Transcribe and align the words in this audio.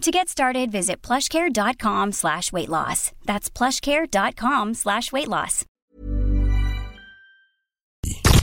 To 0.00 0.10
get 0.10 0.30
started, 0.30 0.72
visit 0.72 1.02
plushcare.com 1.02 2.12
slash 2.12 2.52
weight 2.52 2.70
loss. 2.70 3.12
That's 3.26 3.50
plushcare.com 3.50 4.72
slash 4.72 5.12
weight 5.12 5.28
loss. 5.28 5.66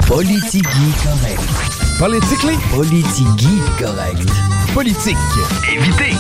Politigui 0.06 0.94
correct. 1.02 1.42
Politically? 1.98 2.58
Politigui 2.70 3.58
correct. 3.80 4.30
Politique. 4.76 5.18
Évitez. 5.68 6.14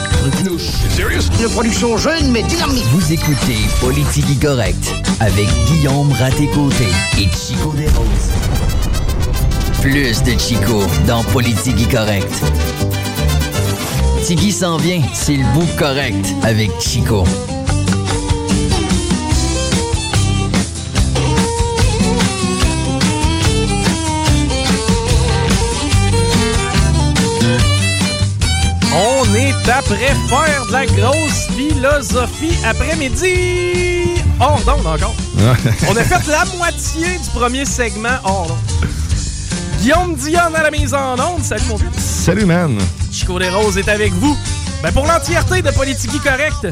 Serious? 0.89 1.29
Une 1.39 1.49
production 1.51 1.97
jeune 1.97 2.31
mais 2.31 2.41
dynamique. 2.41 2.85
Vous 2.85 3.13
écoutez 3.13 3.59
Politigui 3.79 4.39
correct 4.39 4.91
avec 5.19 5.47
Guillaume 5.67 6.11
Raté-Côté 6.13 6.87
et 7.19 7.29
Chico 7.29 7.73
Desroses. 7.73 8.31
Plus 9.81 10.23
de 10.23 10.39
Chico 10.39 10.81
dans 11.05 11.23
Politigui 11.25 11.87
correct. 11.87 12.41
Tigui 14.27 14.51
s'en 14.51 14.75
vient, 14.75 15.01
c'est 15.13 15.37
le 15.37 15.45
bout 15.53 15.69
correct 15.77 16.35
avec 16.43 16.69
Chico. 16.81 17.23
On 28.93 29.33
est 29.33 29.69
après 29.69 29.95
faire 29.95 30.65
de 30.67 30.71
la 30.73 30.85
grosse 30.87 31.47
philosophie 31.55 32.57
après-midi. 32.65 34.21
Hors 34.41 34.59
d'onde 34.65 34.87
encore. 34.87 35.15
On 35.89 35.95
a 35.95 36.03
fait 36.03 36.29
la 36.29 36.43
moitié 36.57 37.17
du 37.17 37.29
premier 37.33 37.63
segment 37.63 38.17
hors 38.25 38.47
d'onde. 38.47 39.06
Guillaume 39.79 40.15
Dion 40.15 40.53
à 40.53 40.63
la 40.63 40.71
mise 40.71 40.93
en 40.93 41.13
onde. 41.13 41.43
Salut 41.43 41.63
mon 41.69 41.75
vieux. 41.75 41.89
Salut, 41.97 42.45
man. 42.45 42.77
Chico 43.11 43.39
des 43.39 43.49
Roses 43.49 43.77
est 43.77 43.89
avec 43.89 44.11
vous. 44.13 44.37
Ben 44.83 44.91
pour 44.91 45.05
l'entièreté 45.05 45.61
de 45.61 45.71
Politique 45.71 46.11
Correct, 46.21 46.67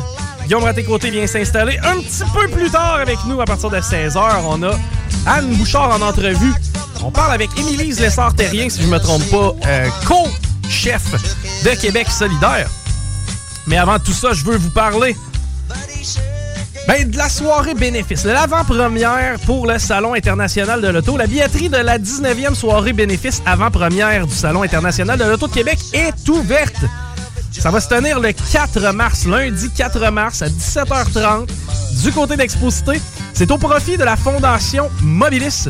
Guillaume 0.45 0.64
Raté-Côté 0.64 1.09
vient 1.11 1.28
s'installer 1.28 1.78
un 1.83 1.98
petit 1.98 2.23
peu 2.33 2.48
plus 2.48 2.70
tard 2.70 2.95
avec 3.02 3.17
nous 3.28 3.42
à 3.42 3.45
partir 3.45 3.70
de 3.70 3.78
16h. 3.78 4.20
On 4.48 4.61
a 4.64 4.72
Anne 5.26 5.56
Bouchard 5.56 5.92
en 5.92 6.02
entrevue. 6.02 6.53
On 7.03 7.11
parle 7.11 7.33
avec 7.33 7.50
Émilise 7.58 8.00
Lessard-Terrien, 8.00 8.70
si 8.70 8.81
je 8.81 8.88
me 8.88 9.00
trompe 9.00 9.23
pas, 9.30 9.53
euh, 9.67 9.89
co-chef 10.08 11.11
de 11.64 11.70
Québec 11.80 12.08
solidaire. 12.09 12.70
Mais 13.67 13.77
avant 13.77 13.99
tout 13.99 14.14
ça, 14.14 14.33
je 14.33 14.44
veux 14.44 14.58
vous 14.58 14.71
parler 14.71 15.15
ben, 16.87 17.09
de 17.09 17.17
la 17.17 17.29
soirée 17.29 17.73
bénéfice, 17.73 18.25
l'avant-première 18.25 19.39
pour 19.45 19.65
le 19.65 19.79
Salon 19.79 20.13
international 20.13 20.81
de 20.81 20.87
l'auto. 20.87 21.17
La 21.17 21.25
billetterie 21.27 21.69
de 21.69 21.77
la 21.77 21.97
19e 21.97 22.53
soirée 22.53 22.93
bénéfice 22.93 23.41
avant-première 23.45 24.27
du 24.27 24.33
Salon 24.33 24.61
international 24.61 25.17
de 25.17 25.23
l'auto 25.23 25.47
de 25.47 25.53
Québec 25.53 25.79
est 25.93 26.29
ouverte. 26.29 26.83
Ça 27.51 27.71
va 27.71 27.79
se 27.79 27.87
tenir 27.87 28.19
le 28.19 28.31
4 28.31 28.93
mars, 28.93 29.25
lundi 29.25 29.69
4 29.71 30.11
mars 30.11 30.41
à 30.41 30.47
17h30 30.47 31.47
du 32.03 32.11
côté 32.11 32.35
d'Exposité. 32.35 33.02
C'est 33.33 33.49
au 33.49 33.57
profit 33.57 33.97
de 33.97 34.03
la 34.03 34.15
Fondation 34.15 34.89
Mobilis. 35.02 35.69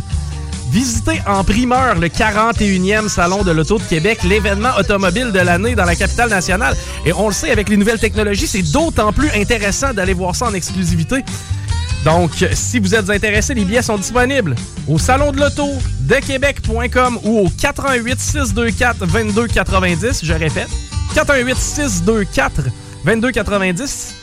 Visitez 0.75 1.21
en 1.25 1.45
primeur 1.45 1.95
le 1.95 2.09
41e 2.09 3.07
Salon 3.07 3.43
de 3.43 3.51
l'Auto 3.51 3.77
de 3.77 3.83
Québec, 3.83 4.23
l'événement 4.23 4.75
automobile 4.77 5.31
de 5.31 5.39
l'année 5.39 5.73
dans 5.73 5.85
la 5.85 5.95
capitale 5.95 6.29
nationale. 6.29 6.75
Et 7.05 7.13
on 7.13 7.29
le 7.29 7.33
sait, 7.33 7.49
avec 7.49 7.69
les 7.69 7.77
nouvelles 7.77 7.97
technologies, 7.97 8.45
c'est 8.45 8.73
d'autant 8.73 9.13
plus 9.13 9.29
intéressant 9.29 9.93
d'aller 9.93 10.11
voir 10.11 10.35
ça 10.35 10.47
en 10.47 10.53
exclusivité. 10.53 11.23
Donc, 12.03 12.31
si 12.51 12.79
vous 12.79 12.93
êtes 12.93 13.09
intéressé, 13.09 13.53
les 13.53 13.63
billets 13.63 13.83
sont 13.83 13.95
disponibles 13.95 14.53
au 14.85 14.99
salon 14.99 15.31
de 15.31 15.39
l'auto 15.39 15.69
de 16.01 16.15
Québec.com 16.15 17.19
ou 17.23 17.45
au 17.45 17.49
418 17.49 18.19
624 18.19 19.07
2290. 19.07 20.25
Je 20.25 20.33
répète, 20.33 20.67
418 21.13 21.55
624 21.55 22.63
2290 23.05 24.14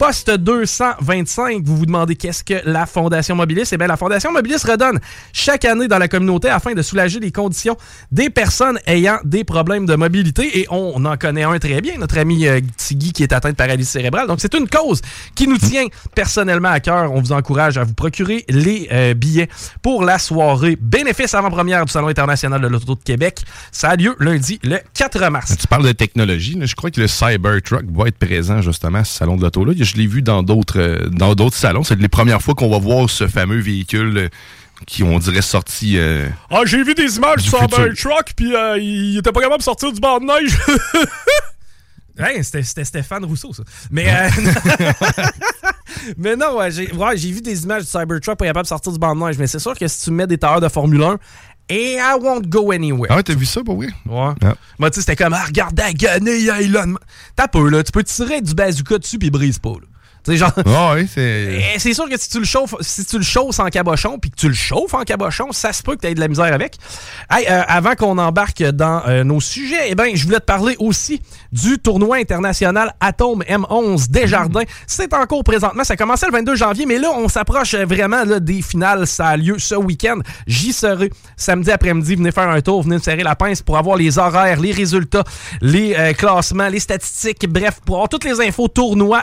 poste 0.00 0.30
225, 0.30 1.62
vous 1.62 1.76
vous 1.76 1.84
demandez 1.84 2.16
qu'est-ce 2.16 2.42
que 2.42 2.54
la 2.64 2.86
Fondation 2.86 3.36
Mobilis? 3.36 3.68
Eh 3.72 3.76
bien, 3.76 3.86
la 3.86 3.98
Fondation 3.98 4.32
Mobilis 4.32 4.64
redonne 4.66 4.98
chaque 5.34 5.66
année 5.66 5.88
dans 5.88 5.98
la 5.98 6.08
communauté 6.08 6.48
afin 6.48 6.72
de 6.72 6.80
soulager 6.80 7.20
les 7.20 7.30
conditions 7.30 7.76
des 8.10 8.30
personnes 8.30 8.78
ayant 8.86 9.18
des 9.24 9.44
problèmes 9.44 9.84
de 9.84 9.94
mobilité. 9.96 10.58
Et 10.58 10.66
on 10.70 11.04
en 11.04 11.18
connaît 11.18 11.42
un 11.42 11.58
très 11.58 11.82
bien, 11.82 11.98
notre 11.98 12.16
ami 12.16 12.46
euh, 12.46 12.62
Tigui 12.78 13.12
qui 13.12 13.24
est 13.24 13.34
atteint 13.34 13.50
de 13.50 13.56
paralysie 13.56 13.90
cérébrale. 13.90 14.26
Donc, 14.26 14.40
c'est 14.40 14.54
une 14.54 14.70
cause 14.70 15.02
qui 15.34 15.46
nous 15.46 15.58
tient 15.58 15.84
personnellement 16.14 16.70
à 16.70 16.80
cœur. 16.80 17.12
On 17.12 17.20
vous 17.20 17.32
encourage 17.32 17.76
à 17.76 17.84
vous 17.84 17.92
procurer 17.92 18.46
les 18.48 18.88
euh, 18.92 19.12
billets 19.12 19.50
pour 19.82 20.02
la 20.02 20.18
soirée 20.18 20.78
bénéfice 20.80 21.34
avant-première 21.34 21.84
du 21.84 21.92
Salon 21.92 22.08
international 22.08 22.62
de 22.62 22.68
l'Auto 22.68 22.94
de 22.94 23.02
Québec. 23.02 23.42
Ça 23.70 23.90
a 23.90 23.96
lieu 23.96 24.16
lundi, 24.18 24.60
le 24.62 24.78
4 24.94 25.28
mars. 25.28 25.54
Tu 25.58 25.66
parles 25.66 25.84
de 25.84 25.92
technologie. 25.92 26.58
Je 26.58 26.74
crois 26.74 26.90
que 26.90 27.02
le 27.02 27.06
Cybertruck 27.06 27.84
va 27.92 28.08
être 28.08 28.18
présent 28.18 28.62
justement 28.62 29.00
à 29.00 29.04
ce 29.04 29.18
salon 29.18 29.36
de 29.36 29.42
l'auto-là. 29.42 29.74
Je 29.92 29.96
l'ai 29.96 30.06
vu 30.06 30.22
dans 30.22 30.42
d'autres 30.42 30.78
euh, 30.80 31.08
dans 31.10 31.34
d'autres 31.34 31.56
salons. 31.56 31.82
C'est 31.84 31.98
les 31.98 32.08
premières 32.08 32.42
fois 32.42 32.54
qu'on 32.54 32.70
va 32.70 32.78
voir 32.78 33.08
ce 33.10 33.26
fameux 33.28 33.58
véhicule 33.60 34.16
euh, 34.18 34.28
qui, 34.86 35.02
on 35.02 35.18
dirait, 35.18 35.42
sorti... 35.42 35.98
euh, 35.98 36.26
Ah, 36.50 36.62
j'ai 36.64 36.82
vu 36.82 36.94
des 36.94 37.16
images 37.16 37.42
Du 37.42 37.50
du 37.50 37.56
futur. 37.56 37.68
Cybertruck, 37.76 38.32
puis 38.36 38.54
euh, 38.54 38.78
il 38.78 39.18
était 39.18 39.32
pas 39.32 39.40
capable 39.40 39.58
de 39.58 39.64
sortir 39.64 39.92
du 39.92 40.00
banc 40.00 40.18
de 40.20 40.26
neige. 40.26 40.56
Hey, 42.18 42.44
c'était 42.44 42.62
c'était 42.62 42.84
Stéphane 42.84 43.24
Rousseau, 43.24 43.54
ça. 43.54 43.62
Mais, 43.90 44.04
euh, 44.06 44.28
mais 46.18 46.36
non, 46.36 46.56
ouais, 46.58 46.70
j'ai 46.70 46.92
ouais, 46.92 47.16
j'ai 47.16 47.30
vu 47.30 47.40
des 47.40 47.62
images 47.64 47.84
du 47.84 47.88
Cybertruck 47.88 48.36
pas 48.36 48.44
capable 48.44 48.64
de 48.64 48.68
sortir 48.68 48.92
du 48.92 48.98
banc 48.98 49.14
de 49.14 49.20
neige. 49.24 49.38
Mais 49.38 49.46
c'est 49.46 49.58
sûr 49.58 49.74
que 49.74 49.88
si 49.88 50.04
tu 50.04 50.10
mets 50.10 50.26
des 50.26 50.36
tailleurs 50.36 50.60
de 50.60 50.68
Formule 50.68 51.02
1, 51.02 51.18
et 51.70 51.94
I 51.94 52.16
won't 52.20 52.48
go 52.48 52.72
anywhere. 52.72 53.06
Ah 53.10 53.16
ouais, 53.16 53.22
t'as 53.22 53.34
vu 53.34 53.46
ça 53.46 53.62
pour 53.62 53.76
vrai? 53.76 53.88
Ouais. 54.06 54.34
Ah. 54.42 54.54
Moi, 54.78 54.90
tu 54.90 54.96
sais, 54.96 55.00
c'était 55.00 55.16
comme, 55.16 55.32
ah, 55.32 55.44
regarde 55.44 55.78
la 55.78 55.92
guenille, 55.92 56.48
Elon. 56.48 56.86
Musk. 56.88 57.00
T'as 57.36 57.48
peu, 57.48 57.68
là. 57.70 57.82
Tu 57.82 57.92
peux 57.92 58.02
tirer 58.02 58.40
du 58.40 58.54
bazooka 58.54 58.98
dessus, 58.98 59.18
puis 59.18 59.28
il 59.28 59.30
brise 59.30 59.58
pas, 59.58 59.70
là. 59.70 59.86
Genre. 60.28 60.52
Ah 60.66 60.92
oui, 60.94 61.08
c'est... 61.12 61.20
Eh, 61.74 61.78
C'est 61.78 61.94
sûr 61.94 62.08
que 62.08 62.18
si 62.18 62.28
tu 62.28 62.38
le 62.38 62.44
chauffes, 62.44 62.74
si 62.80 63.04
tu 63.04 63.16
le 63.16 63.24
chausses 63.24 63.58
en 63.58 63.66
cabochon, 63.66 64.18
puis 64.18 64.30
que 64.30 64.36
tu 64.36 64.48
le 64.48 64.54
chauffes 64.54 64.94
en 64.94 65.02
cabochon, 65.02 65.52
ça 65.52 65.72
se 65.72 65.82
peut 65.82 65.96
que 65.96 66.00
tu 66.00 66.06
aies 66.08 66.14
de 66.14 66.20
la 66.20 66.28
misère 66.28 66.52
avec. 66.52 66.76
Hey, 67.30 67.46
euh, 67.48 67.62
avant 67.66 67.94
qu'on 67.94 68.18
embarque 68.18 68.62
dans 68.62 69.02
euh, 69.06 69.24
nos 69.24 69.40
sujets, 69.40 69.88
eh 69.88 69.94
ben, 69.94 70.14
je 70.14 70.24
voulais 70.24 70.40
te 70.40 70.44
parler 70.44 70.76
aussi 70.78 71.20
du 71.52 71.78
tournoi 71.78 72.18
international 72.18 72.94
Atome 73.00 73.42
M11 73.42 74.10
Desjardins. 74.10 74.62
C'est 74.86 75.12
en 75.14 75.26
cours 75.26 75.44
présentement. 75.44 75.84
Ça 75.84 75.96
commençait 75.96 76.26
le 76.26 76.32
22 76.32 76.54
janvier, 76.54 76.86
mais 76.86 76.98
là, 76.98 77.10
on 77.16 77.28
s'approche 77.28 77.74
vraiment 77.74 78.24
là, 78.24 78.40
des 78.40 78.62
finales. 78.62 79.06
Ça 79.06 79.28
a 79.28 79.36
lieu 79.36 79.58
ce 79.58 79.74
week-end. 79.74 80.18
J'y 80.46 80.72
serai 80.72 81.10
samedi 81.36 81.70
après-midi. 81.70 82.16
Venez 82.16 82.32
faire 82.32 82.48
un 82.48 82.60
tour, 82.60 82.82
venez 82.82 82.96
me 82.96 83.00
serrer 83.00 83.22
la 83.22 83.36
pince 83.36 83.62
pour 83.62 83.78
avoir 83.78 83.96
les 83.96 84.18
horaires, 84.18 84.60
les 84.60 84.72
résultats, 84.72 85.24
les 85.60 85.94
euh, 85.96 86.12
classements, 86.12 86.68
les 86.68 86.80
statistiques. 86.80 87.48
Bref, 87.48 87.80
pour 87.84 87.96
avoir 87.96 88.08
toutes 88.08 88.24
les 88.24 88.40
infos 88.40 88.68
tournoi 88.68 89.22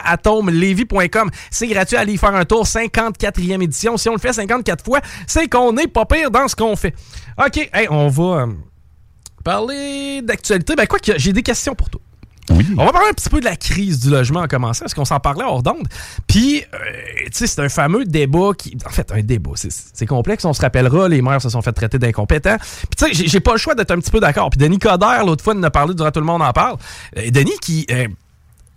C'est 1.50 1.66
gratuit. 1.66 1.96
Allez 1.96 2.14
y 2.14 2.18
faire 2.18 2.34
un 2.34 2.44
tour. 2.44 2.64
54e 2.64 3.62
édition. 3.62 3.96
Si 3.96 4.08
on 4.08 4.12
le 4.14 4.18
fait 4.18 4.32
54 4.32 4.84
fois, 4.84 5.00
c'est 5.26 5.48
qu'on 5.48 5.76
est 5.76 5.86
pas 5.88 6.04
pire 6.06 6.30
dans 6.30 6.48
ce 6.48 6.56
qu'on 6.56 6.76
fait. 6.76 6.94
OK, 7.38 7.70
hey, 7.72 7.86
on 7.90 8.08
va 8.08 8.42
euh, 8.42 8.46
parler 9.44 10.22
d'actualité. 10.22 10.74
Ben, 10.76 10.86
quoi 10.86 10.98
que 10.98 11.18
j'ai 11.18 11.32
des 11.32 11.42
questions 11.42 11.74
pour 11.74 11.90
toi. 11.90 12.00
On 12.78 12.86
va 12.86 12.92
parler 12.92 13.08
un 13.10 13.12
petit 13.12 13.28
peu 13.28 13.40
de 13.40 13.44
la 13.44 13.56
crise 13.56 14.00
du 14.00 14.08
logement 14.08 14.40
en 14.40 14.46
commençant, 14.46 14.80
parce 14.86 14.94
qu'on 14.94 15.04
s'en 15.04 15.20
parlait 15.20 15.44
hors 15.44 15.62
d'onde. 15.62 15.86
Puis, 16.26 16.62
euh, 16.72 16.76
tu 17.26 17.30
sais, 17.32 17.46
c'est 17.46 17.60
un 17.60 17.68
fameux 17.68 18.06
débat 18.06 18.52
qui. 18.56 18.74
En 18.86 18.88
fait, 18.88 19.12
un 19.12 19.20
débat. 19.20 19.50
c'est- 19.54 20.06
complexe, 20.06 20.46
on 20.46 20.54
se 20.54 20.62
rappellera. 20.62 21.10
Les 21.10 21.20
maires 21.20 21.42
se 21.42 21.50
sont 21.50 21.60
fait 21.60 21.72
traiter 21.72 21.98
d'incompétents. 21.98 22.56
Puis, 22.58 22.88
tu 23.10 23.14
sais, 23.14 23.28
j'ai- 23.28 23.40
pas 23.40 23.52
le 23.52 23.58
choix 23.58 23.74
d'être 23.74 23.90
un 23.90 23.98
petit 23.98 24.10
peu 24.10 24.18
d'accord. 24.18 24.48
Puis, 24.48 24.56
Denis 24.58 24.78
Coderre, 24.78 25.26
l'autre 25.26 25.44
fois, 25.44 25.52
nous 25.52 25.62
a 25.64 25.70
parlé 25.70 25.92
durant 25.94 26.10
tout 26.10 26.20
le 26.20 26.26
monde 26.26 26.40
en 26.40 26.52
parle. 26.54 26.78
Euh, 27.18 27.30
Denis 27.30 27.58
qui. 27.60 27.86
euh, 27.90 28.08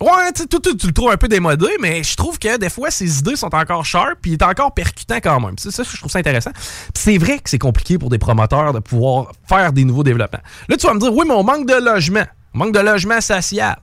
Ouais, 0.01 0.31
tu, 0.35 0.47
tu, 0.47 0.75
tu 0.77 0.87
le 0.87 0.93
trouves 0.93 1.11
un 1.11 1.17
peu 1.17 1.27
démodé, 1.27 1.67
mais 1.79 2.03
je 2.03 2.15
trouve 2.15 2.39
que 2.39 2.57
des 2.57 2.69
fois, 2.69 2.89
ses 2.89 3.19
idées 3.19 3.35
sont 3.35 3.53
encore 3.53 3.85
sharp, 3.85 4.15
puis 4.21 4.31
il 4.31 4.33
est 4.33 4.43
encore 4.43 4.73
percutant 4.73 5.17
quand 5.17 5.39
même. 5.39 5.55
C'est 5.59 5.69
ça, 5.69 5.83
je 5.83 5.95
trouve 5.95 6.11
ça 6.11 6.19
intéressant. 6.19 6.51
C'est 6.95 7.19
vrai 7.19 7.37
que 7.37 7.49
c'est 7.49 7.59
compliqué 7.59 7.99
pour 7.99 8.09
des 8.09 8.17
promoteurs 8.17 8.73
de 8.73 8.79
pouvoir 8.79 9.31
faire 9.47 9.71
des 9.71 9.85
nouveaux 9.85 10.03
développements. 10.03 10.41
Là, 10.67 10.77
tu 10.77 10.87
vas 10.87 10.95
me 10.95 10.99
dire, 10.99 11.13
oui, 11.13 11.25
mais 11.27 11.35
on 11.35 11.43
manque 11.43 11.67
de 11.67 11.75
logement. 11.75 12.25
On 12.55 12.57
manque 12.59 12.73
de 12.73 12.79
logement 12.79 13.21
social. 13.21 13.77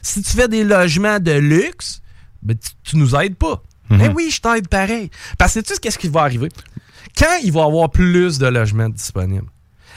Si 0.00 0.22
tu 0.22 0.30
fais 0.30 0.48
des 0.48 0.62
logements 0.64 1.18
de 1.18 1.32
luxe, 1.32 2.00
ben, 2.42 2.56
tu, 2.56 2.70
tu 2.84 2.96
nous 2.96 3.16
aides 3.16 3.36
pas. 3.36 3.62
Mais 3.90 4.08
oui, 4.08 4.30
je 4.30 4.40
t'aide 4.40 4.68
pareil. 4.68 5.10
Parce 5.38 5.54
que 5.54 5.60
tu 5.60 5.74
sais 5.74 5.80
qu'est-ce 5.80 5.98
qui 5.98 6.08
va 6.08 6.22
arriver? 6.22 6.48
Quand 7.18 7.36
il 7.42 7.52
va 7.52 7.60
y 7.60 7.64
avoir 7.64 7.90
plus 7.90 8.38
de 8.38 8.46
logements 8.46 8.88
disponibles, 8.88 9.48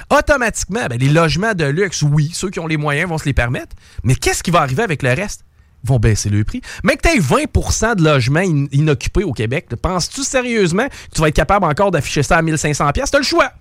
automatiquement, 0.10 0.86
ben, 0.88 1.00
les 1.00 1.10
logements 1.10 1.54
de 1.54 1.66
luxe, 1.66 2.02
oui, 2.02 2.32
ceux 2.34 2.50
qui 2.50 2.60
ont 2.60 2.68
les 2.68 2.78
moyens 2.78 3.10
vont 3.10 3.18
se 3.18 3.26
les 3.26 3.34
permettre, 3.34 3.76
mais 4.04 4.16
qu'est-ce 4.16 4.44
qui 4.44 4.52
va 4.52 4.62
arriver 4.62 4.84
avec 4.84 5.04
le 5.04 5.14
reste? 5.14 5.44
Vont 5.88 6.00
baisser 6.00 6.30
le 6.30 6.44
prix. 6.44 6.62
Mais 6.84 6.98
que 6.98 7.08
tu 7.08 7.16
aies 7.16 7.20
20% 7.20 7.96
de 7.96 8.04
logements 8.04 8.42
in- 8.42 8.66
inoccupés 8.74 9.24
au 9.24 9.32
Québec, 9.32 9.68
penses-tu 9.82 10.22
sérieusement 10.24 10.88
que 10.90 11.16
tu 11.16 11.22
vas 11.22 11.30
être 11.30 11.36
capable 11.36 11.66
encore 11.66 11.92
d'afficher 11.92 12.24
ça 12.24 12.38
à 12.38 12.42
1500 12.42 12.92
pièces 12.92 13.10
T'as 13.12 13.20
le 13.20 13.24
choix. 13.24 13.52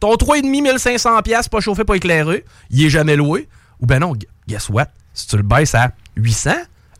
Ton 0.00 0.14
3,5 0.14 0.42
1500 0.50 1.22
pièces 1.22 1.48
pas 1.48 1.60
chauffé, 1.60 1.84
pas 1.84 1.94
éclairé, 1.94 2.44
il 2.70 2.84
est 2.84 2.90
jamais 2.90 3.14
loué. 3.16 3.48
Ou 3.80 3.86
ben 3.86 4.00
non, 4.00 4.12
gu- 4.14 4.26
guess 4.48 4.68
what? 4.68 4.88
Si 5.14 5.28
tu 5.28 5.36
le 5.36 5.42
baisses 5.42 5.74
à 5.74 5.92
800, 6.16 6.50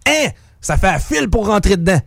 hein, 0.07 0.29
ça 0.61 0.77
fait 0.77 0.89
un 0.89 0.99
fil 0.99 1.29
pour 1.29 1.47
rentrer 1.49 1.77
dedans. 1.77 2.01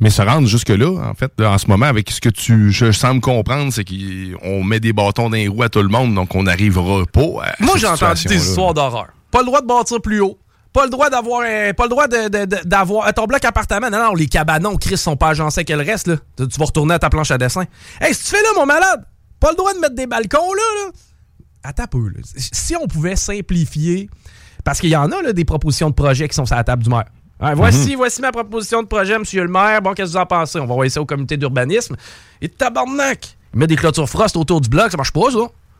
Mais 0.00 0.10
se 0.10 0.20
rendre 0.22 0.46
jusque-là, 0.48 0.90
en 1.10 1.14
fait, 1.14 1.32
là, 1.38 1.52
en 1.52 1.58
ce 1.58 1.66
moment, 1.68 1.86
avec 1.86 2.10
ce 2.10 2.20
que 2.20 2.28
tu 2.28 2.70
je 2.72 2.92
semble 2.92 3.20
comprendre, 3.20 3.72
c'est 3.72 3.84
qu'on 3.84 4.62
met 4.64 4.80
des 4.80 4.92
bâtons 4.92 5.30
dans 5.30 5.36
les 5.36 5.48
roues 5.48 5.62
à 5.62 5.68
tout 5.68 5.80
le 5.82 5.88
monde, 5.88 6.14
donc 6.14 6.34
on 6.34 6.42
n'arrivera 6.42 7.04
pas 7.06 7.44
à. 7.44 7.54
Moi, 7.60 7.76
j'ai 7.78 7.86
entendu 7.86 8.24
des 8.24 8.36
histoires 8.48 8.74
d'horreur. 8.74 9.08
Pas 9.30 9.40
le 9.40 9.46
droit 9.46 9.60
de 9.60 9.66
bâtir 9.66 10.00
plus 10.00 10.20
haut. 10.20 10.38
Pas 10.76 10.84
le 10.84 10.90
droit 10.90 11.08
d'avoir 11.08 11.40
pas 11.74 11.84
le 11.84 11.88
droit 11.88 12.06
d'avoir 12.06 13.14
ton 13.14 13.24
bloc 13.24 13.42
appartement. 13.46 13.88
Non, 13.88 13.98
non, 13.98 14.14
les 14.14 14.26
cabanons, 14.26 14.76
Chris, 14.76 14.98
sont 14.98 15.16
pas 15.16 15.28
agencés 15.28 15.64
que 15.64 15.72
le 15.72 15.82
reste, 15.82 16.06
là. 16.06 16.16
Tu 16.36 16.46
tu 16.48 16.58
vas 16.58 16.66
retourner 16.66 16.92
à 16.92 16.98
ta 16.98 17.08
planche 17.08 17.30
à 17.30 17.38
dessin. 17.38 17.64
Hey, 17.98 18.12
si 18.12 18.24
tu 18.24 18.36
fais 18.36 18.42
là, 18.42 18.50
mon 18.54 18.66
malade, 18.66 19.06
pas 19.40 19.52
le 19.52 19.56
droit 19.56 19.72
de 19.72 19.78
mettre 19.78 19.94
des 19.94 20.06
balcons, 20.06 20.52
là, 20.52 20.62
là. 20.84 20.90
Attends 21.62 21.84
un 21.84 21.86
peu, 21.86 22.08
là. 22.08 22.20
Si 22.36 22.76
on 22.76 22.86
pouvait 22.86 23.16
simplifier, 23.16 24.10
parce 24.64 24.78
qu'il 24.78 24.90
y 24.90 24.96
en 24.96 25.10
a, 25.12 25.22
là, 25.22 25.32
des 25.32 25.46
propositions 25.46 25.88
de 25.88 25.94
projets 25.94 26.28
qui 26.28 26.34
sont 26.34 26.44
sur 26.44 26.56
la 26.56 26.62
table 26.62 26.82
du 26.82 26.90
maire. 26.90 27.06
Ouais, 27.40 27.54
voici, 27.54 27.94
voici 27.94 28.20
ma 28.20 28.30
proposition 28.30 28.82
de 28.82 28.86
projet, 28.86 29.18
monsieur 29.18 29.44
le 29.44 29.50
maire. 29.50 29.80
Bon, 29.80 29.94
qu'est-ce 29.94 30.12
que 30.12 30.18
vous 30.18 30.22
en 30.22 30.26
pensez? 30.26 30.60
On 30.60 30.66
va 30.66 30.74
envoyer 30.74 30.90
ça 30.90 31.00
au 31.00 31.06
comité 31.06 31.38
d'urbanisme. 31.38 31.96
Et 32.42 32.50
tabarnak! 32.50 33.38
Il 33.54 33.60
met 33.60 33.66
des 33.66 33.76
clôtures 33.76 34.10
frost 34.10 34.36
autour 34.36 34.60
du 34.60 34.68
bloc, 34.68 34.90
ça 34.90 34.98
marche 34.98 35.12
pas, 35.12 35.30
ça? 35.30 35.38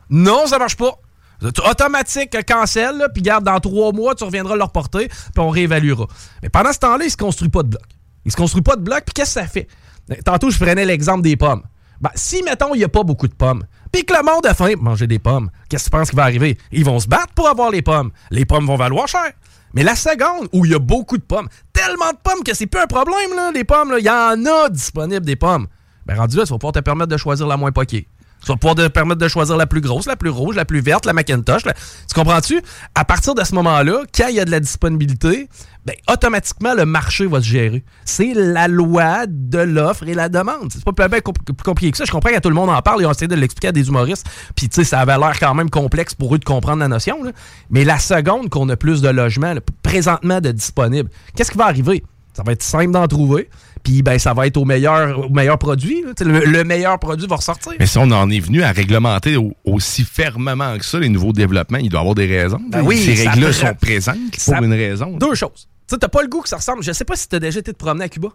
Non, 0.09 0.47
ça 0.47 0.57
marche 0.57 0.75
pas. 0.75 0.97
Automatique, 1.41 2.35
euh, 2.35 2.41
cancel, 2.41 3.07
puis 3.13 3.21
garde, 3.21 3.43
dans 3.43 3.59
trois 3.59 3.91
mois, 3.91 4.15
tu 4.15 4.23
reviendras 4.23 4.55
le 4.55 4.63
reporter, 4.63 5.07
puis 5.07 5.31
on 5.37 5.49
réévaluera. 5.49 6.07
Mais 6.41 6.49
pendant 6.49 6.73
ce 6.73 6.79
temps-là, 6.79 7.05
il 7.05 7.11
se 7.11 7.17
construit 7.17 7.49
pas 7.49 7.63
de 7.63 7.69
bloc. 7.69 7.83
Il 8.25 8.31
se 8.31 8.37
construit 8.37 8.63
pas 8.63 8.75
de 8.75 8.81
bloc, 8.81 9.03
puis 9.05 9.13
qu'est-ce 9.13 9.35
que 9.35 9.41
ça 9.41 9.47
fait? 9.47 9.67
Euh, 10.11 10.15
Tantôt, 10.25 10.49
je 10.49 10.57
prenais 10.57 10.85
l'exemple 10.85 11.21
des 11.21 11.35
pommes. 11.35 11.63
Ben, 12.01 12.11
si, 12.15 12.43
mettons, 12.43 12.75
il 12.75 12.79
n'y 12.79 12.83
a 12.83 12.89
pas 12.89 13.03
beaucoup 13.03 13.27
de 13.27 13.33
pommes, 13.33 13.63
puis 13.91 14.03
que 14.05 14.13
le 14.13 14.23
monde 14.23 14.45
a 14.45 14.53
faim 14.53 14.73
manger 14.79 15.07
des 15.07 15.19
pommes, 15.19 15.49
qu'est-ce 15.69 15.85
que 15.85 15.89
tu 15.89 15.97
penses 15.97 16.09
qui 16.09 16.15
va 16.15 16.23
arriver? 16.23 16.57
Ils 16.71 16.85
vont 16.85 16.99
se 16.99 17.07
battre 17.07 17.33
pour 17.33 17.47
avoir 17.47 17.71
les 17.71 17.81
pommes. 17.81 18.11
Les 18.31 18.45
pommes 18.45 18.65
vont 18.65 18.75
valoir 18.75 19.07
cher. 19.07 19.31
Mais 19.73 19.83
la 19.83 19.95
seconde, 19.95 20.47
où 20.53 20.65
il 20.65 20.71
y 20.71 20.75
a 20.75 20.79
beaucoup 20.79 21.17
de 21.17 21.23
pommes, 21.23 21.47
tellement 21.73 22.11
de 22.11 22.17
pommes 22.23 22.43
que 22.43 22.53
c'est 22.53 22.67
plus 22.67 22.81
un 22.81 22.87
problème, 22.87 23.31
les 23.53 23.63
pommes, 23.63 23.93
il 23.97 24.05
y 24.05 24.09
en 24.09 24.45
a 24.45 24.69
disponibles 24.69 25.25
des 25.25 25.35
pommes. 25.35 25.67
Ben, 26.05 26.15
rendu 26.17 26.37
là, 26.37 26.43
tu 26.43 26.49
vas 26.49 26.57
pouvoir 26.57 26.73
te 26.73 26.79
permettre 26.79 27.11
de 27.11 27.17
choisir 27.17 27.47
la 27.47 27.57
moins 27.57 27.71
poquée. 27.71 28.07
Tu 28.47 28.53
vas 28.53 28.57
pouvoir 28.57 28.75
te 28.75 28.87
permettre 28.87 29.19
de 29.19 29.27
choisir 29.27 29.57
la 29.57 29.67
plus 29.67 29.81
grosse, 29.81 30.05
la 30.05 30.15
plus 30.15 30.29
rouge, 30.29 30.55
la 30.55 30.63
plus 30.63 30.79
verte, 30.79 31.05
la 31.05 31.11
Macintosh. 31.11 31.63
Tu 31.63 32.15
comprends-tu? 32.15 32.61
À 32.95 33.03
partir 33.03 33.35
de 33.35 33.43
ce 33.43 33.53
moment-là, 33.55 34.03
quand 34.15 34.27
il 34.29 34.35
y 34.35 34.39
a 34.39 34.45
de 34.45 34.51
la 34.51 34.61
disponibilité, 34.61 35.49
ben, 35.85 35.93
automatiquement, 36.09 36.73
le 36.73 36.85
marché 36.85 37.25
va 37.27 37.41
se 37.41 37.45
gérer. 37.45 37.83
C'est 38.05 38.33
la 38.33 38.69
loi 38.69 39.25
de 39.27 39.57
l'offre 39.59 40.07
et 40.07 40.13
la 40.13 40.29
demande. 40.29 40.71
C'est 40.71 40.81
pas 40.85 40.91
compl- 41.09 41.33
plus 41.33 41.63
compliqué 41.65 41.91
que 41.91 41.97
ça. 41.97 42.05
Je 42.05 42.11
comprends 42.11 42.29
que 42.29 42.39
tout 42.39 42.47
le 42.47 42.55
monde 42.55 42.69
en 42.69 42.81
parle 42.81 43.01
et 43.01 43.05
on 43.05 43.11
essaie 43.11 43.27
de 43.27 43.35
l'expliquer 43.35 43.67
à 43.67 43.71
des 43.73 43.89
humoristes. 43.89 44.25
Puis, 44.55 44.69
tu 44.69 44.75
sais, 44.75 44.83
ça 44.85 45.01
avait 45.01 45.17
l'air 45.17 45.37
quand 45.37 45.53
même 45.53 45.69
complexe 45.69 46.15
pour 46.15 46.33
eux 46.33 46.39
de 46.39 46.45
comprendre 46.45 46.79
la 46.79 46.87
notion. 46.87 47.17
Mais 47.69 47.83
la 47.83 47.99
seconde 47.99 48.47
qu'on 48.47 48.69
a 48.69 48.77
plus 48.77 49.01
de 49.01 49.09
logements, 49.09 49.55
présentement 49.83 50.39
de 50.39 50.53
disponibles, 50.53 51.09
qu'est-ce 51.35 51.51
qui 51.51 51.57
va 51.57 51.65
arriver? 51.65 52.01
Ça 52.31 52.43
va 52.45 52.53
être 52.53 52.63
simple 52.63 52.91
d'en 52.91 53.07
trouver. 53.07 53.49
Puis, 53.83 54.01
ben, 54.01 54.17
ça 54.19 54.33
va 54.33 54.47
être 54.47 54.57
au 54.57 54.65
meilleur, 54.65 55.19
au 55.25 55.29
meilleur 55.29 55.57
produit. 55.57 56.03
Tu 56.17 56.23
Le, 56.23 56.45
le 56.45 56.63
meilleur 56.63 56.99
produit 56.99 57.27
va 57.27 57.35
ressortir. 57.37 57.73
Mais 57.79 57.85
si 57.85 57.97
on 57.97 58.09
en 58.11 58.29
est 58.29 58.39
venu 58.39 58.63
à 58.63 58.71
réglementer 58.71 59.37
au- 59.37 59.53
aussi 59.65 60.03
fermement 60.03 60.77
que 60.77 60.85
ça 60.85 60.99
les 60.99 61.09
nouveaux 61.09 61.33
développements, 61.33 61.77
il 61.77 61.89
doit 61.89 61.99
y 61.99 62.01
avoir 62.01 62.15
des 62.15 62.25
raisons. 62.27 62.59
Ben 62.69 62.81
oui, 62.83 62.97
Ces 62.97 63.27
règles-là 63.27 63.49
prend- 63.51 63.67
sont 63.69 63.73
présentes 63.75 64.17
ça- 64.37 64.55
pour 64.55 64.65
une 64.65 64.73
raison. 64.73 65.17
Deux 65.17 65.35
choses. 65.35 65.67
Tu 65.87 65.93
sais, 65.95 65.99
t'as 65.99 66.07
pas 66.09 66.21
le 66.21 66.27
goût 66.27 66.41
que 66.41 66.49
ça 66.49 66.57
ressemble. 66.57 66.83
Je 66.83 66.91
sais 66.91 67.05
pas 67.05 67.15
si 67.15 67.27
t'as 67.29 67.39
déjà 67.39 67.59
été 67.59 67.71
te 67.71 67.77
promener 67.77 68.05
à 68.05 68.09
Cuba. 68.09 68.29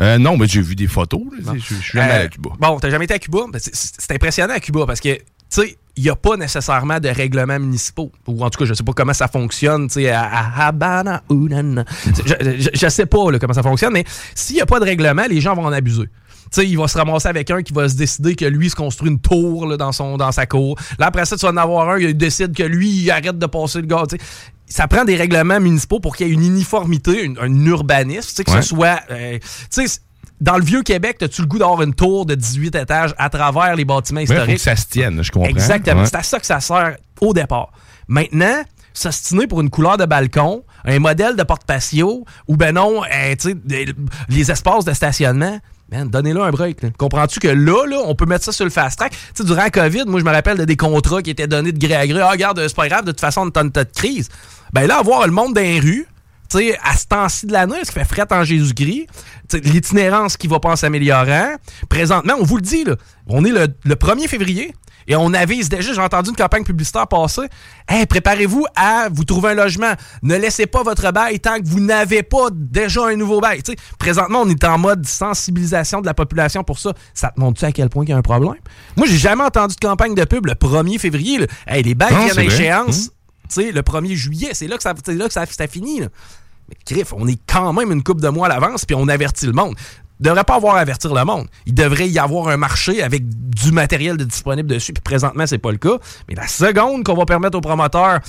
Euh, 0.00 0.18
non, 0.18 0.36
mais 0.36 0.46
j'ai 0.48 0.60
vu 0.62 0.74
des 0.74 0.86
photos. 0.86 1.20
Je 1.38 1.58
je 1.58 1.74
suis 1.74 1.74
jamais 1.98 2.10
Euh, 2.10 2.14
allé 2.16 2.24
à 2.24 2.28
Cuba. 2.28 2.50
Bon, 2.58 2.78
t'as 2.80 2.90
jamais 2.90 3.04
été 3.04 3.14
à 3.14 3.18
Cuba? 3.18 3.40
Ben, 3.52 3.58
c'est 3.62 4.10
impressionnant 4.12 4.54
à 4.54 4.60
Cuba 4.60 4.84
parce 4.86 5.00
que, 5.00 5.18
tu 5.52 5.60
sais, 5.60 5.76
il 5.96 6.04
n'y 6.04 6.08
a 6.10 6.16
pas 6.16 6.36
nécessairement 6.38 6.98
de 7.00 7.08
règlements 7.08 7.58
municipaux. 7.58 8.10
Ou 8.26 8.42
en 8.42 8.48
tout 8.50 8.58
cas, 8.60 8.64
je 8.64 8.72
sais 8.74 8.82
pas 8.82 8.92
comment 8.94 9.12
ça 9.12 9.28
fonctionne, 9.28 9.88
tu 9.88 9.94
sais, 9.94 10.08
à, 10.10 10.66
Habana. 10.66 11.22
Je, 11.30 12.68
je 12.72 12.88
sais 12.88 13.06
pas 13.06 13.30
là, 13.30 13.38
comment 13.38 13.52
ça 13.52 13.62
fonctionne, 13.62 13.92
mais 13.92 14.04
s'il 14.34 14.56
n'y 14.56 14.62
a 14.62 14.66
pas 14.66 14.80
de 14.80 14.84
règlement, 14.84 15.24
les 15.28 15.40
gens 15.40 15.54
vont 15.54 15.66
en 15.66 15.72
abuser. 15.72 16.04
Tu 16.50 16.60
sais, 16.60 16.68
il 16.68 16.76
va 16.78 16.86
se 16.88 16.98
ramasser 16.98 17.28
avec 17.28 17.50
un 17.50 17.62
qui 17.62 17.72
va 17.72 17.88
se 17.88 17.94
décider 17.96 18.34
que 18.34 18.44
lui 18.44 18.68
se 18.70 18.74
construit 18.76 19.10
une 19.10 19.20
tour 19.20 19.66
là, 19.66 19.76
dans, 19.76 19.92
son, 19.92 20.16
dans 20.18 20.32
sa 20.32 20.44
cour. 20.46 20.78
Là, 20.98 21.06
après 21.06 21.24
ça, 21.24 21.36
tu 21.36 21.46
vas 21.46 21.52
en 21.52 21.56
avoir 21.56 21.88
un, 21.90 21.98
il 21.98 22.16
décide 22.16 22.54
que 22.54 22.62
lui, 22.62 22.90
il 22.90 23.10
arrête 23.10 23.38
de 23.38 23.46
passer 23.46 23.80
le 23.80 23.86
gars. 23.86 24.04
tu 24.08 24.16
sais. 24.16 24.22
Ça 24.66 24.88
prend 24.88 25.04
des 25.04 25.16
règlements 25.16 25.60
municipaux 25.60 26.00
pour 26.00 26.16
qu'il 26.16 26.26
y 26.28 26.30
ait 26.30 26.32
une 26.34 26.44
uniformité, 26.44 27.22
une- 27.24 27.38
un 27.38 27.66
urbanisme, 27.66 28.28
tu 28.28 28.34
sais, 28.36 28.44
que 28.44 28.50
Ouais. 28.50 28.62
ce 28.62 28.68
soit. 28.68 29.00
euh, 29.10 29.38
tu 29.70 29.86
sais, 29.86 30.00
dans 30.42 30.56
le 30.58 30.64
vieux 30.64 30.82
Québec, 30.82 31.22
as-tu 31.22 31.40
le 31.42 31.46
goût 31.46 31.58
d'avoir 31.58 31.80
une 31.82 31.94
tour 31.94 32.26
de 32.26 32.34
18 32.34 32.74
étages 32.74 33.14
à 33.16 33.30
travers 33.30 33.74
les 33.76 33.84
bâtiments 33.84 34.18
Mais 34.20 34.24
il 34.24 34.26
faut 34.26 34.32
historiques? 34.34 34.56
que 34.56 34.62
ça 34.62 34.76
se 34.76 34.86
tienne, 34.86 35.22
je 35.22 35.30
comprends. 35.30 35.48
Exactement. 35.48 36.00
Ouais. 36.02 36.06
C'est 36.06 36.16
à 36.16 36.22
ça 36.22 36.38
que 36.40 36.46
ça 36.46 36.60
sert 36.60 36.96
au 37.20 37.32
départ. 37.32 37.70
Maintenant, 38.08 38.62
s'ostiner 38.92 39.46
pour 39.46 39.60
une 39.60 39.70
couleur 39.70 39.96
de 39.96 40.04
balcon, 40.04 40.64
un 40.84 40.98
modèle 40.98 41.36
de 41.36 41.42
porte-patio, 41.44 42.26
ou 42.48 42.56
ben 42.56 42.74
non, 42.74 43.02
euh, 43.04 43.34
des- 43.64 43.86
les 44.28 44.50
espaces 44.50 44.84
de 44.84 44.92
stationnement, 44.92 45.58
man, 45.90 46.08
donnez-le 46.10 46.42
un 46.42 46.50
break. 46.50 46.96
Comprends-tu 46.98 47.38
que 47.40 47.48
là, 47.48 47.86
là, 47.86 47.98
on 48.04 48.14
peut 48.14 48.26
mettre 48.26 48.44
ça 48.44 48.52
sur 48.52 48.64
le 48.64 48.70
fast 48.70 48.98
track? 48.98 49.12
Tu 49.12 49.18
sais, 49.34 49.44
durant 49.44 49.62
la 49.62 49.70
COVID, 49.70 50.04
moi, 50.06 50.20
je 50.20 50.24
me 50.24 50.30
rappelle 50.32 50.58
de 50.58 50.64
des 50.64 50.76
contrats 50.76 51.22
qui 51.22 51.30
étaient 51.30 51.46
donnés 51.46 51.72
de 51.72 51.78
gré 51.78 51.94
à 51.94 52.06
gré. 52.06 52.20
Ah, 52.20 52.30
regarde, 52.30 52.60
c'est 52.66 52.76
pas 52.76 52.88
grave, 52.88 53.04
de 53.04 53.12
toute 53.12 53.20
façon, 53.20 53.42
on 53.42 53.46
est 53.46 53.56
en 53.56 53.68
état 53.68 53.84
de 53.84 53.92
crise. 53.92 54.28
Ben 54.72 54.86
là, 54.86 54.98
avoir 54.98 55.24
le 55.26 55.32
monde 55.32 55.54
dans 55.54 55.60
les 55.62 55.80
rues, 55.80 56.06
tu 56.52 56.58
sais, 56.58 56.78
à 56.82 56.96
ce 56.96 57.06
temps-ci 57.06 57.46
de 57.46 57.52
l'année, 57.52 57.76
ce 57.82 57.90
qui 57.90 57.98
fait 57.98 58.04
fret 58.04 58.26
en 58.30 58.44
Jésus-Christ, 58.44 59.06
l'itinérance 59.64 60.36
qui 60.36 60.46
va 60.46 60.60
pas 60.60 60.70
en 60.70 60.76
s'améliorant. 60.76 61.54
Présentement, 61.88 62.34
on 62.38 62.44
vous 62.44 62.56
le 62.56 62.62
dit, 62.62 62.84
là, 62.84 62.96
on 63.26 63.44
est 63.44 63.50
le, 63.50 63.66
le 63.84 63.94
1er 63.94 64.28
février 64.28 64.74
et 65.08 65.16
on 65.16 65.34
avise 65.34 65.68
déjà, 65.68 65.92
j'ai 65.92 66.00
entendu 66.00 66.30
une 66.30 66.36
campagne 66.36 66.62
publicitaire 66.64 67.08
passer. 67.08 67.42
Hey, 67.88 68.06
préparez-vous 68.06 68.66
à 68.76 69.08
vous 69.10 69.24
trouver 69.24 69.50
un 69.50 69.54
logement. 69.54 69.92
Ne 70.22 70.36
laissez 70.36 70.66
pas 70.66 70.82
votre 70.82 71.10
bail 71.10 71.40
tant 71.40 71.58
que 71.58 71.66
vous 71.66 71.80
n'avez 71.80 72.22
pas 72.22 72.48
déjà 72.52 73.06
un 73.06 73.16
nouveau 73.16 73.40
bail. 73.40 73.62
Présentement, 73.98 74.42
on 74.42 74.48
est 74.48 74.62
en 74.64 74.78
mode 74.78 75.04
sensibilisation 75.06 76.00
de 76.00 76.06
la 76.06 76.14
population 76.14 76.62
pour 76.62 76.78
ça. 76.78 76.92
Ça 77.14 77.30
te 77.30 77.40
montre-tu 77.40 77.64
à 77.64 77.72
quel 77.72 77.88
point 77.88 78.04
il 78.04 78.10
y 78.10 78.12
a 78.12 78.16
un 78.16 78.22
problème? 78.22 78.54
Moi, 78.96 79.06
j'ai 79.08 79.18
jamais 79.18 79.42
entendu 79.42 79.74
de 79.74 79.80
campagne 79.80 80.14
de 80.14 80.24
pub 80.24 80.46
le 80.46 80.54
1er 80.54 80.98
février. 80.98 81.38
là. 81.38 81.46
Hey, 81.66 81.82
les 81.82 81.94
bails 81.94 82.14
viennent 82.14 82.38
à 82.38 82.44
échéance. 82.44 83.10
Sais, 83.48 83.70
le 83.70 83.82
1er 83.82 84.14
juillet, 84.14 84.50
c'est 84.52 84.66
là 84.66 84.76
que 84.78 84.82
ça, 84.82 84.94
là 85.08 85.26
que 85.26 85.32
ça, 85.32 85.44
ça 85.44 85.66
finit. 85.66 86.00
là. 86.00 86.06
Griff, 86.86 87.12
on 87.12 87.26
est 87.26 87.38
quand 87.46 87.72
même 87.72 87.92
une 87.92 88.02
coupe 88.02 88.20
de 88.20 88.28
mois 88.28 88.46
à 88.46 88.50
l'avance, 88.50 88.84
puis 88.84 88.94
on 88.94 89.08
avertit 89.08 89.46
le 89.46 89.52
monde. 89.52 89.74
Il 90.20 90.26
devrait 90.26 90.44
pas 90.44 90.54
avoir 90.54 90.76
à 90.76 90.80
avertir 90.80 91.12
le 91.12 91.24
monde. 91.24 91.48
Il 91.66 91.74
devrait 91.74 92.08
y 92.08 92.18
avoir 92.18 92.46
un 92.48 92.56
marché 92.56 93.02
avec 93.02 93.28
du 93.28 93.72
matériel 93.72 94.16
disponible 94.16 94.68
dessus, 94.68 94.92
puis 94.92 95.02
présentement, 95.02 95.46
c'est 95.46 95.58
pas 95.58 95.72
le 95.72 95.78
cas. 95.78 95.98
Mais 96.28 96.36
la 96.36 96.46
seconde 96.46 97.02
qu'on 97.04 97.14
va 97.14 97.24
permettre 97.24 97.58
aux 97.58 97.60
promoteurs, 97.60 98.20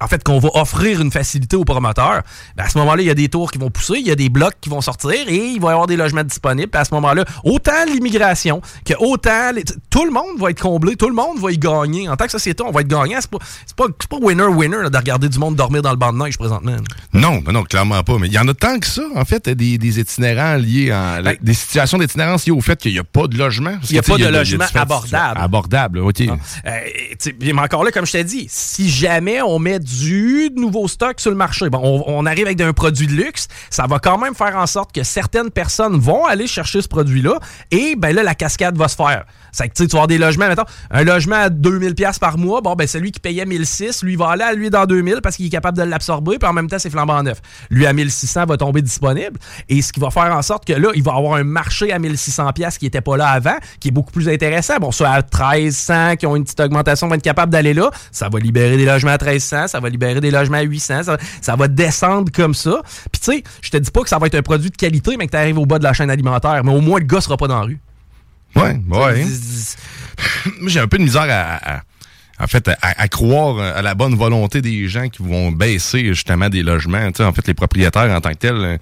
en 0.00 0.08
fait, 0.08 0.22
qu'on 0.24 0.38
va 0.38 0.48
offrir 0.54 1.00
une 1.00 1.10
facilité 1.10 1.56
aux 1.56 1.64
promoteurs, 1.64 2.22
ben 2.56 2.64
à 2.64 2.68
ce 2.68 2.78
moment-là, 2.78 3.02
il 3.02 3.06
y 3.06 3.10
a 3.10 3.14
des 3.14 3.28
tours 3.28 3.50
qui 3.50 3.58
vont 3.58 3.70
pousser, 3.70 3.94
il 3.98 4.06
y 4.06 4.10
a 4.10 4.14
des 4.14 4.28
blocs 4.28 4.54
qui 4.60 4.68
vont 4.68 4.80
sortir 4.80 5.12
et 5.12 5.34
il 5.36 5.60
va 5.60 5.68
y 5.68 5.72
avoir 5.72 5.86
des 5.86 5.96
logements 5.96 6.24
disponibles. 6.24 6.70
À 6.76 6.84
ce 6.84 6.94
moment-là, 6.94 7.24
autant 7.44 7.84
l'immigration 7.86 8.60
que 8.84 8.94
autant. 8.98 9.52
les- 9.54 9.64
tout 9.90 10.04
le 10.04 10.10
monde 10.10 10.38
va 10.38 10.50
être 10.50 10.60
comblé, 10.60 10.96
tout 10.96 11.08
le 11.08 11.14
monde 11.14 11.38
va 11.38 11.50
y 11.52 11.58
gagner. 11.58 12.08
En 12.08 12.16
tant 12.16 12.26
que 12.26 12.30
société, 12.32 12.62
on 12.62 12.70
va 12.70 12.80
être 12.82 12.88
gagnant. 12.88 13.18
C'est 13.20 13.30
pas, 13.30 13.38
pas, 13.76 13.86
pas 14.10 14.16
winner-winner 14.20 14.90
de 14.90 14.96
regarder 14.96 15.28
du 15.28 15.38
monde 15.38 15.56
dormir 15.56 15.82
dans 15.82 15.90
le 15.90 15.96
banc 15.96 16.12
de 16.12 16.18
neige 16.18 16.36
présentement. 16.38 16.76
Non, 17.12 17.42
non, 17.44 17.52
non, 17.52 17.62
clairement 17.64 18.02
pas. 18.02 18.18
Mais 18.18 18.26
il 18.28 18.32
y 18.32 18.38
en 18.38 18.46
a 18.48 18.54
tant 18.54 18.78
que 18.78 18.86
ça, 18.86 19.02
en 19.14 19.24
fait, 19.24 19.48
des, 19.48 19.78
des 19.78 20.00
itinérants 20.00 20.56
liés 20.56 20.90
à 20.90 21.22
Ben- 21.22 21.36
des 21.40 21.54
situations 21.54 21.98
d'itinérance 21.98 22.46
liées 22.46 22.52
au 22.52 22.60
fait 22.60 22.78
qu'il 22.80 22.92
n'y 22.92 22.98
a 22.98 23.04
pas 23.04 23.26
de 23.26 23.36
logement. 23.38 23.76
Il 23.88 23.96
y 23.96 23.98
a 23.98 24.02
pas 24.02 24.16
de 24.18 24.26
logement 24.26 24.64
abordable. 24.74 25.40
Abordable, 25.40 25.98
OK. 26.00 26.20
Euh, 26.20 26.30
tu 27.10 27.16
sais, 27.18 27.36
mais 27.40 27.52
encore 27.62 27.84
là, 27.84 27.90
comme 27.90 28.06
je 28.06 28.12
t'ai 28.12 28.24
dit, 28.24 28.46
si 28.50 28.88
jamais 28.90 29.40
on 29.42 29.58
met 29.58 29.78
du 29.86 30.50
nouveau 30.56 30.88
stock 30.88 31.20
sur 31.20 31.30
le 31.30 31.36
marché. 31.36 31.70
Bon, 31.70 32.02
on, 32.06 32.26
arrive 32.26 32.46
avec 32.46 32.60
un 32.60 32.72
produit 32.72 33.06
de 33.06 33.12
luxe, 33.12 33.46
ça 33.70 33.86
va 33.86 33.98
quand 33.98 34.18
même 34.18 34.34
faire 34.34 34.56
en 34.56 34.66
sorte 34.66 34.92
que 34.92 35.04
certaines 35.04 35.50
personnes 35.50 35.98
vont 35.98 36.24
aller 36.24 36.46
chercher 36.46 36.82
ce 36.82 36.88
produit-là 36.88 37.38
et 37.70 37.94
ben 37.96 38.14
là, 38.14 38.22
la 38.22 38.34
cascade 38.34 38.76
va 38.76 38.88
se 38.88 38.96
faire. 38.96 39.24
C'est 39.52 39.68
que 39.68 39.74
tu 39.74 39.84
vas 39.84 39.90
avoir 39.92 40.06
des 40.08 40.18
logements, 40.18 40.48
mettons, 40.48 40.64
un 40.90 41.04
logement 41.04 41.36
à 41.36 41.48
2000 41.48 41.94
pièces 41.94 42.18
par 42.18 42.36
mois, 42.36 42.60
bon, 42.60 42.74
ben 42.74 42.86
celui 42.86 43.12
qui 43.12 43.20
payait 43.20 43.46
1006, 43.46 44.02
lui 44.02 44.16
va 44.16 44.30
aller 44.30 44.42
à 44.42 44.52
lui 44.52 44.70
dans 44.70 44.84
2000 44.86 45.20
parce 45.22 45.36
qu'il 45.36 45.46
est 45.46 45.50
capable 45.50 45.78
de 45.78 45.82
l'absorber, 45.84 46.38
puis 46.38 46.48
en 46.48 46.52
même 46.52 46.68
temps, 46.68 46.78
c'est 46.78 46.90
flambant 46.90 47.22
neuf. 47.22 47.40
Lui, 47.70 47.86
à 47.86 47.92
1600, 47.92 48.46
va 48.46 48.56
tomber 48.56 48.82
disponible. 48.82 49.38
Et 49.68 49.82
ce 49.82 49.92
qui 49.92 50.00
va 50.00 50.10
faire 50.10 50.34
en 50.34 50.42
sorte 50.42 50.66
que 50.66 50.72
là, 50.72 50.90
il 50.94 51.02
va 51.02 51.14
avoir 51.14 51.34
un 51.34 51.44
marché 51.44 51.92
à 51.92 51.98
1600 51.98 52.52
pièces 52.52 52.78
qui 52.78 52.84
n'était 52.84 53.00
pas 53.00 53.16
là 53.16 53.28
avant, 53.28 53.56
qui 53.80 53.88
est 53.88 53.92
beaucoup 53.92 54.12
plus 54.12 54.28
intéressant. 54.28 54.76
Bon, 54.78 54.90
soit 54.92 55.08
à 55.08 55.22
1300, 55.22 56.16
qui 56.16 56.26
ont 56.26 56.36
une 56.36 56.44
petite 56.44 56.60
augmentation, 56.60 57.08
vont 57.08 57.14
être 57.14 57.22
capables 57.22 57.52
d'aller 57.52 57.74
là. 57.74 57.90
Ça 58.12 58.28
va 58.28 58.38
libérer 58.38 58.76
des 58.76 58.84
logements 58.84 59.12
à 59.12 59.18
1300, 59.22 59.68
ça 59.68 59.75
va 59.80 59.88
libérer 59.88 60.20
des 60.20 60.30
logements 60.30 60.58
à 60.58 60.62
800, 60.62 61.02
ça, 61.04 61.18
ça 61.40 61.56
va 61.56 61.68
descendre 61.68 62.30
comme 62.32 62.54
ça. 62.54 62.82
Puis 63.12 63.20
tu 63.20 63.32
sais, 63.32 63.44
je 63.62 63.70
te 63.70 63.76
dis 63.76 63.90
pas 63.90 64.02
que 64.02 64.08
ça 64.08 64.18
va 64.18 64.26
être 64.26 64.34
un 64.34 64.42
produit 64.42 64.70
de 64.70 64.76
qualité, 64.76 65.16
mais 65.16 65.26
que 65.26 65.32
tu 65.32 65.36
arrives 65.36 65.58
au 65.58 65.66
bas 65.66 65.78
de 65.78 65.84
la 65.84 65.92
chaîne 65.92 66.10
alimentaire. 66.10 66.62
Mais 66.64 66.72
au 66.72 66.80
moins, 66.80 66.98
le 66.98 67.06
gars 67.06 67.20
sera 67.20 67.36
pas 67.36 67.48
dans 67.48 67.58
la 67.60 67.64
rue. 67.66 67.78
Ouais, 68.54 68.80
ouais. 68.90 69.24
J'ai 70.66 70.80
un 70.80 70.88
peu 70.88 70.98
de 70.98 71.02
misère 71.04 71.26
à, 71.28 71.76
à- 71.76 71.82
en 72.38 72.46
fait, 72.46 72.68
à, 72.68 72.76
à 72.82 73.08
croire 73.08 73.58
à 73.58 73.80
la 73.82 73.94
bonne 73.94 74.14
volonté 74.14 74.60
des 74.60 74.88
gens 74.88 75.08
qui 75.08 75.22
vont 75.22 75.50
baisser 75.52 76.04
justement 76.06 76.48
des 76.50 76.62
logements. 76.62 77.06
Tu 77.10 77.18
sais, 77.18 77.24
en 77.24 77.32
fait, 77.32 77.46
les 77.46 77.54
propriétaires 77.54 78.10
en 78.14 78.20
tant 78.20 78.30
que 78.30 78.34
tels. 78.36 78.54
euh, 78.56 78.76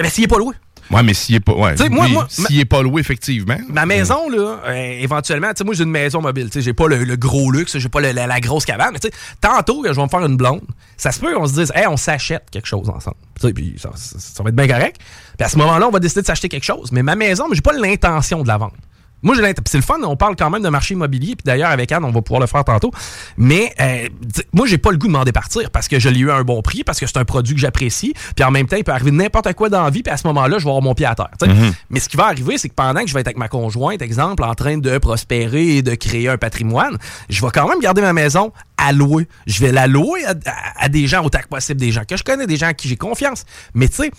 Mais 0.00 0.08
s'il 0.08 0.24
est 0.24 0.28
pas 0.28 0.38
loué. 0.38 0.54
Ouais, 0.90 1.02
mais 1.02 1.14
s'il 1.14 1.36
est 1.36 1.40
pas, 1.40 1.52
ouais, 1.52 1.74
moi- 1.88 2.06
oui, 2.06 2.12
moi- 2.12 2.26
est 2.60 2.64
pas 2.64 2.82
loué, 2.82 3.00
effectivement. 3.00 3.56
Ma 3.68 3.86
maison, 3.86 4.28
là, 4.28 4.60
euh, 4.66 4.98
éventuellement, 5.00 5.48
tu 5.48 5.58
sais, 5.58 5.64
moi, 5.64 5.74
j'ai 5.74 5.84
une 5.84 5.90
maison 5.90 6.20
mobile. 6.20 6.48
J'ai 6.54 6.72
pas 6.72 6.88
le, 6.88 7.04
le 7.04 7.16
gros 7.16 7.50
luxe, 7.52 7.78
j'ai 7.78 7.88
pas 7.88 8.00
le- 8.00 8.12
la, 8.12 8.26
la 8.26 8.40
grosse 8.40 8.64
cabane. 8.64 8.94
Mais 9.02 9.10
tantôt 9.40 9.82
que 9.82 9.88
je 9.92 9.94
vais 9.96 10.02
me 10.02 10.08
faire 10.08 10.24
une 10.24 10.36
blonde, 10.36 10.62
ça 10.96 11.12
se 11.12 11.20
peut 11.20 11.32
qu'on 11.34 11.46
se 11.46 11.54
dise, 11.54 11.72
hey, 11.74 11.86
on 11.86 11.96
s'achète 11.96 12.44
quelque 12.50 12.66
chose 12.66 12.88
ensemble. 12.88 13.16
Puis 13.54 13.74
ça, 13.78 13.90
ça- 13.94 14.18
ça 14.18 14.42
va 14.42 14.48
être 14.50 14.56
bien 14.56 14.66
correct. 14.68 14.96
Puis 15.38 15.46
à 15.46 15.48
ce 15.48 15.56
moment-là, 15.58 15.86
on 15.86 15.90
va 15.90 16.00
décider 16.00 16.22
de 16.22 16.26
s'acheter 16.26 16.48
quelque 16.48 16.64
chose. 16.64 16.90
Mais 16.92 17.02
ma 17.02 17.14
maison, 17.14 17.44
j'ai 17.52 17.60
pas 17.62 17.72
l'intention 17.72 18.42
de 18.42 18.48
la 18.48 18.58
vendre. 18.58 18.74
Moi, 19.22 19.34
j'ai. 19.34 19.42
C'est 19.66 19.78
le 19.78 19.82
fun, 19.82 19.98
on 20.02 20.16
parle 20.16 20.36
quand 20.36 20.50
même 20.50 20.62
de 20.62 20.68
marché 20.68 20.94
immobilier. 20.94 21.36
Puis 21.36 21.44
d'ailleurs, 21.44 21.70
avec 21.70 21.90
Anne, 21.92 22.04
on 22.04 22.10
va 22.10 22.22
pouvoir 22.22 22.40
le 22.40 22.46
faire 22.46 22.64
tantôt. 22.64 22.90
Mais 23.36 23.72
euh, 23.80 24.08
moi, 24.52 24.66
j'ai 24.66 24.78
pas 24.78 24.90
le 24.90 24.96
goût 24.98 25.06
de 25.06 25.12
m'en 25.12 25.24
départir 25.24 25.70
parce 25.70 25.88
que 25.88 25.98
je 25.98 26.08
l'ai 26.08 26.20
eu 26.20 26.30
à 26.30 26.36
un 26.36 26.42
bon 26.42 26.62
prix, 26.62 26.84
parce 26.84 26.98
que 27.00 27.06
c'est 27.06 27.16
un 27.18 27.24
produit 27.24 27.54
que 27.54 27.60
j'apprécie. 27.60 28.14
Puis 28.34 28.44
en 28.44 28.50
même 28.50 28.66
temps, 28.66 28.76
il 28.76 28.84
peut 28.84 28.92
arriver 28.92 29.10
n'importe 29.10 29.52
quoi 29.54 29.68
dans 29.68 29.82
la 29.82 29.90
vie. 29.90 30.02
Puis 30.02 30.12
à 30.12 30.16
ce 30.16 30.26
moment-là, 30.28 30.58
je 30.58 30.64
vais 30.64 30.70
avoir 30.70 30.82
mon 30.82 30.94
pied 30.94 31.06
à 31.06 31.14
terre. 31.14 31.28
sais. 31.40 31.48
Mais 31.90 32.00
ce 32.00 32.08
qui 32.08 32.16
va 32.16 32.26
arriver, 32.26 32.58
c'est 32.58 32.68
que 32.68 32.74
pendant 32.74 33.00
que 33.02 33.08
je 33.08 33.14
vais 33.14 33.20
être 33.20 33.26
avec 33.28 33.38
ma 33.38 33.48
conjointe, 33.48 34.00
exemple, 34.02 34.42
en 34.44 34.54
train 34.54 34.78
de 34.78 34.98
prospérer 34.98 35.76
et 35.76 35.82
de 35.82 35.94
créer 35.94 36.28
un 36.28 36.38
patrimoine, 36.38 36.96
je 37.28 37.40
vais 37.44 37.50
quand 37.52 37.68
même 37.68 37.80
garder 37.80 38.02
ma 38.02 38.12
maison 38.12 38.52
à 38.76 38.92
louer. 38.92 39.28
Je 39.46 39.60
vais 39.60 39.72
la 39.72 39.86
louer 39.86 40.24
à, 40.24 40.30
à- 40.46 40.84
à 40.84 40.88
des 40.88 41.06
gens 41.06 41.22
autant 41.24 41.40
que 41.40 41.48
possible, 41.48 41.78
des 41.80 41.92
gens 41.92 42.02
que 42.08 42.16
je 42.16 42.22
connais, 42.24 42.46
des 42.46 42.56
gens 42.56 42.68
à 42.68 42.74
qui 42.74 42.88
j'ai 42.88 42.96
confiance. 42.96 43.44
Mais 43.74 43.88
tu 43.88 43.96
sais, 43.96 44.10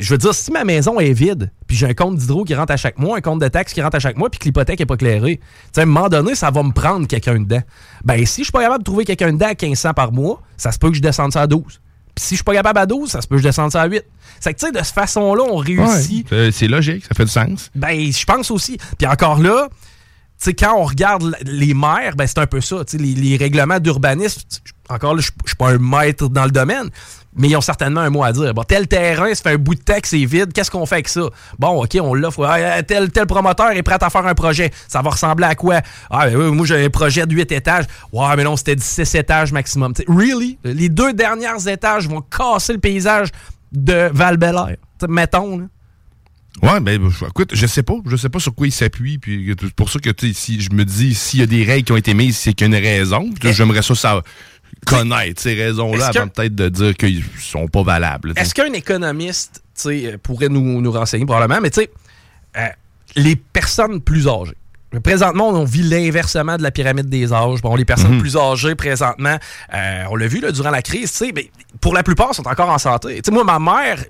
je 0.00 0.10
veux 0.10 0.18
dire, 0.18 0.34
si 0.34 0.50
ma 0.50 0.64
maison 0.64 0.98
est 0.98 1.12
vide, 1.12 1.52
puis 1.66 1.76
j'ai 1.76 1.86
un 1.86 1.94
compte 1.94 2.16
d'hydro 2.16 2.44
qui 2.44 2.54
rentre 2.54 2.72
à 2.72 2.76
chaque 2.76 2.98
mois, 2.98 3.18
un 3.18 3.20
compte 3.20 3.40
de 3.40 3.48
taxes 3.48 3.74
qui 3.74 3.82
rentre 3.82 3.96
à 3.96 4.00
chaque 4.00 4.16
mois, 4.16 4.30
puis 4.30 4.38
que 4.38 4.44
l'hypothèque 4.46 4.80
n'est 4.80 4.86
pas 4.86 4.96
clairée, 4.96 5.36
tu 5.36 5.46
sais, 5.72 5.80
à 5.80 5.84
un 5.84 5.86
moment 5.86 6.08
donné, 6.08 6.34
ça 6.34 6.50
va 6.50 6.62
me 6.62 6.72
prendre 6.72 7.06
quelqu'un 7.06 7.38
dedans. 7.38 7.60
Ben, 8.02 8.24
si 8.24 8.40
je 8.40 8.44
suis 8.44 8.52
pas 8.52 8.62
capable 8.62 8.80
de 8.80 8.84
trouver 8.84 9.04
quelqu'un 9.04 9.32
dedans 9.32 9.46
à 9.46 9.54
1500 9.54 9.92
par 9.92 10.10
mois, 10.10 10.40
ça 10.56 10.72
se 10.72 10.78
peut 10.78 10.88
que 10.88 10.96
je 10.96 11.02
descende 11.02 11.32
ça 11.32 11.42
à 11.42 11.46
12. 11.46 11.62
Puis 12.14 12.24
si 12.24 12.30
je 12.30 12.36
suis 12.36 12.44
pas 12.44 12.54
capable 12.54 12.78
à 12.78 12.86
12, 12.86 13.10
ça 13.10 13.20
se 13.20 13.28
peut 13.28 13.36
que 13.36 13.42
je 13.42 13.46
descende 13.48 13.72
ça 13.72 13.82
à 13.82 13.86
8. 13.86 14.02
C'est 14.40 14.54
que, 14.54 14.58
tu 14.58 14.66
sais, 14.66 14.72
de 14.72 14.78
cette 14.78 14.94
façon-là, 14.94 15.44
on 15.44 15.56
réussit. 15.56 16.30
Ouais, 16.30 16.50
c'est 16.50 16.66
logique, 16.66 17.04
ça 17.04 17.14
fait 17.14 17.26
du 17.26 17.30
sens. 17.30 17.70
Ben, 17.74 18.10
je 18.10 18.24
pense 18.24 18.50
aussi. 18.50 18.78
Puis 18.98 19.06
encore 19.06 19.38
là, 19.38 19.68
tu 19.70 20.46
sais, 20.46 20.54
quand 20.54 20.74
on 20.76 20.84
regarde 20.84 21.36
les 21.44 21.74
maires, 21.74 22.16
ben, 22.16 22.26
c'est 22.26 22.38
un 22.38 22.46
peu 22.46 22.62
ça. 22.62 22.84
Tu 22.86 22.96
sais, 22.96 23.02
les, 23.02 23.14
les 23.14 23.36
règlements 23.36 23.78
d'urbanisme, 23.78 24.40
encore 24.88 25.14
là, 25.14 25.20
je 25.20 25.30
je 25.44 25.50
suis 25.50 25.56
pas 25.56 25.68
un 25.68 25.78
maître 25.78 26.28
dans 26.28 26.44
le 26.46 26.50
domaine, 26.50 26.88
mais 27.36 27.48
ils 27.48 27.56
ont 27.56 27.60
certainement 27.60 28.00
un 28.00 28.10
mot 28.10 28.24
à 28.24 28.32
dire. 28.32 28.52
Bon, 28.54 28.62
tel 28.62 28.88
terrain, 28.88 29.32
ça 29.34 29.42
fait 29.42 29.54
un 29.54 29.58
bout 29.58 29.74
de 29.74 29.80
temps 29.80 30.00
que 30.00 30.08
c'est 30.08 30.24
vide, 30.24 30.52
qu'est-ce 30.52 30.70
qu'on 30.70 30.86
fait 30.86 30.96
avec 30.96 31.08
ça? 31.08 31.22
Bon, 31.58 31.84
OK, 31.84 31.96
on 32.00 32.14
l'offre. 32.14 32.44
Ah, 32.44 32.82
tel, 32.82 33.10
tel 33.10 33.26
promoteur 33.26 33.70
est 33.70 33.82
prêt 33.82 33.98
à 34.00 34.10
faire 34.10 34.26
un 34.26 34.34
projet. 34.34 34.70
Ça 34.88 35.02
va 35.02 35.10
ressembler 35.10 35.46
à 35.46 35.54
quoi? 35.54 35.80
Ah, 36.10 36.26
ben 36.28 36.36
oui, 36.36 36.50
moi, 36.50 36.66
j'ai 36.66 36.84
un 36.84 36.90
projet 36.90 37.26
de 37.26 37.34
8 37.34 37.52
étages. 37.52 37.84
Ouais, 38.12 38.36
mais 38.36 38.44
non, 38.44 38.56
c'était 38.56 38.76
16 38.78 39.14
étages 39.14 39.52
maximum. 39.52 39.92
Really? 40.08 40.58
Les 40.64 40.88
deux 40.88 41.12
dernières 41.12 41.66
étages 41.68 42.08
vont 42.08 42.22
casser 42.22 42.72
le 42.72 42.80
paysage 42.80 43.28
de 43.72 44.10
Val-Bélair. 44.12 44.76
Tu 44.98 45.06
sais, 45.06 45.06
Mettons, 45.08 45.58
là. 45.58 45.64
Ouais, 46.62 46.80
ben, 46.80 47.00
écoute, 47.28 47.50
je 47.54 47.66
sais 47.66 47.84
pas. 47.84 47.94
Je 48.06 48.16
sais 48.16 48.28
pas 48.28 48.40
sur 48.40 48.54
quoi 48.54 48.66
il 48.66 48.72
s'appuie. 48.72 49.18
Puis 49.18 49.54
c'est 49.58 49.72
pour 49.72 49.88
ça 49.88 49.98
que, 50.00 50.10
si 50.32 50.60
je 50.60 50.70
me 50.72 50.84
dis, 50.84 51.14
s'il 51.14 51.40
y 51.40 51.42
a 51.42 51.46
des 51.46 51.64
règles 51.64 51.84
qui 51.84 51.92
ont 51.92 51.96
été 51.96 52.12
mises, 52.12 52.36
c'est 52.36 52.52
qu'il 52.52 52.70
y 52.70 52.74
a 52.74 52.76
une 52.76 52.84
raison. 52.84 53.30
J'aimerais 53.40 53.82
ça, 53.82 53.94
ça 53.94 54.22
connaître 54.86 55.40
ces 55.40 55.54
raisons-là 55.54 56.08
avant 56.08 56.28
peut-être 56.28 56.54
de 56.54 56.68
dire 56.68 56.94
qu'ils 56.96 57.24
sont 57.38 57.68
pas 57.68 57.82
valables. 57.82 58.32
Est-ce 58.36 58.54
qu'un 58.54 58.72
économiste 58.72 59.62
euh, 59.86 60.18
pourrait 60.22 60.48
nous, 60.48 60.80
nous 60.80 60.92
renseigner 60.92 61.26
probablement, 61.26 61.60
mais 61.60 61.70
tu 61.70 61.82
sais, 61.82 61.90
euh, 62.56 62.66
les 63.16 63.36
personnes 63.36 64.00
plus 64.00 64.28
âgées. 64.28 64.56
Présentement, 65.04 65.50
on 65.50 65.64
vit 65.64 65.82
l'inversement 65.82 66.56
de 66.56 66.64
la 66.64 66.72
pyramide 66.72 67.08
des 67.08 67.32
âges. 67.32 67.62
Bon, 67.62 67.76
les 67.76 67.84
personnes 67.84 68.18
plus 68.18 68.36
âgées, 68.36 68.74
présentement, 68.74 69.36
euh, 69.72 70.04
on 70.10 70.16
l'a 70.16 70.26
vu 70.26 70.40
là, 70.40 70.50
durant 70.50 70.70
la 70.70 70.82
crise, 70.82 71.12
tu 71.12 71.26
sais, 71.26 71.32
mais 71.32 71.48
pour 71.80 71.94
la 71.94 72.02
plupart, 72.02 72.34
sont 72.34 72.46
encore 72.48 72.70
en 72.70 72.78
santé. 72.78 73.20
Sais, 73.24 73.30
moi, 73.30 73.44
ma 73.44 73.60
mère, 73.60 74.04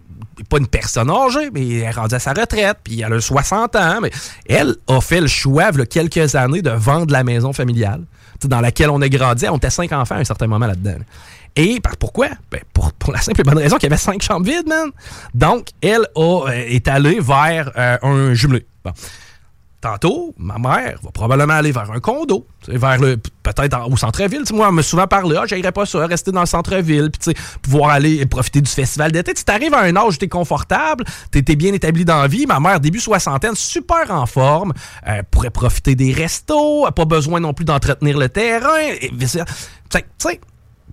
pas 0.48 0.56
une 0.56 0.66
personne 0.66 1.10
âgée, 1.10 1.50
mais 1.52 1.68
elle 1.68 1.82
est 1.82 1.90
rendue 1.90 2.14
à 2.14 2.18
sa 2.18 2.32
retraite, 2.32 2.78
puis 2.82 3.02
elle 3.02 3.12
a 3.12 3.20
60 3.20 3.76
ans, 3.76 3.98
mais 4.00 4.10
elle 4.48 4.76
a 4.88 5.00
fait 5.02 5.20
le 5.20 5.26
choix, 5.26 5.68
il 5.72 5.78
y 5.78 5.82
a 5.82 5.86
quelques 5.86 6.34
années, 6.34 6.62
de 6.62 6.70
vendre 6.70 7.12
la 7.12 7.24
maison 7.24 7.52
familiale, 7.52 8.04
dans 8.48 8.60
laquelle 8.60 8.90
on 8.90 9.00
a 9.00 9.08
grandi. 9.08 9.48
On 9.48 9.56
était 9.56 9.70
cinq 9.70 9.92
enfants 9.92 10.16
à 10.16 10.18
un 10.18 10.24
certain 10.24 10.46
moment 10.46 10.66
là-dedans. 10.66 10.98
là. 10.98 11.04
Et 11.56 11.80
pourquoi? 11.98 12.28
Ben, 12.50 12.60
pour, 12.72 12.92
pour 12.92 13.12
la 13.12 13.20
simple 13.20 13.40
et 13.40 13.44
bonne 13.44 13.58
raison 13.58 13.76
qu'il 13.76 13.88
y 13.88 13.92
avait 13.92 14.00
cinq 14.00 14.22
chambres 14.22 14.46
vides, 14.46 14.68
man. 14.68 14.90
Donc, 15.34 15.68
elle 15.82 16.06
a, 16.14 16.20
euh, 16.20 16.48
est 16.50 16.86
allée 16.86 17.18
vers 17.20 17.72
euh, 17.76 17.98
un 18.02 18.34
jumelé. 18.34 18.66
Bon. 18.84 18.92
Tantôt, 19.80 20.34
ma 20.36 20.58
mère 20.58 20.98
va 21.02 21.10
probablement 21.10 21.54
aller 21.54 21.72
vers 21.72 21.90
un 21.90 22.00
condo, 22.00 22.46
vers 22.68 23.00
le 23.00 23.16
peut-être 23.16 23.90
au 23.90 23.96
centre-ville. 23.96 24.42
Moi, 24.52 24.68
on 24.68 24.72
m'a 24.72 24.82
souvent 24.82 25.06
parlé, 25.06 25.36
ah, 25.40 25.46
j'irais 25.46 25.72
pas 25.72 25.86
ça, 25.86 26.06
rester 26.06 26.32
dans 26.32 26.40
le 26.40 26.46
centre-ville, 26.46 27.10
puis 27.10 27.34
pouvoir 27.62 27.92
aller 27.92 28.26
profiter 28.26 28.60
du 28.60 28.70
festival 28.70 29.10
d'été. 29.10 29.32
Tu 29.32 29.42
arrives 29.50 29.72
à 29.72 29.80
un 29.80 29.96
âge 29.96 30.14
où 30.14 30.16
tu 30.18 30.26
es 30.26 30.28
confortable, 30.28 31.04
tu 31.32 31.38
es 31.38 31.56
bien 31.56 31.72
établi 31.72 32.04
dans 32.04 32.20
la 32.20 32.28
vie. 32.28 32.44
Ma 32.44 32.60
mère, 32.60 32.78
début 32.78 33.00
soixantaine, 33.00 33.54
super 33.54 34.10
en 34.10 34.26
forme, 34.26 34.74
euh, 35.08 35.22
pourrait 35.30 35.48
profiter 35.48 35.94
des 35.94 36.12
restos, 36.12 36.84
a 36.84 36.92
pas 36.92 37.06
besoin 37.06 37.40
non 37.40 37.54
plus 37.54 37.64
d'entretenir 37.64 38.18
le 38.18 38.28
terrain. 38.28 38.92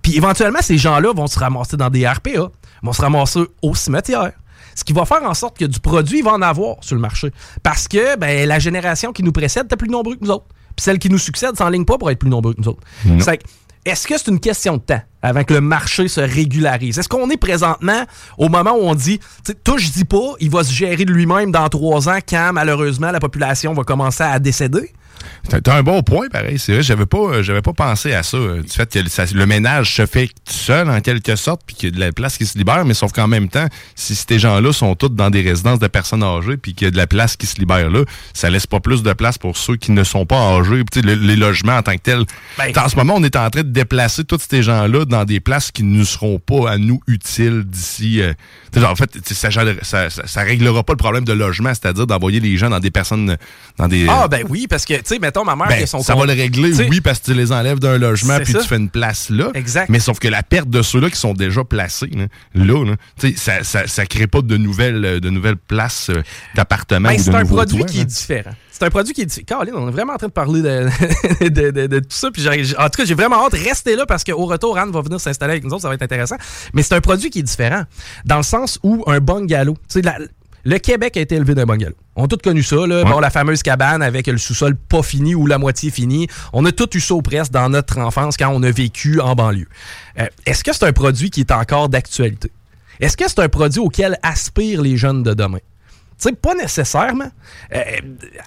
puis 0.00 0.16
éventuellement, 0.16 0.62
ces 0.62 0.78
gens-là 0.78 1.12
vont 1.12 1.26
se 1.26 1.38
ramasser 1.38 1.76
dans 1.76 1.90
des 1.90 2.08
RPA, 2.08 2.50
vont 2.82 2.92
se 2.94 3.02
ramasser 3.02 3.40
au 3.60 3.74
cimetière. 3.74 4.32
Ce 4.78 4.84
qui 4.84 4.92
va 4.92 5.04
faire 5.04 5.24
en 5.24 5.34
sorte 5.34 5.58
que 5.58 5.64
du 5.64 5.80
produit, 5.80 6.18
il 6.20 6.24
va 6.24 6.34
en 6.34 6.40
avoir 6.40 6.76
sur 6.82 6.94
le 6.94 7.00
marché. 7.00 7.32
Parce 7.64 7.88
que 7.88 8.16
ben, 8.16 8.46
la 8.46 8.60
génération 8.60 9.12
qui 9.12 9.24
nous 9.24 9.32
précède 9.32 9.64
était 9.64 9.74
plus 9.74 9.88
nombreux 9.88 10.14
que 10.14 10.24
nous 10.24 10.30
autres. 10.30 10.46
Puis 10.76 10.84
celle 10.84 11.00
qui 11.00 11.10
nous 11.10 11.18
succède 11.18 11.56
s'enligne 11.56 11.84
pas 11.84 11.98
pour 11.98 12.12
être 12.12 12.20
plus 12.20 12.30
nombreux 12.30 12.54
que 12.54 12.60
nous 12.60 12.68
autres. 12.68 12.82
C'est 13.18 13.40
Est-ce 13.84 14.06
que 14.06 14.16
c'est 14.16 14.28
une 14.28 14.38
question 14.38 14.76
de 14.76 14.82
temps 14.82 15.00
avant 15.20 15.42
que 15.42 15.52
le 15.52 15.60
marché 15.60 16.06
se 16.06 16.20
régularise? 16.20 16.96
Est-ce 16.96 17.08
qu'on 17.08 17.28
est 17.28 17.36
présentement 17.36 18.04
au 18.36 18.48
moment 18.48 18.74
où 18.74 18.82
on 18.82 18.94
dit, 18.94 19.18
tu 19.18 19.26
sais, 19.46 19.54
toi, 19.54 19.78
je 19.78 19.90
dis 19.90 20.04
pas, 20.04 20.34
il 20.38 20.48
va 20.48 20.62
se 20.62 20.72
gérer 20.72 21.04
de 21.04 21.12
lui-même 21.12 21.50
dans 21.50 21.68
trois 21.68 22.08
ans 22.08 22.18
quand 22.28 22.52
malheureusement 22.52 23.10
la 23.10 23.18
population 23.18 23.72
va 23.72 23.82
commencer 23.82 24.22
à 24.22 24.38
décéder? 24.38 24.92
T'as 25.62 25.76
un 25.76 25.82
bon 25.82 26.02
point, 26.02 26.28
pareil. 26.28 26.58
C'est 26.58 26.72
vrai, 26.74 26.82
j'avais 26.82 27.06
pas, 27.06 27.18
euh, 27.18 27.42
j'avais 27.42 27.62
pas 27.62 27.72
pensé 27.72 28.12
à 28.12 28.22
ça. 28.22 28.36
euh, 28.36 28.62
Du 28.62 28.68
fait 28.70 28.90
que 28.92 28.98
le, 28.98 29.08
ça- 29.08 29.24
le 29.32 29.46
ménage 29.46 29.94
se 29.94 30.04
fait 30.06 30.26
tout 30.28 30.32
seul, 30.52 30.88
en 30.90 31.00
quelque 31.00 31.36
sorte, 31.36 31.62
puis 31.66 31.74
qu'il 31.76 31.88
y 31.90 31.92
a 31.92 31.94
de 31.94 32.00
la 32.00 32.12
place 32.12 32.36
qui 32.36 32.46
se 32.46 32.58
libère, 32.58 32.84
mais 32.84 32.94
sauf 32.94 33.12
qu'en 33.12 33.28
même 33.28 33.48
temps, 33.48 33.66
si 33.94 34.14
ces 34.14 34.38
gens-là 34.38 34.72
sont 34.72 34.94
tous 34.94 35.08
dans 35.08 35.30
des 35.30 35.40
résidences 35.42 35.78
de 35.78 35.86
personnes 35.86 36.22
âgées, 36.22 36.56
puis 36.56 36.74
qu'il 36.74 36.86
y 36.86 36.88
a 36.88 36.90
de 36.90 36.96
la 36.96 37.06
place 37.06 37.36
qui 37.36 37.46
se 37.46 37.58
libère 37.58 37.88
là, 37.90 38.02
ça 38.34 38.50
laisse 38.50 38.66
pas 38.66 38.80
plus 38.80 39.02
de 39.02 39.12
place 39.12 39.38
pour 39.38 39.56
ceux 39.56 39.76
qui 39.76 39.92
ne 39.92 40.04
sont 40.04 40.26
pas 40.26 40.36
âgés. 40.58 40.82
Puis, 40.90 41.00
le- 41.02 41.14
les 41.14 41.36
logements 41.36 41.76
en 41.76 41.82
tant 41.82 41.94
que 41.94 42.02
tels. 42.02 42.24
Ben- 42.58 42.72
en 42.76 42.88
ce 42.88 42.96
moment, 42.96 43.14
on 43.16 43.22
est 43.24 43.36
en 43.36 43.48
train 43.50 43.62
de 43.62 43.68
déplacer 43.70 44.24
tous 44.24 44.40
ces 44.50 44.62
gens-là 44.62 45.04
dans 45.04 45.24
des 45.24 45.40
places 45.40 45.70
qui 45.70 45.82
ne 45.82 46.04
seront 46.04 46.38
pas 46.38 46.70
à 46.72 46.78
nous 46.78 47.00
utiles 47.06 47.64
d'ici. 47.66 48.20
euh, 48.20 48.32
en 48.76 48.94
fait, 48.94 49.18
ça, 49.32 49.50
ça, 49.82 50.08
ça 50.26 50.40
réglera 50.42 50.82
pas 50.82 50.92
le 50.92 50.98
problème 50.98 51.24
de 51.24 51.32
logement, 51.32 51.70
c'est-à-dire 51.70 52.06
d'envoyer 52.06 52.40
les 52.40 52.56
gens 52.56 52.70
dans 52.70 52.80
des 52.80 52.90
personnes, 52.90 53.36
dans 53.78 53.88
des. 53.88 54.06
Ah, 54.08 54.28
ben 54.28 54.44
oui, 54.48 54.66
parce 54.68 54.84
que, 54.84 54.94
tu 55.08 55.14
sais, 55.14 55.20
mettons, 55.20 55.44
ma 55.44 55.56
mère 55.56 55.68
qui 55.68 55.74
Ben, 55.74 55.82
a 55.82 55.86
son 55.86 56.02
ça 56.02 56.12
compte- 56.12 56.26
va 56.26 56.34
le 56.34 56.40
régler, 56.40 56.72
oui, 56.88 57.00
parce 57.00 57.18
que 57.20 57.26
tu 57.26 57.34
les 57.34 57.50
enlèves 57.52 57.78
d'un 57.78 57.96
logement 57.98 58.36
puis 58.42 58.52
ça. 58.52 58.60
tu 58.60 58.66
fais 58.68 58.76
une 58.76 58.90
place 58.90 59.30
là. 59.30 59.50
Exact. 59.54 59.88
Mais 59.88 59.98
sauf 60.00 60.18
que 60.18 60.28
la 60.28 60.42
perte 60.42 60.68
de 60.68 60.82
ceux-là 60.82 61.10
qui 61.10 61.16
sont 61.16 61.32
déjà 61.34 61.64
placés, 61.64 62.10
là, 62.14 62.26
là, 62.54 62.84
là, 62.84 62.96
tu 63.18 63.30
sais, 63.30 63.34
ça, 63.36 63.64
ça, 63.64 63.86
ça 63.86 64.06
crée 64.06 64.26
pas 64.26 64.42
de 64.42 64.56
nouvelles, 64.56 65.04
euh, 65.04 65.20
de 65.20 65.30
nouvelles 65.30 65.56
places 65.56 66.10
euh, 66.10 66.22
d'appartements 66.54 67.08
Ben, 67.08 67.16
de 67.16 67.22
c'est 67.22 67.34
un 67.34 67.44
produit 67.44 67.78
toits, 67.78 67.86
qui 67.88 67.96
là. 67.96 68.02
est 68.02 68.06
différent. 68.06 68.50
C'est 68.70 68.84
un 68.84 68.90
produit 68.90 69.12
qui 69.12 69.22
est 69.22 69.26
différent. 69.26 69.46
Caroline, 69.46 69.74
on 69.74 69.88
est 69.88 69.92
vraiment 69.92 70.12
en 70.12 70.18
train 70.18 70.28
de 70.28 70.32
parler 70.32 70.62
de, 70.62 70.86
de, 71.48 71.70
de- 71.70 71.86
de 71.88 71.98
tout 71.98 72.06
ça. 72.10 72.30
Puis 72.30 72.46
en 72.48 72.84
tout 72.84 72.96
cas, 72.98 73.04
j'ai 73.04 73.14
vraiment 73.14 73.44
hâte. 73.44 73.54
Restez 73.54 73.96
là 73.96 74.06
parce 74.06 74.22
qu'au 74.22 74.46
retour, 74.46 74.78
Anne 74.78 74.92
va 74.92 75.00
venir 75.00 75.20
s'installer 75.20 75.52
avec 75.52 75.64
nous 75.64 75.70
autres. 75.70 75.82
Ça 75.82 75.88
va 75.88 75.94
être 75.94 76.02
intéressant. 76.02 76.36
Mais 76.74 76.82
c'est 76.84 76.94
un 76.94 77.00
produit 77.00 77.30
qui 77.30 77.40
est 77.40 77.42
différent. 77.42 77.82
Dans 78.24 78.36
le 78.36 78.42
sens 78.44 78.78
où 78.84 79.02
un 79.08 79.18
bungalow, 79.18 79.74
tu 79.88 80.00
sais, 80.00 80.02
Le 80.64 80.78
Québec 80.78 81.16
a 81.16 81.20
été 81.20 81.36
élevé 81.36 81.54
d'un 81.54 81.64
bungalow. 81.64 81.94
On 82.16 82.24
a 82.24 82.28
tous 82.28 82.38
connu 82.38 82.62
ça, 82.62 82.86
là. 82.86 83.04
Bon, 83.04 83.20
la 83.20 83.30
fameuse 83.30 83.62
cabane 83.62 84.02
avec 84.02 84.26
le 84.26 84.38
sous-sol 84.38 84.76
pas 84.76 85.02
fini 85.02 85.34
ou 85.34 85.46
la 85.46 85.58
moitié 85.58 85.90
fini. 85.90 86.26
On 86.52 86.64
a 86.64 86.72
tous 86.72 86.96
eu 86.96 87.00
ça 87.00 87.14
au 87.14 87.22
presque 87.22 87.52
dans 87.52 87.68
notre 87.68 87.98
enfance 87.98 88.36
quand 88.36 88.50
on 88.50 88.62
a 88.62 88.70
vécu 88.70 89.20
en 89.20 89.34
banlieue. 89.34 89.68
Euh, 90.18 90.26
Est-ce 90.46 90.64
que 90.64 90.72
c'est 90.72 90.84
un 90.84 90.92
produit 90.92 91.30
qui 91.30 91.40
est 91.40 91.52
encore 91.52 91.88
d'actualité? 91.88 92.50
Est-ce 93.00 93.16
que 93.16 93.28
c'est 93.28 93.38
un 93.38 93.48
produit 93.48 93.80
auquel 93.80 94.18
aspirent 94.22 94.82
les 94.82 94.96
jeunes 94.96 95.22
de 95.22 95.32
demain? 95.32 95.58
Tu 95.58 96.28
sais, 96.28 96.32
pas 96.32 96.54
nécessairement. 96.54 97.30
Euh, 97.72 97.82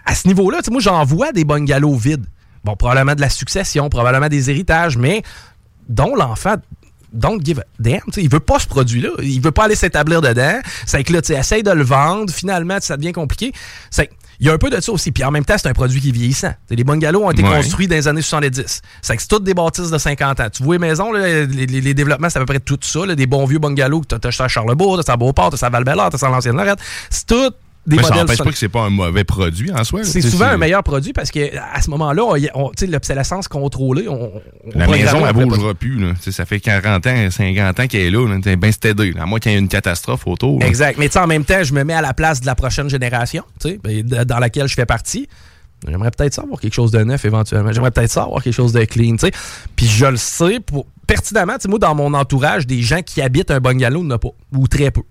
à 0.06 0.14
ce 0.14 0.28
niveau-là, 0.28 0.60
moi, 0.70 0.82
j'en 0.82 1.06
vois 1.06 1.32
des 1.32 1.46
bungalows 1.46 1.96
vides. 1.96 2.26
Bon, 2.66 2.76
probablement 2.76 3.16
de 3.16 3.22
la 3.22 3.30
succession, 3.30 3.90
probablement 3.90 4.28
des 4.28 4.50
héritages, 4.50 4.98
mais 4.98 5.24
dont 5.88 6.16
l'enfant 6.16 6.56
don't 7.14 7.40
give 7.44 7.60
a 7.60 7.64
damn. 7.80 8.00
tu 8.08 8.14
sais, 8.14 8.24
il 8.24 8.30
veut 8.32 8.40
pas 8.40 8.60
ce 8.60 8.68
produit-là. 8.68 9.10
Il 9.22 9.42
veut 9.42 9.52
pas 9.52 9.66
aller 9.66 9.76
s'établir 9.76 10.22
dedans. 10.22 10.60
C'est 10.86 11.04
que 11.04 11.14
là, 11.14 11.22
tu 11.22 11.34
essayes 11.34 11.64
de 11.64 11.72
le 11.72 11.84
vendre. 11.84 12.32
Finalement, 12.34 12.78
ça 12.82 12.98
devient 12.98 13.12
compliqué. 13.14 13.52
C'est 13.90 14.10
il 14.40 14.48
y 14.48 14.50
a 14.50 14.54
un 14.54 14.58
peu 14.58 14.72
de 14.72 14.82
ça 14.82 14.92
aussi. 14.92 15.12
Puis 15.12 15.24
en 15.24 15.30
même 15.30 15.46
temps, 15.46 15.54
c'est 15.58 15.68
un 15.70 15.74
produit 15.74 16.02
qui 16.02 16.10
est 16.10 16.14
vieillissant. 16.14 16.54
T'sais, 16.66 16.76
les 16.76 16.84
bungalows 16.84 17.26
ont 17.26 17.30
été 17.32 17.44
Ouais. 17.44 17.58
construits 17.58 17.88
dans 17.88 17.96
les 17.96 18.08
années 18.08 18.24
70. 18.24 18.82
C'est 19.04 19.16
que 19.16 19.22
c'est 19.22 19.28
toutes 19.28 19.44
des 19.44 19.54
bâtisses 19.54 19.92
de 19.92 19.98
50 20.00 20.40
ans. 20.40 20.48
Tu 20.52 20.64
vois 20.64 20.76
les 20.76 20.80
maisons, 20.80 21.12
là, 21.12 21.46
les, 21.46 21.68
les- 21.68 21.82
les 21.82 21.94
développements, 21.94 22.28
c'est 22.30 22.38
à 22.38 22.42
peu 22.42 22.48
près 22.48 22.60
tout 22.60 22.80
ça. 22.82 23.06
là, 23.06 23.14
des 23.14 23.28
bons 23.28 23.46
vieux 23.46 23.60
bungalows 23.60 24.02
que 24.02 24.08
t'as 24.08 24.18
t'as 24.20 24.30
acheté 24.30 24.44
à 24.44 24.48
Charlebourg, 24.48 24.98
t'as 24.98 25.04
ça 25.04 25.14
à 25.14 25.18
Beauport, 25.18 25.52
t'as 25.52 25.58
ça 25.58 25.68
à 25.68 25.70
val 25.70 25.84
t'as 25.86 26.18
ça 26.18 26.28
à 26.28 26.30
l'ancienne 26.32 26.56
Lorette. 26.58 26.80
C'est 27.12 27.28
tout 27.28 27.52
des 27.88 27.96
Mais 27.98 28.04
ça 28.04 28.14
n'empêche 28.16 28.38
pas 28.38 28.52
que 28.52 28.58
c'est 28.58 28.70
pas 28.70 28.82
un 28.84 28.90
mauvais 28.92 29.24
produit 29.24 29.72
en 29.72 29.84
soi. 29.84 30.04
c'est 30.04 30.22
souvent 30.22 30.46
un 30.46 30.58
meilleur 30.58 30.84
produit 30.84 31.14
parce 31.14 31.32
que 31.32 31.40
à 31.58 31.82
ce 31.82 31.90
moment-là, 31.90 32.24
on- 32.24 32.36
on- 32.68 32.72
l'obsolescence 32.88 33.48
contrôlée, 33.48 34.08
on, 34.08 34.32
on 34.36 34.80
La 34.80 34.88
maison, 34.88 35.20
on 35.24 35.28
elle 35.28 35.34
bougera 35.34 35.74
plus. 35.74 36.00
Là. 36.00 36.14
Tu 36.16 36.24
sais, 36.26 36.32
Ça 36.32 36.46
fait 36.46 36.60
40 36.60 37.08
ans, 37.08 37.32
50 37.32 37.80
ans 37.80 37.88
qu'elle 37.88 38.02
est 38.02 38.10
là. 38.12 38.28
là. 38.28 38.56
Bien 38.56 38.72
stédé. 38.72 39.14
À 39.20 39.26
moins 39.26 39.40
qu'il 39.40 39.52
y 39.52 39.56
ait 39.56 39.60
une 39.60 39.68
catastrophe 39.68 40.28
autour. 40.28 40.60
là. 40.60 40.68
Exact. 40.68 40.98
Mais 41.00 41.16
en 41.18 41.26
même 41.28 41.44
temps, 41.44 41.64
je 41.64 41.74
me 41.74 41.84
mets 41.84 41.94
à 41.94 42.02
la 42.02 42.14
place 42.14 42.40
de 42.42 42.46
la 42.46 42.56
prochaine 42.56 42.90
génération, 42.90 43.44
tu 43.60 43.70
sais, 43.70 43.80
ben, 43.84 44.04
dans 44.26 44.40
laquelle 44.40 44.68
je 44.68 44.76
fais 44.76 44.86
partie. 44.86 45.28
J'aimerais 45.88 46.12
peut-être 46.12 46.36
ça 46.36 46.44
avoir 46.44 46.60
quelque 46.60 46.76
chose 46.76 46.92
de 46.92 47.00
neuf 47.04 47.26
éventuellement. 47.26 47.72
J'aimerais 47.72 47.90
peut-être 47.90 48.12
ça 48.12 48.24
avoir 48.24 48.44
quelque 48.44 48.54
chose 48.54 48.72
de 48.74 48.84
clean, 48.86 49.14
tu 49.14 49.26
sais. 49.26 49.32
Puis 49.76 49.88
je 49.88 50.06
le 50.06 50.18
sais 50.18 50.60
pour, 50.60 50.86
pertinemment, 51.08 51.54
tu 51.56 51.62
sais, 51.64 51.70
moi, 51.70 51.80
dans 51.80 51.96
mon 51.96 52.14
entourage, 52.14 52.68
des 52.68 52.84
gens 52.84 53.02
qui 53.02 53.20
habitent 53.20 53.50
un 53.50 53.60
bungalow, 53.60 54.02
il 54.02 54.06
n'y 54.06 54.12
en 54.14 54.16
a 54.16 54.20
pas. 54.20 54.30
Ou 54.56 54.68
très 54.68 54.92
peu. 54.92 55.02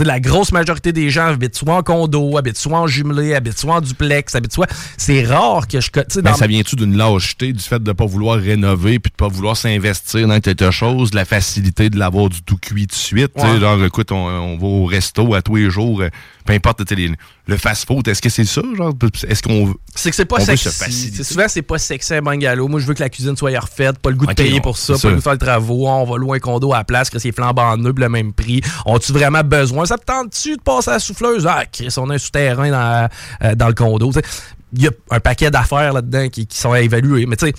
La 0.00 0.18
grosse 0.18 0.50
majorité 0.50 0.92
des 0.92 1.08
gens 1.10 1.26
habitent 1.26 1.54
soit 1.56 1.74
en 1.76 1.82
condo, 1.82 2.36
habitent 2.36 2.56
soit 2.56 2.78
en 2.80 2.86
jumelé, 2.88 3.34
habitent 3.34 3.58
soit 3.58 3.74
en 3.76 3.80
duplex, 3.80 4.34
habitent 4.34 4.52
soit. 4.52 4.66
C'est 4.96 5.24
rare 5.24 5.68
que 5.68 5.80
je. 5.80 5.88
Ben, 5.94 6.04
dans- 6.22 6.34
ça 6.34 6.46
vient-tu 6.48 6.74
d'une 6.74 6.96
lâcheté, 6.96 7.52
du 7.52 7.60
fait 7.62 7.80
de 7.82 7.88
ne 7.88 7.92
pas 7.92 8.04
vouloir 8.06 8.38
rénover 8.38 8.98
puis 8.98 9.10
de 9.10 9.16
pas 9.16 9.28
vouloir 9.28 9.56
s'investir 9.56 10.26
dans 10.26 10.40
quelque 10.40 10.70
chose, 10.72 11.10
de 11.12 11.16
la 11.16 11.24
facilité 11.24 11.90
de 11.90 11.98
l'avoir 11.98 12.28
du 12.28 12.42
tout 12.42 12.56
cuit 12.56 12.86
de 12.86 12.92
suite? 12.92 13.32
Ouais. 13.36 13.60
Genre, 13.60 13.84
écoute, 13.84 14.10
on, 14.10 14.16
on 14.26 14.56
va 14.58 14.66
au 14.66 14.84
resto 14.84 15.32
à 15.34 15.42
tous 15.42 15.56
les 15.56 15.70
jours, 15.70 16.00
euh, 16.02 16.08
peu 16.44 16.52
importe 16.54 16.90
les- 16.90 17.12
le 17.46 17.56
fast-food, 17.58 18.08
est-ce 18.08 18.22
que 18.22 18.30
c'est 18.30 18.46
ça? 18.46 18.62
Genre, 18.74 18.94
est-ce 19.28 19.42
qu'on. 19.42 19.74
C'est 19.94 20.10
que 20.10 20.16
c'est 20.16 20.24
pas 20.24 20.38
veut 20.38 20.56
sexy. 20.56 21.12
souvent, 21.22 21.46
c'est 21.46 21.62
pas 21.62 21.78
sexy 21.78 22.14
un 22.14 22.22
bungalow. 22.22 22.68
Moi, 22.68 22.80
je 22.80 22.86
veux 22.86 22.94
que 22.94 23.02
la 23.02 23.10
cuisine 23.10 23.36
soit 23.36 23.58
refaite, 23.58 23.98
pas 23.98 24.10
le 24.10 24.16
goût 24.16 24.26
de 24.26 24.32
payer 24.32 24.60
pour 24.60 24.78
ça, 24.78 24.94
pas 24.94 25.08
le 25.08 25.14
goût 25.14 25.18
de 25.18 25.22
faire 25.22 25.32
le 25.32 25.38
travaux. 25.38 25.86
On 25.86 26.04
va 26.04 26.16
louer 26.16 26.36
un 26.38 26.40
condo 26.40 26.72
à 26.72 26.78
la 26.78 26.84
place, 26.84 27.10
que 27.10 27.18
c'est 27.18 27.32
flambant 27.32 27.76
neuf, 27.76 27.94
le 27.96 28.08
même 28.08 28.32
prix. 28.32 28.62
On-tu 28.86 29.12
vraiment 29.12 29.42
besoin? 29.42 29.84
Ça 29.84 29.98
te 29.98 30.04
tente-tu 30.04 30.56
de 30.56 30.62
passer 30.62 30.90
à 30.90 30.94
la 30.94 30.98
souffleuse? 30.98 31.46
Ah, 31.46 31.64
Chris, 31.70 31.94
on 31.98 32.08
a 32.08 32.14
un 32.14 32.18
souterrain 32.18 32.70
dans, 32.70 33.08
euh, 33.42 33.54
dans 33.54 33.68
le 33.68 33.74
condo. 33.74 34.10
Il 34.72 34.82
y 34.82 34.88
a 34.88 34.90
un 35.10 35.20
paquet 35.20 35.50
d'affaires 35.50 35.92
là-dedans 35.92 36.28
qui, 36.30 36.46
qui 36.46 36.58
sont 36.58 36.72
à 36.72 36.80
évaluer. 36.80 37.26
Mais 37.26 37.36
tu 37.36 37.46
sais, 37.46 37.54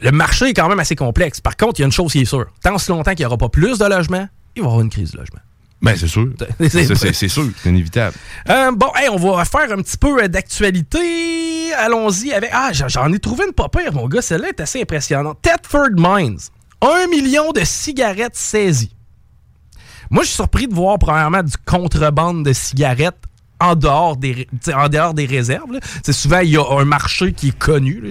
le 0.00 0.12
marché 0.12 0.46
est 0.46 0.54
quand 0.54 0.68
même 0.68 0.80
assez 0.80 0.96
complexe. 0.96 1.40
Par 1.40 1.56
contre, 1.56 1.80
il 1.80 1.82
y 1.82 1.84
a 1.84 1.86
une 1.86 1.92
chose 1.92 2.12
qui 2.12 2.20
est 2.20 2.24
sûre. 2.26 2.46
Tant 2.62 2.78
si 2.78 2.90
longtemps 2.90 3.10
qu'il 3.10 3.20
n'y 3.20 3.26
aura 3.26 3.36
pas 3.36 3.48
plus 3.48 3.78
de 3.78 3.84
logements, 3.84 4.28
il 4.54 4.62
va 4.62 4.68
y 4.68 4.70
avoir 4.70 4.80
une 4.80 4.88
crise 4.88 5.10
de 5.10 5.18
logement. 5.18 5.40
Ben, 5.82 5.94
c'est 5.96 6.08
sûr. 6.08 6.26
C'est- 6.68 7.28
sûr, 7.28 7.44
c'est 7.62 7.68
inévitable. 7.68 8.16
Euh, 8.48 8.72
bon, 8.72 8.88
hey, 8.96 9.08
on 9.10 9.16
va 9.16 9.44
faire 9.44 9.70
un 9.72 9.82
petit 9.82 9.96
peu 9.98 10.22
euh, 10.22 10.28
d'actualité. 10.28 11.72
Allons-y 11.74 12.32
avec. 12.32 12.50
Ah, 12.52 12.70
j'en- 12.72 13.12
ai 13.12 13.18
trouvé 13.18 13.44
une 13.46 13.52
pas 13.52 13.68
pire, 13.68 13.92
mon 13.92 14.08
gars. 14.08 14.22
Celle-là 14.22 14.48
est 14.48 14.60
assez 14.60 14.80
impressionnante. 14.82 15.38
Thetford 15.42 15.90
Mines. 15.96 16.38
Un 16.80 17.06
million 17.08 17.52
de 17.52 17.60
cigarettes 17.64 18.36
saisies. 18.36 18.94
Moi, 20.10 20.22
je 20.22 20.28
suis 20.28 20.36
surpris 20.36 20.66
de 20.68 20.74
voir, 20.74 20.98
premièrement, 20.98 21.42
du 21.42 21.56
contrebande 21.66 22.44
de 22.44 22.52
cigarettes 22.52 23.16
en 23.60 23.74
dehors 23.74 24.16
des, 24.16 24.32
ré- 24.32 24.48
t'sais, 24.60 24.74
en 24.74 24.88
dehors 24.88 25.14
des 25.14 25.24
réserves. 25.26 25.72
là. 25.72 25.80
Souvent, 26.12 26.40
il 26.40 26.50
y 26.50 26.56
a 26.56 26.64
un 26.78 26.84
marché 26.84 27.32
qui 27.32 27.48
est 27.48 27.58
connu. 27.58 28.02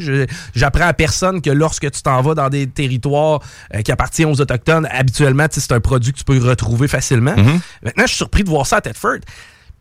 J'apprends 0.56 0.88
à 0.88 0.94
personne 0.94 1.42
que 1.42 1.50
lorsque 1.52 1.90
tu 1.92 2.02
t'en 2.02 2.22
vas 2.22 2.34
dans 2.34 2.50
des 2.50 2.68
territoires 2.68 3.42
euh, 3.74 3.82
qui 3.82 3.92
appartiennent 3.92 4.30
aux 4.30 4.42
Autochtones, 4.42 4.88
habituellement, 4.92 5.46
c'est 5.52 5.72
un 5.72 5.80
produit 5.80 6.14
que 6.14 6.18
tu 6.18 6.24
peux 6.24 6.38
retrouver 6.44 6.88
facilement. 6.88 7.36
Maintenant, 7.84 8.04
je 8.04 8.08
suis 8.08 8.18
surpris 8.18 8.44
de 8.44 8.50
voir 8.50 8.66
ça 8.66 8.78
à 8.78 8.82
Thetford. 8.82 9.20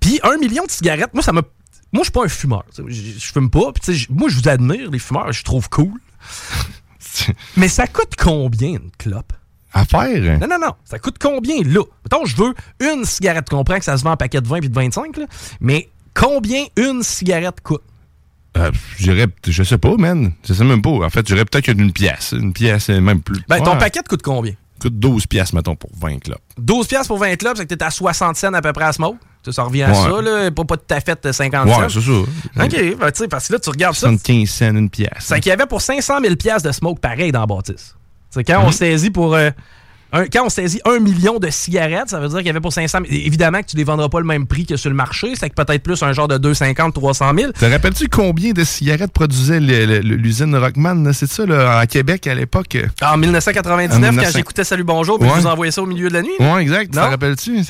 Puis 0.01 0.21
un 0.23 0.37
million 0.37 0.65
de 0.67 0.71
cigarettes, 0.71 1.15
moi, 1.15 1.23
ça 1.23 1.33
m'a. 1.33 1.41
Moi, 1.93 2.01
je 2.03 2.05
suis 2.05 2.13
pas 2.13 2.25
un 2.25 2.29
fumeur. 2.29 2.65
Je 2.77 2.83
je 3.19 3.33
fume 3.33 3.49
pas. 3.51 3.73
Puis, 3.73 4.07
moi, 4.11 4.29
je 4.29 4.37
vous 4.37 4.49
admire, 4.49 4.91
les 4.91 4.99
fumeurs. 4.99 5.33
Je 5.33 5.45
trouve 5.45 5.69
cool. 5.71 5.93
Mais 7.57 7.69
ça 7.69 7.87
coûte 7.87 8.15
combien 8.19 8.71
une 8.71 8.91
clope? 8.99 9.33
À 9.75 9.85
faire? 9.85 10.39
Non, 10.41 10.47
non, 10.47 10.59
non. 10.61 10.73
Ça 10.85 10.99
coûte 10.99 11.17
combien, 11.21 11.57
là? 11.63 11.83
Mettons, 12.05 12.25
je 12.25 12.37
veux 12.37 12.55
une 12.81 13.05
cigarette. 13.05 13.47
Tu 13.49 13.55
comprends 13.57 13.79
que 13.79 13.85
ça 13.85 13.97
se 13.99 14.05
vend 14.05 14.13
en 14.13 14.17
paquet 14.17 14.41
de 14.41 14.47
20 14.49 14.61
puis 14.61 14.69
de 14.69 14.75
25, 14.75 15.17
là. 15.17 15.27
Mais 15.61 15.89
combien 16.15 16.65
une 16.77 17.03
cigarette 17.03 17.61
coûte? 17.63 17.83
Euh, 18.57 18.71
je 18.99 19.11
dirais, 19.11 19.27
je 19.47 19.63
sais 19.65 19.79
pas, 19.79 19.97
man. 19.97 20.33
Je 20.47 20.55
sais 20.55 20.63
même 20.65 20.81
pas. 20.81 20.91
En 20.91 21.11
fait, 21.11 21.29
je 21.29 21.35
dirais 21.35 21.45
peut-être 21.45 21.67
une 21.69 21.93
pièce. 21.93 22.33
Une 22.39 22.53
pièce, 22.53 22.89
euh, 22.89 23.01
même 23.01 23.21
plus. 23.21 23.43
Ben, 23.49 23.61
ton 23.61 23.73
Ouais. 23.73 23.79
paquet 23.79 24.01
coûte 24.09 24.23
combien? 24.23 24.53
coûte 24.81 24.99
12 24.99 25.27
pièces, 25.27 25.53
mettons, 25.55 25.77
pour 25.77 25.89
20 25.99 26.19
clopes. 26.23 26.43
12 26.59 26.87
piastres 26.87 27.09
pour 27.09 27.17
20 27.19 27.37
clubs, 27.37 27.57
c'est 27.57 27.65
que 27.67 27.75
t'es 27.75 27.83
à 27.83 27.91
60 27.91 28.37
cents 28.37 28.53
à 28.53 28.61
peu 28.61 28.73
près 28.75 28.85
à 28.85 28.93
smoke. 28.93 29.17
Ça, 29.45 29.51
ça 29.53 29.63
revient 29.63 29.85
à 29.85 29.89
Ouais. 29.89 29.95
ça, 29.95 30.21
là. 30.23 30.51
Pas, 30.51 30.65
pas 30.65 30.77
tout 30.77 30.95
à 30.95 31.01
fait 31.01 31.33
50 31.33 31.67
Ouais, 31.67 31.73
cents. 31.75 31.89
c'est 31.89 32.01
ça. 32.03 32.65
OK, 32.65 32.99
ben, 32.99 33.11
tu 33.11 33.19
sais, 33.23 33.29
parce 33.29 33.49
que 33.49 33.55
là, 33.55 33.59
tu 33.61 33.71
regardes 33.71 33.95
ça. 33.95 34.09
75 34.09 34.51
cents 34.51 34.77
une 34.77 34.91
pièce. 34.91 35.11
C'est 35.21 35.41
qu'il 35.41 35.51
y 35.51 35.53
avait 35.53 35.67
pour 35.67 35.81
500 35.81 36.21
000 36.21 36.37
piastres 36.37 36.69
de 36.69 36.73
smoke 36.73 37.01
pareil 37.01 37.33
dans 37.33 37.41
la 37.41 37.47
bâtisse. 37.47 37.95
C'est 38.35 38.45
quand 38.45 38.63
on 38.63 38.67
Mhm. 38.67 38.73
saisit 38.73 39.11
pour... 39.11 39.35
euh, 39.35 39.51
un- 40.15 40.27
quand 40.27 40.47
on 40.47 40.49
saisit 40.49 40.81
un 40.87 40.99
million 41.01 41.39
de 41.39 41.51
cigarettes, 41.51 42.09
ça 42.09 42.21
veut 42.21 42.29
dire 42.29 42.39
qu'il 42.39 42.47
y 42.47 42.51
avait 42.51 42.61
pour 42.61 42.73
500 42.73 42.99
000... 43.09 43.21
Évidemment 43.27 43.61
que 43.61 43.67
tu 43.67 43.77
ne 43.77 43.81
les 43.81 43.85
vendras 43.85 44.09
pas 44.09 44.21
le 44.21 44.27
même 44.27 44.47
prix 44.47 44.65
que 44.65 44.77
sur 44.77 44.89
le 44.89 44.97
marché. 44.97 45.35
C'est 45.39 45.51
que 45.51 45.55
peut-être 45.55 45.83
plus 45.83 46.03
un 46.03 46.13
genre 46.13 46.29
de 46.29 46.39
250 46.39 46.95
300 46.95 47.33
000. 47.37 47.53
Te 47.53 47.65
rappelles-tu 47.67 48.09
combien 48.09 48.53
de 48.53 48.65
cigarettes 48.65 49.13
produisait 49.13 49.61
l'usine 49.61 50.55
Rockman? 50.57 51.13
C'est 51.13 51.27
ça, 51.29 51.45
là, 51.47 51.79
à 51.79 51.87
Québec, 51.87 52.27
à 52.27 52.35
l'époque? 52.35 52.77
En 53.03 53.17
1999, 53.17 53.99
En 53.99 54.01
quand 54.03 54.11
1900. 54.13 54.39
j'écoutais 54.39 54.65
Salut 54.65 54.85
Bonjour, 54.85 55.19
puis 55.19 55.29
Ouais. 55.29 55.35
je 55.37 55.41
vous 55.43 55.47
envoyais 55.47 55.73
ça 55.73 55.83
au 55.83 55.87
milieu 55.87 56.09
de 56.09 56.15
la 56.15 56.23
nuit. 56.23 56.31
Ouais, 56.41 56.63
exact. 56.63 56.93
Te 56.95 56.99
rappelles-tu? 56.99 57.59
Je 57.59 57.63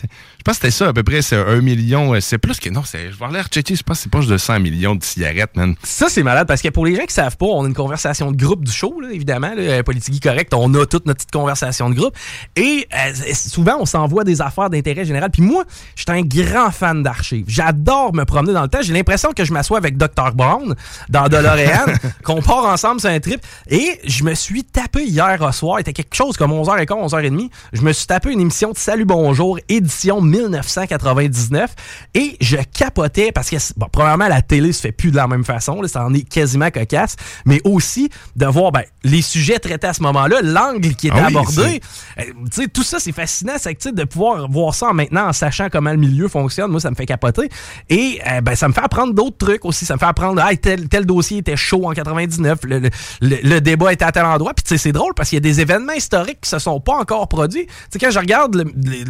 pense 0.44 0.58
que 0.58 0.66
c'était 0.66 0.70
ça, 0.70 0.88
à 0.88 0.92
peu 0.92 1.02
près. 1.02 1.22
C'est 1.22 1.36
un 1.36 1.60
million. 1.60 2.14
euh, 2.14 2.20
C'est 2.20 2.38
plus 2.38 2.60
que. 2.60 2.68
Non, 2.68 2.82
c'est- 2.84 3.10
je 3.10 3.18
vais 3.18 3.24
aller 3.24 3.40
rechecker. 3.40 3.74
Je 3.74 3.82
pense 3.82 3.96
que 3.98 4.02
c'est 4.04 4.10
proche 4.10 4.26
de 4.26 4.36
100 4.36 4.60
millions 4.60 4.94
de 4.94 5.02
cigarettes, 5.02 5.56
man. 5.56 5.74
Ça, 5.82 6.06
c'est 6.10 6.22
malade 6.22 6.46
parce 6.46 6.60
que 6.60 6.68
pour 6.68 6.84
les 6.86 6.94
gens 6.96 7.04
qui 7.06 7.14
savent 7.14 7.36
pas, 7.36 7.46
on 7.46 7.64
a 7.64 7.68
une 7.68 7.74
conversation 7.74 8.30
de 8.30 8.36
groupe 8.36 8.64
du 8.64 8.72
show, 8.72 9.00
là, 9.00 9.08
évidemment. 9.12 9.52
Là, 9.56 9.82
Politique 9.82 10.22
correct, 10.22 10.52
on 10.54 10.72
a 10.74 10.84
toute 10.86 11.06
notre 11.06 11.18
petite 11.18 11.30
conversation 11.32 11.88
de 11.90 11.94
groupe. 11.94 12.14
Et 12.56 12.86
euh, 12.94 13.12
souvent, 13.32 13.76
on 13.80 13.86
s'envoie 13.86 14.24
des 14.24 14.40
affaires 14.40 14.70
d'intérêt 14.70 15.04
général. 15.04 15.30
Puis 15.30 15.42
moi, 15.42 15.64
je 15.96 16.02
suis 16.02 16.18
un 16.18 16.22
grand 16.22 16.70
fan 16.70 17.02
d'archives. 17.02 17.44
J'adore 17.48 18.14
me 18.14 18.24
promener 18.24 18.52
dans 18.52 18.62
le 18.62 18.68
temps. 18.68 18.82
J'ai 18.82 18.92
l'impression 18.92 19.32
que 19.32 19.44
je 19.44 19.52
m'assois 19.52 19.78
avec 19.78 19.96
Dr. 19.96 20.32
Brown 20.34 20.74
dans 21.08 21.28
DeLorean, 21.28 21.86
qu'on 22.24 22.42
part 22.42 22.66
ensemble 22.66 23.00
sur 23.00 23.10
un 23.10 23.20
trip. 23.20 23.40
Et 23.68 24.00
je 24.04 24.24
me 24.24 24.34
suis 24.34 24.64
tapé 24.64 25.04
hier 25.04 25.38
au 25.40 25.52
soir. 25.52 25.78
Il 25.78 25.82
était 25.82 25.92
quelque 25.92 26.14
chose 26.14 26.36
comme 26.36 26.52
11h15, 26.52 26.86
11h30. 26.86 27.50
Je 27.72 27.82
me 27.82 27.92
suis 27.92 28.06
tapé 28.06 28.32
une 28.32 28.40
émission 28.40 28.72
de 28.72 28.78
Salut 28.78 29.04
Bonjour, 29.04 29.58
édition 29.68 30.20
1999. 30.20 31.74
Et 32.14 32.36
je 32.40 32.56
capotais 32.56 33.32
parce 33.32 33.50
que, 33.50 33.56
bon, 33.76 33.86
premièrement, 33.90 34.28
la 34.28 34.42
télé 34.42 34.72
se 34.72 34.80
fait 34.80 34.92
plus 34.92 35.10
de 35.10 35.16
la 35.16 35.26
même 35.26 35.44
façon. 35.44 35.82
Là, 35.82 35.88
ça 35.88 36.04
en 36.04 36.14
est 36.14 36.28
quasiment 36.28 36.70
cocasse. 36.70 37.16
Mais 37.44 37.60
aussi 37.64 38.10
de 38.36 38.46
voir 38.46 38.72
ben, 38.72 38.82
les 39.02 39.22
sujets 39.22 39.58
traités 39.58 39.86
à 39.86 39.92
ce 39.92 40.02
moment-là, 40.02 40.40
l'angle 40.42 40.94
qui 40.94 41.08
était 41.08 41.16
Ah 41.18 41.26
oui, 41.28 41.36
abordé. 41.36 41.80
Euh, 42.28 42.32
tu 42.52 42.62
sais, 42.62 42.68
tout 42.68 42.82
ça, 42.82 42.98
c'est 42.98 43.12
fascinant. 43.12 43.54
C'est 43.58 43.74
que, 43.74 43.80
tu 43.80 43.88
sais, 43.88 43.94
de 43.94 44.04
pouvoir 44.04 44.48
voir 44.50 44.74
ça 44.74 44.86
en 44.88 44.94
maintenant 44.94 45.28
en 45.28 45.32
sachant 45.32 45.68
comment 45.70 45.90
le 45.90 45.96
milieu 45.96 46.28
fonctionne, 46.28 46.70
moi, 46.70 46.80
ça 46.80 46.90
me 46.90 46.94
fait 46.96 47.06
capoter. 47.06 47.48
Et 47.88 48.20
euh, 48.30 48.40
ben, 48.40 48.54
ça 48.54 48.68
me 48.68 48.72
fait 48.72 48.82
apprendre 48.82 49.14
d'autres 49.14 49.36
trucs 49.38 49.64
aussi. 49.64 49.84
Ça 49.84 49.94
me 49.94 49.98
fait 49.98 50.06
apprendre, 50.06 50.42
ah, 50.44 50.54
tel, 50.56 50.88
tel 50.88 51.06
dossier 51.06 51.38
était 51.38 51.56
chaud 51.56 51.86
en 51.86 51.92
99, 51.92 52.58
le, 52.64 52.78
le- 52.78 52.90
le- 53.20 53.36
le 53.42 53.60
débat 53.60 53.92
était 53.92 54.04
à 54.04 54.12
tel 54.12 54.24
endroit. 54.24 54.54
Puis, 54.54 54.62
tu 54.64 54.68
sais, 54.70 54.78
c'est 54.78 54.92
drôle 54.92 55.12
parce 55.14 55.28
qu'il 55.28 55.36
y 55.36 55.38
a 55.38 55.40
des 55.40 55.60
événements 55.60 55.92
historiques 55.92 56.40
qui 56.42 56.50
se 56.50 56.58
sont 56.58 56.80
pas 56.80 56.94
encore 56.94 57.28
produits. 57.28 57.66
Tu 57.66 57.72
sais, 57.90 57.98
quand 57.98 58.10
je 58.10 58.18
regarde 58.18 58.64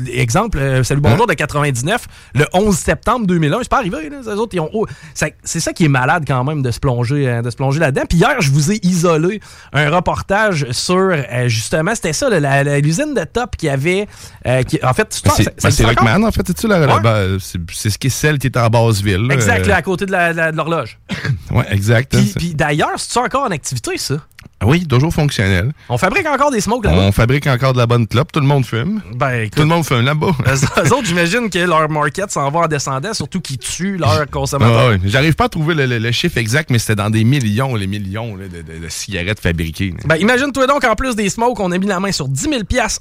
l'exemple, 0.07 0.83
Salut 0.85 1.01
Bonjour 1.01 1.27
de 1.27 1.35
99, 1.35 2.07
le 2.35 2.47
11 2.53 2.77
septembre 2.77 3.27
2001, 3.27 3.59
c'est 3.63 3.69
pas 3.69 3.79
arrivé, 3.79 4.09
là. 4.11 4.19
Les 4.23 4.29
autres, 4.29 4.55
ils 4.55 4.61
ont. 4.61 4.71
oh, 4.73 4.87
c'est 5.15 5.61
ça 5.61 5.73
qui 5.73 5.85
est 5.85 5.89
malade 5.89 6.25
quand 6.27 6.43
même 6.45 6.63
de 6.63 6.71
se 6.71 6.81
plonger, 6.81 7.29
euh, 7.29 7.43
de 7.43 7.51
se 7.51 7.57
plonger 7.57 7.81
là-dedans. 7.81 8.03
Puis 8.09 8.19
hier, 8.19 8.41
je 8.41 8.51
vous 8.51 8.73
ai 8.73 8.79
isolé 8.83 9.41
un 9.73 9.91
reportage 9.91 10.67
sur, 10.71 10.97
euh, 10.97 11.49
justement, 11.49 11.95
c'était 11.95 12.13
ça, 12.13 12.29
là, 12.31 12.65
de 13.13 13.25
Top 13.25 13.57
qui 13.57 13.69
avait. 13.69 14.07
euh, 14.47 14.63
qui, 14.63 14.79
en 14.83 14.95
fait, 14.95 15.09
tu 15.09 15.21
Ben, 15.29 15.33
C'est 15.59 15.83
ben? 15.83 15.89
Rockman, 15.91 16.23
en 16.27 16.33
fait. 16.33 16.43
C'est-tu, 16.47 16.67
la- 16.69 16.81
Ouais. 16.81 17.37
c'est 17.73 17.91
ce 17.91 17.99
qui 17.99 18.07
est 18.07 18.11
celle 18.11 18.39
qui 18.39 18.47
est 18.47 18.57
en 18.57 18.69
Basseville. 18.69 19.27
là. 19.27 19.35
Exact, 19.35 19.65
Euh, 19.67 19.69
là, 19.69 19.77
à 19.77 19.83
côté 19.83 20.07
de 20.07 20.13
la- 20.13 20.33
la- 20.33 20.53
de 20.53 20.57
l'horloge. 20.57 20.99
Ouais, 21.51 21.67
exact. 21.71 22.17
Puis, 22.17 22.27
Ça- 22.29 22.39
puis 22.39 22.55
d'ailleurs, 22.55 22.95
c'est 22.97 23.19
encore 23.19 23.43
en 23.45 23.51
activité, 23.51 23.99
ça? 23.99 24.17
Oui, 24.65 24.87
toujours 24.87 25.13
fonctionnel. 25.13 25.73
On 25.89 25.99
fabrique 25.99 26.27
encore 26.27 26.51
des 26.51 26.61
smokes 26.61 26.85
là-bas. 26.85 26.97
On 26.99 27.13
fabrique 27.13 27.47
encore 27.47 27.73
de 27.73 27.79
la 27.79 27.87
bonne 27.87 28.07
clope. 28.07 28.33
Tout 28.33 28.41
le 28.41 28.47
monde 28.47 28.65
fume. 28.65 29.01
Ben, 29.15 29.49
Tout 29.51 29.61
le 29.63 29.67
monde 29.69 29.85
fume 29.85 30.01
là-bas. 30.03 30.33
Eux 30.47 30.93
autres, 30.93 31.05
j'imagine 31.07 31.51
que 31.51 31.59
leur 31.59 31.89
market 31.89 32.31
s'en 32.31 32.51
va 32.51 32.61
en 32.61 32.67
descendant, 32.67 33.13
surtout 33.15 33.41
qu'ils 33.41 33.59
tuent 33.59 33.97
leurs 33.99 34.29
consommateurs. 34.31 34.79
Ah 34.87 34.89
ouais. 34.91 35.01
J'arrive 35.05 35.35
pas 35.35 35.45
à 35.45 35.49
trouver 35.49 35.75
le, 35.75 35.87
le- 35.87 35.99
le 35.99 36.13
chiffre 36.13 36.39
exact, 36.39 36.71
mais 36.71 36.79
c'était 36.79 36.97
dans 36.97 37.11
des 37.11 37.25
millions, 37.25 37.75
les 37.75 37.87
millions 37.87 38.37
là, 38.37 38.45
de, 38.49 38.63
de- 38.63 38.85
de 38.85 38.89
cigarettes 38.89 39.41
fabriquées. 39.41 39.95
Ben, 40.05 40.17
imagine-toi 40.17 40.67
donc, 40.67 40.85
en 40.85 40.95
plus 40.95 41.15
des 41.17 41.29
smokes, 41.29 41.61
on 41.61 41.71
a 41.73 41.79
mis 41.79 41.87
la 41.87 42.01
main 42.01 42.13
sur 42.13 42.29
10 42.29 42.41
000 42.43 42.55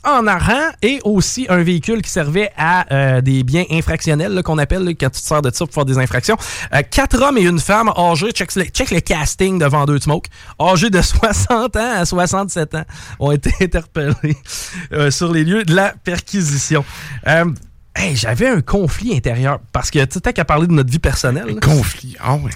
en 0.06 0.28
argent 0.28 0.62
et 0.82 1.00
aussi 1.04 1.46
un 1.50 1.64
véhicule 1.64 2.02
qui 2.02 2.10
servait 2.10 2.52
à 2.58 2.86
euh, 2.94 3.22
des 3.22 3.44
biens 3.44 3.66
infractionnels, 3.72 4.42
qu'on 4.44 4.58
appelle, 4.58 4.84
là, 4.84 4.92
quand 4.92 5.10
tu 5.10 5.22
te 5.22 5.26
sers 5.28 5.42
de 5.42 5.50
ça 5.54 5.66
pour 5.66 5.74
faire 5.74 5.86
des 5.86 5.98
infractions. 5.98 6.38
Euh, 6.74 6.82
quatre 6.90 7.22
hommes 7.22 7.38
et 7.38 7.42
une 7.44 7.60
femme 7.60 7.90
âgés, 7.98 8.32
check, 8.32 8.54
le- 8.56 8.66
check 8.66 8.92
le 8.92 9.00
casting 9.00 9.60
de 9.60 9.66
vendeurs 9.66 9.96
de 9.98 10.02
smoke, 10.04 10.28
âgés 10.60 10.90
de 10.90 11.02
60 11.02 11.52
ans 11.54 11.70
à 11.76 12.06
67 12.06 12.76
ans, 12.76 12.84
ont 13.20 13.32
été 13.32 13.52
interpellés 13.62 14.38
euh, 14.92 15.12
sur 15.12 15.32
les 15.32 15.44
lieux 15.44 15.64
de 15.64 15.76
la 15.76 15.94
perquisition. 16.04 16.84
Euh, 17.28 17.46
hey, 17.96 18.16
j'avais 18.16 18.48
un 18.48 18.62
conflit 18.62 19.16
intérieur 19.16 19.60
parce 19.72 19.92
que 19.92 20.04
tu 20.06 20.20
sais, 20.24 20.34
qu'à 20.34 20.46
parler 20.46 20.68
de 20.68 20.74
notre 20.74 20.92
vie 20.92 21.00
personnelle. 21.00 21.48
là, 21.48 21.60
Conflit. 21.62 22.16
Ah 22.20 22.36
ouais. 22.36 22.52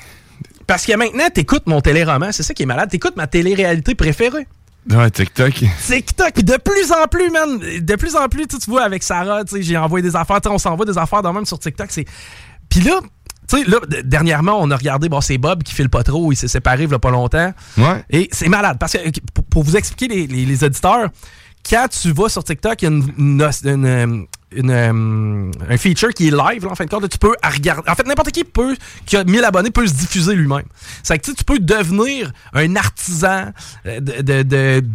Parce 0.66 0.86
que 0.86 0.96
maintenant, 0.96 1.30
t'écoutes 1.34 1.66
mon 1.68 1.80
téléroman, 1.80 2.32
c'est 2.32 2.44
ça 2.44 2.54
qui 2.54 2.64
est 2.64 2.68
malade. 2.68 2.90
T'écoutes 2.90 3.16
ma 3.16 3.28
télé-réalité 3.28 3.96
préférée. 3.96 4.48
Ouais, 4.90 5.10
TikTok. 5.10 5.54
TikTok, 5.86 6.34
puis 6.34 6.44
de 6.44 6.58
plus 6.58 6.92
en 6.92 7.08
plus, 7.08 7.30
man, 7.30 7.60
de 7.60 7.96
plus 7.96 8.16
en 8.16 8.30
plus, 8.30 8.48
tu 8.48 8.58
vois, 8.68 8.84
avec 8.84 9.04
Sarah, 9.04 9.44
tu 9.44 9.56
sais, 9.56 9.62
j'ai 9.62 9.78
envoyé 9.78 10.02
des 10.02 10.16
affaires, 10.16 10.40
tu 10.40 10.48
sais, 10.48 10.54
on 10.54 10.58
s'envoie 10.58 10.86
des 10.86 10.98
affaires 10.98 11.22
de 11.22 11.30
même 11.30 11.46
sur 11.46 11.60
TikTok, 11.60 11.88
c'est... 11.90 12.06
Puis 12.70 12.82
là, 12.82 13.00
tu 13.48 13.58
sais, 13.58 13.64
là, 13.70 13.78
dernièrement, 14.04 14.58
on 14.62 14.70
a 14.72 14.76
regardé, 14.76 15.10
bon, 15.10 15.22
c'est 15.22 15.38
Bob 15.38 15.64
qui 15.64 15.74
file 15.74 15.90
pas 15.90 16.04
trop, 16.04 16.32
il 16.32 16.36
s'est 16.36 16.48
séparé 16.48 16.84
il 16.84 16.90
y 16.90 16.94
a 16.94 17.00
pas 17.00 17.12
longtemps, 17.12 17.54
Ouais. 17.78 18.04
et 18.10 18.28
c'est 18.32 18.50
malade, 18.50 18.78
parce 18.80 18.94
que, 18.94 19.00
pour, 19.34 19.44
pour 19.46 19.64
vous 19.64 19.76
expliquer, 19.78 20.14
les, 20.14 20.28
les- 20.28 20.46
les 20.46 20.64
auditeurs, 20.64 21.10
quand 21.70 21.88
tu 21.90 22.12
vas 22.14 22.30
sur 22.30 22.44
TikTok, 22.44 22.82
il 22.82 22.86
y 22.86 22.88
a 22.88 22.92
une, 22.92 23.14
une- 23.18 23.50
une, 23.66 23.86
euh, 23.86 24.24
une, 24.52 24.72
euh, 24.72 25.52
un 25.70 25.78
feature 25.78 26.10
qui 26.14 26.30
est 26.30 26.32
live, 26.32 26.64
là, 26.64 26.72
en 26.72 26.76
fin 26.76 26.86
de 26.86 26.90
compte. 26.90 27.02
là, 27.02 27.10
tu 27.10 27.18
peux 27.18 27.34
regarder. 27.44 27.90
En 27.90 27.96
fait, 27.96 28.08
n'importe 28.08 28.32
qui 28.32 28.46
peut, 28.46 28.78
qui 29.06 29.18
a 29.18 29.26
1000 29.26 29.44
abonnés 29.44 29.72
peut 29.72 29.86
se 29.86 29.94
diffuser 29.94 30.34
lui-même. 30.36 30.64
C'est 31.04 31.20
que 31.20 31.32
tu 31.32 31.44
peux 31.44 31.60
devenir 31.60 32.32
un 32.54 32.76
artisan 32.78 33.52
euh, 33.86 34.00
de. 34.00 34.22
de, 34.22 34.44
de- 34.44 34.86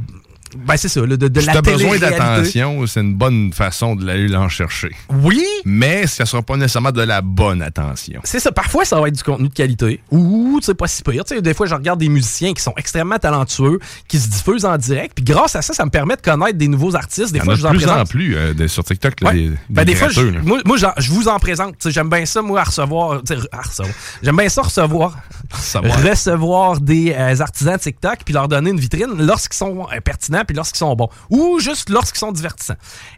ben, 0.57 0.77
c'est 0.77 0.89
ça, 0.89 1.01
là, 1.01 1.17
de, 1.17 1.29
de 1.29 1.41
Si 1.41 1.47
la 1.47 1.53
t'as 1.55 1.61
besoin 1.63 1.99
d'attention, 1.99 2.87
c'est 2.87 3.01
une 3.01 3.15
bonne 3.15 3.53
façon 3.53 3.97
de 3.97 4.05
l'aller 4.05 4.29
l'en 4.29 4.49
chercher. 4.49 4.91
Oui, 5.11 5.45
Mais 5.65 6.07
ça 6.07 6.27
sera 6.27 6.43
pas 6.43 6.57
nécessairement 6.57 6.93
de 6.93 7.03
la 7.03 7.21
bonne 7.23 7.63
attention. 7.63 8.21
C'est 8.25 8.41
ça. 8.41 8.53
Parfois, 8.53 8.85
ça 8.85 9.01
va 9.01 9.09
être 9.09 9.17
du 9.17 9.23
contenu 9.23 9.49
de 9.49 9.55
qualité. 9.55 10.01
Ou, 10.11 10.59
tu 10.61 10.67
sais, 10.67 10.75
pas 10.75 10.87
si 10.87 11.03
pire. 11.03 11.25
Tu 11.25 11.35
sais, 11.35 11.43
des 11.43 11.55
fois, 11.55 11.67
je 11.67 11.75
regarde 11.75 11.99
des 12.01 12.09
musiciens 12.09 12.53
qui 12.53 12.63
sont 12.63 12.75
extrêmement 12.77 13.19
talentueux, 13.19 13.79
qui 14.09 14.19
se 14.19 14.29
diffusent 14.29 14.65
en 14.65 14.77
direct. 14.77 15.13
Puis 15.17 15.25
grâce 15.25 15.57
à 15.57 15.63
ça, 15.63 15.73
ça 15.75 15.85
me 15.85 15.91
permet 15.91 16.17
de 16.17 16.21
connaître 16.23 16.59
des 16.59 16.69
nouveaux 16.69 16.95
artistes. 16.97 17.33
Des 17.33 17.41
fois, 17.41 17.55
je 17.55 17.63
de 17.63 17.67
vous 17.67 17.67
en 17.67 17.71
plus 17.77 17.85
en 17.85 17.89
présente. 17.89 18.09
plus 18.11 18.37
euh, 18.37 18.55
de- 18.55 18.67
sur 18.67 18.85
TikTok, 18.85 19.21
là, 19.21 19.31
Ouais. 19.31 19.35
des, 19.35 19.51
Ben, 19.71 19.85
des 19.85 19.93
des 19.93 19.99
fois, 19.99 20.09
je, 20.09 20.21
moi, 20.43 20.77
je 20.99 21.11
vous 21.11 21.29
en 21.29 21.39
présente. 21.39 21.75
J'aime 21.89 22.09
bien 22.09 22.25
ça, 22.27 22.43
moi, 22.43 22.61
à 22.61 22.65
recevoir. 22.65 23.23
à 23.53 23.61
recevoir. 23.63 23.95
J'aime 24.23 24.37
bien 24.37 24.49
ça 24.49 24.63
recevoir. 24.63 25.17
Recevoir 25.53 26.81
des 26.81 27.13
euh, 27.13 27.41
artisans 27.41 27.79
TikTok 27.79 28.21
puis 28.25 28.35
leur 28.35 28.49
donner 28.49 28.71
une 28.71 28.81
vitrine 28.81 29.15
lorsqu'ils 29.19 29.57
sont 29.57 29.87
euh, 29.93 30.01
pertinents 30.01 30.45
puis 30.47 30.57
lorsqu'ils 30.57 30.79
sont 30.79 30.95
bons. 30.95 31.09
Ou 31.31 31.59
juste 31.61 31.89
lorsqu'ils 31.91 32.19
sont 32.19 32.33
divertissants. 32.33 32.77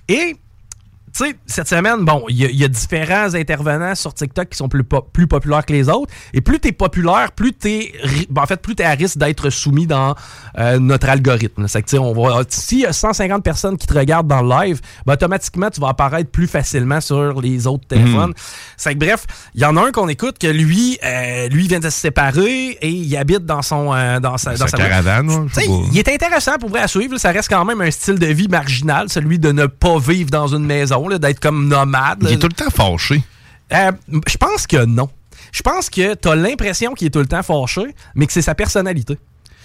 Et 0.09 0.37
tu 1.17 1.25
sais, 1.25 1.37
cette 1.47 1.69
semaine, 1.69 2.05
bon, 2.05 2.25
il 2.29 2.37
y, 2.37 2.57
y 2.57 2.65
a 2.65 2.69
différents 2.69 3.35
intervenants 3.35 3.95
sur 3.95 4.13
TikTok 4.13 4.49
qui 4.49 4.57
sont 4.57 4.69
plus, 4.69 4.83
po- 4.85 5.03
plus 5.13 5.27
populaires 5.27 5.65
que 5.65 5.73
les 5.73 5.89
autres. 5.89 6.13
Et 6.33 6.41
plus 6.41 6.59
t'es 6.59 6.73
populaire, 6.73 7.31
plus 7.33 7.53
t'es, 7.53 7.93
ben, 8.31 8.43
en 8.43 8.47
fait, 8.47 8.61
plus 8.61 8.75
t'es 8.75 8.85
à 8.85 8.91
risque 8.91 9.19
d'être 9.19 9.49
soumis 9.51 9.87
dans 9.87 10.15
euh, 10.59 10.79
notre 10.79 11.09
algorithme. 11.09 11.69
C'est 11.69 11.83
que, 11.83 11.87
tu 11.87 11.93
sais, 11.93 11.99
on 11.99 12.13
va, 12.13 12.43
s'il 12.49 12.81
y 12.81 12.87
a 12.87 12.93
150 12.93 13.45
personnes 13.45 13.77
qui 13.77 13.87
te 13.87 13.95
regardent 13.95 14.27
dans 14.27 14.43
le 14.43 14.49
live, 14.67 14.81
ben, 15.07 15.13
automatiquement, 15.13 15.71
tu 15.71 15.81
vas 15.81 15.89
apparaître 15.89 16.31
plus 16.31 16.47
facilement 16.49 17.01
sur 17.01 17.41
les 17.41 17.67
autres 17.67 17.87
téléphones. 17.87 18.33
C'est 18.77 18.95
que, 18.95 18.99
bref, 18.99 19.25
il 19.55 19.61
y 19.61 19.65
en 19.65 19.77
a 19.77 19.87
un 19.87 19.93
qu'on 19.93 20.09
écoute 20.09 20.39
que 20.39 20.47
lui, 20.49 20.99
euh, 21.05 21.49
lui 21.49 21.69
vient 21.69 21.79
de 21.81 21.91
se 21.91 22.01
séparer 22.01 22.71
et 22.81 22.89
il 22.91 23.17
habite 23.17 23.45
dans 23.47 23.63
son, 23.63 23.95
euh, 23.95 24.19
dans 24.21 24.37
sa, 24.37 24.55
dans 24.57 24.67
Sa 24.67 24.77
caravane, 24.89 25.49
il 25.93 25.99
est 25.99 26.09
intéressant 26.09 26.59
pour 26.59 26.71
vrai 26.71 26.81
à 26.81 26.89
suivre. 26.89 27.13
là. 27.13 27.19
Ça 27.19 27.31
reste 27.31 27.49
quand 27.49 27.65
même 27.65 27.81
un 27.81 27.91
style 27.91 28.19
de 28.19 28.27
vie 28.27 28.49
marginal, 28.49 29.09
celui 29.09 29.39
de 29.39 29.53
ne 29.53 29.67
pas 29.67 29.99
vivre 29.99 30.31
dans 30.31 30.49
une 30.49 30.65
maison, 30.65 31.04
d'être 31.19 31.41
comme 31.41 31.69
nomade. 31.69 32.19
Il 32.23 32.33
est 32.35 32.39
tout 32.39 32.49
le 32.49 32.53
temps 32.55 32.71
fâché. 32.71 33.23
Euh, 33.73 33.93
je 34.29 34.37
pense 34.37 34.67
que 34.67 34.85
non. 34.85 35.09
Je 35.53 35.63
pense 35.63 35.89
que 35.91 36.15
tu 36.15 36.29
as 36.29 36.35
l'impression 36.35 36.95
qu'il 36.95 37.07
est 37.07 37.11
tout 37.11 37.19
le 37.21 37.27
temps 37.27 37.43
fâché, 37.43 37.83
mais 38.15 38.27
que 38.27 38.33
c'est 38.33 38.43
sa 38.43 38.55
personnalité. 38.55 39.19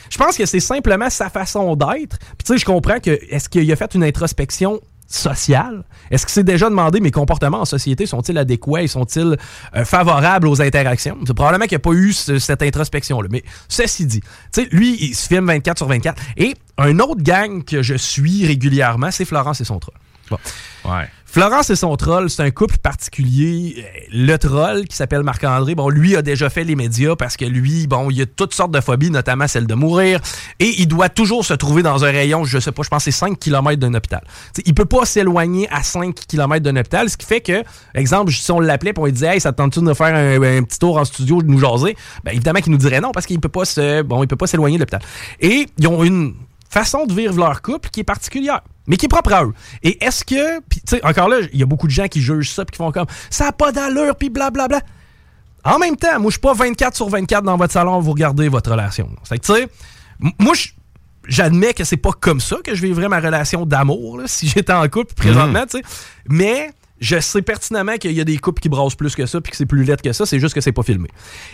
Je 0.09 0.17
pense 0.17 0.37
que 0.37 0.45
c'est 0.45 0.59
simplement 0.59 1.09
sa 1.09 1.29
façon 1.29 1.75
d'être. 1.75 2.17
Puis 2.19 2.45
tu 2.45 2.53
sais, 2.53 2.57
je 2.57 2.65
comprends 2.65 2.99
que 2.99 3.11
est-ce 3.29 3.47
qu'il 3.49 3.71
a 3.71 3.75
fait 3.75 3.93
une 3.95 4.03
introspection 4.03 4.79
sociale? 5.07 5.83
Est-ce 6.11 6.25
qu'il 6.25 6.33
s'est 6.33 6.43
déjà 6.43 6.69
demandé 6.69 6.99
mes 6.99 7.11
comportements 7.11 7.61
en 7.61 7.65
société 7.65 8.05
sont-ils 8.05 8.37
adéquats 8.37 8.81
et 8.83 8.87
sont-ils 8.87 9.37
euh, 9.75 9.85
favorables 9.85 10.47
aux 10.47 10.61
interactions? 10.61 11.17
C'est 11.25 11.33
probablement 11.33 11.65
qu'il 11.65 11.75
n'y 11.77 11.81
a 11.81 11.85
pas 11.87 11.91
eu 11.93 12.13
ce- 12.13 12.39
cette 12.39 12.61
introspection-là. 12.61 13.27
Mais 13.31 13.43
ceci 13.67 14.05
dit, 14.05 14.21
tu 14.21 14.27
sais, 14.63 14.67
lui, 14.71 14.97
il 15.01 15.15
se 15.15 15.27
filme 15.27 15.47
24 15.47 15.77
sur 15.77 15.87
24. 15.87 16.21
Et 16.37 16.55
un 16.77 16.99
autre 16.99 17.21
gang 17.21 17.63
que 17.63 17.81
je 17.81 17.95
suis 17.95 18.45
régulièrement, 18.45 19.09
c'est 19.11 19.25
Florence 19.25 19.61
et 19.61 19.65
son 19.65 19.79
troll. 19.79 19.95
Bon. 20.29 20.37
Ouais. 20.85 21.07
Florence 21.31 21.69
et 21.69 21.75
son 21.75 21.95
troll, 21.95 22.27
c'est 22.31 22.41
un 22.41 22.49
couple 22.49 22.79
particulier. 22.79 23.75
Euh, 23.77 23.99
Le 24.11 24.37
troll, 24.37 24.87
qui 24.87 24.95
s'appelle 24.95 25.21
Marc-André, 25.21 25.75
bon, 25.75 25.87
lui 25.89 26.15
a 26.15 26.23
déjà 26.23 26.49
fait 26.49 26.63
les 26.63 26.75
médias 26.75 27.15
parce 27.15 27.37
que 27.37 27.45
lui, 27.45 27.85
bon, 27.85 28.09
il 28.09 28.19
a 28.21 28.25
toutes 28.25 28.55
sortes 28.55 28.71
de 28.71 28.81
phobies, 28.81 29.11
notamment 29.11 29.47
celle 29.47 29.67
de 29.67 29.75
mourir. 29.75 30.21
Et 30.59 30.73
il 30.79 30.87
doit 30.87 31.09
toujours 31.09 31.45
se 31.45 31.53
trouver 31.53 31.83
dans 31.83 32.03
un 32.03 32.11
rayon, 32.11 32.45
je 32.45 32.57
sais 32.57 32.71
pas, 32.71 32.81
je 32.81 32.89
pense 32.89 33.05
que 33.05 33.11
c'est 33.11 33.17
5 33.19 33.37
km 33.37 33.79
d'un 33.79 33.93
hôpital. 33.93 34.21
T'sais, 34.53 34.63
il 34.65 34.73
peut 34.73 34.85
pas 34.85 35.05
s'éloigner 35.05 35.67
à 35.71 35.83
5 35.83 36.15
km 36.15 36.63
d'un 36.63 36.75
hôpital, 36.77 37.07
ce 37.11 37.17
qui 37.17 37.27
fait 37.27 37.41
que, 37.41 37.63
exemple, 37.93 38.31
si 38.31 38.51
on 38.51 38.59
l'appelait 38.59 38.89
et 38.91 38.99
on 38.99 39.05
lui 39.05 39.13
disait, 39.13 39.35
hey, 39.35 39.39
ça 39.39 39.51
te 39.51 39.57
tente-tu 39.57 39.81
de 39.81 39.85
nous 39.85 39.93
faire 39.93 40.15
un, 40.15 40.41
un 40.41 40.63
petit 40.63 40.79
tour 40.79 40.97
en 40.97 41.05
studio, 41.05 41.43
de 41.43 41.47
nous 41.47 41.59
jaser? 41.59 41.95
Ben, 42.23 42.31
évidemment 42.31 42.59
qu'il 42.61 42.71
nous 42.71 42.79
dirait 42.79 43.01
non 43.01 43.11
parce 43.11 43.27
qu'il 43.27 43.39
peut 43.39 43.49
pas 43.49 43.65
se, 43.65 44.01
bon, 44.01 44.23
il 44.23 44.27
peut 44.27 44.35
pas 44.35 44.47
s'éloigner 44.47 44.77
de 44.77 44.81
l'hôpital. 44.81 45.01
Et 45.41 45.67
ils 45.77 45.87
ont 45.87 46.03
une 46.03 46.33
façon 46.69 47.05
de 47.05 47.13
vivre 47.13 47.35
leur 47.37 47.61
couple 47.61 47.89
qui 47.89 48.01
est 48.01 48.05
particulière, 48.05 48.61
mais 48.87 48.95
qui 48.97 49.07
est 49.07 49.09
propre 49.09 49.33
à 49.33 49.43
eux. 49.43 49.53
Et 49.83 50.03
est-ce 50.03 50.23
que, 50.23 50.59
puis 50.61 50.81
tu 50.81 50.95
sais, 50.95 51.05
encore 51.05 51.27
là, 51.27 51.37
il 51.51 51.59
y 51.59 51.63
a 51.63 51.65
beaucoup 51.65 51.87
de 51.87 51.91
gens 51.91 52.07
qui 52.07 52.21
jugent 52.21 52.51
ça 52.51 52.63
puis 52.63 52.73
qui 52.73 52.77
font 52.77 52.91
comme 52.91 53.07
ça 53.29 53.45
n'a 53.45 53.51
pas 53.51 53.71
d'allure 53.71 54.15
puis 54.15 54.29
blablabla. 54.29 54.81
En 55.65 55.77
même 55.77 55.97
temps, 55.97 56.19
moi 56.19 56.29
je 56.29 56.33
suis 56.33 56.39
pas 56.39 56.53
24 56.53 56.95
sur 56.95 57.09
24 57.09 57.43
dans 57.43 57.57
votre 57.57 57.73
salon, 57.73 57.99
vous 57.99 58.11
regardez 58.11 58.47
votre 58.47 58.71
relation. 58.71 59.09
C'est 59.23 59.39
que 59.39 59.45
tu 59.45 59.53
sais, 59.53 59.67
moi 60.39 60.53
j'admets 61.27 61.73
que 61.73 61.83
c'est 61.83 61.97
pas 61.97 62.11
comme 62.11 62.39
ça 62.39 62.57
que 62.63 62.73
je 62.75 62.81
vivrais 62.81 63.09
ma 63.09 63.19
relation 63.19 63.65
d'amour 63.65 64.21
si 64.25 64.47
j'étais 64.47 64.73
en 64.73 64.87
couple 64.87 65.13
présentement, 65.13 65.65
tu 65.65 65.79
sais. 65.79 65.83
Mais 66.27 66.71
je 66.99 67.19
sais 67.19 67.41
pertinemment 67.41 67.97
qu'il 67.97 68.11
y 68.11 68.21
a 68.21 68.25
des 68.25 68.37
couples 68.37 68.61
qui 68.61 68.69
brassent 68.69 68.95
plus 68.95 69.15
que 69.15 69.25
ça 69.25 69.39
puis 69.41 69.51
que 69.51 69.57
c'est 69.57 69.65
plus 69.65 69.83
laid 69.83 69.97
que 70.01 70.13
ça, 70.13 70.25
c'est 70.25 70.39
juste 70.39 70.53
que 70.53 70.61
c'est 70.61 70.71
pas 70.71 70.83
filmé. 70.83 71.09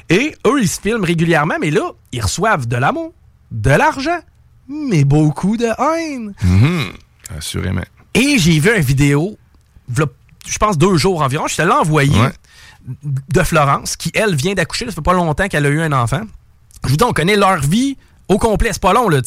Et 0.09 0.35
eux, 0.47 0.61
ils 0.61 0.67
se 0.67 0.81
filment 0.81 1.03
régulièrement, 1.03 1.55
mais 1.59 1.71
là, 1.71 1.91
ils 2.11 2.21
reçoivent 2.21 2.67
de 2.67 2.75
l'amour, 2.75 3.13
de 3.51 3.69
l'argent, 3.69 4.19
mais 4.67 5.03
beaucoup 5.03 5.57
de 5.57 5.65
haine. 5.65 6.33
Mhm. 6.43 6.93
Assurément. 7.37 7.83
Et 8.13 8.37
j'ai 8.37 8.59
vu 8.59 8.75
une 8.75 8.81
vidéo, 8.83 9.37
je 9.89 10.57
pense 10.59 10.77
deux 10.77 10.97
jours 10.97 11.21
environ, 11.21 11.47
je 11.47 11.55
te 11.57 11.61
l'ai 11.61 11.71
envoyé, 11.71 12.17
Ouais. 12.19 12.31
de 12.85 13.43
Florence, 13.43 13.95
qui, 13.95 14.11
elle, 14.13 14.35
vient 14.35 14.53
d'accoucher. 14.53 14.85
Ça 14.85 14.91
fait 14.91 15.01
pas 15.01 15.13
longtemps 15.13 15.47
qu'elle 15.47 15.65
a 15.65 15.69
eu 15.69 15.81
un 15.81 15.91
enfant. 15.91 16.21
Je 16.83 16.89
vous 16.89 16.97
dis, 16.97 17.03
on 17.03 17.13
connaît 17.13 17.35
leur 17.35 17.57
vie 17.57 17.97
au 18.27 18.37
complet. 18.37 18.69
C'est 18.71 18.81
pas 18.81 18.93
long, 18.93 19.09
là. 19.09 19.21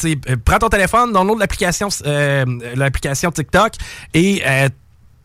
prends 0.45 0.59
ton 0.59 0.69
téléphone, 0.69 1.11
download 1.13 1.39
l'application 1.39 1.89
euh, 2.05 2.45
l'application 2.75 3.31
TikTok 3.31 3.73
et 4.13 4.41
euh, 4.45 4.69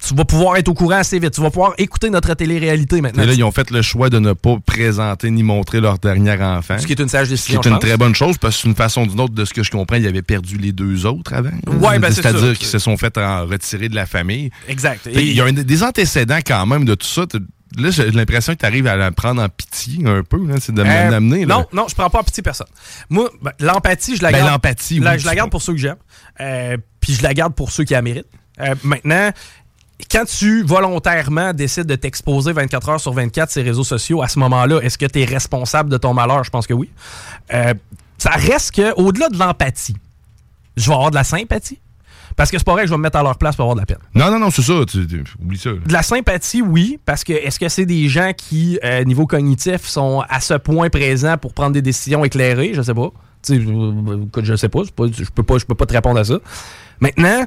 tu 0.07 0.15
vas 0.15 0.25
pouvoir 0.25 0.57
être 0.57 0.69
au 0.69 0.75
courant 0.75 0.97
assez 0.97 1.19
vite. 1.19 1.33
Tu 1.35 1.41
vas 1.41 1.51
pouvoir 1.51 1.73
écouter 1.79 2.11
notre 2.11 2.35
télé-réalité 2.35 3.01
maintenant. 3.01 3.23
Et 3.23 3.27
là, 3.27 3.33
ils 3.33 3.45
ont 3.45 3.51
fait 3.53 3.71
le 3.71 3.83
choix 3.83 4.11
de 4.11 4.19
ne 4.19 4.33
pas 4.33 4.57
présenter 4.65 5.31
ni 5.31 5.43
montrer 5.43 5.81
leur 5.81 5.99
dernier 5.99 6.41
enfant. 6.43 6.79
Ce 6.79 6.87
qui 6.87 6.93
est 6.93 7.01
une 7.01 7.09
sage 7.09 7.27
Ce 7.27 7.31
qui 7.31 7.35
décision. 7.35 7.61
est 7.61 7.65
je 7.65 7.69
une 7.71 7.79
très 7.79 7.97
bonne 7.97 8.15
chose 8.15 8.37
parce 8.39 8.57
que 8.57 8.63
c'est 8.63 8.69
une 8.69 8.75
façon 8.75 9.07
d'une 9.07 9.21
autre, 9.21 9.35
de 9.35 9.45
ce 9.45 9.53
que 9.55 9.63
je 9.63 9.71
comprends, 9.71 9.97
ils 9.97 10.07
avaient 10.07 10.23
perdu 10.23 10.59
les 10.59 10.73
deux 10.73 11.07
autres 11.07 11.33
avant. 11.35 11.51
Ouais, 11.81 11.99
ben, 11.99 12.11
c'est. 12.13 12.23
C'est-à-dire 12.23 12.57
qu'ils 12.59 12.67
se 12.69 12.79
sont 12.79 12.97
fait 12.97 13.17
en 13.19 13.47
retirer 13.47 13.89
de 13.89 13.95
la 13.95 14.07
famille. 14.07 14.51
Exact. 14.69 15.03
Fait, 15.05 15.13
Il 15.15 15.33
y 15.33 15.41
a 15.41 15.45
un- 15.45 15.53
des 15.53 15.83
antécédents 15.83 16.41
quand 16.47 16.67
même 16.67 16.85
de 16.85 16.95
tout 16.95 17.07
ça. 17.07 17.23
Là, 17.77 17.91
j'ai 17.91 18.11
l'impression 18.13 18.53
que 18.55 18.61
tu 18.61 18.67
arrives 18.67 18.87
à 18.87 18.95
la 18.95 19.11
prendre 19.11 19.43
en 19.43 19.49
pitié 19.49 20.07
un 20.07 20.23
peu, 20.23 20.37
là, 20.47 20.55
c'est 20.61 20.73
de 20.73 20.81
Euh, 20.83 21.11
m'amener. 21.11 21.45
non, 21.45 21.67
non, 21.73 21.87
je 21.89 21.95
prends 21.97 22.09
pas 22.09 22.21
en 22.21 22.23
pitié 22.23 22.41
personne. 22.43 22.69
Moi, 23.11 23.29
ben, 23.43 23.51
l'empathie, 23.59 24.17
je 24.17 24.23
la 24.23 24.31
Ben, 24.31 24.39
garde. 24.39 24.51
l'empathie, 24.53 25.01
la- 25.01 25.15
oui, 25.15 25.19
je 25.19 25.25
la 25.25 25.31
c'est 25.33 25.37
garde 25.37 25.51
pour 25.51 25.61
ceux 25.61 25.73
que 25.73 25.81
j'aime. 25.81 25.97
Euh, 26.41 26.77
Puis 27.01 27.15
je 27.15 27.23
la 27.25 27.35
garde 27.35 27.53
pour 27.55 27.73
ceux 27.73 27.83
qui 27.85 27.93
la 27.95 28.03
méritent. 28.03 28.29
Euh, 28.61 28.75
maintenant, 28.85 29.31
quand 30.11 30.25
tu 30.25 30.63
volontairement 30.65 31.53
décides 31.53 31.87
de 31.87 31.95
t'exposer 31.95 32.53
24 32.53 32.89
heures 32.89 33.01
sur 33.01 33.13
24 33.13 33.51
ces 33.51 33.63
réseaux 33.63 33.85
sociaux, 33.85 34.23
à 34.23 34.29
ce 34.29 34.39
moment-là, 34.41 34.81
est-ce 34.81 34.99
que 34.99 35.07
tu 35.07 35.21
es 35.21 35.25
responsable 35.25 35.89
de 35.91 35.97
ton 35.97 36.13
malheur? 36.15 36.43
Je 36.45 36.51
pense 36.51 36.67
que 36.67 36.75
oui. 36.75 36.91
Euh, 37.53 37.75
ça 38.19 38.31
reste 38.31 38.73
que, 38.75 38.93
au-delà 39.01 39.29
de 39.29 39.39
l'empathie, 39.39 39.97
je 40.77 40.87
vais 40.89 40.95
avoir 40.95 41.11
de 41.11 41.17
la 41.17 41.25
sympathie. 41.25 41.79
Parce 42.37 42.51
que 42.51 42.59
c'est 42.59 42.65
pas 42.65 42.73
vrai 42.73 42.83
que 42.83 42.89
je 42.89 42.93
vais 42.93 42.99
me 42.99 43.03
mettre 43.03 43.19
à 43.19 43.23
leur 43.23 43.39
place 43.39 43.55
pour 43.55 43.63
avoir 43.63 43.77
de 43.77 43.81
la 43.83 43.87
peine. 43.87 43.99
Non, 44.13 44.29
non, 44.29 44.41
non, 44.41 44.51
c'est 44.51 44.63
ça. 44.63 44.73
Tu, 44.91 45.07
tu- 45.07 45.23
oublie 45.41 45.57
ça. 45.59 45.71
là. 45.71 45.77
De 45.87 45.93
la 45.93 46.03
sympathie, 46.03 46.63
oui, 46.63 46.99
parce 47.07 47.23
que 47.23 47.33
est-ce 47.33 47.61
que 47.61 47.69
c'est 47.69 47.87
des 47.87 48.09
gens 48.09 48.33
qui, 48.37 48.77
euh, 48.83 49.05
niveau 49.05 49.25
cognitif, 49.27 49.87
sont 49.87 50.25
à 50.29 50.41
ce 50.41 50.55
point 50.55 50.91
présents 50.91 51.37
pour 51.39 51.53
prendre 51.55 51.73
des 51.75 51.83
décisions 51.83 52.25
éclairées? 52.25 52.73
Je 52.75 52.83
sais 52.83 52.95
pas. 52.95 53.11
Tu 53.47 53.55
sais, 53.55 53.63
écoute, 53.63 54.45
je 54.45 54.57
sais 54.57 54.69
pas- 54.69 54.81
je 54.85 54.91
peux 55.31 55.43
pas, 55.45 55.59
je 55.59 55.65
peux 55.65 55.77
pas 55.77 55.87
te 55.87 55.93
répondre 55.93 56.19
à 56.19 56.25
ça. 56.25 56.39
Maintenant, 56.99 57.45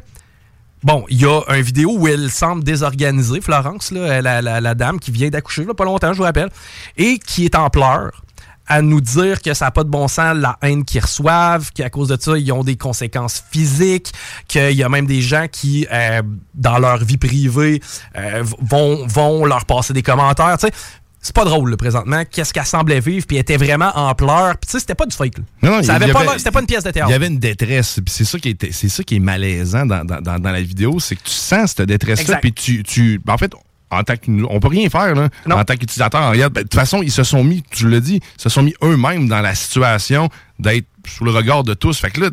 bon, 0.88 1.06
il 1.10 1.22
y 1.22 1.26
a 1.26 1.42
une 1.50 1.62
vidéo 1.62 1.98
où 1.98 2.08
elle 2.08 2.32
semble 2.32 2.64
désorganisée, 2.64 3.42
Florence, 3.42 3.92
la, 3.92 4.76
dame 4.76 5.00
qui 5.00 5.12
vient 5.12 5.30
d'accoucher, 5.30 5.66
pas 5.66 5.84
longtemps, 5.84 6.14
je 6.14 6.18
vous 6.18 6.24
rappelle, 6.24 6.50
et 6.96 7.20
qui 7.20 7.46
est 7.46 7.56
en 7.56 7.70
pleurs 7.70 8.24
à 8.70 8.82
nous 8.82 9.00
dire 9.00 9.42
que 9.42 9.54
ça 9.54 9.66
n'a 9.66 9.72
pas 9.72 9.84
de 9.84 9.90
bon 9.90 10.08
sens 10.08 10.36
la 10.36 10.58
haine 10.62 10.84
qu'ils 10.84 11.02
reçoivent, 11.02 11.72
qu'à 11.74 11.90
cause 11.90 12.10
de 12.10 12.18
ça, 12.20 12.38
ils 12.38 12.52
ont 12.52 12.64
des 12.64 12.76
conséquences 12.76 13.44
physiques, 13.52 14.12
qu'il 14.48 14.74
y 14.74 14.84
a 14.84 14.90
même 14.90 15.06
des 15.06 15.22
gens 15.22 15.48
qui, 15.50 15.88
euh, 15.92 16.22
dans 16.54 16.78
leur 16.78 17.04
vie 17.04 17.18
privée, 17.18 17.82
euh, 18.18 18.44
vont, 18.62 19.06
vont 19.08 19.46
leur 19.46 19.66
passer 19.66 19.94
des 19.94 20.04
commentaires. 20.04 20.58
tu 20.58 20.68
sais. 20.68 20.74
C'est 21.22 21.36
pas 21.36 21.44
drôle, 21.46 21.72
là, 21.72 21.78
présentement. 21.78 22.24
Qu'est-ce 22.30 22.54
qu'elle 22.54 22.66
semblait 22.66 23.00
vivre, 23.00 23.26
puis 23.28 23.38
elle 23.38 23.42
était 23.42 23.58
vraiment 23.58 23.92
en 23.96 24.14
pleurs. 24.16 24.58
Puis, 24.58 24.68
tu 24.68 24.72
sais, 24.74 24.80
c'était 24.80 24.96
pas 24.96 25.06
du 25.06 25.16
fake. 25.16 25.40
là. 25.40 25.44
Non, 25.64 25.76
non, 25.78 25.84
ça 25.84 25.96
avait 25.96 26.06
pas 26.14 26.38
c'était 26.38 26.52
pas 26.52 26.62
une 26.62 26.68
pièce 26.68 26.84
de 26.84 26.92
théâtre. 26.92 27.10
Il 27.10 27.12
y 27.12 27.16
avait 27.16 27.28
une 27.28 27.40
détresse. 27.40 27.96
Puis 27.96 28.14
c'est 28.16 28.24
ça 28.26 28.40
qui 28.40 28.50
était, 28.50 28.72
c'est 28.72 28.88
ça 28.90 29.04
qui 29.04 29.16
est 29.16 29.20
malaisant 29.20 29.86
dans, 29.86 30.06
dans- 30.06 30.22
dans- 30.22 30.40
dans 30.40 30.52
la 30.52 30.62
vidéo, 30.62 31.00
c'est 31.00 31.16
que 31.16 31.24
tu 31.24 31.32
sens 31.32 31.74
cette 31.76 31.88
détresse-là. 31.88 32.22
Exact. 32.22 32.42
Puis 32.42 32.54
tu, 32.54 32.84
tu, 32.84 33.20
ben, 33.26 33.34
en 33.34 33.38
fait, 33.38 33.52
en 33.90 34.04
tant 34.04 34.16
que, 34.16 34.30
on 34.50 34.60
peut 34.60 34.68
rien 34.70 34.90
faire 34.90 35.16
là. 35.16 35.28
En 35.60 35.64
tant 35.66 35.76
qu'utilisateur, 35.76 36.30
regarde, 36.30 36.54
ben, 36.54 36.62
de 36.62 36.68
toute 36.68 36.80
façon, 36.80 37.02
ils 37.02 37.12
se 37.12 37.24
sont 37.24 37.44
mis, 37.44 37.64
tu 37.72 37.90
l'as 37.90 38.00
dit, 38.00 38.22
ils 38.38 38.42
se 38.42 38.50
sont 38.50 38.62
mis 38.64 38.76
eux-mêmes 38.84 39.28
dans 39.28 39.42
la 39.42 39.56
situation 39.56 40.30
d'être 40.60 40.86
sous 41.08 41.24
le 41.26 41.32
regard 41.32 41.64
de 41.64 41.74
tous. 41.74 41.98
Fait 42.00 42.12
que 42.12 42.22
là, 42.22 42.30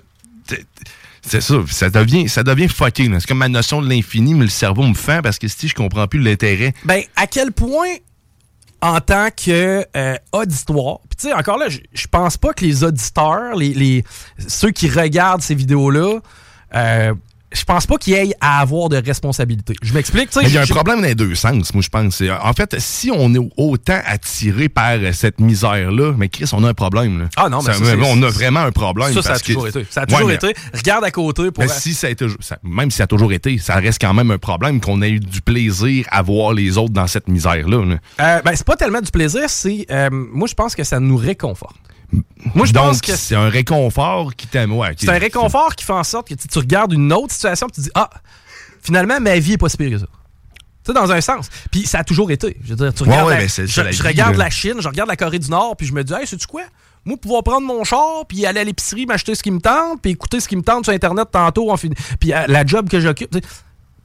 c'est 1.27 1.41
ça, 1.41 1.55
ça 1.71 1.89
devient, 1.91 2.29
ça 2.29 2.43
devient 2.43 2.69
fucké. 2.69 3.09
là. 3.09 3.19
C'est 3.19 3.27
comme 3.27 3.39
ma 3.39 3.49
notion 3.49 3.81
de 3.81 3.89
l'infini, 3.89 4.35
mais 4.35 4.45
le 4.45 4.51
cerveau 4.51 4.83
me 4.87 4.95
fait 4.95 5.23
parce 5.23 5.39
que 5.39 5.49
si 5.49 5.69
je 5.69 5.75
comprends 5.75 6.07
plus 6.07 6.21
l'intérêt. 6.21 6.75
Ben, 6.85 7.03
à 7.17 7.27
quel 7.27 7.51
point, 7.53 7.89
en 8.85 9.01
tant 9.01 9.29
que 9.31 9.87
euh, 9.97 10.17
auditoire, 10.33 10.99
puis 11.09 11.17
tu 11.17 11.29
sais, 11.29 11.33
encore 11.33 11.57
là, 11.57 11.69
je- 11.71 11.79
pense 12.07 12.37
pas 12.37 12.53
que 12.53 12.63
les 12.67 12.85
auditeurs, 12.85 13.57
les, 13.57 13.73
les- 13.73 14.05
ceux 14.47 14.73
qui 14.73 14.91
regardent 14.91 15.41
ces 15.41 15.55
vidéos-là, 15.55 16.19
euh, 16.75 17.15
je 17.55 17.65
pense 17.65 17.87
pas 17.87 17.97
qu'ils 17.97 18.15
aient 18.15 18.35
à 18.41 18.61
avoir 18.61 18.89
de 18.89 18.97
responsabilité. 18.97 19.75
Je 19.83 19.93
m'explique, 19.95 20.31
tu 20.31 20.35
sais. 20.35 20.43
Mais 20.43 20.49
il 20.51 20.55
y 20.55 20.59
a 20.59 20.63
un 20.63 20.67
problème 20.67 21.01
dans 21.01 21.07
les 21.07 21.15
deux 21.15 21.35
sens, 21.35 21.73
moi, 21.73 21.83
je 21.83 21.89
pense. 21.89 22.23
En 22.43 22.53
fait, 22.53 22.75
si 22.79 23.11
on 23.11 23.33
est 23.35 23.49
autant 23.57 24.01
attiré 24.05 24.69
par 24.69 24.97
cette 25.13 25.41
misère-là, 25.41 26.13
mais 26.19 26.29
Chris, 26.29 26.51
on 26.53 26.63
a 26.65 26.69
un 26.69 26.75
problème. 26.75 27.21
là. 27.21 27.25
Ah 27.37 27.49
non, 27.49 27.63
mais 27.63 27.73
Ça- 27.73 27.81
on 28.05 28.23
a 28.23 28.29
vraiment 28.29 28.61
un 28.61 28.73
problème. 28.73 29.13
Ça, 29.13 29.23
ça 29.23 29.33
a 29.35 29.39
que- 29.39 29.45
toujours 29.47 29.69
été. 29.69 29.87
Ça 29.91 30.03
a 30.03 30.07
toujours 30.07 30.27
Ouais, 30.27 30.35
été. 30.35 30.55
Regarde 30.75 31.05
à 31.05 31.11
côté 31.11 31.51
pour. 31.51 31.63
Mais 31.65 31.69
si 31.69 31.95
ça 31.95 32.09
a 32.09 32.11
été, 32.11 32.27
ça- 32.41 32.59
même 32.63 32.91
si 32.91 32.99
ça 32.99 33.05
a 33.05 33.07
toujours 33.07 33.33
été, 33.33 33.59
ça 33.59 33.77
reste 33.77 34.01
quand 34.01 34.15
même 34.15 34.31
un 34.31 34.39
problème 34.39 34.81
qu'on 34.81 35.01
ait 35.03 35.11
eu 35.11 35.21
du 35.21 35.41
plaisir 35.41 36.07
à 36.11 36.23
voir 36.23 36.53
les 36.53 36.77
autres 36.79 36.93
dans 36.93 37.07
cette 37.07 37.29
misère-là. 37.29 37.85
là. 37.85 37.97
Euh, 38.21 38.43
ben, 38.45 38.53
c'est 38.55 38.67
pas 38.67 38.77
tellement 38.77 39.01
du 39.01 39.11
plaisir, 39.11 39.43
c'est. 39.49 39.87
euh, 39.91 40.09
moi, 40.11 40.49
je 40.49 40.55
pense 40.55 40.75
que 40.75 40.85
ça 40.85 40.99
nous 41.01 41.17
réconforte. 41.17 41.77
Moi, 42.55 42.67
je 42.67 42.73
Donc, 42.73 42.85
pense 42.85 43.01
que 43.01 43.17
c'est 43.17 43.35
un 43.35 43.49
réconfort 43.49 44.35
qui 44.37 44.47
t'aime. 44.47 44.73
Ouais, 44.73 44.95
c'est 44.99 45.09
un 45.09 45.19
réconfort 45.19 45.75
qui 45.75 45.85
fait 45.85 45.93
en 45.93 46.05
sorte 46.05 46.29
que 46.29 46.35
tu, 46.35 46.47
tu 46.49 46.59
regardes 46.59 46.93
une 46.93 47.13
autre 47.13 47.33
situation 47.33 47.67
et 47.69 47.71
tu 47.73 47.81
dis 47.81 47.91
Ah, 47.95 48.11
finalement, 48.83 49.19
ma 49.21 49.39
vie 49.39 49.55
est 49.55 49.59
pas 49.59 49.69
si 49.69 49.77
pire 49.77 49.91
que 49.91 49.99
ça. 49.99 50.07
Tu 50.85 50.93
sais, 50.93 50.99
dans 50.99 51.11
un 51.11 51.21
sens. 51.23 51.49
Puis 51.71 51.87
ça 51.87 52.01
a 52.01 52.05
toujours 52.05 52.31
été. 52.31 52.57
Je 52.63 52.71
veux 52.71 52.77
dire, 52.77 52.93
tu 52.93 53.03
regardes 53.05 53.27
ouais, 53.29 53.35
la- 53.35 53.41
mais 53.41 53.49
c'est 53.49 53.67
je, 53.67 53.73
ça, 53.73 53.83
la 53.85 53.91
je 53.91 54.03
vie, 54.03 54.09
regarde 54.09 54.37
là. 54.37 54.45
la 54.45 54.51
Chine, 54.51 54.75
je 54.81 54.87
regarde 54.89 55.09
la 55.09 55.17
Corée 55.17 55.39
du 55.39 55.49
Nord, 55.51 55.77
puis 55.79 55.87
je 55.87 55.95
me 55.95 56.05
dis, 56.05 56.13
hey, 56.13 56.27
sais-tu 56.27 56.47
quoi? 56.47 56.63
Moi, 57.07 57.17
pouvoir 57.17 57.43
prendre 57.43 57.67
mon 57.67 57.85
char, 57.85 58.27
puis 58.29 58.45
aller 58.47 58.61
à 58.61 58.65
l'épicerie, 58.65 59.07
m'acheter 59.07 59.35
ce 59.35 59.43
qui 59.43 59.51
me 59.51 59.61
tente, 59.61 60.01
puis 60.03 60.13
écouter 60.13 60.41
ce 60.41 60.49
qui 60.49 60.57
me 60.57 60.63
tente 60.63 60.85
sur 60.85 60.93
Internet 60.93 61.29
tantôt, 61.33 61.71
on 61.71 61.77
finit- 61.79 61.95
puis 62.21 62.33
euh, 62.35 62.45
la 62.49 62.67
job 62.67 62.89
que 62.91 63.01
j'occupe. 63.01 63.31
tu 63.31 63.41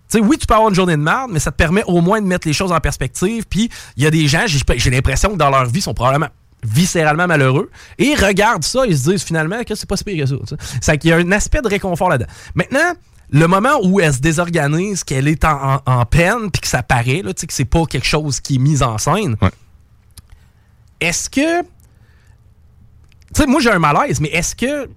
sais. 0.07 0.19
Oui, 0.21 0.38
tu 0.38 0.45
peux 0.47 0.53
avoir 0.53 0.69
une 0.69 0.75
journée 0.75 0.95
de 0.95 1.01
merde, 1.01 1.29
mais 1.33 1.39
ça 1.39 1.51
te 1.51 1.57
permet 1.57 1.83
au 1.85 1.99
moins 1.99 2.21
de 2.21 2.25
mettre 2.27 2.47
les 2.47 2.53
choses 2.53 2.71
en 2.71 2.79
perspective. 2.79 3.45
Puis 3.49 3.69
il 3.97 4.03
y 4.03 4.07
a 4.07 4.12
des 4.12 4.27
gens, 4.29 4.43
j'ai 4.47 4.59
j'ai 4.77 4.89
l'impression 4.89 5.31
que 5.31 5.38
dans 5.38 5.49
leur 5.49 5.65
vie, 5.65 5.79
ils 5.79 5.81
sont 5.81 5.93
probablement 5.93 6.29
viscéralement 6.63 7.28
malheureux 7.28 7.69
et 7.98 8.06
ils 8.08 8.15
regardent 8.26 8.63
ça 8.63 8.86
et 8.86 8.95
se 8.95 9.10
disent 9.12 9.24
finalement 9.24 9.63
que 9.63 9.76
c'est 9.76 9.88
pas 9.88 9.95
si 9.98 10.04
pire 10.04 10.24
que 10.24 10.30
ça. 10.30 10.36
tu 10.38 10.48
sais. 10.48 10.78
C'est 10.82 10.98
qu'il 10.98 11.10
y 11.10 11.13
a 11.13 11.17
un 11.17 11.32
aspect 11.32 11.62
de 11.62 11.67
réconfort 11.69 12.10
là-dedans. 12.10 12.30
Maintenant, 12.56 12.93
le 13.32 13.48
moment 13.48 13.80
où 13.84 14.00
elle 14.00 14.13
se 14.13 14.19
désorganise, 14.19 15.04
qu'elle 15.04 15.28
est 15.28 15.45
en, 15.45 15.76
en- 15.76 15.82
en 15.86 16.06
peine, 16.06 16.50
puis 16.52 16.62
que 16.62 16.67
ça 16.67 16.82
paraît, 16.84 17.22
là, 17.24 17.34
tu 17.34 17.41
sais, 17.41 17.48
que 17.48 17.54
c'est 17.54 17.65
pas 17.65 17.86
quelque 17.86 18.08
chose 18.08 18.39
qui 18.39 18.56
est 18.56 18.60
mis 18.60 18.82
en 18.84 18.98
scène, 18.98 19.36
est-ce 21.00 21.30
que. 21.30 21.62
Tu 21.62 21.65
sais, 23.41 23.45
moi 23.48 23.62
j'ai 23.62 23.72
un 23.72 23.80
malaise, 23.80 24.19
mais 24.19 24.30
est-ce 24.30 24.56
que 24.56 24.89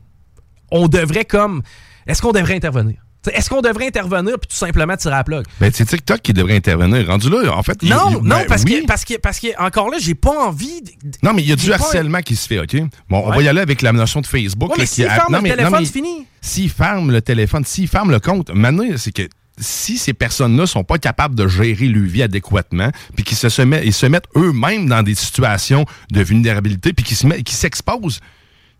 on 0.71 0.89
devrait 0.89 1.25
comme. 1.27 1.63
Est-ce 2.07 2.23
qu'on 2.23 2.33
devrait 2.33 2.55
intervenir? 2.57 2.97
Est-ce 3.33 3.49
qu'on 3.51 3.61
devrait 3.61 3.87
intervenir 3.87 4.39
puis 4.39 4.49
tout 4.49 4.57
simplement 4.57 4.97
tirer 4.97 5.15
à 5.15 5.19
la 5.19 5.25
plug? 5.25 5.45
Ben, 5.61 5.71
c'est 5.73 5.85
TikTok 5.85 6.21
qui 6.23 6.33
devrait 6.33 6.57
intervenir. 6.57 7.07
Rendu 7.07 7.31
là, 7.31 7.53
en 7.57 7.63
fait. 7.63 7.81
Non, 7.83 7.99
il- 8.11 8.15
non, 8.17 8.37
ben, 8.39 8.47
parce, 8.49 8.63
oui. 8.65 8.81
que, 8.83 8.87
parce 8.87 9.05
que, 9.05 9.15
parce 9.19 9.39
que, 9.39 9.47
encore 9.63 9.91
là, 9.91 9.99
j'ai 10.01 10.15
pas 10.15 10.47
envie. 10.47 10.83
de- 10.83 10.91
Non, 11.23 11.33
mais 11.33 11.43
il 11.43 11.49
y 11.49 11.53
a 11.53 11.57
du 11.57 11.73
harcèlement 11.73 12.21
qui 12.21 12.35
se 12.37 12.47
fait, 12.49 12.59
OK? 12.59 12.77
Bon, 13.09 13.23
on 13.27 13.31
va 13.31 13.43
y 13.43 13.49
aller 13.49 13.61
avec 13.61 13.83
la 13.83 13.93
notion 13.93 14.21
de 14.21 14.27
Facebook. 14.27 14.71
Ouais, 14.71 14.77
mais 14.79 14.87
qui 14.87 15.05
a- 15.05 15.11
ferme 15.11 15.33
non, 15.33 15.39
le 15.39 15.43
mais- 15.45 15.51
téléphone, 15.51 15.85
c'est 15.85 15.93
fini. 15.93 16.27
S'ils 16.41 16.71
ferment 16.71 17.13
le 17.13 17.21
téléphone, 17.23 17.65
s'ils 17.65 17.87
ferment 17.89 18.11
le 18.11 18.19
compte, 18.21 18.51
maintenant, 18.53 18.85
c'est 18.97 19.13
que 19.13 19.23
si 19.59 19.99
ces 19.99 20.15
personnes-là 20.15 20.67
sont 20.67 20.83
pas 20.83 20.99
capables 20.99 21.35
de 21.37 21.47
gérer 21.47 21.87
leur 21.87 22.03
vie 22.05 22.23
adéquatement, 22.23 22.91
puis 23.15 23.23
qu'ils 23.25 23.37
se, 23.37 23.49
se, 23.49 23.63
met- 23.63 23.83
ils 23.87 23.93
se 23.93 24.07
mettent 24.07 24.27
eux-mêmes 24.35 24.89
dans 24.89 25.03
des 25.05 25.15
situations 25.15 25.85
de 26.11 26.23
vulnérabilité, 26.23 26.93
puis 26.93 27.05
qu'ils 27.05 27.17
se 27.17 27.27
s'exposent, 27.47 28.19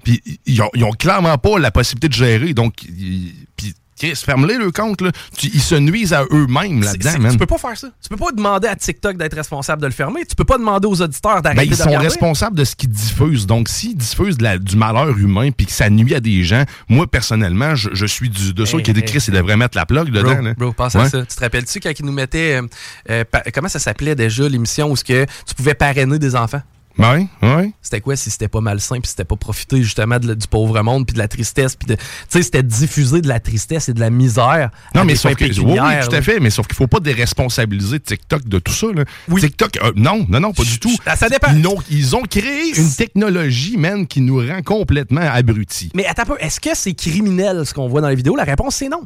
puis 0.03 0.21
ils 0.47 0.61
ont, 0.63 0.71
ils 0.75 0.83
ont 0.83 0.91
clairement 0.91 1.39
pas 1.39 1.59
la 1.61 1.71
possibilité 1.71 2.09
de 2.09 2.15
gérer. 2.15 2.55
Donc, 2.55 2.83
ils- 2.85 3.35
puis, 3.55 3.75
Chris, 4.03 4.17
ferme-les 4.17 4.57
le 4.57 4.73
compte, 4.73 5.01
là. 5.01 5.11
Tu- 5.37 5.47
ils 5.55 5.61
se 5.63 5.75
nuisent 5.77 6.13
à 6.13 6.25
eux-mêmes 6.33 6.83
là-dedans. 6.83 7.31
Tu 7.31 7.39
peux 7.39 7.47
pas 7.47 7.59
faire 7.59 7.77
ça. 7.77 7.89
Tu 8.03 8.09
peux 8.09 8.17
pas 8.17 8.33
demander 8.33 8.67
à 8.67 8.75
TikTok 8.75 9.17
d'être 9.17 9.37
responsable 9.37 9.81
de 9.81 9.87
le 9.87 9.93
fermer. 9.93 10.25
Tu 10.27 10.35
peux 10.35 10.45
pas 10.45 10.59
demander 10.59 10.89
aux 10.89 11.01
auditeurs 11.01 11.37
Ben, 11.37 11.43
d'arrêter 11.43 11.65
ils 11.67 11.71
de 11.71 11.75
sont 11.77 11.85
regarder. 11.85 12.09
responsables 12.09 12.57
de 12.57 12.65
ce 12.65 12.75
qu'ils 12.75 12.89
diffusent. 12.91 13.47
Donc, 13.47 13.69
s'ils 13.69 13.97
diffusent 13.97 14.39
de 14.39 14.43
la- 14.43 14.59
du 14.59 14.77
malheur 14.77 15.17
humain 15.17 15.51
puis 15.57 15.67
que 15.67 15.73
ça 15.73 15.89
nuit 15.89 16.15
à 16.15 16.21
des 16.21 16.43
gens, 16.43 16.65
moi, 16.89 17.07
personnellement, 17.07 17.75
je, 17.77 17.91
je 17.93 18.07
suis 18.07 18.29
du, 18.29 18.53
de 18.53 18.65
ceux 18.65 18.79
Hey, 18.79 18.83
qui 18.83 18.93
disent 18.93 19.03
hey, 19.05 19.09
Chris, 19.09 19.25
ils 19.29 19.35
devraient 19.35 19.57
mettre 19.57 19.77
la 19.79 19.87
plug 19.87 20.11
dedans. 20.11 20.33
Bro, 20.35 20.43
là. 20.43 20.55
bro, 20.55 20.73
pense 20.73 20.97
à 20.97 21.09
ça. 21.09 21.21
Tu 21.25 21.37
te 21.37 21.41
rappelles-tu 21.41 21.79
quand 21.81 21.93
ils 21.97 22.05
nous 22.05 22.13
mettaient. 22.13 22.61
euh, 22.61 22.67
euh, 23.11 23.25
comment 23.55 23.69
ça 23.69 23.79
s'appelait 23.79 24.15
déjà 24.17 24.49
l'émission 24.49 24.91
où 24.91 24.95
que 24.95 25.25
tu 25.47 25.55
pouvais 25.57 25.75
parrainer 25.75 26.19
des 26.19 26.35
enfants? 26.37 26.63
Oui, 26.99 27.27
oui. 27.43 27.73
C'était 27.81 28.01
quoi 28.01 28.17
si 28.17 28.31
c'était 28.31 28.49
pas 28.49 28.61
malsain 28.61 29.01
puis 29.01 29.09
c'était 29.09 29.25
pas 29.25 29.37
profiter 29.37 29.83
justement 29.83 30.19
de 30.19 30.35
du 30.35 30.47
pauvre 30.47 30.81
monde 30.83 31.07
puis 31.07 31.15
de 31.15 31.19
la 31.19 31.29
tristesse 31.29 31.75
puis 31.77 31.87
de 31.89 31.95
tu 31.95 32.01
sais 32.29 32.43
c'était 32.43 32.63
diffuser 32.63 33.21
de 33.23 33.29
la 33.29 33.41
tristesse 33.41 33.89
et 33.89 33.95
de 33.95 34.01
la 34.01 34.11
misère 34.11 34.71
Non, 34.95 35.05
mais 35.05 35.15
sauf 35.17 35.35
que, 35.35 35.45
oui, 35.45 35.53
oui, 35.81 36.07
tout 36.09 36.15
à 36.15 36.23
fait, 36.23 36.39
mais 36.41 36.51
sauf 36.51 36.67
qu'il 36.67 36.77
faut 36.77 36.87
pas 36.87 37.01
déresponsabiliser 37.01 38.01
TikTok 38.01 38.45
de 38.47 38.59
tout 38.59 38.73
ça. 38.73 38.87
Là. 38.95 39.05
TikTok, 39.39 39.79
euh, 39.83 39.93
non, 39.97 40.27
non, 40.29 40.41
non, 40.41 40.53
pas 40.53 40.65
du 40.65 40.79
tout. 40.79 40.95
Ça- 41.05 41.17
ça 41.17 41.29
dépend. 41.29 41.53
Ils 41.55 41.67
ont, 41.67 41.79
ils 41.91 42.17
ont 42.17 42.23
créé 42.23 42.73
une 42.77 42.91
technologie, 42.93 43.77
man, 43.77 44.07
qui 44.07 44.21
nous 44.21 44.39
rend 44.39 44.63
complètement 44.63 45.21
abrutis. 45.23 45.91
Mais 45.95 46.07
attends 46.07 46.23
un 46.23 46.27
peu, 46.27 46.37
est-ce 46.41 46.61
que 46.61 46.71
c'est 46.75 46.95
criminel 46.95 47.65
ce 47.67 47.75
qu'on 47.75 47.89
voit 47.89 48.01
dans 48.01 48.09
les 48.09 48.17
vidéos? 48.17 48.37
La 48.37 48.45
réponse 48.45 48.77
c'est 48.77 48.89
non. 48.89 49.03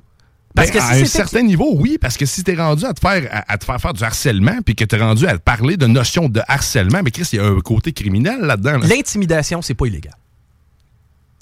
Parce 0.57 0.71
Ben, 0.73 0.79
que 0.79 0.81
si 0.81 0.93
à 0.93 0.97
un 0.97 1.05
certain 1.05 1.43
niveau, 1.43 1.77
oui, 1.77 1.99
parce 2.01 2.17
que 2.17 2.27
si 2.27 2.43
t'es 2.43 2.55
rendu 2.57 2.85
à 2.85 2.93
te 2.95 2.99
faire 3.01 3.29
à, 3.31 3.53
à 3.53 3.59
te 3.59 3.65
faire 3.65 3.81
faire 3.81 3.93
du 3.93 4.03
harcèlement, 4.03 4.59
puis 4.65 4.75
que 4.75 4.85
t'es 4.85 4.97
rendu 4.97 5.27
à 5.27 5.35
te 5.39 5.43
parler 5.43 5.77
de 5.77 5.87
notion 5.87 6.29
de 6.29 6.41
harcèlement, 6.49 7.03
mais 7.05 7.11
Chris, 7.13 7.29
il 7.33 7.37
y 7.37 7.39
a 7.41 7.45
un 7.47 7.61
côté 7.61 7.93
criminel 7.93 8.41
là-dedans. 8.41 8.79
là. 8.79 8.87
L'intimidation, 8.89 9.63
c'est 9.63 9.75
pas 9.75 9.87
illégal. 9.87 10.15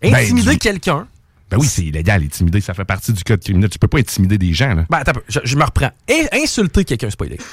Ben, 0.03 0.15
Intimider 0.17 0.51
du- 0.53 0.59
quelqu'un. 0.59 1.07
Ben 1.51 1.59
oui, 1.59 1.67
c'est 1.67 1.85
illégal, 1.85 2.23
intimider, 2.23 2.61
ça 2.61 2.75
fait 2.75 2.85
partie 2.85 3.13
du 3.13 3.23
code 3.23 3.41
criminel. 3.41 3.71
Tu 3.71 3.79
peux 3.79 3.87
pas 3.89 3.99
intimider 3.99 4.37
des 4.39 4.53
gens. 4.53 4.75
Là. 4.75 4.85
Ben, 4.91 4.99
attends 4.99 5.13
je, 5.29 5.41
je 5.45 5.57
me 5.57 5.65
reprends. 5.65 5.91
In- 6.11 6.27
insulter 6.43 6.85
quelqu'un, 6.85 7.09
c'est 7.11 7.19
pas 7.19 7.27
illégal. 7.27 7.47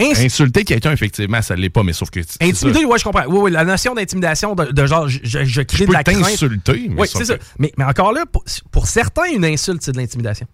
Ins- 0.00 0.24
Insulter 0.26 0.64
quelqu'un, 0.64 0.90
effectivement, 0.90 1.40
ça 1.40 1.54
l'est 1.54 1.70
pas, 1.70 1.84
mais 1.84 1.92
sauf 1.92 2.10
que. 2.10 2.20
c'est 2.22 2.42
Intimider, 2.42 2.84
ouais, 2.84 2.98
je 2.98 3.04
comprends. 3.04 3.26
Oui, 3.28 3.38
oui, 3.42 3.50
la 3.52 3.64
notion 3.64 3.94
d'intimidation, 3.94 4.56
de, 4.56 4.64
de 4.72 4.86
genre, 4.86 5.08
je, 5.08 5.20
je- 5.22 5.44
je 5.44 5.62
crée 5.62 5.78
Je 5.78 5.84
de 5.84 5.92
la 5.92 6.02
crainte. 6.02 6.20
t'insulter, 6.22 6.88
mais 6.90 7.02
Oui, 7.02 7.08
c'est 7.08 7.24
ça. 7.24 7.36
Mais, 7.60 7.72
mais 7.78 7.84
encore 7.84 8.12
là, 8.12 8.24
pour, 8.26 8.42
pour 8.72 8.88
certains, 8.88 9.30
une 9.32 9.44
insulte, 9.44 9.82
c'est 9.82 9.92
de 9.92 9.98
l'intimidation. 9.98 10.48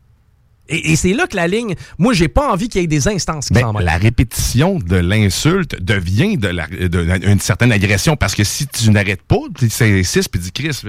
Et, 0.71 0.93
et 0.93 0.97
c'est 0.97 1.13
là 1.13 1.27
que 1.27 1.37
la 1.37 1.47
ligne. 1.49 1.75
Moi, 1.99 2.15
j'ai 2.15 2.29
pas 2.29 2.51
envie 2.51 2.69
qu'il 2.69 2.81
y 2.81 2.85
ait 2.85 2.87
des 2.87 3.09
instances 3.09 3.49
qui 3.49 3.55
Ben, 3.55 3.73
la 3.81 3.97
répétition 3.99 4.79
de 4.79 4.97
l'insulte 4.97 5.83
devient 5.83 6.37
de 6.39 6.49
la- 6.49 6.67
de- 6.69 7.27
une 7.29 7.41
certaine 7.41 7.73
agression 7.73 8.17
parce 8.17 8.35
que 8.35 8.45
si 8.45 8.67
tu 8.67 8.91
n'arrêtes 8.91 9.23
pas, 9.23 9.37
tu 9.59 9.67
insistes 9.67 10.29
puis 10.31 10.41
dis 10.41 10.53
Chris, 10.53 10.81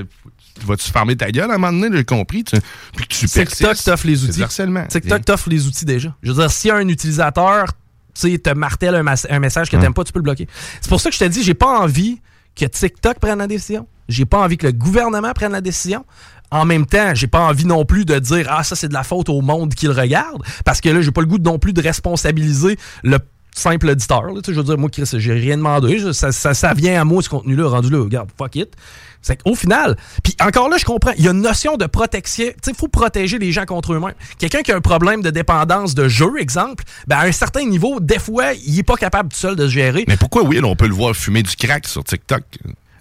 vas-tu 0.66 0.92
fermer 0.92 1.16
ta 1.16 1.32
gueule? 1.32 1.50
À 1.52 1.56
un 1.56 1.58
moment 1.58 1.74
donné, 1.82 1.98
j'ai 1.98 2.04
compris, 2.06 2.44
tu, 2.44 2.56
puis 2.96 3.08
que 3.08 3.14
tu 3.14 3.28
TikTok 3.28 3.78
t'offre 3.84 4.08
les 4.08 4.24
outils. 4.24 4.40
TikTok 4.88 5.26
t'offre 5.26 5.50
les 5.50 5.66
outils 5.68 5.86
déjà. 5.86 6.16
Je 6.24 6.32
veux 6.32 6.38
dire, 6.40 6.52
si 6.52 6.70
un 6.70 6.88
utilisateur 6.88 7.66
tu 8.14 8.30
sais, 8.30 8.38
te 8.40 8.50
martèle 8.50 8.94
un, 8.96 9.40
message 9.40 9.70
que 9.70 9.78
Hum. 9.78 9.82
t'aimes 9.82 9.94
pas, 9.94 10.04
tu 10.04 10.12
peux 10.12 10.20
le 10.20 10.24
bloquer. 10.24 10.46
C'est 10.82 10.90
pour 10.90 11.00
ça 11.00 11.10
que 11.10 11.16
je 11.16 11.20
te 11.20 11.26
dis, 11.30 11.44
j'ai 11.44 11.54
pas 11.54 11.80
envie 11.80 12.20
que 12.56 12.66
TikTok 12.66 13.20
prenne 13.20 13.40
la 13.40 13.48
décision. 13.48 13.88
J'ai 14.10 14.26
pas 14.26 14.40
envie 14.40 14.58
que 14.58 14.68
le 14.68 14.74
gouvernement 14.74 15.32
prenne 15.32 15.54
la 15.54 15.62
décision. 15.62 16.04
En 16.52 16.66
même 16.66 16.86
temps, 16.86 17.16
j'ai 17.16 17.28
pas 17.28 17.40
envie 17.40 17.66
non 17.66 17.86
plus 17.86 18.04
de 18.06 18.20
dire 18.20 18.48
ah 18.50 18.64
ça 18.64 18.76
c'est 18.76 18.90
de 18.90 18.94
la 18.94 19.04
faute 19.04 19.30
au 19.30 19.42
monde 19.42 19.74
qui 19.74 19.86
le 19.88 19.94
regarde 19.94 20.42
parce 20.66 20.82
que 20.82 20.90
là 20.90 21.02
j'ai 21.02 21.12
pas 21.12 21.22
le 21.22 21.28
goût 21.28 21.38
non 21.38 21.58
plus 21.60 21.72
de 21.74 21.82
responsabiliser 21.82 22.78
le 23.04 23.20
simple 23.56 23.90
auditeur. 23.90 24.24
là. 24.28 24.42
Je 24.46 24.52
veux 24.54 24.64
dire 24.64 24.78
moi 24.78 24.90
Chris, 24.90 25.10
j'ai 25.14 25.34
rien 25.34 25.58
demandé, 25.58 25.98
Je- 26.00 26.12
ça, 26.14 26.32
ça, 26.32 26.54
ça 26.54 26.74
vient 26.74 27.00
à 27.02 27.04
moi 27.06 27.22
ce 27.22 27.30
contenu 27.30 27.56
là 27.56 27.68
rendu 27.70 27.90
là, 27.90 28.00
regarde, 28.00 28.30
fuck 28.38 28.56
it. 28.56 28.70
C'est 29.24 29.42
qu'au 29.44 29.54
final, 29.56 29.98
puis 30.24 30.36
encore 30.42 30.68
là, 30.68 30.78
je 30.80 30.84
comprends, 30.86 31.12
il 31.18 31.24
y 31.24 31.28
a 31.28 31.32
une 31.32 31.42
notion 31.42 31.78
de 31.78 31.86
protection. 31.86 32.48
Il 32.68 32.74
faut 32.74 32.88
protéger 32.88 33.38
les 33.38 33.52
gens 33.52 33.66
contre 33.66 33.94
eux-mêmes. 33.94 34.16
Quelqu'un 34.40 34.62
qui 34.64 34.72
a 34.72 34.76
un 34.76 34.82
problème 34.82 35.22
de 35.22 35.30
dépendance 35.30 35.94
de 35.94 36.08
jeu, 36.08 36.32
exemple, 36.40 36.84
ben 37.08 37.18
à 37.18 37.26
un 37.28 37.32
certain 37.32 37.64
niveau, 37.66 38.00
des 38.00 38.18
fois, 38.18 38.54
il 38.66 38.80
est 38.80 38.84
pas 38.84 38.96
capable 38.96 39.30
tout 39.30 39.38
seul 39.38 39.56
de 39.56 39.68
se 39.68 39.72
gérer. 39.74 40.06
Mais 40.08 40.18
pourquoi, 40.18 40.42
oui, 40.44 40.60
on 40.64 40.76
peut 40.76 40.88
le 40.88 40.96
voir 40.96 41.16
fumer 41.16 41.44
du 41.44 41.56
crack 41.56 41.88
sur 41.88 42.04
TikTok? 42.04 42.42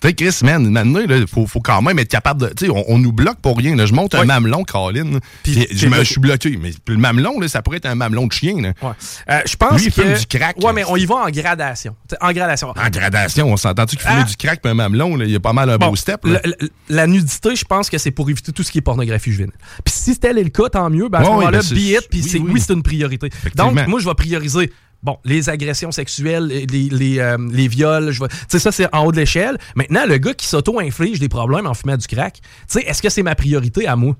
Tu 0.00 0.08
sais, 0.08 0.14
Chris, 0.14 0.38
man, 0.44 0.66
maintenant, 0.70 1.00
il 1.00 1.26
faut, 1.26 1.46
faut 1.46 1.60
quand 1.60 1.82
même 1.82 1.98
être 1.98 2.08
capable 2.08 2.40
de. 2.40 2.46
Tu 2.54 2.64
sais, 2.66 2.70
on, 2.70 2.84
on 2.90 2.98
nous 2.98 3.12
bloque 3.12 3.38
pour 3.40 3.58
rien. 3.58 3.76
là. 3.76 3.84
Je 3.84 3.92
monte 3.92 4.14
un 4.14 4.24
mamelon, 4.24 4.64
Colin. 4.64 5.18
Puis 5.42 5.66
je, 5.70 5.86
me- 5.88 6.02
suis 6.04 6.20
bloqué. 6.20 6.58
Mais 6.60 6.70
le 6.88 6.96
mamelon, 6.96 7.38
là, 7.38 7.48
ça 7.48 7.60
pourrait 7.60 7.76
être 7.76 7.86
un 7.86 7.94
mamelon 7.94 8.26
de 8.26 8.32
chien. 8.32 8.60
Là. 8.62 8.72
Ouais. 8.82 8.90
Euh, 9.28 9.40
je 9.46 9.56
pense 9.56 9.78
Lui, 9.78 9.88
il 9.88 9.92
que. 9.92 10.02
fume 10.02 10.14
du 10.14 10.26
crack. 10.26 10.56
Ouais, 10.64 10.72
mais 10.72 10.84
on 10.88 10.96
y 10.96 11.04
va 11.04 11.16
en 11.16 11.28
gradation. 11.30 11.94
T'sais, 12.08 12.16
en 12.20 12.32
gradation. 12.32 12.70
En 12.70 12.88
gradation, 12.90 13.52
on 13.52 13.56
s'entend-tu 13.58 13.96
qu'il 13.96 14.06
fumait 14.06 14.22
Ah. 14.22 14.28
du 14.28 14.36
crack 14.36 14.62
puis 14.62 14.70
un 14.70 14.74
mamelon, 14.74 15.16
là, 15.16 15.24
il 15.26 15.30
y 15.32 15.36
a 15.36 15.40
pas 15.40 15.52
mal 15.52 15.68
un 15.68 15.76
Bon, 15.76 15.90
beau 15.90 15.96
step. 15.96 16.24
là. 16.24 16.40
la 16.88 17.06
nudité, 17.06 17.54
je 17.54 17.64
pense 17.66 17.90
que 17.90 17.98
c'est 17.98 18.10
pour 18.10 18.30
éviter 18.30 18.52
tout 18.52 18.62
ce 18.62 18.72
qui 18.72 18.78
est 18.78 18.82
pornographie 18.82 19.30
juvénile. 19.32 19.52
Puis 19.84 19.92
si 19.94 20.18
tel 20.18 20.38
est 20.38 20.44
le 20.44 20.50
cas, 20.50 20.68
tant 20.70 20.88
mieux. 20.88 21.08
Ben 21.10 21.20
à 21.20 21.24
ce 21.24 21.28
moment-là, 21.28 21.60
ben, 21.60 21.74
be 21.76 21.78
it, 21.78 22.08
puis 22.10 22.22
oui, 22.22 22.28
c'est- 22.28 22.38
oui, 22.38 22.50
oui. 22.54 22.60
c'est 22.66 22.72
une 22.72 22.82
priorité. 22.82 23.28
Donc, 23.54 23.86
moi, 23.86 24.00
je 24.00 24.06
vais 24.08 24.14
prioriser. 24.14 24.72
Bon, 25.02 25.18
les 25.24 25.48
agressions 25.48 25.92
sexuelles, 25.92 26.46
les, 26.46 26.66
les, 26.66 27.18
euh, 27.20 27.38
les 27.50 27.68
viols, 27.68 28.10
je 28.10 28.22
tu 28.22 28.36
sais, 28.48 28.58
ça, 28.58 28.70
c'est 28.70 28.94
en 28.94 29.06
haut 29.06 29.12
de 29.12 29.16
l'échelle. 29.16 29.56
Maintenant, 29.74 30.04
le 30.06 30.18
gars 30.18 30.34
qui 30.34 30.46
s'auto-inflige 30.46 31.18
des 31.18 31.28
problèmes 31.28 31.66
en 31.66 31.72
fumant 31.72 31.96
du 31.96 32.06
crack, 32.06 32.34
tu 32.34 32.40
sais, 32.68 32.80
est-ce 32.80 33.00
que 33.00 33.08
c'est 33.08 33.22
ma 33.22 33.34
priorité 33.34 33.86
à 33.86 33.96
moi? 33.96 34.14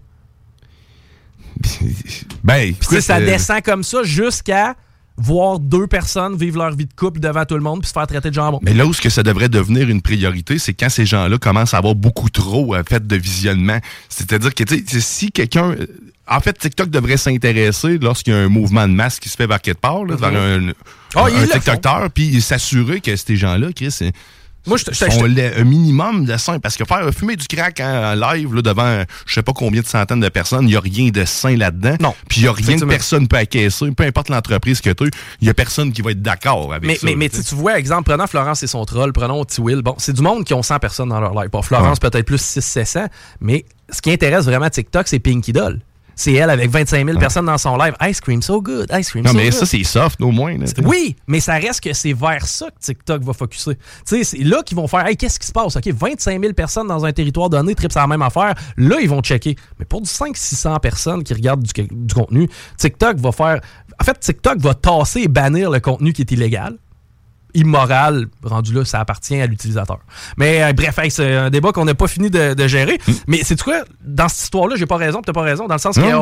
Ben, 2.43 2.71
écoute, 2.71 3.03
ça 3.03 3.19
euh, 3.19 3.27
descend 3.27 3.61
comme 3.61 3.83
ça 3.83 4.03
jusqu'à 4.03 4.75
voir 5.21 5.59
deux 5.59 5.87
personnes 5.87 6.37
vivre 6.37 6.59
leur 6.59 6.75
vie 6.75 6.87
de 6.87 6.95
couple 6.95 7.21
devant 7.21 7.45
tout 7.45 7.55
le 7.55 7.61
monde 7.61 7.81
puis 7.81 7.89
se 7.89 7.93
faire 7.93 8.07
traiter 8.07 8.31
de 8.31 8.35
jambon. 8.35 8.59
Mais 8.63 8.75
là 8.75 8.87
où 8.87 8.93
ce 8.93 9.01
que 9.01 9.11
ça 9.11 9.23
devrait 9.23 9.49
devenir 9.49 9.89
une 9.89 10.03
priorité, 10.03 10.59
c'est 10.59 10.75
quand 10.75 10.89
ces 10.89 11.07
gens-là 11.07 11.39
commencent 11.39 11.75
à 11.75 11.79
avoir 11.79 11.95
beaucoup 11.95 12.31
trop 12.31 12.75
euh, 12.75 12.83
fait 12.89 13.07
de 13.07 13.17
visionnement. 13.17 13.79
C'est-à-dire 14.09 14.55
que 14.55 14.65
si 14.87 15.31
quelqu'un... 15.31 15.73
euh, 15.73 15.87
En 16.27 16.41
fait, 16.41 16.57
TikTok 16.57 16.91
devrait 16.91 17.17
s'intéresser 17.17 17.99
lorsqu'il 17.99 18.33
y 18.33 18.37
a 18.37 18.39
un 18.39 18.49
mouvement 18.49 18.87
de 18.87 18.93
masse 18.95 19.19
qui 19.19 19.29
se 19.29 19.37
fait 19.37 19.49
vers 19.49 19.61
quelque 19.61 19.81
part, 19.81 20.05
là, 20.05 20.15
vers 20.15 20.31
un, 20.31 20.61
ils 20.61 20.73
un 21.19 21.41
le 21.41 21.49
TikToker, 21.49 22.09
puis 22.15 22.41
s'assurer 22.41 23.01
que 23.01 23.17
ces 23.17 23.37
gens-là, 23.37 23.73
Chris, 23.75 24.13
Moi, 24.67 24.77
je 24.77 24.85
te- 24.85 24.93
je 24.95 25.05
te- 25.07 25.11
sont 25.11 25.23
le- 25.25 25.59
un 25.61 25.65
minimum 25.65 26.25
de 26.27 26.37
sain. 26.37 26.59
Parce 26.59 26.77
que 26.77 26.85
faire 26.85 27.09
fumer 27.15 27.37
du 27.37 27.47
crack 27.47 27.81
en, 27.81 28.13
en 28.13 28.33
live 28.33 28.55
là, 28.55 28.63
devant 28.63 29.05
je 29.27 29.35
sais 29.35 29.43
pas 29.43 29.53
combien 29.53 29.81
de 29.81 29.87
centaines 29.87 30.21
de 30.21 30.29
personnes, 30.29 30.65
il 30.65 30.71
n'y 30.73 30.77
a 30.77 30.81
rien 30.81 31.09
de 31.11 31.25
sain 31.25 31.57
là-dedans. 31.57 31.97
Non. 32.01 32.15
Puis 32.29 32.41
il 32.41 32.43
n'y 32.45 32.49
a 32.49 32.53
rien 32.53 32.79
que 32.79 32.85
personne 32.85 33.27
peut 33.29 33.37
accaisser. 33.39 33.91
Peu 33.93 34.05
importe 34.05 34.29
l'entreprise 34.29 34.81
que 34.81 34.91
tu 34.91 35.05
il 35.41 35.45
n'y 35.45 35.49
a 35.51 35.55
personne 35.55 35.93
qui 35.93 36.03
va 36.03 36.11
être 36.11 36.23
d'accord 36.23 36.73
avec 36.75 36.87
Mais, 36.87 36.97
ça. 36.97 37.07
mais, 37.07 37.15
mais 37.17 37.29
tu 37.29 37.55
vois, 37.55 37.79
exemple, 37.79 38.05
prenant 38.11 38.27
Florence 38.27 38.63
et 38.63 38.67
son 38.67 38.85
troll, 38.85 39.13
prenons 39.13 39.45
T. 39.45 39.63
Will. 39.63 39.83
Bon, 39.83 39.95
c'est 39.99 40.13
du 40.13 40.21
monde 40.23 40.45
qui 40.45 40.53
ont 40.55 40.63
100 40.63 40.79
personnes 40.79 41.09
dans 41.09 41.21
leur 41.21 41.35
live. 41.35 41.51
Bon, 41.51 41.63
Florence, 41.63 41.99
peut-être 41.99 42.27
plus 42.27 42.41
600-700, 42.41 43.07
mais 43.41 43.65
ce 43.91 44.01
qui 44.03 44.13
intéresse 44.13 44.45
vraiment 44.45 44.69
TikTok, 44.69 45.09
c'est 45.09 45.19
Pinky 45.21 45.53
Doll. 45.53 45.81
C'est 46.21 46.35
elle 46.35 46.51
avec 46.51 46.69
25 46.69 47.07
000 47.07 47.19
personnes 47.19 47.47
dans 47.47 47.57
son 47.57 47.79
live. 47.79 47.95
Ice 48.03 48.21
cream 48.21 48.43
so 48.43 48.61
good, 48.61 48.91
ice 48.93 49.09
cream 49.09 49.25
Non, 49.25 49.31
so 49.31 49.37
mais 49.39 49.45
good. 49.45 49.55
ça, 49.55 49.65
c'est 49.65 49.83
soft, 49.85 50.21
au 50.21 50.31
moins. 50.31 50.59
là. 50.59 50.67
Oui, 50.85 51.17
mais 51.27 51.41
ça 51.41 51.55
reste 51.55 51.81
que 51.81 51.95
c'est 51.95 52.13
vers 52.13 52.47
ça 52.47 52.67
que 52.67 52.79
TikTok 52.79 53.23
va 53.23 53.33
focuser. 53.33 53.77
Tu 53.77 53.81
sais, 54.05 54.25
c'est 54.25 54.45
là 54.45 54.63
qu'ils 54.63 54.77
vont 54.77 54.87
faire 54.87 55.07
Hey, 55.07 55.17
qu'est-ce 55.17 55.41
qui 55.41 55.47
se 55.47 55.53
passe? 55.53 55.77
OK, 55.77 55.87
25 55.89 56.39
000 56.39 56.53
personnes 56.53 56.89
dans 56.89 57.07
un 57.07 57.13
territoire 57.15 57.49
donné 57.49 57.75
sur 57.79 57.89
la 57.99 58.07
même 58.07 58.21
affaire. 58.21 58.55
Là, 58.77 58.97
ils 59.01 59.09
vont 59.09 59.23
checker. 59.23 59.57
Mais 59.79 59.87
pour 59.87 60.03
du 60.03 60.11
500-600 60.11 60.79
personnes 60.81 61.25
qui 61.25 61.33
regardent 61.33 61.63
du, 61.63 61.73
du 61.91 62.15
contenu, 62.15 62.51
TikTok 62.77 63.17
va 63.17 63.33
faire. 63.33 63.61
En 63.99 64.05
fait, 64.05 64.21
TikTok 64.21 64.59
va 64.59 64.75
tasser 64.75 65.23
et 65.23 65.29
bannir 65.29 65.71
le 65.71 65.81
contenu 65.81 66.13
qui 66.13 66.21
est 66.21 66.31
illégal. 66.33 66.77
Immoral, 67.55 68.27
rendu 68.43 68.73
là, 68.75 68.85
ça 68.85 69.01
appartient 69.01 69.41
à 69.41 69.47
l'utilisateur. 69.47 69.99
Mais 70.37 70.63
euh, 70.63 70.73
bref, 70.73 70.99
hey, 70.99 71.11
c'est 71.11 71.35
un 71.35 71.51
débat 71.51 71.73
qu'on 71.73 71.85
n'a 71.85 71.95
pas 71.95 72.09
fini 72.09 72.31
de, 72.31 72.55
de 72.55 72.69
gérer. 72.69 72.99
Mais 73.27 73.41
c'est 73.45 73.61
quoi? 73.61 73.83
Dans 74.03 74.29
cette 74.29 74.45
histoire-là, 74.45 74.77
j'ai 74.77 74.87
pas 74.87 74.97
raison, 74.97 75.23
t'as 75.23 75.33
pas 75.33 75.43
raison, 75.43 75.67
dans 75.67 75.75
le 75.75 75.81
sens 75.81 75.97
qu'on 75.97 76.03
ben- 76.03 76.17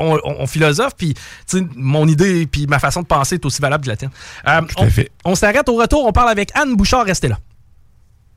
on, 0.00 0.14
on- 0.22 0.36
on 0.40 0.46
philosophe, 0.46 0.94
puis 0.96 1.14
mon 1.74 2.06
idée 2.08 2.46
puis 2.46 2.66
ma 2.66 2.78
façon 2.78 3.02
de 3.02 3.06
penser 3.06 3.36
est 3.36 3.44
aussi 3.46 3.60
valable 3.62 3.84
que 3.84 3.88
la 3.90 3.96
tienne. 3.96 4.10
Euh, 4.48 4.60
Tout 4.62 4.82
à 4.82 4.86
on 4.86 4.90
fait. 4.90 5.10
on 5.24 5.34
s'arrête 5.34 5.68
au 5.68 5.76
retour, 5.76 6.04
on 6.06 6.12
parle 6.12 6.30
avec 6.30 6.50
Anne 6.54 6.74
Bouchard, 6.76 7.04
restez 7.04 7.28
là. 7.28 7.38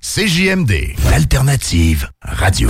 CJMD, 0.02 0.96
l'alternative 1.12 2.10
radio. 2.24 2.70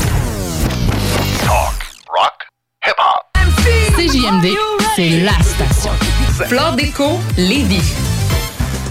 Talk, 1.41 1.79
rock, 2.07 2.47
hip-hop. 2.85 3.95
CJMD, 3.95 4.47
c'est 4.95 5.09
la 5.21 5.33
station. 5.43 5.91
Flore 6.47 6.73
Déco, 6.75 7.19
Lévis. 7.37 7.93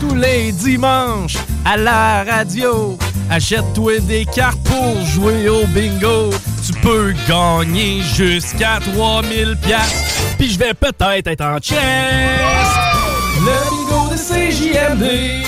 Tous 0.00 0.14
les 0.14 0.52
dimanches, 0.52 1.36
à 1.64 1.76
la 1.76 2.24
radio, 2.24 2.96
achète-toi 3.30 3.98
des 4.00 4.24
cartes 4.24 4.62
pour 4.64 5.04
jouer 5.06 5.48
au 5.48 5.66
bingo. 5.66 6.30
Tu 6.64 6.72
peux 6.80 7.12
gagner 7.28 8.02
jusqu'à 8.14 8.78
3000 8.94 9.56
pièces. 9.62 10.22
Puis 10.38 10.50
je 10.52 10.58
vais 10.58 10.74
peut-être 10.74 11.26
être 11.26 11.44
en 11.44 11.58
chest. 11.58 11.80
Le 13.40 13.70
bingo 13.70 14.10
de 14.10 14.16
CJMD. 14.16 15.44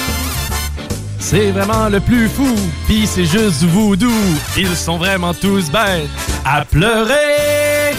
C'est 1.18 1.52
vraiment 1.52 1.88
le 1.88 2.00
plus 2.00 2.28
fou, 2.28 2.56
pis 2.88 3.06
c'est 3.06 3.26
juste 3.26 3.62
voodoo. 3.62 4.10
Ils 4.56 4.74
sont 4.74 4.98
vraiment 4.98 5.32
tous 5.32 5.70
bêtes 5.70 6.08
à 6.44 6.64
pleurer. 6.64 7.94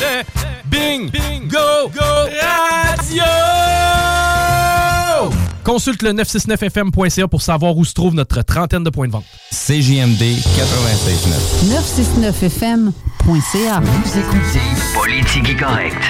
Bing, 0.65 1.09
bingo, 1.09 1.89
go, 1.93 2.29
radio! 2.41 3.60
Consulte 5.63 6.01
le 6.01 6.11
969fm.ca 6.13 7.27
pour 7.27 7.41
savoir 7.41 7.75
où 7.77 7.85
se 7.85 7.93
trouve 7.93 8.15
notre 8.15 8.41
trentaine 8.41 8.83
de 8.83 8.89
points 8.89 9.07
de 9.07 9.11
vente. 9.11 9.25
CJMD 9.51 10.21
96.9. 10.21 11.69
969fm.ca. 11.69 13.81
Vous 13.81 14.17
écoutez 14.17 14.59
Politique 14.95 15.59
correct. 15.59 16.01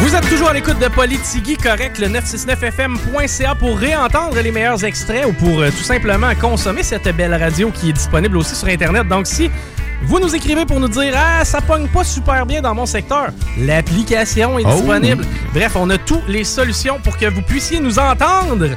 Vous 0.00 0.14
êtes 0.14 0.28
toujours 0.30 0.48
à 0.48 0.54
l'écoute 0.54 0.78
de 0.78 0.88
Politigui 0.88 1.56
Correct, 1.56 1.98
le 1.98 2.06
969fm.ca 2.06 3.54
pour 3.56 3.76
réentendre 3.76 4.40
les 4.40 4.52
meilleurs 4.52 4.82
extraits 4.84 5.26
ou 5.26 5.32
pour 5.32 5.60
euh, 5.60 5.70
tout 5.70 5.82
simplement 5.82 6.32
consommer 6.40 6.82
cette 6.82 7.14
belle 7.16 7.34
radio 7.34 7.70
qui 7.70 7.90
est 7.90 7.92
disponible 7.92 8.38
aussi 8.38 8.54
sur 8.54 8.68
Internet. 8.68 9.08
Donc, 9.08 9.26
si 9.26 9.50
vous 10.04 10.20
nous 10.20 10.34
écrivez 10.34 10.66
pour 10.66 10.78
nous 10.80 10.88
dire 10.88 11.14
Ah, 11.16 11.44
ça 11.44 11.60
pogne 11.60 11.88
pas 11.88 12.04
super 12.04 12.46
bien 12.46 12.60
dans 12.62 12.74
mon 12.74 12.86
secteur, 12.86 13.28
l'application 13.58 14.58
est 14.58 14.64
Oh. 14.66 14.72
disponible. 14.72 15.24
Bref, 15.54 15.72
on 15.76 15.88
a 15.90 15.98
toutes 15.98 16.28
les 16.28 16.44
solutions 16.44 16.98
pour 17.02 17.16
que 17.16 17.26
vous 17.26 17.42
puissiez 17.42 17.80
nous 17.80 17.98
entendre 17.98 18.68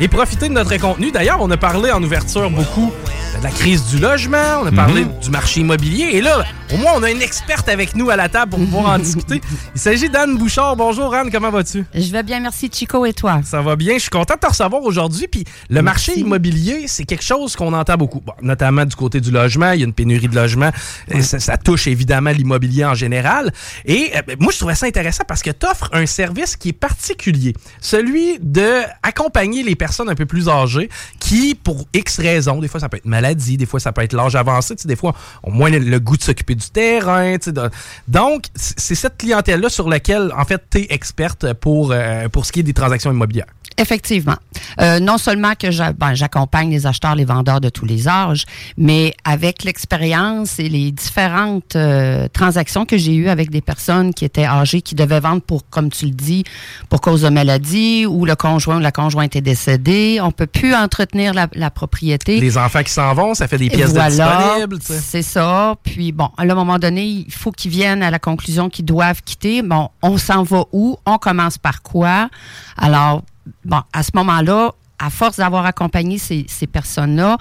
et 0.00 0.08
profiter 0.08 0.48
de 0.48 0.54
notre 0.54 0.76
contenu. 0.78 1.10
D'ailleurs, 1.10 1.38
on 1.40 1.50
a 1.50 1.56
parlé 1.56 1.90
en 1.90 2.02
ouverture 2.02 2.50
beaucoup 2.50 2.92
de 3.38 3.42
la 3.42 3.50
crise 3.50 3.84
du 3.86 3.98
logement, 3.98 4.60
on 4.62 4.66
a 4.66 4.72
parlé 4.72 5.04
du 5.22 5.30
marché 5.30 5.60
immobilier. 5.60 6.10
Et 6.12 6.20
là, 6.20 6.44
au 6.72 6.76
moins, 6.78 6.92
on 6.96 7.02
a 7.02 7.10
une 7.10 7.20
experte 7.22 7.68
avec 7.68 7.94
nous 7.94 8.08
à 8.10 8.16
la 8.16 8.28
table 8.28 8.52
pour 8.52 8.60
pouvoir 8.60 8.94
en 8.94 8.98
discuter. 8.98 9.40
Il 9.74 9.80
s'agit 9.80 10.08
d'Anne 10.08 10.38
Bouchard. 10.38 10.76
Bonjour 10.76 11.14
Anne, 11.14 11.30
comment 11.30 11.50
vas-tu? 11.50 11.84
Je 11.94 12.10
vais 12.10 12.22
bien, 12.22 12.40
merci 12.40 12.70
Chico 12.72 13.04
et 13.04 13.12
toi? 13.12 13.40
Ça 13.44 13.60
va 13.60 13.76
bien, 13.76 13.94
je 13.94 14.00
suis 14.00 14.10
content 14.10 14.34
de 14.34 14.40
te 14.40 14.46
recevoir 14.46 14.82
aujourd'hui. 14.82 15.28
Puis 15.28 15.44
le 15.68 15.82
marché 15.82 16.18
immobilier, 16.18 16.84
c'est 16.88 17.04
quelque 17.04 17.24
chose 17.24 17.56
qu'on 17.56 17.72
entend 17.72 17.96
beaucoup, 17.96 18.20
Bon, 18.20 18.32
notamment 18.40 18.84
du 18.84 18.96
côté 18.96 19.20
du 19.20 19.30
logement. 19.30 19.72
Il 19.72 19.80
y 19.80 19.82
a 19.82 19.86
une 19.86 19.92
pénurie 19.92 20.28
de 20.28 20.34
logement. 20.34 20.70
Et 21.10 21.22
Ça, 21.22 21.40
ça 21.40 21.56
touche 21.56 21.86
évidemment 21.88 22.30
l'immobilier 22.30 22.84
en 22.84 22.94
général. 22.94 23.52
Et 23.84 24.12
euh, 24.16 24.22
ben, 24.26 24.36
moi, 24.38 24.52
je 24.52 24.58
trouvais 24.58 24.74
ça 24.74 24.86
intéressant 24.86 25.24
parce 25.26 25.42
que 25.42 25.50
tu 25.50 25.66
offres 25.66 25.90
un 25.92 26.06
service 26.06 26.56
qui 26.56 26.70
est 26.70 26.72
particulier, 26.72 27.54
celui 27.80 28.38
de 28.40 28.82
accompagner 29.02 29.62
les 29.62 29.74
personnes 29.74 30.08
un 30.08 30.14
peu 30.14 30.26
plus 30.26 30.48
âgées 30.48 30.88
qui, 31.18 31.54
pour 31.54 31.86
X 31.92 32.18
raisons, 32.18 32.60
des 32.60 32.68
fois 32.68 32.80
ça 32.80 32.88
peut 32.88 32.96
être 32.96 33.06
maladie, 33.06 33.56
des 33.56 33.66
fois 33.66 33.80
ça 33.80 33.92
peut 33.92 34.02
être 34.02 34.12
l'âge 34.14 34.36
avancé, 34.36 34.74
tu 34.76 34.82
sais, 34.82 34.88
des 34.88 34.96
fois 34.96 35.14
ont 35.42 35.50
moins 35.50 35.70
le, 35.70 35.78
le 35.78 36.00
goût 36.00 36.16
de 36.16 36.22
s'occuper 36.22 36.54
du 36.54 36.61
terrain. 36.70 37.36
sais, 37.40 37.52
de- 37.52 37.70
Donc, 38.08 38.44
c'est 38.54 38.94
cette 38.94 39.16
clientèle-là 39.18 39.68
sur 39.68 39.88
laquelle, 39.88 40.32
en 40.36 40.44
fait, 40.44 40.62
tu 40.70 40.78
es 40.78 40.86
experte 40.90 41.52
pour, 41.54 41.90
euh, 41.92 42.28
pour 42.28 42.46
ce 42.46 42.52
qui 42.52 42.60
est 42.60 42.62
des 42.62 42.74
transactions 42.74 43.10
immobilières. 43.10 43.46
Effectivement. 43.78 44.36
Euh, 44.80 45.00
non 45.00 45.18
seulement 45.18 45.54
que 45.54 45.92
ben, 45.92 46.14
j'accompagne 46.14 46.70
les 46.70 46.86
acheteurs, 46.86 47.14
les 47.14 47.24
vendeurs 47.24 47.60
de 47.60 47.68
tous 47.68 47.84
les 47.84 48.08
âges, 48.08 48.44
mais 48.76 49.14
avec 49.24 49.64
l'expérience 49.64 50.58
et 50.58 50.68
les 50.68 50.92
différentes 50.92 51.76
euh, 51.76 52.28
transactions 52.32 52.86
que 52.86 52.96
j'ai 52.96 53.14
eues 53.14 53.28
avec 53.28 53.50
des 53.50 53.60
personnes 53.60 54.14
qui 54.14 54.24
étaient 54.24 54.46
âgées, 54.46 54.82
qui 54.82 54.94
devaient 54.94 55.20
vendre 55.20 55.42
pour, 55.42 55.68
comme 55.68 55.90
tu 55.90 56.06
le 56.06 56.12
dis, 56.12 56.44
pour 56.88 57.00
cause 57.00 57.22
de 57.22 57.28
maladie, 57.28 58.06
ou 58.06 58.24
le 58.24 58.36
conjoint 58.36 58.76
ou 58.76 58.80
la 58.80 58.92
conjointe 58.92 59.36
est 59.36 59.40
décédé, 59.40 60.20
on 60.22 60.32
peut 60.32 60.46
plus 60.46 60.74
entretenir 60.74 61.34
la, 61.34 61.48
la 61.54 61.70
propriété. 61.70 62.40
Les 62.40 62.58
enfants 62.58 62.82
qui 62.82 62.92
s'en 62.92 63.14
vont, 63.14 63.34
ça 63.34 63.48
fait 63.48 63.58
des 63.58 63.70
pièces 63.70 63.92
de 63.92 63.98
voilà, 63.98 64.10
disponibles. 64.10 64.78
C'est 64.80 65.22
ça. 65.22 65.76
Puis 65.82 66.12
bon, 66.12 66.30
à 66.36 66.42
un 66.42 66.54
moment 66.54 66.78
donné, 66.78 67.04
il 67.04 67.32
faut 67.32 67.52
qu'ils 67.52 67.70
viennent 67.70 68.02
à 68.02 68.10
la 68.10 68.18
conclusion 68.18 68.68
qu'ils 68.68 68.84
doivent 68.84 69.22
quitter. 69.22 69.62
Bon, 69.62 69.88
on 70.02 70.18
s'en 70.18 70.42
va 70.42 70.64
où? 70.72 70.96
On 71.06 71.18
commence 71.18 71.58
par 71.58 71.82
quoi? 71.82 72.28
Alors, 72.76 73.22
bon, 73.64 73.80
à 73.92 74.02
ce 74.02 74.10
moment-là, 74.14 74.72
à 74.98 75.10
force 75.10 75.36
d'avoir 75.36 75.66
accompagné 75.66 76.18
ces, 76.18 76.46
personnes-là, 76.70 77.38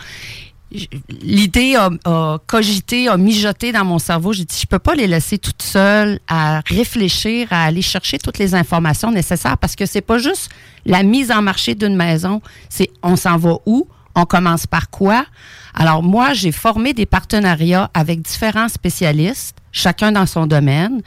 l'idée 1.10 1.76
a, 1.76 1.90
a 2.06 2.38
cogité, 2.48 3.08
a 3.08 3.18
mijoté 3.18 3.72
dans 3.72 3.86
mon 3.86 4.00
cerveau. 4.00 4.34
J'ai 4.34 4.46
dit, 4.46 4.58
je 4.60 4.66
peux 4.66 4.80
pas 4.80 4.96
les 4.96 5.08
laisser 5.08 5.38
toutes 5.38 5.62
seules 5.62 6.20
à 6.28 6.62
réfléchir, 6.66 7.48
à 7.52 7.66
aller 7.66 7.82
chercher 7.82 8.18
toutes 8.18 8.38
les 8.38 8.56
informations 8.56 9.12
nécessaires 9.12 9.58
parce 9.58 9.76
que 9.76 9.86
c'est 9.86 10.02
pas 10.02 10.18
juste 10.18 10.50
la 10.86 11.04
mise 11.04 11.32
en 11.32 11.42
marché 11.42 11.76
d'une 11.76 11.96
maison, 11.96 12.42
c'est 12.70 12.90
on 13.04 13.16
s'en 13.16 13.38
va 13.38 13.58
où, 13.66 13.88
on 14.16 14.26
commence 14.26 14.66
par 14.68 14.90
quoi. 14.90 15.26
Alors 15.74 16.04
moi, 16.04 16.34
j'ai 16.34 16.52
formé 16.52 16.94
des 16.94 17.06
partenariats 17.06 17.90
avec 17.94 18.22
différents 18.22 18.70
spécialistes 18.70 19.56
chacun 19.72 20.12
dans 20.12 20.26
son 20.26 20.48
domaine. 20.48 21.02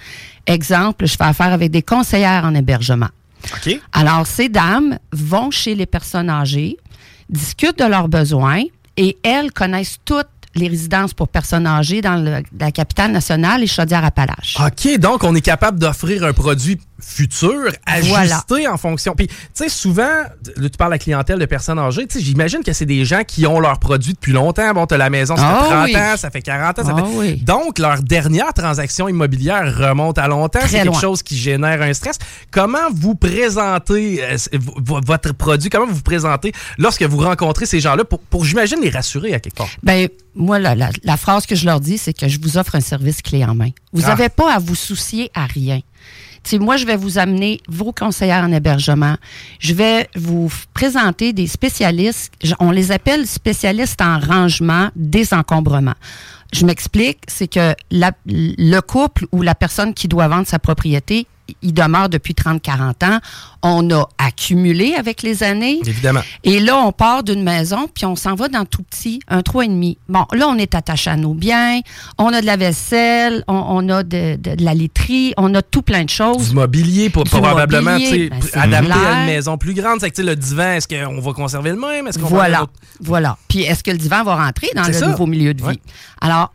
Exemple, 0.47 1.07
je 1.07 1.17
fais 1.17 1.25
affaire 1.25 1.53
avec 1.53 1.71
des 1.71 1.83
conseillères 1.83 2.45
en 2.45 2.55
hébergement. 2.55 3.09
Alors, 3.93 4.27
ces 4.27 4.49
dames 4.49 4.99
vont 5.13 5.51
chez 5.51 5.75
les 5.75 5.87
personnes 5.87 6.31
âgées, 6.31 6.77
discutent 7.29 7.79
de 7.79 7.85
leurs 7.85 8.09
besoins 8.09 8.63
et 8.97 9.17
elles 9.23 9.53
connaissent 9.53 9.99
toutes 10.05 10.27
les 10.57 10.69
résidences 10.69 11.13
pour 11.15 11.27
personnes 11.29 11.67
âgées 11.67 12.01
dans 12.01 12.15
le- 12.15 12.43
la 12.61 12.71
capitale 12.71 13.11
nationale 13.11 13.63
et 13.63 13.67
Chaudière-Appalaches. 13.67 14.57
OK, 14.61 14.99
donc 14.99 15.25
on 15.25 15.35
est 15.35 15.41
capable 15.41 15.81
d'offrir 15.81 16.23
un 16.23 16.33
produit 16.33 16.79
futur, 17.07 17.71
ajusté 17.87 18.67
en 18.69 18.77
fonction. 18.77 19.15
Puis, 19.15 19.27
tu 19.29 19.35
sais, 19.55 19.69
souvent, 19.69 20.03
là, 20.57 20.69
tu 20.69 20.77
parles 20.79 20.93
à 20.93 20.97
la 20.97 20.99
clientèle 20.99 21.39
de 21.39 21.45
personnes 21.47 21.79
âgées, 21.79 22.07
tu 22.07 22.19
sais, 22.19 22.25
j'imagine 22.25 22.63
que 22.65 22.73
c'est 22.73 22.87
des 22.87 23.05
gens 23.05 23.23
qui 23.25 23.47
ont 23.47 23.61
leurs 23.61 23.79
produits 23.79 24.15
depuis 24.15 24.33
longtemps. 24.33 24.73
Bon, 24.73 24.87
t'as 24.87 24.97
la 24.97 25.11
maison, 25.11 25.37
ça 25.37 25.43
Ah 25.47 25.63
fait 25.65 25.71
30 25.71 25.85
oui. 25.87 25.97
ans, 25.97 26.17
ça 26.17 26.31
fait 26.31 26.43
40 26.43 26.79
ans, 26.79 26.85
ça 26.85 26.95
Ah 26.97 27.03
fait... 27.05 27.17
oui. 27.17 27.37
Donc, 27.37 27.79
leur 27.79 28.03
dernière 28.03 28.53
transaction 28.55 29.09
immobilière 29.09 29.77
remonte 29.77 30.19
à 30.19 30.27
longtemps. 30.29 30.61
C'est 30.63 30.71
quelque 30.79 30.87
loin. 30.87 31.01
chose 31.01 31.23
qui 31.23 31.37
génère 31.37 31.83
un 31.83 31.93
stress. 31.93 32.17
Comment 32.51 32.91
vous 32.93 33.15
présentez 33.15 34.23
euh, 34.25 34.37
votre 34.53 35.33
produit? 35.35 35.71
Comment 35.71 35.87
vous 35.87 35.95
vous 35.97 36.03
présentez 36.03 36.53
lorsque 36.79 37.03
vous 37.03 37.19
rencontrez 37.19 37.67
ces 37.67 37.81
gens-là 37.81 38.05
pour, 38.05 38.19
pour 38.21 38.45
j'imagine, 38.45 38.79
les 38.83 38.91
rassurer 38.91 39.35
à 39.35 39.41
quelque 39.41 39.57
part? 39.57 39.69
Ben, 39.83 40.09
moi, 40.35 40.59
la, 40.59 40.75
la- 40.75 40.91
la 41.03 41.17
phrase 41.17 41.47
que 41.47 41.55
je 41.55 41.65
leur 41.67 41.81
dis, 41.81 41.99
c'est 41.99 42.13
que 42.13 42.29
je 42.29 42.39
vous 42.41 42.57
offre 42.59 42.75
un 42.75 42.81
service 42.81 43.23
clé 43.23 43.45
en 43.45 43.55
main. 43.55 43.71
Vous 43.93 44.03
Ah. 44.05 44.09
n'avez 44.09 44.29
pas 44.29 44.53
à 44.55 44.59
vous 44.59 44.75
soucier 44.75 45.31
à 45.35 45.47
rien. 45.47 45.81
Tu 46.45 46.51
sais, 46.51 46.59
moi, 46.59 46.77
je 46.77 46.85
vais 46.85 46.97
vous 46.97 47.19
amener 47.19 47.61
vos 47.69 47.93
conseillères 47.93 48.45
en 48.45 48.53
hébergement. 48.53 49.17
Je 49.59 49.73
vais 49.73 50.09
vous 50.15 50.53
présenter 50.75 51.33
des 51.33 51.47
spécialistes. 51.47 52.33
On 52.61 52.71
les 52.71 52.93
appelle 52.93 53.27
spécialistes 53.27 54.03
en 54.03 54.19
rangement, 54.21 54.91
désencombrement. 54.95 55.95
Je 56.53 56.67
m'explique, 56.67 57.21
c'est 57.27 57.49
que 57.49 57.75
le 57.91 58.81
couple 58.81 59.27
ou 59.33 59.41
la 59.43 59.55
personne 59.55 59.95
qui 59.95 60.07
doit 60.07 60.29
vendre 60.29 60.47
sa 60.47 60.59
propriété, 60.59 61.27
il 61.63 61.75
demeure 61.75 62.09
depuis 62.09 62.33
30-40 62.35 63.05
ans. 63.05 63.19
On 63.63 63.91
a 63.91 64.07
accumulé 64.19 64.95
avec 64.95 65.23
les 65.23 65.43
années. 65.43 65.79
Évidemment. 65.87 66.21
Et 66.43 66.61
là, 66.61 66.77
on 66.79 66.93
part 66.93 67.23
d'une 67.23 67.43
maison, 67.43 67.89
puis 67.95 68.05
on 68.07 68.17
s'en 68.17 68.35
va 68.35 68.49
dans 68.49 68.65
tout 68.65 68.83
petit, 68.83 69.21
un 69.29 69.41
3,5. 69.41 69.97
Bon, 70.09 70.25
là, 70.33 70.49
on 70.49 70.57
est 70.57 70.75
attaché 70.75 71.11
à 71.11 71.17
nos 71.17 71.35
biens, 71.35 71.81
on 72.19 72.27
a 72.33 72.41
de 72.41 72.47
la 72.47 72.57
vaisselle, 72.57 73.45
on, 73.49 73.55
on 73.55 73.89
a 73.89 74.03
de, 74.03 74.37
de- 74.37 74.55
de 74.55 74.65
la 74.65 74.75
literie, 74.75 75.33
on 75.37 75.55
a 75.55 75.63
tout 75.63 75.83
plein 75.83 76.05
de 76.05 76.11
choses. 76.11 76.49
Du 76.51 76.55
mobilier, 76.55 77.11
pour, 77.11 77.25
Du 77.25 77.31
probablement 77.31 77.93
mobilier, 77.93 78.31
ben, 78.31 78.41
adapté 78.55 78.93
à 78.93 79.21
une 79.21 79.27
maison 79.27 79.57
plus 79.59 79.75
grande. 79.75 80.01
C'est 80.01 80.11
que 80.11 80.23
le 80.23 80.37
divan, 80.37 80.73
est-ce 80.73 80.89
qu'on 80.89 81.21
va 81.21 81.33
conserver 81.33 81.71
le 81.71 81.77
même? 81.79 82.07
Est-ce 82.07 82.19
qu'on 82.19 82.25
va 82.25 82.31
Voilà, 82.37 82.63
autre- 82.65 82.73
voilà. 83.01 83.37
Puis 83.49 83.63
est-ce 83.63 83.83
que 83.83 83.91
le 83.91 83.99
divan 83.99 84.25
va 84.25 84.37
rentrer 84.37 84.69
dans 84.75 84.85
le 84.87 84.93
ça. 84.93 85.07
nouveau 85.09 85.27
milieu 85.27 85.55
de 85.55 85.61
vie? 85.63 85.69
Ouais. 85.69 85.79
Alors, 86.21 86.53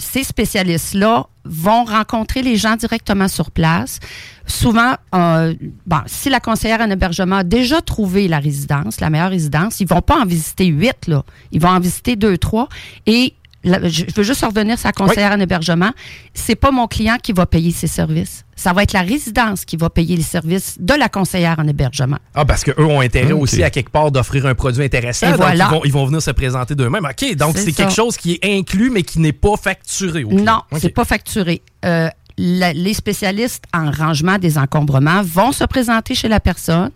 ces 0.00 0.24
spécialistes-là 0.24 1.26
vont 1.44 1.84
rencontrer 1.84 2.42
les 2.42 2.56
gens 2.56 2.76
directement 2.76 3.28
sur 3.28 3.50
place. 3.50 4.00
Souvent, 4.46 4.94
euh, 5.14 5.54
bon, 5.86 6.00
si 6.06 6.28
la 6.28 6.40
conseillère 6.40 6.80
en 6.80 6.90
hébergement 6.90 7.36
a 7.36 7.44
déjà 7.44 7.80
trouvé 7.80 8.26
la 8.26 8.38
résidence, 8.38 9.00
la 9.00 9.10
meilleure 9.10 9.30
résidence, 9.30 9.80
ils 9.80 9.86
vont 9.86 10.02
pas 10.02 10.18
en 10.18 10.26
visiter 10.26 10.66
huit, 10.66 11.06
là. 11.06 11.22
Ils 11.52 11.60
vont 11.60 11.68
en 11.68 11.80
visiter 11.80 12.16
deux, 12.16 12.36
trois. 12.36 12.68
Et 13.06 13.34
la- 13.64 13.88
je 13.88 14.04
veux 14.14 14.22
juste 14.22 14.44
revenir 14.44 14.78
sur 14.78 14.88
la 14.88 14.92
conseillère 14.92 15.32
en 15.32 15.40
hébergement. 15.40 15.90
C'est 16.34 16.54
pas 16.54 16.70
mon 16.70 16.86
client 16.86 17.16
qui 17.22 17.32
va 17.32 17.46
payer 17.46 17.72
ses 17.72 17.86
services. 17.86 18.44
Ça 18.56 18.72
va 18.74 18.82
être 18.82 18.92
la 18.92 19.00
résidence 19.02 19.64
qui 19.64 19.76
va 19.78 19.88
payer 19.88 20.16
les 20.16 20.22
services 20.22 20.76
de 20.78 20.92
la 20.94 21.08
conseillère 21.08 21.58
en 21.58 21.66
hébergement. 21.66 22.18
Ah, 22.34 22.44
parce 22.44 22.62
qu'eux 22.62 22.84
ont 22.84 23.00
intérêt 23.00 23.32
aussi 23.32 23.62
à 23.62 23.70
quelque 23.70 23.90
part 23.90 24.10
d'offrir 24.10 24.44
un 24.46 24.54
produit 24.54 24.84
intéressant. 24.84 25.28
Et 25.28 25.30
donc 25.30 25.40
voilà. 25.40 25.66
ils, 25.66 25.70
vont, 25.74 25.80
ils 25.86 25.92
vont 25.92 26.04
venir 26.04 26.20
se 26.20 26.30
présenter 26.30 26.74
d'eux-mêmes. 26.74 27.06
OK, 27.06 27.34
donc 27.36 27.56
C'est 27.56 27.72
quelque 27.72 27.92
chose 27.94 28.16
qui 28.18 28.32
est 28.42 28.58
inclus, 28.58 28.90
mais 28.90 29.02
qui 29.02 29.18
n'est 29.18 29.32
pas 29.32 29.56
facturé. 29.56 30.24
Non, 30.24 30.62
OK. 30.70 30.78
c'est 30.80 30.90
pas 30.90 31.04
facturé. 31.06 31.62
Euh, 31.86 32.08
les 32.42 32.94
spécialistes 32.94 33.64
en 33.74 33.90
rangement 33.90 34.38
des 34.38 34.56
encombrements 34.56 35.20
vont 35.22 35.52
se 35.52 35.64
présenter 35.64 36.14
chez 36.14 36.28
la 36.28 36.40
personne. 36.40 36.90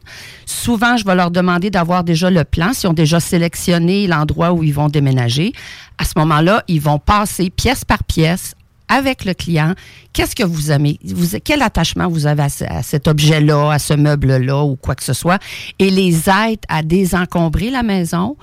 Souvent, 0.47 0.97
je 0.97 1.05
vais 1.05 1.15
leur 1.15 1.31
demander 1.31 1.69
d'avoir 1.71 2.03
déjà 2.03 2.31
le 2.31 2.45
plan, 2.45 2.73
s'ils 2.73 2.89
ont 2.89 2.95
déjà 2.95 3.21
sélectionné 3.21 4.07
l'endroit 4.07 4.53
où 4.53 4.63
ils 4.63 4.73
vont 4.73 4.89
déménager. 4.89 5.53
À 5.99 6.05
ce 6.05 6.13
moment-là, 6.17 6.65
ils 6.69 6.81
vont 6.81 6.99
passer 6.99 7.51
pièce 7.51 7.85
par 7.85 8.03
pièce 8.05 8.55
avec 8.89 9.25
le 9.25 9.35
client. 9.35 9.75
Qu'est-ce 10.15 10.35
que 10.35 10.45
vous 10.45 10.71
aimez? 10.71 10.99
Quel 11.45 11.61
attachement 11.63 12.09
vous 12.09 12.27
avez 12.27 12.45
à, 12.45 12.49
ce- 12.49 12.65
à 12.65 12.83
cet 12.83 13.07
objet-là, 13.09 13.73
à 13.73 13.79
ce 13.79 13.95
meuble-là 13.95 14.63
ou 14.65 14.77
quoi 14.77 14.95
que 14.95 15.05
ce 15.05 15.13
soit? 15.13 15.39
Et 15.79 15.91
les 15.91 16.29
aide 16.31 16.61
à 16.69 16.83
désencombrer 16.83 17.71
la 17.71 17.83
maison. 17.83 18.37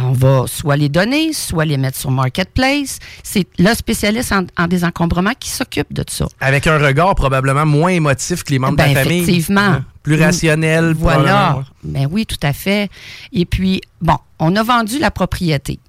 On 0.00 0.12
va 0.12 0.44
soit 0.46 0.76
les 0.76 0.88
donner, 0.88 1.32
soit 1.32 1.64
les 1.64 1.76
mettre 1.76 1.98
sur 1.98 2.10
Marketplace. 2.10 2.98
C'est 3.24 3.46
le 3.58 3.74
spécialiste 3.74 4.32
en, 4.32 4.44
en 4.56 4.66
désencombrement 4.68 5.32
qui 5.38 5.48
s'occupe 5.50 5.92
de 5.92 6.04
ça. 6.08 6.26
Avec 6.40 6.66
un 6.68 6.78
regard 6.78 7.14
probablement 7.16 7.66
moins 7.66 7.90
émotif 7.90 8.44
que 8.44 8.52
les 8.52 8.58
membres 8.60 8.76
Ben, 8.76 8.90
de 8.90 8.94
la 8.94 9.02
famille. 9.02 9.22
effectivement. 9.22 9.60
Hein, 9.60 9.84
Plus 10.04 10.20
rationnel. 10.20 10.94
Voilà. 10.96 11.62
Ben 11.82 12.06
oui, 12.10 12.26
tout 12.26 12.36
à 12.42 12.52
fait. 12.52 12.88
Et 13.32 13.44
puis, 13.44 13.80
bon, 14.00 14.16
on 14.38 14.54
a 14.56 14.62
vendu 14.62 14.98
la 15.00 15.10
propriété. 15.10 15.80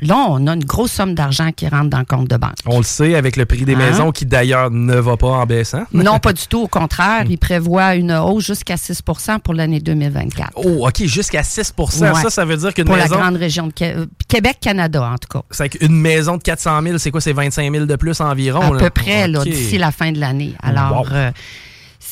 Là, 0.00 0.16
on 0.28 0.46
a 0.46 0.54
une 0.54 0.64
grosse 0.64 0.92
somme 0.92 1.14
d'argent 1.14 1.50
qui 1.50 1.66
rentre 1.68 1.90
dans 1.90 1.98
le 1.98 2.04
compte 2.04 2.28
de 2.28 2.36
banque. 2.36 2.54
On 2.66 2.78
le 2.78 2.84
sait 2.84 3.14
avec 3.16 3.36
le 3.36 3.46
prix 3.46 3.64
des 3.64 3.74
Hein? 3.74 3.78
maisons 3.78 4.12
qui 4.12 4.26
d'ailleurs 4.26 4.70
ne 4.70 4.94
va 4.94 5.16
pas 5.16 5.26
en 5.28 5.46
baissant. 5.46 5.82
Non, 5.92 6.18
pas 6.18 6.32
du 6.32 6.46
tout. 6.46 6.60
Au 6.62 6.68
contraire, 6.68 7.24
il 7.28 7.36
prévoit 7.38 7.94
une 7.96 8.12
hausse 8.12 8.46
jusqu'à 8.46 8.76
6% 8.76 9.40
pour 9.40 9.54
l'année 9.54 9.80
2024. 9.80 10.50
Oh, 10.56 10.86
OK, 10.86 11.04
jusqu'à 11.04 11.42
6 11.42 11.74
Ouais. 11.78 12.14
Ça, 12.22 12.30
ça 12.30 12.44
veut 12.44 12.56
dire 12.56 12.72
qu'une 12.74 12.84
Pour 12.84 12.96
la 12.96 13.04
maison. 13.04 13.16
grande 13.16 13.36
région 13.36 13.66
de 13.66 13.72
euh, 13.82 14.06
Québec-Canada, 14.28 15.02
en 15.02 15.18
tout 15.18 15.28
cas. 15.38 15.42
C'est 15.50 15.68
qu'une 15.68 15.94
maison 16.00 16.36
de 16.36 16.42
400 16.42 16.80
000, 16.82 16.98
c'est 16.98 17.10
quoi? 17.10 17.20
C'est 17.20 17.32
25 17.32 17.72
000 17.72 17.86
de 17.86 17.96
plus 17.96 18.20
environ? 18.20 18.60
À 18.60 18.70
là? 18.74 18.78
peu 18.78 18.90
près, 18.90 19.26
là, 19.28 19.42
d'ici 19.44 19.78
la 19.78 19.90
fin 19.90 20.12
de 20.12 20.20
l'année. 20.20 20.54
Alors, 20.62 21.06
Wow. 21.10 21.12
euh, 21.12 21.30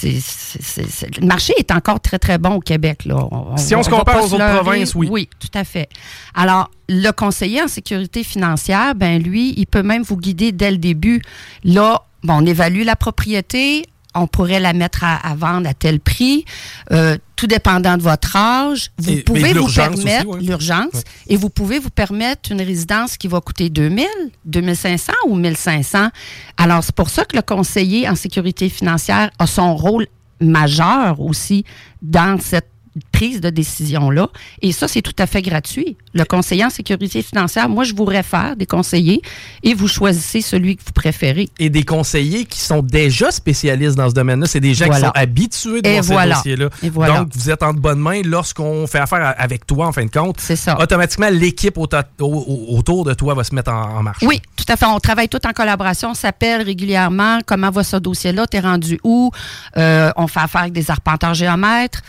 le 0.02 1.26
marché 1.26 1.54
est 1.58 1.70
encore 1.70 2.00
très, 2.00 2.18
très 2.18 2.38
bon 2.38 2.54
au 2.56 2.60
Québec. 2.60 3.04
Là. 3.04 3.28
Si 3.56 3.74
on 3.74 3.82
se 3.82 3.90
compare 3.90 4.24
aux 4.24 4.28
se 4.28 4.34
autres 4.34 4.60
provinces, 4.60 4.94
oui. 4.94 5.08
Oui, 5.10 5.28
tout 5.38 5.50
à 5.54 5.64
fait. 5.64 5.88
Alors, 6.34 6.70
le 6.88 7.10
conseiller 7.10 7.62
en 7.62 7.68
sécurité 7.68 8.24
financière, 8.24 8.94
ben 8.94 9.22
lui, 9.22 9.54
il 9.56 9.66
peut 9.66 9.82
même 9.82 10.02
vous 10.02 10.16
guider 10.16 10.52
dès 10.52 10.70
le 10.70 10.78
début. 10.78 11.22
Là, 11.64 12.02
bon, 12.22 12.42
on 12.42 12.46
évalue 12.46 12.82
la 12.82 12.96
propriété, 12.96 13.84
on 14.20 14.26
pourrait 14.26 14.60
la 14.60 14.72
mettre 14.72 15.04
à, 15.04 15.16
à 15.16 15.34
vendre 15.34 15.68
à 15.68 15.74
tel 15.74 16.00
prix, 16.00 16.44
euh, 16.92 17.16
tout 17.36 17.46
dépendant 17.46 17.96
de 17.96 18.02
votre 18.02 18.34
âge. 18.36 18.90
Vous 18.98 19.10
Et- 19.10 19.22
pouvez 19.22 19.52
vous 19.52 19.66
permettre 19.72 20.26
ouais. 20.28 20.40
l'urgence 20.40 20.94
Ouais. 20.94 21.02
et 21.28 21.36
vous 21.36 21.50
pouvez 21.50 21.78
vous 21.78 21.90
permettre 21.90 22.50
une 22.52 22.60
résidence 22.62 23.16
qui 23.16 23.28
va 23.28 23.40
coûter 23.40 23.68
2000, 23.68 24.06
2500 24.44 25.12
ou 25.26 25.34
1500. 25.36 26.08
Alors, 26.56 26.82
c'est 26.82 26.94
pour 26.94 27.10
ça 27.10 27.24
que 27.24 27.36
le 27.36 27.42
conseiller 27.42 28.08
en 28.08 28.14
sécurité 28.14 28.68
financière 28.68 29.30
a 29.38 29.46
son 29.46 29.76
rôle 29.76 30.06
majeur 30.40 31.20
aussi 31.20 31.64
dans 32.02 32.38
cette 32.40 32.68
prise 33.12 33.40
de 33.40 33.50
décision-là. 33.50 34.28
Et 34.62 34.72
ça, 34.72 34.88
c'est 34.88 35.02
tout 35.02 35.14
à 35.18 35.26
fait 35.26 35.42
gratuit. 35.42 35.96
Le 36.14 36.24
conseiller 36.24 36.64
en 36.64 36.70
sécurité 36.70 37.22
financière, 37.22 37.68
moi, 37.68 37.84
je 37.84 37.94
vous 37.94 38.04
réfère 38.04 38.56
des 38.56 38.66
conseillers 38.66 39.20
et 39.62 39.74
vous 39.74 39.88
choisissez 39.88 40.40
celui 40.40 40.76
que 40.76 40.82
vous 40.84 40.92
préférez. 40.92 41.48
Et 41.58 41.68
des 41.70 41.82
conseillers 41.84 42.44
qui 42.44 42.60
sont 42.60 42.82
déjà 42.82 43.30
spécialistes 43.30 43.96
dans 43.96 44.08
ce 44.08 44.14
domaine-là. 44.14 44.46
C'est 44.46 44.60
des 44.60 44.74
gens 44.74 44.86
Voilà. 44.86 45.00
qui 45.00 45.06
sont 45.06 45.12
habitués 45.14 45.82
de 45.82 45.88
Et 45.88 46.00
voir 46.00 46.22
ces 46.24 46.28
dossiers-là. 46.30 46.68
Et 46.82 46.90
voilà. 46.90 47.18
Donc, 47.18 47.28
vous 47.34 47.50
êtes 47.50 47.62
en 47.62 47.72
de 47.74 47.80
bonnes 47.80 47.98
mains 48.00 48.22
lorsqu'on 48.24 48.86
fait 48.86 48.98
affaire 48.98 49.34
avec 49.38 49.66
toi, 49.66 49.86
en 49.88 49.92
fin 49.92 50.04
de 50.04 50.10
compte. 50.10 50.36
C'est 50.40 50.56
ça. 50.56 50.78
Automatiquement, 50.80 51.28
l'équipe 51.30 51.76
au- 51.78 51.86
au- 51.86 52.24
au- 52.24 52.78
autour 52.78 53.04
de 53.04 53.14
toi 53.14 53.34
va 53.34 53.44
se 53.44 53.54
mettre 53.54 53.70
en, 53.72 53.98
en 53.98 54.02
marche. 54.02 54.22
Oui, 54.22 54.40
tout 54.56 54.64
à 54.68 54.76
fait. 54.76 54.86
On 54.86 54.98
travaille 55.00 55.28
tout 55.28 55.44
en 55.46 55.52
collaboration. 55.52 56.10
On 56.10 56.14
s'appelle 56.14 56.62
régulièrement. 56.62 57.40
Comment 57.46 57.70
va 57.70 57.84
ce 57.84 57.96
dossier-là? 57.96 58.46
T'es 58.46 58.60
rendu 58.60 58.98
où? 59.04 59.30
Euh, 59.76 60.10
on 60.16 60.26
fait 60.26 60.40
affaire 60.40 60.62
avec 60.62 60.72
des 60.72 60.90
arpenteurs 60.90 61.34
géomètres. 61.34 62.00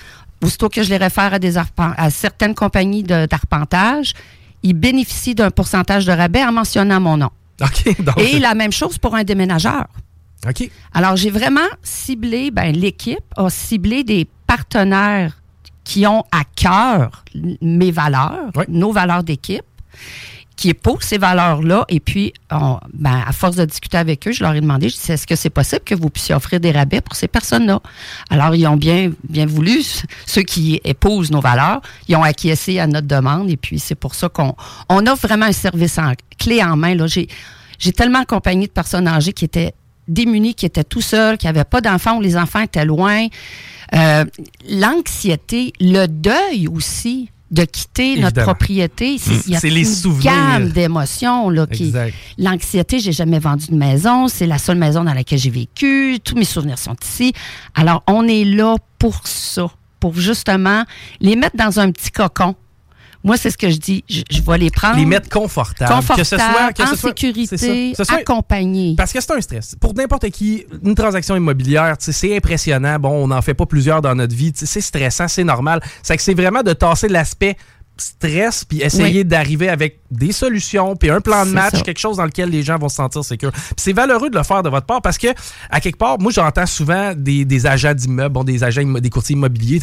Aussitôt 0.44 0.70
que 0.70 0.84
je 0.84 0.90
les 0.90 0.98
réfère 0.98 1.34
à, 1.34 1.40
des 1.40 1.58
à 1.58 2.10
certaines 2.10 2.54
compagnies 2.56 3.04
d'arpentage, 3.04 4.14
ils 4.64 4.74
bénéficient 4.74 5.36
d'un 5.36 5.50
pourcentage 5.52 6.06
de 6.06 6.12
rabais 6.12 6.44
en 6.44 6.52
mentionnant 6.52 7.00
mon 7.00 7.18
nom. 7.18 7.30
OK. 7.62 8.02
Donc, 8.04 8.20
Et 8.20 8.40
la 8.40 8.54
même 8.54 8.72
chose 8.72 8.98
pour 8.98 9.16
un 9.16 9.24
déménageur. 9.24 9.88
OK. 10.48 10.70
Alors, 10.94 11.16
j'ai 11.16 11.32
vraiment 11.32 11.68
ciblé, 11.82 12.52
ben, 12.52 12.76
l'équipe 12.76 13.24
a 13.36 13.50
ciblé 13.50 14.04
des 14.04 14.28
partenaires 14.46 15.42
qui 15.84 16.06
ont 16.06 16.24
à 16.32 16.44
cœur 16.56 17.24
mes 17.62 17.92
valeurs, 17.92 18.52
Oui. 18.56 18.66
nos 18.68 18.92
valeurs 18.92 19.24
d'équipe, 19.24 19.64
qui 20.58 20.70
épousent 20.70 21.04
ces 21.04 21.18
valeurs-là. 21.20 21.86
Et 21.88 22.00
puis, 22.00 22.34
on- 22.52 22.80
ben, 22.94 23.24
à 23.26 23.32
force 23.32 23.56
de 23.56 23.64
discuter 23.64 23.98
avec 23.98 24.28
eux, 24.28 24.32
je 24.32 24.44
leur 24.44 24.54
ai 24.56 24.60
demandé, 24.62 24.90
je 24.90 24.96
dis, 24.96 25.12
est-ce 25.12 25.26
que 25.28 25.36
c'est 25.36 25.52
possible 25.52 25.82
que 25.86 25.96
vous 25.96 26.10
puissiez 26.10 26.36
offrir 26.36 26.60
des 26.60 26.72
rabais 26.72 27.00
pour 27.00 27.16
ces 27.16 27.28
personnes-là? 27.28 27.80
Alors, 28.30 28.54
ils 28.56 28.68
ont 28.68 28.76
bien, 28.76 29.12
bien 29.30 29.46
voulu, 29.46 29.82
ceux 30.26 30.42
qui 30.42 30.82
épousent 30.84 31.32
nos 31.32 31.40
valeurs, 31.42 31.82
ils 32.08 32.16
ont 32.16 32.24
acquiescé 32.24 32.80
à 32.80 32.88
notre 32.88 33.08
demande. 33.08 33.50
Et 33.50 33.58
puis, 33.58 33.80
c'est 33.80 33.96
pour 33.96 34.16
ça 34.16 34.28
qu'on 34.28 34.56
on 34.90 35.06
offre 35.08 35.28
vraiment 35.28 35.46
un 35.46 35.52
service 35.54 35.98
en, 36.00 36.12
clé 36.38 36.62
en 36.64 36.76
main. 36.76 36.96
Là. 36.96 37.08
J'ai, 37.08 37.28
j'ai 37.80 37.94
tellement 37.94 38.20
accompagné 38.22 38.66
de 38.68 38.72
personnes 38.72 39.08
âgées 39.08 39.34
qui 39.34 39.46
étaient 39.46 39.74
démunis, 40.08 40.56
qui 40.56 40.66
étaient 40.66 40.84
tout 40.84 41.02
seuls, 41.02 41.38
qui 41.38 41.46
n'avaient 41.46 41.66
pas 41.66 41.82
d'enfants 41.82 42.18
ou 42.18 42.22
les 42.22 42.36
enfants 42.36 42.62
étaient 42.62 42.86
loin. 42.86 43.28
Euh, 43.94 44.26
l'anxiété, 44.70 45.74
le 45.80 46.08
deuil 46.08 46.68
aussi. 46.68 47.30
De 47.52 47.64
quitter 47.64 48.20
notre 48.20 48.44
propriété. 48.44 49.18
C'est 49.18 49.48
il 49.48 49.54
y 49.54 49.56
a 49.56 49.60
C'est 49.60 49.70
les 49.70 49.86
souvenirs. 49.86 50.32
gamme 50.32 50.70
d'émotions. 50.70 51.50
là, 51.50 51.66
qui- 51.68 51.86
Exact. 51.86 52.14
L'anxiété, 52.38 53.00
j'ai 53.00 53.12
jamais 53.14 53.40
vendu 53.40 53.68
de 53.68 53.76
maison. 53.76 54.28
C'est 54.28 54.48
la 54.48 54.58
seule 54.58 54.78
maison 54.78 55.04
dans 55.04 55.14
laquelle 55.14 55.40
j'ai 55.40 55.50
vécu. 55.50 56.20
Tous 56.24 56.36
mes 56.36 56.44
souvenirs 56.46 56.78
sont 56.78 56.96
ici. 57.04 57.34
Alors, 57.76 58.04
on 58.08 58.28
est 58.28 58.44
là 58.44 58.76
pour 59.00 59.22
ça, 59.26 59.68
pour 60.00 60.16
justement 60.16 60.84
les 61.22 61.36
mettre 61.36 61.56
dans 61.56 61.80
un 61.80 61.92
petit 61.92 62.12
cocon. 62.12 62.56
Moi, 63.24 63.36
c'est 63.38 63.50
ce 63.52 63.58
que 63.58 63.70
je 63.70 63.78
dis. 63.78 64.04
Je, 64.10 64.22
je 64.30 64.42
vais 64.42 64.58
les 64.58 64.70
prendre. 64.70 64.96
Les 64.98 65.06
mettre 65.06 65.30
confortables. 65.30 65.92
confortables, 65.94 66.20
que 66.20 66.24
ce 66.24 66.38
soit, 66.38 66.74
que 66.74 66.84
en 66.84 66.88
ce 66.88 66.96
soit- 66.96 67.10
sécurité, 67.10 67.58
c'est 67.58 67.94
ça. 67.94 67.98
Ce 67.98 68.04
soit- 68.04 68.20
accompagnés. 68.20 68.96
Parce 68.98 69.12
que 69.12 69.20
c'est 69.22 69.32
un 69.32 69.42
stress. 69.42 69.76
Pour 69.80 69.94
n'importe 69.94 70.30
qui, 70.30 70.66
une 70.84 70.96
transaction 70.96 71.36
immobilière, 71.36 71.96
c'est 72.00 72.36
impressionnant. 72.38 72.98
Bon, 73.00 73.10
on 73.24 73.28
n'en 73.28 73.42
fait 73.42 73.54
pas 73.54 73.66
plusieurs 73.66 74.02
dans 74.02 74.16
notre 74.16 74.36
vie. 74.36 74.52
C'est 74.56 74.82
stressant, 74.82 75.28
c'est 75.28 75.44
normal. 75.44 75.82
C'est 76.04 76.16
que 76.16 76.24
c'est 76.24 76.34
vraiment 76.36 76.64
de 76.64 76.74
tasser 76.74 77.08
l'aspect 77.10 77.58
stress 78.00 78.64
puis 78.64 78.82
essayer 78.84 79.20
Oui. 79.22 79.26
d'arriver 79.26 79.70
avec 79.70 80.02
des 80.12 80.32
solutions 80.32 80.96
puis 80.96 81.10
un 81.10 81.20
plan 81.20 81.48
de 81.48 81.52
match, 81.52 81.74
ça. 81.78 81.82
quelque 81.82 81.98
chose 82.00 82.18
dans 82.18 82.26
lequel 82.26 82.50
les 82.52 82.62
gens 82.62 82.78
vont 82.78 82.90
se 82.90 82.96
sentir 82.98 83.24
sécures. 83.26 83.52
Puis 83.52 83.64
c'est 83.78 83.92
valeureux 83.94 84.30
de 84.30 84.38
le 84.38 84.44
faire 84.44 84.62
de 84.62 84.70
votre 84.70 84.86
part 84.86 85.02
parce 85.02 85.18
que 85.18 85.30
à 85.72 85.80
quelque 85.82 85.98
part, 85.98 86.20
moi 86.20 86.32
j'entends 86.32 86.68
souvent 86.68 87.14
des, 87.16 87.44
des 87.44 87.66
agents 87.66 87.96
d'immeubles, 87.96 88.34
bon, 88.34 88.44
des 88.44 88.64
agents 88.64 88.84
des 88.84 89.10
courtiers 89.10 89.34
immobiliers, 89.36 89.80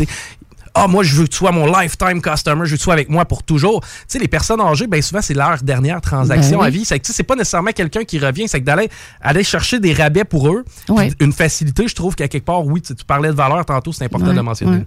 ah, 0.77 0.89
moi, 0.89 1.05
je 1.05 1.15
veux 1.15 1.25
que 1.25 1.31
tu 1.31 1.37
sois 1.37 1.53
mon 1.53 1.67
lifetime 1.67 2.21
customer, 2.21 2.63
je 2.67 2.71
veux 2.71 2.77
que 2.77 2.81
tu 2.81 2.85
sois 2.85 2.95
avec 2.95 3.09
moi 3.09 3.25
pour 3.25 3.43
toujours. 3.45 3.81
Tu 3.81 3.89
sais, 4.09 4.19
les 4.19 4.27
personnes 4.29 4.61
âgées, 4.61 4.87
bien 4.89 5.01
souvent, 5.03 5.23
c'est 5.23 5.35
leur 5.35 5.63
dernière 5.63 6.01
transaction 6.01 6.59
Ben 6.59 6.63
oui. 6.63 6.67
à 6.67 6.71
vie. 6.71 6.85
C'est 6.85 6.99
que, 6.99 7.05
tu 7.05 7.13
sais, 7.13 7.17
c'est 7.17 7.23
pas 7.23 7.37
nécessairement 7.37 7.71
quelqu'un 7.73 8.05
qui 8.05 8.19
revient, 8.19 8.49
c'est 8.49 8.61
que 8.61 8.65
d'aller 8.65 8.89
aller 9.21 9.45
chercher 9.45 9.79
des 9.79 9.93
rabais 9.93 10.25
pour 10.25 10.49
eux, 10.49 10.65
Ouais. 10.89 11.11
une 11.21 11.33
facilité, 11.33 11.87
je 11.87 11.95
trouve 11.95 12.15
qu'à 12.17 12.27
quelque 12.29 12.45
part, 12.45 12.65
oui, 12.67 12.83
tu, 12.83 12.95
tu 12.95 13.05
parlais 13.05 13.29
de 13.29 13.35
valeur 13.35 13.65
tantôt, 13.65 13.93
c'est 13.93 14.05
important 14.05 14.33
de 14.33 14.37
Ouais, 14.37 14.43
mentionner. 14.43 14.79
ouais. 14.79 14.87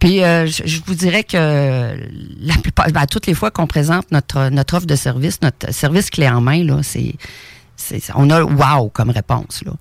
Puis 0.00 0.24
euh, 0.24 0.46
je, 0.46 0.62
je 0.66 0.80
vous 0.84 0.94
dirais 0.94 1.22
que 1.22 1.36
la 2.40 2.54
plupart, 2.54 2.88
ben, 2.90 3.06
toutes 3.06 3.26
les 3.28 3.34
fois 3.34 3.52
qu'on 3.52 3.68
présente 3.68 4.10
notre, 4.10 4.48
notre 4.48 4.76
offre 4.76 4.86
de 4.86 4.96
service, 4.96 5.38
notre 5.42 5.72
service 5.72 6.10
clé 6.10 6.28
en 6.28 6.40
main, 6.40 6.64
là, 6.64 6.80
c'est, 6.82 7.14
c'est, 7.76 8.02
on 8.16 8.28
a 8.30 8.42
wow 8.42 8.88
comme 8.88 9.10
réponse. 9.10 9.62
Là. 9.64 9.72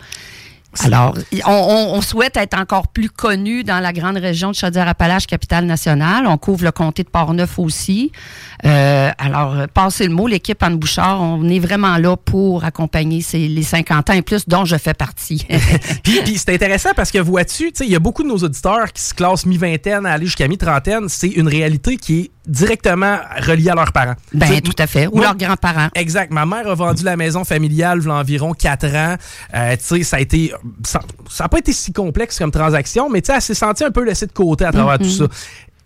Alors, 0.80 1.17
on, 1.45 2.01
souhaite 2.01 2.38
être 2.38 2.57
encore 2.57 2.88
plus 2.88 3.09
connu 3.09 3.63
dans 3.63 3.80
la 3.80 3.91
grande 3.91 4.17
région 4.17 4.51
de 4.51 4.55
Chaudière-Appalaches, 4.55 5.28
capitale 5.28 5.65
nationale. 5.65 6.26
On 6.28 6.38
couvre 6.38 6.63
le 6.63 6.72
comté 6.72 7.03
de 7.03 7.09
Portneuf 7.09 7.59
aussi. 7.59 8.11
Euh, 8.65 9.11
alors, 9.17 9.53
euh, 9.53 9.65
passez 9.72 10.07
le 10.07 10.13
mot, 10.13 10.28
l'équipe 10.28 10.61
Anne 10.63 10.78
Bouchard, 10.78 11.22
on 11.22 11.47
est 11.49 11.59
vraiment 11.59 11.97
là 11.97 12.15
pour 12.15 12.63
accompagner 12.63 13.22
ces, 13.22 13.49
les 13.49 13.63
50 13.63 14.09
ans 14.09 14.13
et 14.13 14.22
plus, 14.22 14.47
dont 14.47 14.63
je 14.63 14.78
fais 14.78 14.93
partie. 14.93 15.45
Puis, 16.03 16.19
puis 16.24 16.38
c'est 16.38 16.53
intéressant 16.53 16.91
parce 16.95 17.11
que 17.11 17.19
vois-tu, 17.19 17.72
tu 17.72 17.80
sais, 17.80 17.86
il 17.86 17.91
y 17.91 17.95
a 17.95 17.99
beaucoup 17.99 18.24
de 18.24 18.28
nos 18.28 18.38
auditeurs 18.38 18.91
qui 18.93 19.01
se 19.01 19.13
classent 19.13 19.45
mi-vingtaine 19.45 20.05
à 20.05 20.13
aller 20.13 20.26
jusqu'à 20.26 20.47
mi-trentaine. 20.47 21.07
C'est 21.09 21.30
une 21.30 21.47
réalité 21.47 21.97
qui 21.97 22.19
est 22.19 22.32
directement 22.48 23.18
reliée 23.39 23.70
à 23.70 23.76
leurs 23.76 23.92
parents. 23.92 24.16
Ben, 24.34 24.62
tout 24.62 24.76
à 24.78 24.88
fait. 24.88 25.08
Ou 25.08 25.16
moi- 25.18 25.26
leurs 25.26 25.38
grands-parents. 25.38 25.89
Exact. 25.96 26.32
Ma 26.32 26.46
mère 26.46 26.68
a 26.68 26.74
vendu 26.76 27.04
la 27.04 27.16
maison 27.16 27.44
familiale 27.44 28.00
il 28.02 28.08
y 28.08 28.10
a 28.10 28.14
environ 28.16 28.54
4 28.54 28.86
ans. 28.96 29.16
Euh, 29.54 29.76
tu 29.78 29.84
sais, 29.84 30.04
ça 30.04 30.18
a 30.18 30.20
été. 30.20 30.54
Ça 30.84 31.00
n'a 31.39 31.50
pas 31.50 31.60
été 31.60 31.72
si 31.74 31.94
complexe 31.94 32.38
comme 32.39 32.52
transaction, 32.52 33.10
mais 33.10 33.22
tu 33.22 33.28
sais, 33.28 33.34
elle 33.36 33.42
s'est 33.42 33.54
sentie 33.54 33.84
un 33.84 33.92
peu 33.92 34.04
laissée 34.04 34.26
de 34.28 34.32
côté 34.32 34.66
à 34.66 34.72
travers 34.72 34.98
tout 35.00 35.10
ça. 35.10 35.26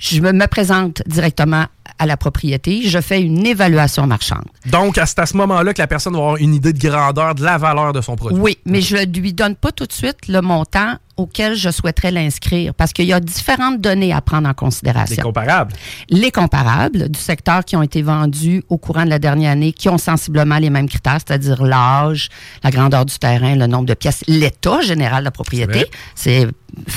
je 0.00 0.20
me, 0.20 0.46
présente 0.46 1.02
directement 1.06 1.66
à 1.98 2.06
la 2.06 2.16
propriété, 2.16 2.82
je 2.88 3.00
fais 3.00 3.20
une 3.20 3.46
évaluation 3.46 4.06
marchande. 4.06 4.44
Donc, 4.66 4.94
c'est 4.96 5.18
à 5.18 5.26
ce 5.26 5.36
moment-là 5.36 5.74
que 5.74 5.82
la 5.82 5.86
personne 5.86 6.14
va 6.14 6.20
avoir 6.20 6.36
une 6.38 6.54
idée 6.54 6.72
de 6.72 6.78
grandeur, 6.78 7.34
de 7.34 7.44
la 7.44 7.58
valeur 7.58 7.92
de 7.92 8.00
son 8.00 8.16
produit. 8.16 8.40
Oui, 8.40 8.58
mais 8.64 8.80
je 8.80 8.96
ne 8.96 9.18
lui 9.18 9.34
donne 9.34 9.54
pas 9.56 9.72
tout 9.72 9.86
de 9.86 9.92
suite 9.92 10.26
le 10.28 10.40
montant 10.40 10.96
auquel 11.20 11.54
je 11.54 11.70
souhaiterais 11.70 12.10
l'inscrire 12.10 12.74
parce 12.74 12.92
qu'il 12.92 13.06
y 13.06 13.12
a 13.12 13.20
différentes 13.20 13.80
données 13.80 14.12
à 14.12 14.20
prendre 14.20 14.48
en 14.48 14.54
considération. 14.54 15.22
comparable. 15.22 15.72
les 16.08 16.30
comparables 16.30 17.08
du 17.08 17.20
secteur 17.20 17.64
qui 17.64 17.76
ont 17.76 17.82
été 17.82 18.02
vendus 18.02 18.62
au 18.68 18.78
courant 18.78 19.04
de 19.04 19.10
la 19.10 19.18
dernière 19.18 19.52
année, 19.52 19.72
qui 19.72 19.88
ont 19.88 19.98
sensiblement 19.98 20.58
les 20.58 20.70
mêmes 20.70 20.88
critères, 20.88 21.18
c'est-à-dire 21.24 21.62
l'âge, 21.62 22.28
la 22.64 22.70
grandeur 22.70 23.04
du 23.04 23.18
terrain, 23.18 23.54
le 23.54 23.66
nombre 23.66 23.86
de 23.86 23.94
pièces, 23.94 24.22
l'état 24.26 24.80
général 24.80 25.20
de 25.20 25.24
la 25.24 25.30
propriété. 25.30 25.86
C'est 26.14 26.46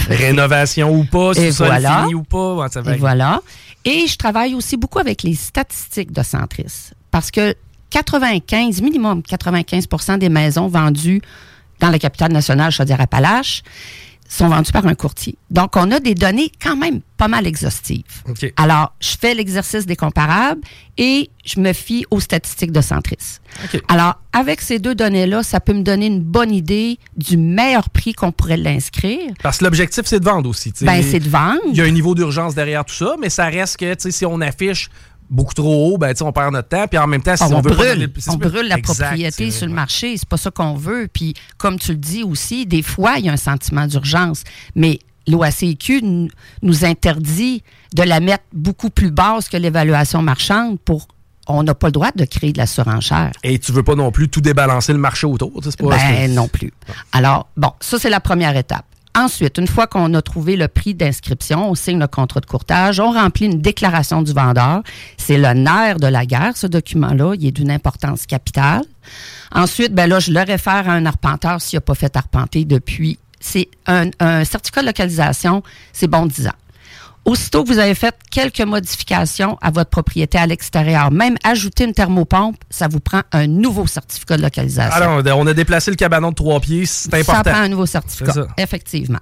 Rénovation 0.09 0.91
ou 0.93 1.03
pas, 1.03 1.31
Et 1.35 1.49
voilà. 1.51 2.01
fini 2.01 2.15
ou 2.15 2.23
pas. 2.23 2.67
ça 2.69 2.81
va 2.81 2.93
et 2.95 2.97
voilà. 2.97 3.41
Et 3.85 4.07
je 4.07 4.15
travaille 4.17 4.53
aussi 4.55 4.77
beaucoup 4.77 4.99
avec 4.99 5.23
les 5.23 5.35
statistiques 5.35 6.11
de 6.11 6.23
Centris 6.23 6.91
parce 7.11 7.31
que 7.31 7.55
95, 7.89 8.81
minimum 8.81 9.21
95% 9.21 10.17
des 10.17 10.29
maisons 10.29 10.67
vendues 10.67 11.21
dans 11.79 11.89
la 11.89 11.99
capitale 11.99 12.31
nationale 12.31 12.71
Chaudière-Appalaches 12.71 13.61
sont 14.33 14.49
vendues 14.49 14.71
par 14.71 14.85
un 14.87 14.95
courtier. 14.95 15.37
Donc, 15.51 15.75
on 15.75 15.91
a 15.91 15.99
des 15.99 16.15
données 16.15 16.51
quand 16.61 16.75
même 16.75 17.01
pas 17.17 17.27
mal 17.27 17.45
exhaustives. 17.45 18.03
Alors, 18.57 18.93
je 18.99 19.15
fais 19.19 19.33
l'exercice 19.35 19.85
des 19.85 19.95
comparables 19.95 20.61
et 20.97 21.29
je 21.45 21.59
me 21.59 21.71
fie 21.73 22.05
aux 22.09 22.19
statistiques 22.19 22.71
de 22.71 22.81
Centris. 22.81 23.39
Alors, 23.87 24.15
avec 24.31 24.61
ces 24.61 24.79
deux 24.79 24.95
données-là, 24.95 25.43
ça 25.43 25.59
peut 25.59 25.73
me 25.73 25.83
donner 25.83 26.07
une 26.07 26.19
bonne 26.21 26.51
idée 26.51 26.97
du 27.15 27.37
meilleur 27.37 27.89
prix 27.89 28.13
qu'on 28.13 28.31
pourrait 28.31 28.57
l'inscrire. 28.57 29.31
Parce 29.43 29.59
que 29.59 29.65
l'objectif, 29.65 30.03
c'est 30.05 30.19
de 30.19 30.25
vendre 30.25 30.49
aussi. 30.49 30.73
tu 30.73 30.79
sais. 30.79 30.85
Ben, 30.85 31.03
c'est 31.03 31.19
de 31.19 31.29
vendre. 31.29 31.61
Il 31.69 31.75
y 31.77 31.81
a 31.81 31.85
un 31.85 31.91
niveau 31.91 32.15
d'urgence 32.15 32.55
derrière 32.55 32.83
tout 32.85 32.95
ça, 32.95 33.15
mais 33.19 33.29
ça 33.29 33.45
reste 33.45 33.77
que 33.77 33.93
tu 33.93 34.01
sais, 34.01 34.11
si 34.11 34.25
on 34.25 34.41
affiche 34.41 34.89
beaucoup 35.33 35.53
trop 35.53 35.93
haut, 35.93 35.97
ben, 35.97 36.13
on 36.21 36.31
perd 36.31 36.53
notre 36.53 36.69
temps. 36.69 36.87
Puis 36.87 36.97
en 36.97 37.07
même 37.07 37.21
temps, 37.21 37.35
si 37.35 37.43
Ah, 37.43 37.47
on, 37.49 37.55
on, 37.55 37.61
veut 37.61 37.71
pas 37.71 37.75
brûle, 37.75 37.99
le- 37.99 38.11
on 38.31 38.35
brûle 38.37 38.67
la 38.67 38.77
Exact, 38.77 38.99
propriété 39.07 39.51
sur 39.51 39.67
le 39.67 39.73
marché. 39.73 40.15
C'est 40.17 40.29
pas 40.29 40.37
ça 40.37 40.51
qu'on 40.51 40.75
veut. 40.75 41.09
Puis, 41.11 41.33
comme 41.57 41.77
tu 41.79 41.91
le 41.91 41.97
dis 41.97 42.23
aussi, 42.23 42.65
des 42.65 42.81
fois, 42.83 43.15
il 43.17 43.25
y 43.25 43.29
a 43.29 43.33
un 43.33 43.37
sentiment 43.37 43.87
d'urgence. 43.87 44.43
Mais 44.75 44.99
l'OACQ 45.27 46.29
nous 46.61 46.85
interdit 46.85 47.63
de 47.95 48.03
la 48.03 48.19
mettre 48.19 48.43
beaucoup 48.53 48.89
plus 48.89 49.11
basse 49.11 49.49
que 49.49 49.57
l'évaluation 49.57 50.21
marchande 50.21 50.79
pour. 50.79 51.07
On 51.47 51.61
n'a 51.63 51.75
pas 51.75 51.87
le 51.87 51.91
droit 51.91 52.11
de 52.15 52.23
créer 52.23 52.53
de 52.53 52.57
la 52.57 52.65
surenchère. 52.67 53.31
Et 53.43 53.59
tu 53.59 53.73
veux 53.73 53.83
pas 53.83 53.95
non 53.95 54.11
plus 54.11 54.29
tout 54.29 54.39
débalancer 54.39 54.93
le 54.93 54.99
marché 54.99 55.27
autour. 55.27 55.51
c'est 55.61 55.77
pas- 55.77 55.97
Ben 55.97 56.33
non 56.33 56.47
plus. 56.47 56.71
Alors, 57.11 57.49
bon, 57.57 57.71
ça, 57.81 57.99
c'est 57.99 58.09
la 58.09 58.21
première 58.21 58.55
étape. 58.55 58.85
Ensuite, 59.15 59.59
une 59.59 59.67
fois 59.67 59.85
qu'on 59.85 60.11
a 60.15 60.21
trouvé 60.23 60.55
le 60.55 60.67
prix 60.67 60.95
d'inscription, 60.95 61.69
on 61.69 61.75
signe 61.75 61.99
le 61.99 62.07
contrat 62.07 62.39
de 62.39 62.47
courtage, 62.47 62.99
on 62.99 63.11
remplit 63.11 63.45
une 63.45 63.61
déclaration 63.61 64.23
du 64.23 64.33
vendeur. 64.33 64.81
C'est 65.17 65.37
le 65.37 65.53
nerf 65.53 65.99
de 65.99 66.07
la 66.07 66.25
guerre, 66.25 66.57
ce 66.57 66.65
document-là. 66.65 67.35
Il 67.35 67.45
est 67.45 67.51
d'une 67.51 67.69
importance 67.69 68.25
capitale. 68.25 68.81
Ensuite, 69.51 69.93
ben 69.93 70.07
là, 70.07 70.19
je 70.19 70.31
le 70.31 70.39
réfère 70.39 70.89
à 70.89 70.93
un 70.93 71.05
arpenteur 71.05 71.61
s'il 71.61 71.77
n'a 71.77 71.81
pas 71.81 71.93
fait 71.93 72.15
arpenter 72.15 72.65
depuis. 72.65 73.19
C'est 73.39 73.69
un, 73.85 74.09
un 74.19 74.43
certificat 74.45 74.81
de 74.81 74.87
localisation, 74.87 75.61
c'est 75.91 76.07
bon 76.07 76.25
10 76.25 76.47
ans. 76.47 76.51
Aussitôt 77.25 77.63
que 77.63 77.69
vous 77.69 77.79
avez 77.79 77.95
fait 77.95 78.13
quelques 78.31 78.59
modifications 78.61 79.57
à 79.61 79.71
votre 79.71 79.89
propriété 79.89 80.37
à 80.37 80.45
l'extérieur, 80.45 81.09
même 81.09 81.37
ajouter 81.45 81.85
une 81.85 81.93
thermopompe, 81.93 82.57
ça 82.69 82.89
vous 82.89 82.99
prend 82.99 83.21
un 83.31 83.47
nouveau 83.47 83.87
certificat 83.87 84.35
de 84.35 84.41
localisation. 84.41 84.91
Alors, 84.95 85.21
on 85.37 85.47
a 85.47 85.53
déplacé 85.53 85.89
le 85.89 85.95
cabanon 85.95 86.31
de 86.31 86.35
trois 86.35 86.59
pieds, 86.59 86.85
c'est 86.85 87.09
Ça 87.11 87.17
important. 87.17 87.51
prend 87.51 87.61
un 87.61 87.69
nouveau 87.69 87.85
certificat, 87.85 88.33
ça. 88.33 88.47
effectivement. 88.57 89.19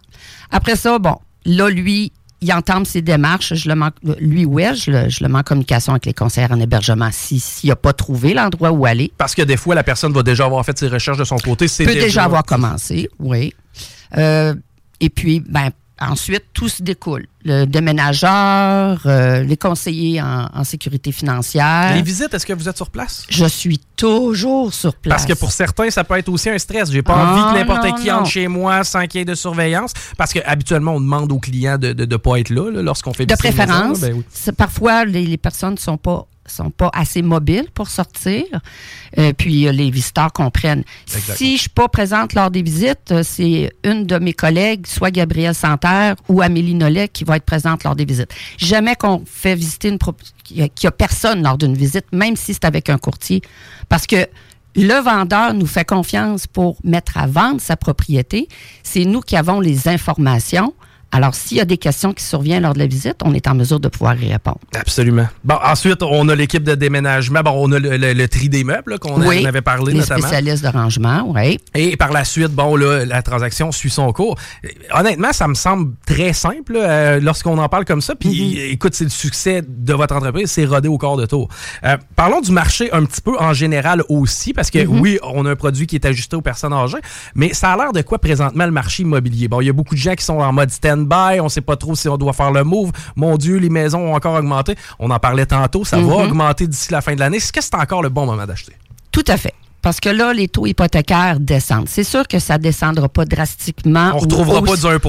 Après 0.49 0.75
ça, 0.75 0.97
bon, 0.97 1.17
là, 1.45 1.69
lui, 1.69 2.11
il 2.43 2.51
entame 2.51 2.85
ses 2.85 3.03
démarches. 3.03 3.53
Je 3.53 3.69
le 3.69 3.79
en- 3.79 3.91
lui, 4.19 4.45
ouais, 4.45 4.73
je 4.73 4.89
le, 4.89 5.07
je 5.09 5.23
le 5.23 5.29
mets 5.29 5.37
en 5.37 5.43
communication 5.43 5.93
avec 5.93 6.07
les 6.07 6.13
conseillers 6.15 6.47
en 6.51 6.59
hébergement 6.59 7.09
si- 7.11 7.39
s'il 7.39 7.69
n'a 7.69 7.75
pas 7.75 7.93
trouvé 7.93 8.33
l'endroit 8.33 8.71
où 8.71 8.87
aller. 8.87 9.11
Parce 9.15 9.35
que 9.35 9.43
des 9.43 9.57
fois, 9.57 9.75
la 9.75 9.83
personne 9.83 10.11
va 10.11 10.23
déjà 10.23 10.45
avoir 10.45 10.65
fait 10.65 10.75
ses 10.79 10.87
recherches 10.87 11.19
de 11.19 11.23
son 11.23 11.37
côté. 11.37 11.67
C'est 11.67 11.85
peut 11.85 11.93
déjà, 11.93 12.23
avoir 12.23 12.43
commencé, 12.43 13.09
oui. 13.19 13.53
Euh, 14.17 14.55
et 14.99 15.09
puis, 15.11 15.39
ben, 15.47 15.69
ensuite, 16.09 16.43
tout 16.53 16.69
se 16.69 16.81
découle. 16.83 17.27
Le 17.43 17.65
déménageur, 17.65 19.01
euh, 19.05 19.41
les 19.43 19.57
conseillers 19.57 20.21
en, 20.21 20.47
en 20.53 20.63
sécurité 20.63 21.11
financière. 21.11 21.93
Les 21.95 22.01
visites, 22.01 22.33
est-ce 22.33 22.45
que 22.45 22.53
vous 22.53 22.69
êtes 22.69 22.77
sur 22.77 22.89
place? 22.89 23.25
Je 23.29 23.45
suis 23.45 23.79
toujours 23.95 24.73
sur 24.73 24.95
place. 24.95 25.11
Parce 25.17 25.25
que 25.25 25.33
pour 25.33 25.51
certains, 25.51 25.89
ça 25.89 26.03
peut 26.03 26.17
être 26.17 26.29
aussi 26.29 26.49
un 26.49 26.57
stress. 26.57 26.91
J'ai 26.91 27.01
pas 27.01 27.15
Ah, 27.17 27.31
envie 27.33 27.53
que 27.53 27.59
n'importe 27.59 27.99
qui 27.99 28.07
non. 28.09 28.15
entre 28.17 28.29
chez 28.29 28.47
moi 28.47 28.83
sans 28.83 29.05
qu'il 29.07 29.19
y 29.19 29.21
ait 29.21 29.25
de 29.25 29.35
surveillance. 29.35 29.93
Parce 30.17 30.33
que 30.33 30.39
habituellement, 30.45 30.95
on 30.95 31.01
demande 31.01 31.31
aux 31.31 31.39
clients 31.39 31.77
de 31.77 31.93
ne 31.93 32.17
pas 32.17 32.37
être 32.39 32.49
là, 32.49 32.69
là, 32.71 32.81
lorsqu'on 32.81 33.13
fait 33.13 33.25
de 33.25 33.35
préférence. 33.35 34.01
ben 34.01 34.13
oui. 34.15 34.53
Parfois, 34.57 35.05
les, 35.05 35.25
les 35.25 35.37
personnes 35.37 35.73
ne 35.73 35.79
sont 35.79 35.97
pas 35.97 36.27
sont 36.45 36.71
pas 36.71 36.89
assez 36.93 37.21
mobiles 37.21 37.67
pour 37.73 37.87
sortir. 37.87 38.43
Euh, 39.17 39.33
puis 39.33 39.67
euh, 39.67 39.71
les 39.71 39.91
visiteurs 39.91 40.31
comprennent. 40.33 40.83
Si 41.05 41.55
je 41.55 41.61
suis 41.61 41.69
pas 41.69 41.87
présente 41.87 42.33
lors 42.33 42.51
des 42.51 42.61
visites, 42.61 43.11
euh, 43.11 43.23
c'est 43.23 43.71
une 43.83 44.05
de 44.05 44.17
mes 44.17 44.33
collègues, 44.33 44.87
soit 44.87 45.11
Gabrielle 45.11 45.55
Santerre 45.55 46.15
ou 46.27 46.41
Amélie 46.41 46.73
Nollet, 46.73 47.07
qui 47.07 47.23
va 47.23 47.37
être 47.37 47.45
présente 47.45 47.83
lors 47.83 47.95
des 47.95 48.05
visites. 48.05 48.33
Jamais 48.57 48.95
qu'on 48.95 49.23
fait 49.25 49.55
visiter 49.55 49.89
une 49.89 49.99
qu'il 50.43 50.69
y 50.83 50.87
a 50.87 50.91
personne 50.91 51.43
lors 51.43 51.57
d'une 51.57 51.75
visite, 51.75 52.05
même 52.11 52.35
si 52.35 52.53
c'est 52.53 52.65
avec 52.65 52.89
un 52.89 52.97
courtier, 52.97 53.41
parce 53.87 54.05
que 54.05 54.27
le 54.75 55.01
vendeur 55.01 55.53
nous 55.53 55.67
fait 55.67 55.85
confiance 55.85 56.47
pour 56.47 56.77
mettre 56.83 57.17
à 57.17 57.27
vendre 57.27 57.59
sa 57.59 57.75
propriété. 57.75 58.47
C'est 58.83 59.05
nous 59.05 59.21
qui 59.21 59.35
avons 59.35 59.59
les 59.59 59.87
informations. 59.87 60.73
Alors, 61.13 61.35
s'il 61.35 61.57
y 61.57 61.61
a 61.61 61.65
des 61.65 61.77
questions 61.77 62.13
qui 62.13 62.23
surviennent 62.23 62.63
lors 62.63 62.73
de 62.73 62.79
la 62.79 62.87
visite, 62.87 63.17
on 63.23 63.33
est 63.33 63.47
en 63.47 63.53
mesure 63.53 63.81
de 63.81 63.89
pouvoir 63.89 64.15
y 64.21 64.31
répondre. 64.31 64.59
Absolument. 64.73 65.27
Bon, 65.43 65.57
ensuite, 65.63 66.01
on 66.03 66.29
a 66.29 66.35
l'équipe 66.35 66.63
de 66.63 66.73
déménagement. 66.73 67.41
Bon, 67.41 67.53
on 67.55 67.71
a 67.73 67.79
le, 67.79 68.27
tri 68.27 68.47
des 68.47 68.63
meubles 68.63 68.97
qu'on 68.99 69.19
avait 69.21 69.61
parlé 69.61 69.91
les 69.91 69.99
notamment. 69.99 70.21
spécialistes 70.21 70.63
de 70.63 70.69
rangement, 70.69 71.23
oui. 71.27 71.59
Et 71.75 71.97
par 71.97 72.13
la 72.13 72.23
suite, 72.23 72.51
bon, 72.51 72.77
là, 72.77 73.05
la 73.05 73.21
transaction 73.21 73.71
suit 73.73 73.89
son 73.89 74.11
cours. 74.13 74.37
Honnêtement, 74.93 75.33
ça 75.33 75.47
me 75.47 75.53
semble 75.53 75.95
très 76.05 76.31
simple 76.31 76.77
euh, 76.77 77.19
lorsqu'on 77.19 77.57
en 77.57 77.67
parle 77.67 77.83
comme 77.83 78.01
ça. 78.01 78.15
Puis, 78.15 78.29
mm-hmm. 78.29 78.71
écoute, 78.71 78.95
c'est 78.95 79.03
le 79.03 79.09
succès 79.09 79.63
de 79.67 79.93
votre 79.93 80.15
entreprise, 80.15 80.49
c'est 80.49 80.65
rodé 80.65 80.87
au 80.87 80.97
corps 80.97 81.17
de 81.17 81.25
tour. 81.25 81.49
Euh, 81.83 81.97
parlons 82.15 82.39
du 82.39 82.51
marché 82.51 82.91
un 82.93 83.03
petit 83.03 83.21
peu 83.21 83.37
en 83.37 83.53
général 83.53 84.03
aussi, 84.07 84.53
parce 84.53 84.71
que 84.71 84.79
mm-hmm. 84.79 84.99
oui, 84.99 85.19
on 85.23 85.45
a 85.45 85.51
un 85.51 85.55
produit 85.55 85.87
qui 85.87 85.95
est 85.95 86.05
ajusté 86.05 86.37
aux 86.37 86.41
personnes 86.41 86.73
âgées, 86.73 86.99
mais 87.35 87.53
ça 87.53 87.73
a 87.73 87.77
l'air 87.77 87.91
de 87.91 88.01
quoi 88.01 88.19
présentement 88.19 88.65
le 88.65 88.71
marché 88.71 89.03
immobilier? 89.03 89.49
Bon, 89.49 89.59
il 89.59 89.67
y 89.67 89.69
a 89.69 89.73
beaucoup 89.73 89.95
de 89.95 89.99
gens 89.99 90.15
qui 90.15 90.23
sont 90.23 90.39
en 90.39 90.53
mode 90.53 90.71
stand 90.71 91.00
on 91.09 91.45
on 91.45 91.49
sait 91.49 91.61
pas 91.61 91.75
trop 91.75 91.95
si 91.95 92.07
on 92.07 92.17
doit 92.17 92.33
faire 92.33 92.51
le 92.51 92.63
move. 92.63 92.91
Mon 93.15 93.37
Dieu, 93.37 93.57
les 93.57 93.69
maisons 93.69 94.11
ont 94.11 94.15
encore 94.15 94.35
augmenté. 94.35 94.75
On 94.99 95.09
en 95.11 95.19
parlait 95.19 95.45
tantôt, 95.45 95.83
ça 95.83 95.97
va 95.97 96.03
mhm. 96.03 96.11
augmenter 96.11 96.67
d'ici 96.67 96.91
la 96.91 97.01
fin 97.01 97.13
de 97.13 97.19
l'année. 97.19 97.37
Est-ce 97.37 97.51
que 97.51 97.61
c'est 97.61 97.75
encore 97.75 98.01
le 98.01 98.09
bon 98.09 98.25
moment 98.25 98.45
d'acheter? 98.45 98.73
Tout 99.11 99.25
à 99.27 99.37
fait. 99.37 99.53
Parce 99.81 99.99
que 99.99 100.09
là, 100.09 100.31
les 100.31 100.47
taux 100.47 100.67
hypothécaires 100.67 101.39
descendent. 101.39 101.89
C'est 101.89 102.03
sûr 102.03 102.27
que 102.27 102.37
ça 102.37 102.57
ne 102.57 102.63
descendra 102.63 103.09
pas 103.09 103.25
drastiquement. 103.25 104.11
On 104.13 104.17
ne 104.17 104.21
retrouvera 104.21 104.61
pas 104.61 104.75
du 104.75 104.85
1 104.85 104.99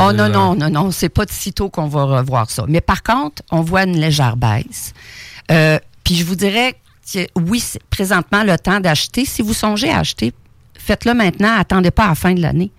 Oh 0.00 0.12
non, 0.12 0.28
non, 0.28 0.54
non, 0.54 0.68
non. 0.68 0.90
C'est 0.90 1.08
pas 1.08 1.24
de 1.24 1.30
sitôt 1.30 1.70
qu'on 1.70 1.88
va 1.88 2.04
revoir 2.04 2.50
ça. 2.50 2.64
Mais 2.68 2.82
par 2.82 3.02
contre, 3.02 3.42
on 3.50 3.62
voit 3.62 3.84
une 3.84 3.98
légère 3.98 4.36
baisse. 4.36 4.92
Euh, 5.50 5.78
puis 6.04 6.14
je 6.14 6.24
vous 6.24 6.36
dirais 6.36 6.74
que 7.10 7.26
oui, 7.36 7.60
c'est 7.60 7.82
présentement 7.84 8.44
le 8.44 8.58
temps 8.58 8.80
d'acheter. 8.80 9.24
Si 9.24 9.40
vous 9.40 9.54
songez 9.54 9.90
à 9.90 10.00
acheter, 10.00 10.34
faites-le 10.78 11.14
maintenant. 11.14 11.54
Attendez 11.58 11.90
pas 11.90 12.04
à 12.04 12.08
la 12.08 12.14
fin 12.14 12.34
de 12.34 12.42
l'année 12.42 12.70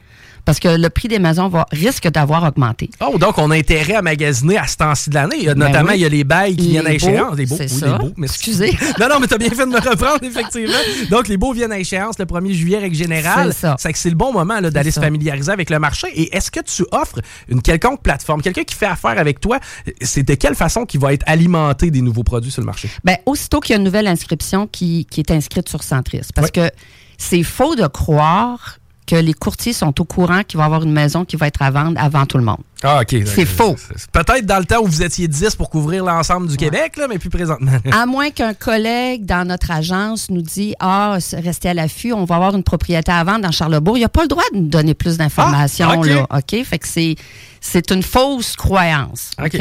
parce 0.50 0.60
que 0.60 0.68
le 0.68 0.90
prix 0.90 1.08
des 1.08 1.20
maisons 1.20 1.48
va, 1.48 1.68
risque 1.72 2.08
d'avoir 2.08 2.44
augmenté. 2.44 2.90
Oh, 3.08 3.20
donc 3.20 3.38
on 3.38 3.52
a 3.52 3.56
intérêt 3.56 3.94
à 3.94 4.02
magasiner 4.02 4.58
à 4.58 4.66
ce 4.66 4.78
temps-ci 4.78 5.12
de 5.12 5.14
l'année. 5.14 5.46
Ben 5.46 5.54
notamment, 5.54 5.92
il 5.92 6.02
y 6.02 6.06
a 6.06 6.10
les 6.10 6.24
bails 6.24 6.56
qui 6.56 6.70
viennent 6.70 6.88
à 6.88 6.94
échéance. 6.94 7.38
Les 7.38 7.46
beaux, 7.46 7.56
oui, 7.60 7.68
les 7.70 7.98
beaux, 8.00 8.14
mais 8.18 8.26
excusez. 8.26 8.76
non, 9.00 9.10
non, 9.10 9.20
mais 9.20 9.28
tu 9.28 9.36
as 9.36 9.38
bien 9.38 9.52
fait 9.52 9.68
de 9.68 9.72
me 9.72 9.80
reprendre, 9.80 10.18
effectivement. 10.24 10.74
Donc, 11.12 11.28
les 11.28 11.38
beaux 11.38 11.54
viennent 11.54 11.72
à 11.72 11.78
échéance 11.78 12.18
le 12.18 12.26
1er 12.26 12.54
juillet 12.54 12.78
avec 12.78 12.96
Général. 12.96 13.54
C'est 13.54 13.60
ça. 13.60 13.76
C'est 13.78 13.94
que 13.94 14.00
c'est 14.00 14.10
le 14.10 14.16
bon 14.16 14.34
moment 14.34 14.60
d'aller 14.60 14.90
se 14.90 15.00
familiariser 15.00 15.52
avec 15.52 15.70
le 15.70 15.78
marché. 15.78 16.08
Et 16.16 16.36
est-ce 16.36 16.50
que 16.50 16.62
tu 16.62 16.84
offres 16.94 17.20
une 17.48 17.62
quelconque 17.62 18.02
plateforme, 18.02 18.42
quelqu'un 18.42 18.64
qui 18.64 18.74
fait 18.74 18.88
affaire 18.88 19.20
avec 19.20 19.40
toi, 19.40 19.60
c'est 20.02 20.24
de 20.24 20.34
quelle 20.34 20.56
façon 20.56 20.88
qu'il 20.88 21.00
va 21.00 21.14
être 21.14 21.26
alimenté 21.28 21.92
des 21.92 22.02
nouveaux 22.02 22.24
produits 22.24 22.50
sur 22.50 22.64
le 22.64 22.66
marché? 22.66 22.90
Bien, 23.04 23.18
aussitôt 23.28 23.60
qu'il 23.60 23.74
y 23.74 23.76
a 23.76 23.78
une 23.78 23.86
nouvelle 23.86 24.08
inscription 24.08 24.66
qui, 24.66 25.06
est 25.16 25.30
inscrite 25.30 25.70
sur 25.70 25.84
Centris. 25.84 26.22
Parce 26.34 26.50
que 26.50 26.72
c'est 27.20 27.44
faux 27.44 27.76
de 27.76 27.86
croire 27.86 28.79
que 29.10 29.16
les 29.16 29.34
courtiers 29.34 29.74
sont 29.74 30.00
au 30.00 30.06
courant 30.06 30.44
qu'il 30.44 30.58
va 30.58 30.64
y 30.64 30.66
avoir 30.68 30.84
une 30.84 30.92
maison 30.92 31.26
qui 31.26 31.36
va 31.36 31.48
être 31.48 31.64
à 31.64 31.72
vendre 31.72 32.00
avant 32.00 32.28
tout 32.28 32.38
le 32.38 32.44
monde. 32.44 32.60
Ah, 32.84 33.02
OK. 33.02 33.16
C'est 33.26 33.46
faux. 33.46 33.76
Peut-être 34.12 34.46
dans 34.46 34.60
le 34.60 34.66
temps 34.66 34.82
où 34.82 34.86
vous 34.86 35.02
étiez 35.02 35.28
10 35.28 35.56
pour 35.56 35.72
couvrir 35.72 36.06
l'ensemble 36.06 36.48
du 36.48 36.58
Québec, 36.58 36.96
là, 36.96 37.08
mais 37.10 37.18
plus 37.18 37.32
présentement. 37.32 37.72
à 37.92 38.06
moins 38.06 38.30
qu'un 38.30 38.54
collègue 38.54 39.26
dans 39.26 39.48
notre 39.48 39.72
agence 39.72 40.30
nous 40.30 40.44
dise 40.44 40.76
Ah, 40.80 41.18
restez 41.34 41.70
à 41.70 41.74
l'affût, 41.74 42.14
on 42.14 42.24
va 42.26 42.36
avoir 42.36 42.56
une 42.56 42.64
propriété 42.64 43.12
à 43.12 43.24
vendre 43.24 43.42
dans 43.42 43.52
Charlebourg. 43.52 43.98
Il 43.98 44.02
n'a 44.02 44.10
pas 44.10 44.22
le 44.22 44.28
droit 44.28 44.44
de 44.54 44.60
nous 44.60 44.68
donner 44.68 44.94
plus 44.94 45.18
d'informations. 45.18 46.04
Ah, 46.30 46.38
OK. 46.38 46.64
Fait 46.64 46.78
que 46.78 46.88
c'est, 46.88 47.16
c'est 47.62 47.90
une 47.90 48.04
fausse 48.04 48.56
croyance. 48.56 49.32
OK? 49.44 49.60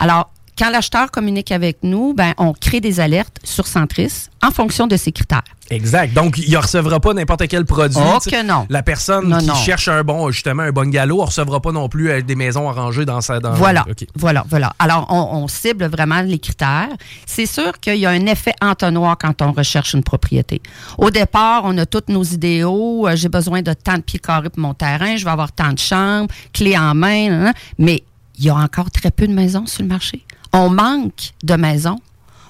Alors, 0.00 0.30
quand 0.58 0.70
l'acheteur 0.70 1.10
communique 1.10 1.52
avec 1.52 1.78
nous, 1.82 2.14
ben, 2.14 2.34
on 2.36 2.52
crée 2.52 2.80
des 2.80 2.98
alertes 2.98 3.38
sur 3.44 3.66
Centris 3.66 4.28
en 4.42 4.50
fonction 4.50 4.86
de 4.86 4.96
ses 4.96 5.12
critères. 5.12 5.44
Exact. 5.70 6.14
Donc, 6.14 6.38
il 6.38 6.50
ne 6.50 6.56
recevra 6.56 6.98
pas 6.98 7.12
n'importe 7.12 7.46
quel 7.46 7.64
produit. 7.64 8.00
Oh 8.00 8.18
que 8.18 8.42
non. 8.42 8.66
La 8.70 8.82
personne 8.82 9.36
qui 9.38 9.54
cherche 9.64 9.88
un 9.88 10.02
bon, 10.02 10.30
justement, 10.30 10.62
un 10.62 10.72
bungalow, 10.72 11.18
ne 11.18 11.26
recevra 11.26 11.60
pas 11.60 11.72
non 11.72 11.88
plus 11.88 12.10
euh, 12.10 12.22
des 12.22 12.34
maisons 12.34 12.68
arrangées 12.68 13.04
dans 13.04 13.20
sa... 13.20 13.38
Dans... 13.38 13.52
Voilà. 13.52 13.84
Voilà, 14.16 14.44
voilà. 14.48 14.72
Alors, 14.78 15.06
on, 15.10 15.46
cible 15.46 15.86
vraiment 15.86 16.22
les 16.22 16.38
critères. 16.38 16.88
C'est 17.26 17.46
sûr 17.46 17.78
qu'il 17.80 17.96
y 17.96 18.06
a 18.06 18.10
un 18.10 18.26
effet 18.26 18.54
entonnoir 18.60 19.16
quand 19.18 19.42
on 19.42 19.52
recherche 19.52 19.94
une 19.94 20.02
propriété. 20.02 20.60
Au 20.96 21.10
départ, 21.10 21.62
on 21.64 21.76
a 21.78 21.86
tous 21.86 22.10
nos 22.12 22.24
idéaux. 22.24 23.06
Euh, 23.06 23.16
j'ai 23.16 23.28
besoin 23.28 23.62
de 23.62 23.72
tant 23.72 23.96
de 23.96 24.02
pieds 24.02 24.18
carrés 24.18 24.50
pour 24.50 24.60
mon 24.60 24.74
terrain. 24.74 25.16
Je 25.16 25.24
vais 25.24 25.30
avoir 25.30 25.52
tant 25.52 25.72
de 25.72 25.78
chambres, 25.78 26.32
clés 26.52 26.76
en 26.76 26.94
main. 26.94 27.52
Mais 27.78 28.02
il 28.38 28.44
y 28.44 28.50
a 28.50 28.54
encore 28.54 28.90
très 28.90 29.10
peu 29.10 29.26
de 29.26 29.32
maisons 29.32 29.66
sur 29.66 29.82
le 29.82 29.88
marché. 29.88 30.24
On 30.52 30.70
manque 30.70 31.32
de 31.42 31.54
maisons. 31.54 31.98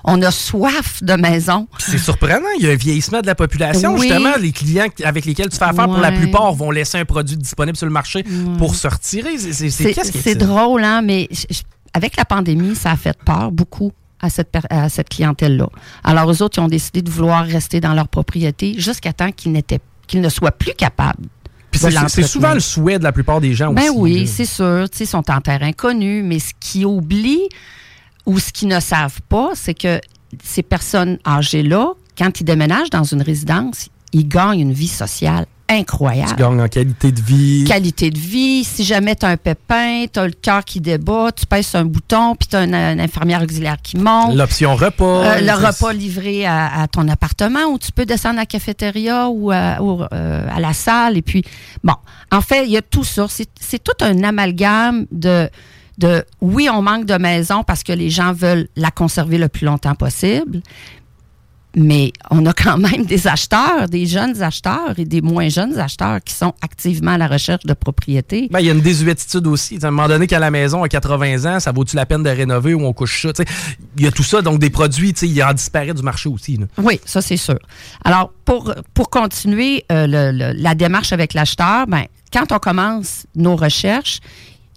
On 0.05 0.23
a 0.23 0.31
soif 0.31 1.03
de 1.03 1.15
maisons. 1.15 1.67
C'est 1.79 1.99
surprenant. 1.99 2.47
Il 2.59 2.65
y 2.65 2.69
a 2.69 2.73
un 2.73 2.77
vieillissement 2.77 3.21
de 3.21 3.27
la 3.27 3.35
population. 3.35 3.97
Justement, 3.97 4.37
les 4.41 4.53
clients 4.53 4.87
avec 5.05 5.25
lesquels 5.25 5.49
tu 5.49 5.57
fais 5.57 5.65
affaire, 5.65 5.87
pour 5.87 5.99
la 5.99 6.13
plupart, 6.13 6.53
vont 6.53 6.71
laisser 6.71 6.99
un 6.99 7.05
produit 7.05 7.37
disponible 7.37 7.77
sur 7.77 7.87
le 7.87 7.93
marché 7.93 8.25
pour 8.59 8.75
se 8.75 8.89
retirer. 8.89 9.37
C'est 9.39 10.35
drôle, 10.37 10.85
hein, 10.85 11.03
mais 11.03 11.29
avec 11.93 12.17
la 12.17 12.25
pandémie, 12.25 12.75
ça 12.75 12.93
a 12.93 12.97
fait 12.97 13.17
peur 13.25 13.51
beaucoup 13.51 13.93
à 14.21 14.31
cette, 14.31 14.57
à 14.71 14.89
cette 14.89 15.09
clientèle-là. 15.09 15.69
Alors, 16.05 16.31
eux 16.31 16.43
autres, 16.43 16.59
ils 16.59 16.63
ont 16.63 16.69
décidé 16.69 17.03
de 17.03 17.11
vouloir 17.11 17.45
rester 17.45 17.81
dans 17.81 17.95
leur 17.95 18.09
propriété 18.09 18.75
jusqu'à 18.79 19.13
temps 19.13 19.31
qu'ils 19.31 19.61
qu'ils 20.07 20.21
ne 20.23 20.29
soient 20.29 20.53
plus 20.53 20.73
capables 20.73 21.27
c'est 21.79 22.23
souvent 22.23 22.55
le 22.55 22.61
souhait 22.61 22.99
de 22.99 23.05
la 23.05 23.13
plupart 23.13 23.41
des 23.41 23.55
gens 23.55 23.73
ben 23.73 23.91
aussi. 23.91 23.99
oui, 23.99 24.27
c'est 24.27 24.45
sûr. 24.45 24.87
Ils 24.99 25.07
sont 25.07 25.31
en 25.31 25.41
terrain 25.41 25.73
connu, 25.73 26.23
mais 26.23 26.39
ce 26.39 26.53
qui 26.59 26.85
oublie 26.85 27.49
ou 28.27 28.39
ce 28.39 28.53
qu'ils 28.53 28.69
ne 28.69 28.81
savent 28.81 29.21
pas, 29.29 29.51
c'est 29.55 29.75
que 29.75 30.01
ces 30.43 30.63
personnes 30.63 31.19
âgées-là, 31.27 31.93
quand 32.17 32.41
ils 32.41 32.45
déménagent 32.45 32.91
dans 32.91 33.05
une 33.05 33.23
résidence, 33.23 33.89
ils 34.13 34.29
gagnent 34.29 34.61
une 34.61 34.73
vie 34.73 34.89
sociale 34.89 35.47
incroyable. 35.69 36.31
Tu 36.31 36.37
gagnes 36.37 36.61
en 36.61 36.69
qualité 36.69 37.13
de 37.13 37.21
vie. 37.21 37.65
Qualité 37.65 38.11
de 38.11 38.19
vie. 38.19 38.65
Si 38.65 38.85
jamais 38.85 39.15
tu 39.15 39.27
as 39.27 39.31
un 39.31 39.37
pépin, 39.37 40.07
tu 40.11 40.19
as 40.19 40.27
le 40.27 40.33
cœur 40.33 40.65
qui 40.65 40.81
débat, 40.81 41.31
tu 41.33 41.47
pèses 41.47 41.75
un 41.75 41.85
bouton, 41.85 42.35
puis 42.35 42.49
tu 42.49 42.57
as 42.57 42.65
une, 42.65 42.75
infirmière 42.75 43.43
auxiliaire 43.43 43.77
qui 43.83 43.97
monte. 43.97 44.35
L'option 44.35 44.75
repas. 44.75 45.05
Euh, 45.05 45.41
le 45.41 45.53
repas 45.53 45.93
livré 45.93 46.47
à, 46.47 46.87
ton 46.91 47.07
appartement 47.09 47.67
où 47.67 47.79
tu 47.79 47.93
peux 47.93 48.07
descendre 48.07 48.37
à 48.37 48.43
la 48.43 48.47
cafétéria 48.47 49.29
ou, 49.29 49.51
à, 49.51 49.79
euh, 50.13 50.49
à 50.51 50.61
la 50.61 50.73
salle. 50.73 51.17
Et 51.17 51.23
puis, 51.23 51.45
bon, 51.85 51.95
en 52.33 52.41
fait, 52.41 52.65
il 52.65 52.73
y 52.73 52.77
a 52.77 52.83
tout 52.83 53.05
ça. 53.05 53.27
C'est 53.29 53.85
tout 53.85 54.05
un 54.05 54.23
amalgame 54.23 55.07
de 55.13 55.51
de 55.99 56.25
oui, 56.41 56.69
on 56.73 56.81
manque 56.81 57.05
de 57.05 57.15
maison 57.15 57.65
parce 57.65 57.83
que 57.83 57.93
les 57.93 58.09
gens 58.09 58.33
veulent 58.33 58.69
la 58.77 58.91
conserver 58.91 59.37
le 59.37 59.49
plus 59.49 59.67
longtemps 59.67 59.95
possible, 59.95 60.63
mais 61.77 62.13
on 62.31 62.45
a 62.47 62.53
quand 62.53 62.79
même 62.79 63.05
des 63.05 63.27
acheteurs, 63.27 63.89
des 63.89 64.07
jeunes 64.07 64.43
acheteurs 64.43 64.99
et 64.99 65.05
des 65.05 65.21
moins 65.21 65.49
jeunes 65.49 65.79
acheteurs 65.79 66.21
qui 66.25 66.35
sont 66.35 66.55
activement 66.63 67.13
à 67.13 67.19
la 67.19 67.29
recherche 67.29 67.65
de 67.65 67.75
propriétés. 67.75 68.49
Ben, 68.51 68.61
il 68.61 68.67
y 68.67 68.71
a 68.71 68.73
une 68.73 68.81
désuétude 68.81 69.47
aussi. 69.47 69.79
À 69.83 69.89
un 69.89 69.91
moment 69.91 70.09
donné, 70.09 70.27
qu'à 70.27 70.39
la 70.39 70.51
maison, 70.51 70.83
à 70.83 70.89
80 70.89 71.57
ans, 71.57 71.61
ça 71.61 71.73
vaut-tu 71.73 71.97
la 71.97 72.07
peine 72.07 72.23
de 72.23 72.31
rénover 72.31 72.75
ou 72.75 72.85
on 72.85 72.93
couche 72.93 73.23
ça? 73.23 73.45
Il 73.97 74.05
y 74.05 74.09
a 74.09 74.11
tout 74.11 74.23
ça, 74.23 74.41
donc 74.43 74.59
des 74.59 74.71
produits, 74.71 75.11
il 75.11 75.43
en 75.43 75.53
disparaît 75.53 75.95
du 75.95 76.03
marché 76.03 76.29
aussi. 76.29 76.59
Oui, 76.79 77.01
ça 77.05 77.21
c'est 77.21 77.37
sûr. 77.37 77.59
Alors, 78.05 78.33
pour, 78.45 78.75
pour 78.95 79.11
continuer 79.11 79.85
euh, 79.93 80.07
la 80.07 80.75
démarche 80.75 81.13
avec 81.13 81.35
l'acheteur, 81.35 81.87
ben, 81.87 82.05
quand 82.33 82.51
on 82.53 82.59
commence 82.59 83.27
nos 83.35 83.57
recherches, 83.57 84.21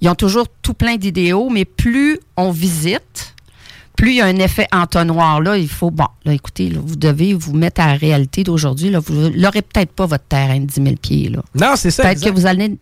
ils 0.02 0.10
ont 0.10 0.16
toujours 0.16 0.47
tout 0.62 0.74
plein 0.74 0.97
d'idéaux, 0.97 1.49
mais 1.49 1.66
plus 1.66 2.20
on 2.36 2.52
visite, 2.52 3.36
plus 3.95 4.12
il 4.12 4.16
y 4.16 4.22
a 4.22 4.26
un 4.26 4.38
effet 4.38 4.68
entonnoir, 4.72 5.41
là, 5.41 5.58
il 5.58 5.70
faut, 5.70 5.91
bon, 5.91 6.08
là, 6.26 6.34
écoutez, 6.34 6.72
vous 6.74 6.95
devez 6.95 7.34
vous 7.36 7.54
mettre 7.54 7.82
à 7.82 7.88
la 7.88 7.93
réalité 7.93 8.43
d'aujourd'hui. 8.43 8.91
Vous 9.06 9.30
n'aurez 9.30 9.62
peut-être 9.62 9.91
pas 9.91 10.08
votre 10.08 10.24
terrain 10.24 10.60
de 10.60 10.66
10 10.66 10.74
000 10.74 10.95
pieds. 10.95 11.30
Là. 11.30 11.43
Non, 11.54 11.76
c'est 11.76 11.91
ça. 11.91 12.04
Peut-être 12.04 12.24
que 12.24 12.30
vous 12.32 12.47
allez 12.47 12.78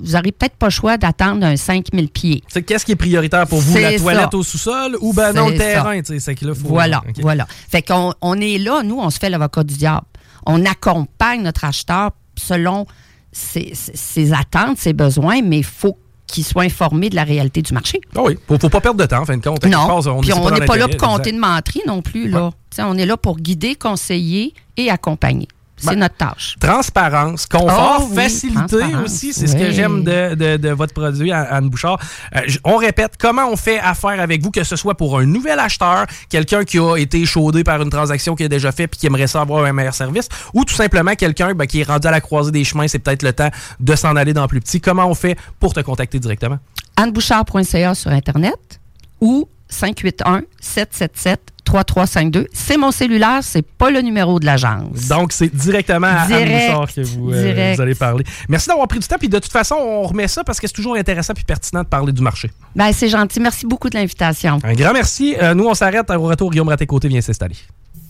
vous 0.00 0.12
n'aurez 0.12 0.32
peut-être 0.32 0.56
pas 0.56 0.66
le 0.66 0.70
choix 0.70 0.96
d'attendre 0.96 1.44
un 1.44 1.56
5 1.56 1.86
000 1.92 2.06
pieds. 2.08 2.42
C'est 2.48 2.62
qu'est-ce 2.62 2.84
qui 2.84 2.92
est 2.92 2.96
prioritaire 2.96 3.46
pour 3.46 3.60
vous, 3.60 3.76
la 3.78 3.98
toilette 3.98 4.34
au 4.34 4.42
sous-sol 4.42 4.96
ou 5.00 5.12
ben 5.12 5.32
non, 5.32 5.48
le 5.48 5.56
terrain? 5.56 6.00
C'est 6.04 6.34
qu'il 6.34 6.54
faut... 6.54 6.68
Voilà, 6.68 7.02
voilà. 7.20 7.46
Fait 7.68 7.82
qu'on 7.82 8.14
on 8.20 8.40
est 8.40 8.58
là, 8.58 8.82
nous, 8.82 8.98
on 8.98 9.10
se 9.10 9.18
fait 9.18 9.30
l'avocat 9.30 9.64
du 9.64 9.74
diable. 9.74 10.06
On 10.46 10.64
accompagne 10.64 11.42
notre 11.42 11.64
acheteur 11.64 12.12
selon 12.36 12.86
ses, 13.32 13.72
ses 13.74 14.32
attentes, 14.32 14.78
ses 14.78 14.92
besoins, 14.92 15.42
mais 15.42 15.58
il 15.58 15.64
faut 15.64 15.98
qui 16.28 16.42
soit 16.42 16.62
informé 16.62 17.10
de 17.10 17.16
la 17.16 17.24
réalité 17.24 17.62
du 17.62 17.72
marché. 17.72 18.00
Ah 18.14 18.20
oui, 18.22 18.38
faut, 18.46 18.58
faut 18.58 18.68
pas 18.68 18.80
perdre 18.80 19.00
de 19.00 19.06
temps, 19.06 19.22
en 19.22 19.24
fin 19.24 19.36
de 19.36 19.42
compte. 19.42 19.64
Non, 19.64 19.78
on 19.88 20.20
puis 20.20 20.32
on 20.32 20.50
n'est 20.50 20.66
pas, 20.66 20.76
là 20.76 20.86
pour 20.86 20.96
compter 20.98 21.32
de 21.32 21.38
menterie 21.38 21.82
non 21.86 22.02
plus. 22.02 22.28
Là. 22.28 22.50
On 22.78 22.96
est 22.96 23.06
là 23.06 23.16
pour 23.16 23.38
guider, 23.38 23.74
conseiller 23.74 24.54
et 24.76 24.90
accompagner. 24.90 25.48
C'est 25.78 25.96
notre 25.96 26.16
tâche. 26.16 26.56
Transparence, 26.60 27.46
confort, 27.46 27.98
Oh, 28.02 28.06
oui, 28.10 28.16
facilité 28.16 28.76
aussi, 29.04 29.32
c'est 29.32 29.46
ce 29.46 29.56
que 29.56 29.70
j'aime 29.70 30.04
de, 30.04 30.34
de- 30.34 30.56
de 30.56 30.68
votre 30.70 30.92
produit, 30.94 31.32
Anne 31.32 31.68
Bouchard. 31.68 31.98
Euh, 32.36 32.40
on 32.64 32.76
répète, 32.76 33.14
comment 33.18 33.46
on 33.50 33.56
fait 33.56 33.78
affaire 33.78 34.20
avec 34.20 34.42
vous, 34.42 34.50
que 34.50 34.64
ce 34.64 34.76
soit 34.76 34.94
pour 34.96 35.18
un 35.18 35.24
nouvel 35.26 35.58
acheteur, 35.58 36.06
quelqu'un 36.28 36.64
qui 36.64 36.78
a 36.78 36.96
été 36.96 37.24
chaudé 37.24 37.64
par 37.64 37.80
une 37.82 37.90
transaction 37.90 38.34
qu'il 38.34 38.46
a 38.46 38.48
déjà 38.48 38.72
fait 38.72 38.86
puis 38.86 38.98
qui 39.00 39.06
aimerait 39.06 39.26
ça 39.26 39.40
avoir 39.40 39.64
un 39.64 39.72
meilleur 39.72 39.94
service, 39.94 40.28
ou 40.54 40.64
tout 40.64 40.74
simplement 40.74 41.14
quelqu'un 41.14 41.54
ben, 41.54 41.66
qui 41.66 41.80
est 41.80 41.84
rendu 41.88 42.06
à 42.06 42.10
la 42.10 42.20
croisée 42.20 42.50
des 42.52 42.64
chemins, 42.64 42.88
c'est 42.88 42.98
peut-être 42.98 43.22
le 43.22 43.32
temps 43.32 43.50
de 43.80 43.94
s'en 43.96 44.16
aller 44.16 44.32
dans 44.32 44.46
plus 44.48 44.60
petit. 44.60 44.80
Comment 44.80 45.06
on 45.06 45.14
fait 45.14 45.36
pour 45.60 45.74
te 45.74 45.80
contacter 45.80 46.18
directement? 46.18 46.58
annebouchard.ca 46.96 47.94
sur 47.94 48.10
Internet 48.10 48.80
ou 49.20 49.48
581-777-3352. 49.70 52.46
C'est 52.52 52.76
mon 52.76 52.90
cellulaire, 52.90 53.40
c'est 53.42 53.62
pas 53.62 53.90
le 53.90 54.00
numéro 54.00 54.40
de 54.40 54.46
l'agence. 54.46 55.08
Donc, 55.08 55.32
c'est 55.32 55.54
directement 55.54 56.06
à 56.06 56.26
Direct, 56.26 56.94
que 56.94 57.02
vous, 57.02 57.30
euh, 57.32 57.74
vous 57.74 57.80
allez 57.80 57.94
parler. 57.94 58.24
Merci 58.48 58.68
d'avoir 58.68 58.88
pris 58.88 58.98
du 58.98 59.06
temps. 59.06 59.16
Puis 59.18 59.28
de 59.28 59.38
toute 59.38 59.52
façon, 59.52 59.76
on 59.76 60.02
remet 60.04 60.28
ça 60.28 60.44
parce 60.44 60.60
que 60.60 60.66
c'est 60.66 60.72
toujours 60.72 60.96
intéressant 60.96 61.34
puis 61.34 61.44
pertinent 61.44 61.82
de 61.82 61.88
parler 61.88 62.12
du 62.12 62.22
marché. 62.22 62.50
Ben, 62.74 62.92
c'est 62.92 63.08
gentil. 63.08 63.40
Merci 63.40 63.66
beaucoup 63.66 63.90
de 63.90 63.96
l'invitation. 63.96 64.58
Un 64.64 64.74
grand 64.74 64.92
merci. 64.92 65.36
Euh, 65.40 65.54
nous, 65.54 65.66
on 65.66 65.74
s'arrête. 65.74 66.10
Au 66.10 66.22
retour, 66.22 66.50
Guillaume 66.50 66.68
Raté-Côté 66.68 67.08
vient 67.08 67.20
s'installer. 67.20 67.56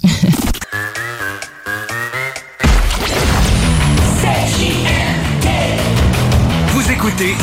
Vous 6.72 6.92
écoutez 6.92 7.34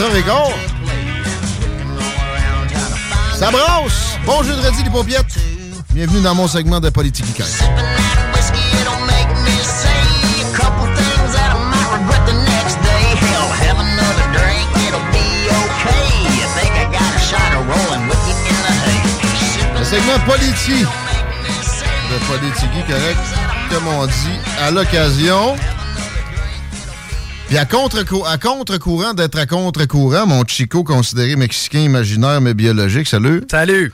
Déjà 0.00 0.12
4h15. 0.12 0.52
Ça 3.34 3.50
brosse! 3.50 4.16
Bon 4.24 4.42
jeudi 4.42 4.82
les 4.82 4.88
paupiètes! 4.88 5.26
Bienvenue 5.92 6.22
dans 6.22 6.34
mon 6.34 6.48
segment 6.48 6.80
de 6.80 6.88
politique? 6.88 7.42
Le 19.78 19.84
segment 19.84 20.18
politique 20.26 20.86
de 22.10 22.16
Politique 22.26 22.86
correct, 22.88 23.20
comme 23.70 23.86
on 23.86 24.06
dit, 24.06 24.40
à 24.62 24.70
l'occasion. 24.70 25.56
Puis 27.50 27.58
à 27.58 27.64
contre-cou- 27.64 28.24
à 28.24 28.38
contre-courant 28.38 29.12
d'être 29.12 29.36
à 29.36 29.44
contre-courant, 29.44 30.24
mon 30.24 30.44
Chico 30.46 30.84
considéré 30.84 31.34
mexicain 31.34 31.80
imaginaire 31.80 32.40
mais 32.40 32.54
biologique, 32.54 33.08
salut. 33.08 33.42
Salut. 33.50 33.92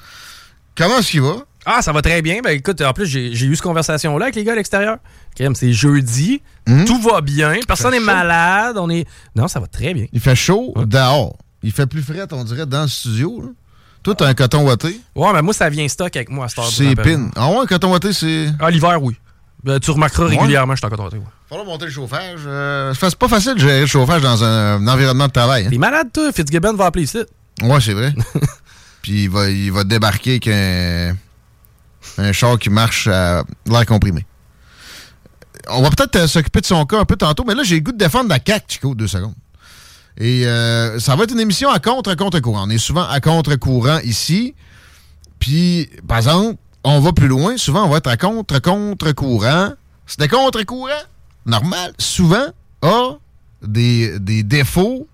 Comment 0.76 0.98
est-ce 0.98 1.12
qu'il 1.12 1.22
va? 1.22 1.36
Ah, 1.64 1.80
ça 1.80 1.90
va 1.92 2.02
très 2.02 2.20
bien. 2.20 2.40
Ben 2.44 2.50
écoute, 2.50 2.82
en 2.82 2.92
plus, 2.92 3.06
j'ai 3.06 3.30
eu 3.32 3.54
cette 3.56 3.62
conversation-là 3.62 4.26
avec 4.26 4.34
les 4.36 4.44
gars 4.44 4.52
à 4.52 4.56
l'extérieur. 4.56 4.98
C'est 5.54 5.72
jeudi. 5.72 6.42
Tout 6.86 7.00
va 7.00 7.22
bien. 7.22 7.54
Personne 7.66 7.92
n'est 7.92 7.98
malade. 8.00 8.76
On 8.78 8.90
est. 8.90 9.06
Non, 9.34 9.48
ça 9.48 9.58
va 9.58 9.66
très 9.68 9.94
bien. 9.94 10.04
Il 10.12 10.20
fait 10.20 10.36
chaud 10.36 10.74
dehors. 10.84 11.38
Il 11.62 11.72
fait 11.72 11.86
plus 11.86 12.02
frais, 12.02 12.26
on 12.32 12.44
dirait, 12.44 12.66
dans 12.66 12.82
le 12.82 12.88
studio. 12.88 13.40
là. 13.40 13.48
Toi, 14.02 14.14
t'as 14.14 14.26
un 14.26 14.34
coton 14.34 14.64
watté. 14.66 15.00
Ouais, 15.16 15.32
mais 15.32 15.40
moi, 15.40 15.54
ça 15.54 15.70
vient 15.70 15.88
stock 15.88 16.14
avec 16.14 16.28
moi 16.28 16.44
à 16.44 16.48
cette 16.48 16.58
heure. 16.58 16.68
C'est 16.70 16.94
pin. 16.94 17.30
Ah 17.34 17.48
ouais, 17.48 17.60
un 17.62 17.66
coton 17.66 17.90
watté, 17.90 18.12
c'est... 18.12 18.48
Ah, 18.60 18.70
l'hiver, 18.70 19.02
oui. 19.02 19.16
Ben, 19.66 19.80
tu 19.80 19.90
remarqueras 19.90 20.26
régulièrement, 20.28 20.74
je 20.74 20.78
suis 20.78 20.86
en 20.86 20.90
content. 20.90 21.08
Ouais. 21.08 21.20
Falloir 21.48 21.66
monter 21.66 21.86
le 21.86 21.90
chauffage. 21.90 22.40
Euh, 22.46 22.94
c'est 22.98 23.16
pas 23.16 23.26
facile 23.28 23.54
de 23.54 23.58
gérer 23.58 23.80
le 23.80 23.86
chauffage 23.86 24.22
dans 24.22 24.44
un, 24.44 24.76
un 24.76 24.86
environnement 24.88 25.26
de 25.26 25.32
travail. 25.32 25.66
hein. 25.66 25.70
T'es 25.70 25.78
malade, 25.78 26.08
toi? 26.12 26.30
Fitzgibbon 26.32 26.74
va 26.74 26.86
appeler 26.86 27.04
ici. 27.04 27.18
Ouais, 27.62 27.80
c'est 27.80 27.92
vrai. 27.92 28.14
Puis 29.02 29.24
il 29.24 29.30
va, 29.30 29.50
il 29.50 29.72
va 29.72 29.82
débarquer 29.84 30.30
avec 30.32 30.46
un, 30.48 31.16
un 32.18 32.32
char 32.32 32.58
qui 32.58 32.70
marche 32.70 33.08
à 33.08 33.42
l'air 33.66 33.86
comprimé. 33.86 34.24
On 35.68 35.82
va 35.82 35.90
peut-être 35.90 36.14
euh, 36.16 36.26
s'occuper 36.28 36.60
de 36.60 36.66
son 36.66 36.84
cas 36.86 37.00
un 37.00 37.04
peu 37.04 37.16
tantôt, 37.16 37.42
mais 37.44 37.54
là, 37.56 37.64
j'ai 37.64 37.74
le 37.76 37.80
goût 37.80 37.92
de 37.92 37.98
défendre 37.98 38.28
la 38.28 38.38
CAQ, 38.44 38.64
Chico, 38.68 38.94
deux 38.94 39.08
secondes. 39.08 39.34
Et 40.16 40.46
euh, 40.46 41.00
ça 41.00 41.16
va 41.16 41.24
être 41.24 41.32
une 41.32 41.40
émission 41.40 41.70
à 41.70 41.80
contre-contre-courant. 41.80 42.66
On 42.66 42.70
est 42.70 42.78
souvent 42.78 43.06
à 43.08 43.20
contre-courant 43.20 43.98
ici. 44.04 44.54
Puis, 45.40 45.90
par 46.06 46.18
exemple, 46.18 46.56
on 46.86 47.00
va 47.00 47.12
plus 47.12 47.28
loin. 47.28 47.56
Souvent, 47.56 47.84
on 47.84 47.88
va 47.88 47.98
être 47.98 48.06
à 48.06 48.16
contre-contre-courant. 48.16 49.72
C'est 50.06 50.20
des 50.20 50.28
contre-courant? 50.28 51.02
Normal. 51.44 51.92
Souvent, 51.98 52.46
a 52.82 53.16
des, 53.62 54.18
des 54.20 54.42
défauts 54.42 55.08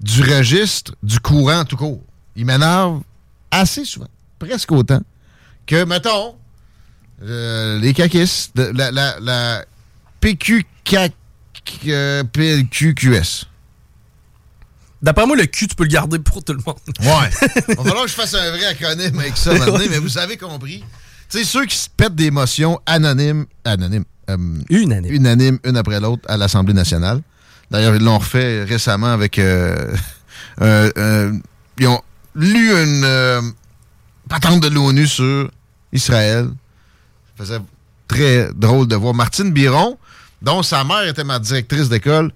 du 0.00 0.22
registre 0.22 0.94
du 1.02 1.20
courant 1.20 1.64
tout 1.64 1.76
court. 1.76 2.02
Il 2.36 2.46
m'énerve 2.46 3.02
assez 3.50 3.84
souvent, 3.84 4.08
presque 4.38 4.72
autant, 4.72 5.00
que, 5.66 5.84
mettons, 5.84 6.36
euh, 7.22 7.78
les 7.78 7.94
caquistes, 7.94 8.58
la, 8.58 8.90
la. 8.90 9.64
D'après 15.04 15.26
moi, 15.26 15.36
le 15.36 15.44
cul, 15.44 15.66
tu 15.68 15.74
peux 15.74 15.84
le 15.84 15.90
garder 15.90 16.18
pour 16.18 16.42
tout 16.42 16.54
le 16.54 16.60
monde. 16.66 16.76
Ouais. 17.00 17.30
Il 17.68 17.74
va 17.76 17.82
falloir 17.84 18.04
que 18.04 18.10
je 18.10 18.14
fasse 18.14 18.32
un 18.32 18.50
vrai 18.52 18.64
acronyme 18.64 19.18
avec 19.18 19.36
ça 19.36 19.52
maintenant, 19.52 19.78
mais 19.78 19.98
vous 19.98 20.16
avez 20.16 20.38
compris. 20.38 20.82
Tu 21.28 21.38
sais, 21.38 21.44
ceux 21.44 21.66
qui 21.66 21.76
se 21.76 21.90
pètent 21.94 22.14
des 22.14 22.30
motions 22.30 22.80
anonymes, 22.86 23.44
anonymes, 23.66 24.06
euh, 24.30 24.36
Unanime. 24.70 25.12
unanimes, 25.12 25.58
une 25.62 25.76
après 25.76 26.00
l'autre, 26.00 26.22
à 26.26 26.38
l'Assemblée 26.38 26.72
nationale. 26.72 27.20
D'ailleurs, 27.70 27.94
ils 27.94 28.02
l'ont 28.02 28.16
refait 28.16 28.64
récemment 28.64 29.12
avec... 29.12 29.38
euh, 29.38 29.94
euh, 30.62 30.90
euh, 30.96 31.32
ils 31.78 31.86
ont 31.86 32.00
lu 32.34 32.70
une 32.70 33.04
euh, 33.04 33.42
patente 34.30 34.60
de 34.62 34.68
l'ONU 34.68 35.06
sur 35.06 35.50
Israël. 35.92 36.48
Ça 37.36 37.44
faisait 37.44 37.60
très 38.08 38.48
drôle 38.54 38.88
de 38.88 38.96
voir 38.96 39.12
Martine 39.12 39.52
Biron, 39.52 39.98
dont 40.40 40.62
sa 40.62 40.82
mère 40.82 41.06
était 41.06 41.24
ma 41.24 41.38
directrice 41.38 41.90
d'école, 41.90 42.32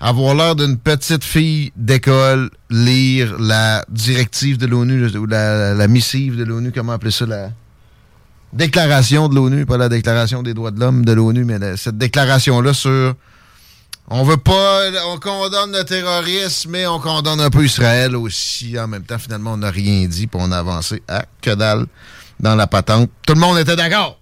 avoir 0.00 0.34
l'air 0.34 0.56
d'une 0.56 0.76
petite 0.76 1.24
fille 1.24 1.72
d'école 1.76 2.50
lire 2.70 3.38
la 3.38 3.84
directive 3.88 4.58
de 4.58 4.66
l'ONU, 4.66 5.06
ou 5.16 5.26
la, 5.26 5.88
missive 5.88 6.36
de 6.36 6.44
l'ONU, 6.44 6.72
comment 6.72 6.92
appeler 6.92 7.10
ça, 7.10 7.26
la 7.26 7.50
déclaration 8.52 9.28
de 9.28 9.34
l'ONU, 9.34 9.66
pas 9.66 9.76
la 9.76 9.88
déclaration 9.88 10.42
des 10.42 10.54
droits 10.54 10.70
de 10.70 10.80
l'homme 10.80 11.04
de 11.04 11.12
l'ONU, 11.12 11.44
mais 11.44 11.76
cette 11.76 11.98
déclaration-là 11.98 12.74
sur 12.74 13.14
on 14.08 14.22
veut 14.22 14.36
pas, 14.36 14.82
on 15.08 15.18
condamne 15.18 15.72
le 15.72 15.82
terrorisme, 15.82 16.70
mais 16.70 16.86
on 16.86 17.00
condamne 17.00 17.40
un 17.40 17.50
peu 17.50 17.64
Israël 17.64 18.14
aussi. 18.14 18.78
En 18.78 18.86
même 18.86 19.02
temps, 19.02 19.18
finalement, 19.18 19.54
on 19.54 19.56
n'a 19.56 19.70
rien 19.70 20.06
dit, 20.06 20.28
puis 20.28 20.40
on 20.40 20.52
a 20.52 20.58
avancé 20.58 21.02
à 21.08 21.24
que 21.42 21.52
dalle 21.54 21.86
dans 22.38 22.54
la 22.54 22.68
patente. 22.68 23.10
Tout 23.26 23.34
le 23.34 23.40
monde 23.40 23.58
était 23.58 23.74
d'accord. 23.74 24.20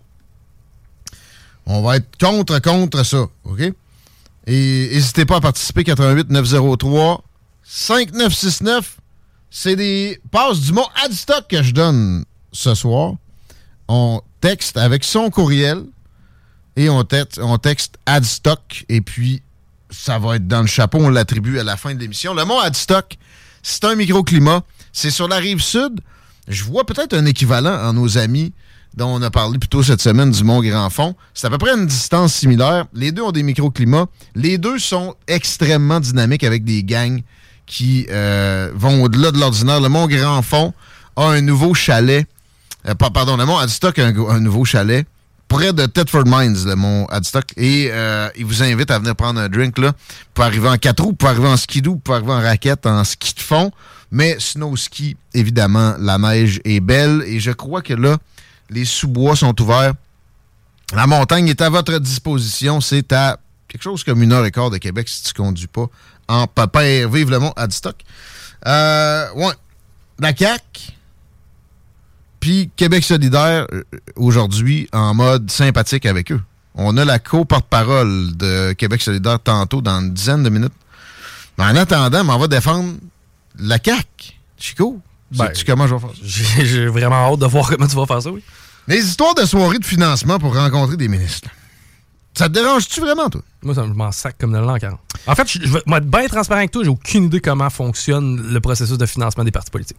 On 1.66 1.82
va 1.82 1.96
être 1.96 2.08
contre, 2.18 2.60
contre 2.60 3.04
ça, 3.04 3.26
OK? 3.44 3.60
Et 4.46 4.90
n'hésitez 4.92 5.24
pas 5.24 5.36
à 5.36 5.40
participer, 5.40 5.84
88 5.84 6.30
903 6.30 7.22
5969. 7.62 8.96
C'est 9.50 9.76
des 9.76 10.20
passes 10.30 10.60
du 10.60 10.72
mot 10.72 10.84
Adstock 11.04 11.48
que 11.48 11.62
je 11.62 11.72
donne 11.72 12.24
ce 12.52 12.74
soir. 12.74 13.14
On 13.88 14.20
texte 14.40 14.76
avec 14.76 15.04
son 15.04 15.30
courriel 15.30 15.84
et 16.76 16.88
on, 16.90 17.04
texte- 17.04 17.40
Adstock 18.06 18.84
et 18.88 19.00
puis 19.00 19.42
ça 19.90 20.18
va 20.18 20.36
être 20.36 20.48
dans 20.48 20.60
le 20.60 20.66
chapeau, 20.66 20.98
on 20.98 21.08
l'attribue 21.08 21.58
à 21.58 21.64
la 21.64 21.76
fin 21.76 21.94
de 21.94 22.00
l'émission. 22.00 22.34
Le 22.34 22.44
mot 22.44 22.58
Adstock, 22.58 23.16
c'est 23.62 23.84
un 23.84 23.94
microclimat. 23.94 24.62
C'est 24.92 25.10
sur 25.10 25.28
la 25.28 25.36
rive 25.36 25.60
sud. 25.62 26.00
Je 26.48 26.64
vois 26.64 26.84
peut-être 26.84 27.14
un 27.14 27.24
équivalent 27.26 27.74
en 27.88 27.92
nos 27.92 28.18
amis 28.18 28.52
dont 28.96 29.08
on 29.08 29.22
a 29.22 29.30
parlé 29.30 29.58
plus 29.58 29.68
tôt 29.68 29.82
cette 29.82 30.00
semaine 30.00 30.30
du 30.30 30.44
Mont 30.44 30.62
Grand 30.62 30.88
Fond. 30.90 31.14
C'est 31.34 31.46
à 31.46 31.50
peu 31.50 31.58
près 31.58 31.72
une 31.74 31.86
distance 31.86 32.34
similaire. 32.34 32.86
Les 32.92 33.12
deux 33.12 33.22
ont 33.22 33.32
des 33.32 33.42
microclimats. 33.42 34.06
Les 34.34 34.58
deux 34.58 34.78
sont 34.78 35.14
extrêmement 35.26 36.00
dynamiques 36.00 36.44
avec 36.44 36.64
des 36.64 36.84
gangs 36.84 37.20
qui 37.66 38.06
euh, 38.10 38.70
vont 38.74 39.02
au-delà 39.02 39.32
de 39.32 39.38
l'ordinaire. 39.38 39.80
Le 39.80 39.88
Mont 39.88 40.06
Grand 40.06 40.42
Fond 40.42 40.72
a 41.16 41.24
un 41.24 41.40
nouveau 41.40 41.74
chalet. 41.74 42.26
Euh, 42.88 42.94
pa- 42.94 43.10
pardon, 43.10 43.36
le 43.36 43.46
Mont 43.46 43.58
Adstock 43.58 43.98
a 43.98 44.06
un, 44.06 44.40
nouveau 44.40 44.64
chalet 44.64 45.06
près 45.48 45.72
de 45.72 45.86
Thetford 45.86 46.24
Mines, 46.26 46.64
le 46.66 46.74
mont 46.74 47.06
Adstock. 47.06 47.44
Et 47.56 47.88
euh, 47.90 48.28
il 48.36 48.44
vous 48.44 48.62
invite 48.62 48.90
à 48.90 48.98
venir 48.98 49.14
prendre 49.14 49.40
un 49.40 49.48
drink 49.48 49.78
là. 49.78 49.92
Pour 50.32 50.44
arriver 50.44 50.68
en 50.68 50.76
quatre 50.78 51.02
roues, 51.02 51.12
pour 51.12 51.28
arriver 51.28 51.48
en 51.48 51.56
skidoo, 51.56 51.96
pour 51.96 52.14
arriver 52.14 52.32
en 52.32 52.40
raquette, 52.40 52.86
en 52.86 53.04
ski 53.04 53.34
de 53.34 53.40
fond. 53.40 53.70
Mais 54.10 54.36
snow 54.38 54.76
ski, 54.76 55.16
évidemment, 55.32 55.94
la 55.98 56.18
neige 56.18 56.60
est 56.64 56.80
belle. 56.80 57.22
Et 57.26 57.40
je 57.40 57.50
crois 57.50 57.82
que 57.82 57.94
là, 57.94 58.18
les 58.70 58.84
sous-bois 58.84 59.36
sont 59.36 59.60
ouverts. 59.60 59.94
La 60.94 61.06
montagne 61.06 61.48
est 61.48 61.60
à 61.60 61.70
votre 61.70 61.98
disposition. 61.98 62.80
C'est 62.80 63.12
à 63.12 63.38
quelque 63.68 63.82
chose 63.82 64.04
comme 64.04 64.22
une 64.22 64.32
heure 64.32 64.44
et 64.44 64.50
quart 64.50 64.70
de 64.70 64.78
Québec 64.78 65.08
si 65.08 65.22
tu 65.22 65.32
conduis 65.32 65.66
pas 65.66 65.86
en 66.28 66.46
papa 66.46 66.82
Vive 67.06 67.30
le 67.30 67.38
mont 67.38 67.52
Adstock. 67.56 67.96
Euh, 68.66 69.32
ouais. 69.34 69.52
La 70.18 70.34
CAQ, 70.34 70.92
puis 72.40 72.70
Québec 72.76 73.02
solidaire, 73.02 73.66
euh, 73.72 73.82
aujourd'hui, 74.16 74.88
en 74.92 75.14
mode 75.14 75.50
sympathique 75.50 76.06
avec 76.06 76.30
eux. 76.30 76.40
On 76.74 76.96
a 76.96 77.04
la 77.04 77.18
co-porte-parole 77.18 78.36
de 78.36 78.72
Québec 78.74 79.00
solidaire 79.02 79.40
tantôt, 79.40 79.80
dans 79.80 80.00
une 80.00 80.12
dizaine 80.12 80.42
de 80.42 80.50
minutes. 80.50 80.72
Mais 81.58 81.64
en 81.64 81.76
attendant, 81.76 82.28
on 82.28 82.38
va 82.38 82.46
défendre 82.46 82.94
la 83.58 83.78
CAQ. 83.82 84.34
Chico, 84.58 85.00
Ben, 85.36 85.46
sais-tu 85.46 85.64
comment 85.64 85.86
je 85.86 85.94
vais 85.94 86.00
faire 86.00 86.10
ça? 86.10 86.64
J'ai 86.64 86.86
vraiment 86.86 87.32
hâte 87.32 87.40
de 87.40 87.46
voir 87.46 87.68
comment 87.68 87.86
tu 87.86 87.96
vas 87.96 88.06
faire 88.06 88.22
ça, 88.22 88.30
oui. 88.30 88.42
Les 88.86 88.98
histoires 88.98 89.34
de 89.34 89.44
soirées 89.46 89.78
de 89.78 89.84
financement 89.84 90.38
pour 90.38 90.54
rencontrer 90.54 90.96
des 90.96 91.08
ministres. 91.08 91.48
Ça 92.36 92.48
te 92.48 92.54
dérange-tu 92.54 93.00
vraiment, 93.00 93.30
toi? 93.30 93.42
Moi, 93.62 93.74
ça, 93.74 93.84
je 93.86 93.92
m'en 93.92 94.10
sac 94.10 94.36
comme 94.38 94.52
de 94.52 94.58
l'an 94.58 94.76
40. 94.76 94.98
En 95.26 95.34
fait, 95.34 95.50
je, 95.50 95.60
je 95.64 95.72
vais 95.72 95.78
être 95.78 96.10
bien 96.10 96.26
transparent 96.26 96.58
avec 96.58 96.72
toi, 96.72 96.82
j'ai 96.82 96.90
aucune 96.90 97.24
idée 97.24 97.40
comment 97.40 97.70
fonctionne 97.70 98.52
le 98.52 98.60
processus 98.60 98.98
de 98.98 99.06
financement 99.06 99.44
des 99.44 99.52
partis 99.52 99.70
politiques. 99.70 99.98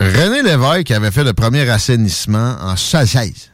René 0.00 0.42
Lévesque 0.42 0.90
avait 0.90 1.10
fait 1.10 1.24
le 1.24 1.32
premier 1.32 1.68
assainissement 1.68 2.56
en 2.60 2.76
16. 2.76 3.50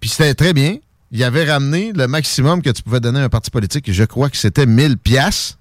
Puis 0.00 0.10
c'était 0.10 0.34
très 0.34 0.52
bien. 0.52 0.76
Il 1.10 1.22
avait 1.24 1.50
ramené 1.50 1.92
le 1.94 2.06
maximum 2.06 2.62
que 2.62 2.70
tu 2.70 2.82
pouvais 2.82 3.00
donner 3.00 3.20
à 3.20 3.24
un 3.24 3.28
parti 3.28 3.50
politique. 3.50 3.90
Je 3.90 4.04
crois 4.04 4.30
que 4.30 4.36
c'était 4.36 4.66
1000 4.66 4.98
pièces. 4.98 5.57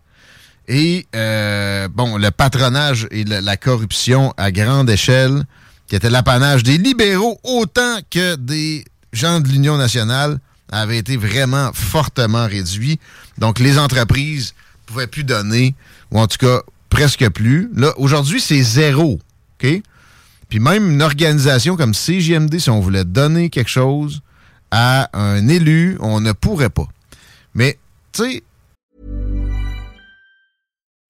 Et 0.67 1.07
euh, 1.15 1.87
bon, 1.87 2.17
le 2.17 2.29
patronage 2.31 3.07
et 3.11 3.23
la 3.23 3.57
corruption 3.57 4.33
à 4.37 4.51
grande 4.51 4.89
échelle, 4.89 5.45
qui 5.87 5.95
était 5.95 6.09
l'apanage 6.09 6.63
des 6.63 6.77
libéraux 6.77 7.39
autant 7.43 7.99
que 8.09 8.35
des 8.35 8.83
gens 9.13 9.39
de 9.39 9.47
l'Union 9.47 9.77
nationale, 9.77 10.39
avait 10.69 10.97
été 10.97 11.15
vraiment 11.15 11.71
fortement 11.73 12.45
réduit. 12.45 12.99
Donc 13.37 13.59
les 13.59 13.79
entreprises 13.79 14.53
pouvaient 14.85 15.07
plus 15.07 15.23
donner, 15.23 15.75
ou 16.11 16.19
en 16.19 16.27
tout 16.27 16.37
cas 16.37 16.61
presque 16.89 17.29
plus. 17.29 17.69
Là, 17.73 17.93
aujourd'hui, 17.97 18.41
c'est 18.41 18.61
zéro. 18.61 19.19
OK? 19.63 19.81
Puis 20.49 20.59
même 20.59 20.91
une 20.91 21.01
organisation 21.01 21.75
comme 21.75 21.93
CGMD, 21.93 22.59
si 22.59 22.69
on 22.69 22.79
voulait 22.79 23.05
donner 23.05 23.49
quelque 23.49 23.69
chose 23.69 24.21
à 24.71 25.09
un 25.17 25.47
élu, 25.47 25.97
on 25.99 26.19
ne 26.19 26.31
pourrait 26.31 26.69
pas. 26.69 26.87
Mais, 27.53 27.77
tu 28.11 28.23
sais, 28.23 28.43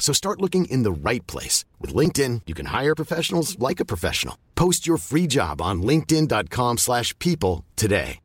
So 0.00 0.12
start 0.12 0.40
looking 0.40 0.64
in 0.64 0.82
the 0.82 0.90
right 0.90 1.24
place. 1.28 1.64
With 1.78 1.94
LinkedIn, 1.94 2.40
you 2.48 2.54
can 2.54 2.66
hire 2.66 2.96
professionals 2.96 3.56
like 3.60 3.78
a 3.78 3.84
professional. 3.84 4.34
Post 4.56 4.88
your 4.88 4.98
free 4.98 5.28
job 5.28 5.60
on 5.62 5.82
linkedin.com/people 5.82 6.76
slash 6.78 7.14
people 7.18 7.64
today. 7.76 8.20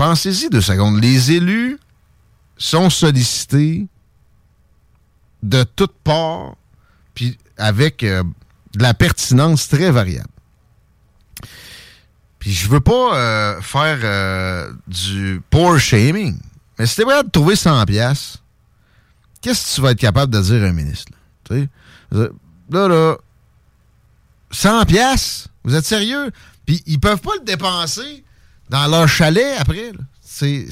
pensez-y 0.00 0.48
deux 0.48 0.62
secondes. 0.62 0.98
Les 0.98 1.32
élus 1.32 1.78
sont 2.56 2.88
sollicités 2.88 3.86
de 5.42 5.62
toutes 5.62 5.98
parts, 6.02 6.56
puis 7.12 7.36
avec 7.58 8.02
euh, 8.02 8.22
de 8.72 8.82
la 8.82 8.94
pertinence 8.94 9.68
très 9.68 9.90
variable. 9.90 10.30
Puis 12.38 12.52
je 12.52 12.68
veux 12.70 12.80
pas 12.80 13.14
euh, 13.14 13.60
faire 13.60 13.98
euh, 14.02 14.72
du 14.86 15.42
poor 15.50 15.78
shaming, 15.78 16.38
mais 16.78 16.86
t'es 16.86 17.04
prêt 17.04 17.22
de 17.22 17.28
trouver 17.28 17.54
100 17.54 17.84
pièces, 17.84 18.38
qu'est-ce 19.40 19.70
que 19.70 19.74
tu 19.76 19.80
vas 19.80 19.90
être 19.92 19.98
capable 19.98 20.32
de 20.32 20.40
dire 20.40 20.62
à 20.62 20.66
un 20.66 20.72
ministre? 20.72 21.12
là? 21.50 22.28
Là, 22.70 22.88
là, 22.88 23.16
100 24.52 24.84
pièces, 24.86 25.48
vous 25.64 25.74
êtes 25.74 25.84
sérieux? 25.86 26.30
Puis 26.66 26.82
ils 26.86 27.00
peuvent 27.00 27.20
pas 27.20 27.32
le 27.38 27.44
dépenser 27.44 28.24
dans 28.68 28.86
leur 28.86 29.08
chalet 29.08 29.56
après. 29.58 29.92
C'est, 30.22 30.66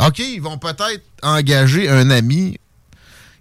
OK, 0.00 0.18
ils 0.18 0.40
vont 0.40 0.58
peut-être 0.58 1.02
engager 1.22 1.88
un 1.88 2.10
ami 2.10 2.58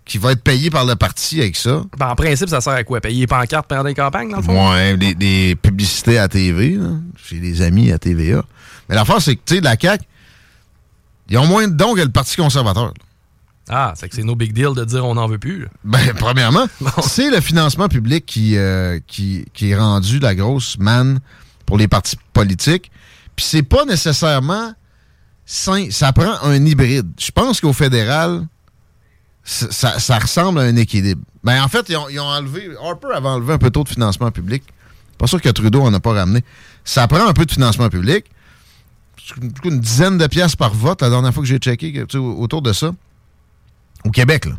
qui 0.05 0.17
va 0.17 0.31
être 0.31 0.41
payé 0.41 0.69
par 0.69 0.85
le 0.85 0.95
parti 0.95 1.41
avec 1.41 1.57
ça. 1.57 1.81
Ben, 1.97 2.07
en 2.07 2.15
principe, 2.15 2.47
ça 2.47 2.61
sert 2.61 2.71
à 2.73 2.83
quoi? 2.85 3.01
Payer 3.01 3.21
les 3.21 3.27
pancartes 3.27 3.67
pendant 3.67 3.83
les 3.83 3.93
campagnes, 3.93 4.29
dans 4.29 4.37
le 4.37 4.43
fond? 4.43 4.71
Ouais, 4.71 4.95
des, 4.95 5.13
des 5.13 5.55
publicités 5.61 6.17
à 6.17 6.29
TV. 6.29 6.71
là. 6.75 6.91
J'ai 7.29 7.39
des 7.41 7.61
amis 7.61 7.91
à 7.91 7.99
TVA. 7.99 8.43
Mais 8.87 8.95
l'affaire, 8.95 9.21
c'est 9.21 9.35
que, 9.35 9.41
tu 9.45 9.55
sais, 9.55 9.61
la 9.61 9.75
CAQ, 9.77 10.05
ils 11.29 11.37
ont 11.37 11.45
moins 11.45 11.67
de 11.67 11.73
dons 11.73 11.93
que 11.93 11.99
le 11.99 12.09
Parti 12.09 12.37
conservateur. 12.37 12.85
là. 12.85 12.93
Ah, 13.69 13.93
c'est 13.95 14.07
que 14.07 14.15
c'est 14.15 14.23
no 14.23 14.35
big 14.35 14.53
deal 14.53 14.73
de 14.75 14.85
dire 14.85 15.05
on 15.05 15.15
n'en 15.15 15.27
veut 15.27 15.37
plus. 15.37 15.63
là. 15.63 15.67
Ben, 15.83 16.13
premièrement, 16.17 16.67
c'est 17.01 17.29
le 17.29 17.41
financement 17.41 17.87
public 17.87 18.25
qui, 18.25 18.57
euh, 18.57 18.99
qui, 19.07 19.45
qui 19.53 19.71
est 19.71 19.75
rendu 19.75 20.19
la 20.19 20.35
grosse 20.35 20.77
manne 20.79 21.19
pour 21.65 21.77
les 21.77 21.87
partis 21.87 22.17
politiques. 22.33 22.91
Puis 23.35 23.45
c'est 23.45 23.63
pas 23.63 23.85
nécessairement 23.85 24.73
sain. 25.45 25.87
Ça 25.91 26.13
prend 26.13 26.41
un 26.43 26.65
hybride. 26.65 27.11
Je 27.19 27.31
pense 27.31 27.59
qu'au 27.59 27.73
fédéral, 27.73 28.47
ça, 29.43 30.19
ressemble 30.19 30.59
à 30.59 30.63
un 30.63 30.75
équilibre. 30.75 31.21
Ben, 31.43 31.61
en 31.61 31.67
fait, 31.67 31.87
ils 31.89 31.97
ont, 31.97 32.09
ils 32.09 32.19
ont 32.19 32.25
enlevé. 32.25 32.69
Harper 32.81 33.09
avait 33.13 33.27
enlevé 33.27 33.53
un 33.53 33.57
peu 33.57 33.69
trop 33.69 33.83
de 33.83 33.89
financement 33.89 34.31
public. 34.31 34.63
Pas 35.17 35.27
sûr 35.27 35.41
que 35.41 35.49
Trudeau 35.49 35.81
en 35.81 35.93
a 35.93 35.99
pas 35.99 36.13
ramené. 36.13 36.43
Ça 36.83 37.07
prend 37.07 37.27
un 37.27 37.33
peu 37.33 37.45
de 37.45 37.51
financement 37.51 37.89
public. 37.89 38.25
Une, 39.41 39.51
une 39.65 39.79
dizaine 39.79 40.17
de 40.17 40.27
pièces 40.27 40.55
par 40.55 40.73
vote, 40.73 41.01
la 41.01 41.09
dernière 41.09 41.33
fois 41.33 41.43
que 41.43 41.49
j'ai 41.49 41.57
checké, 41.57 42.05
autour 42.15 42.61
de 42.61 42.71
ça. 42.71 42.91
Au 44.07 44.11
Québec, 44.11 44.45
là. 44.45 44.53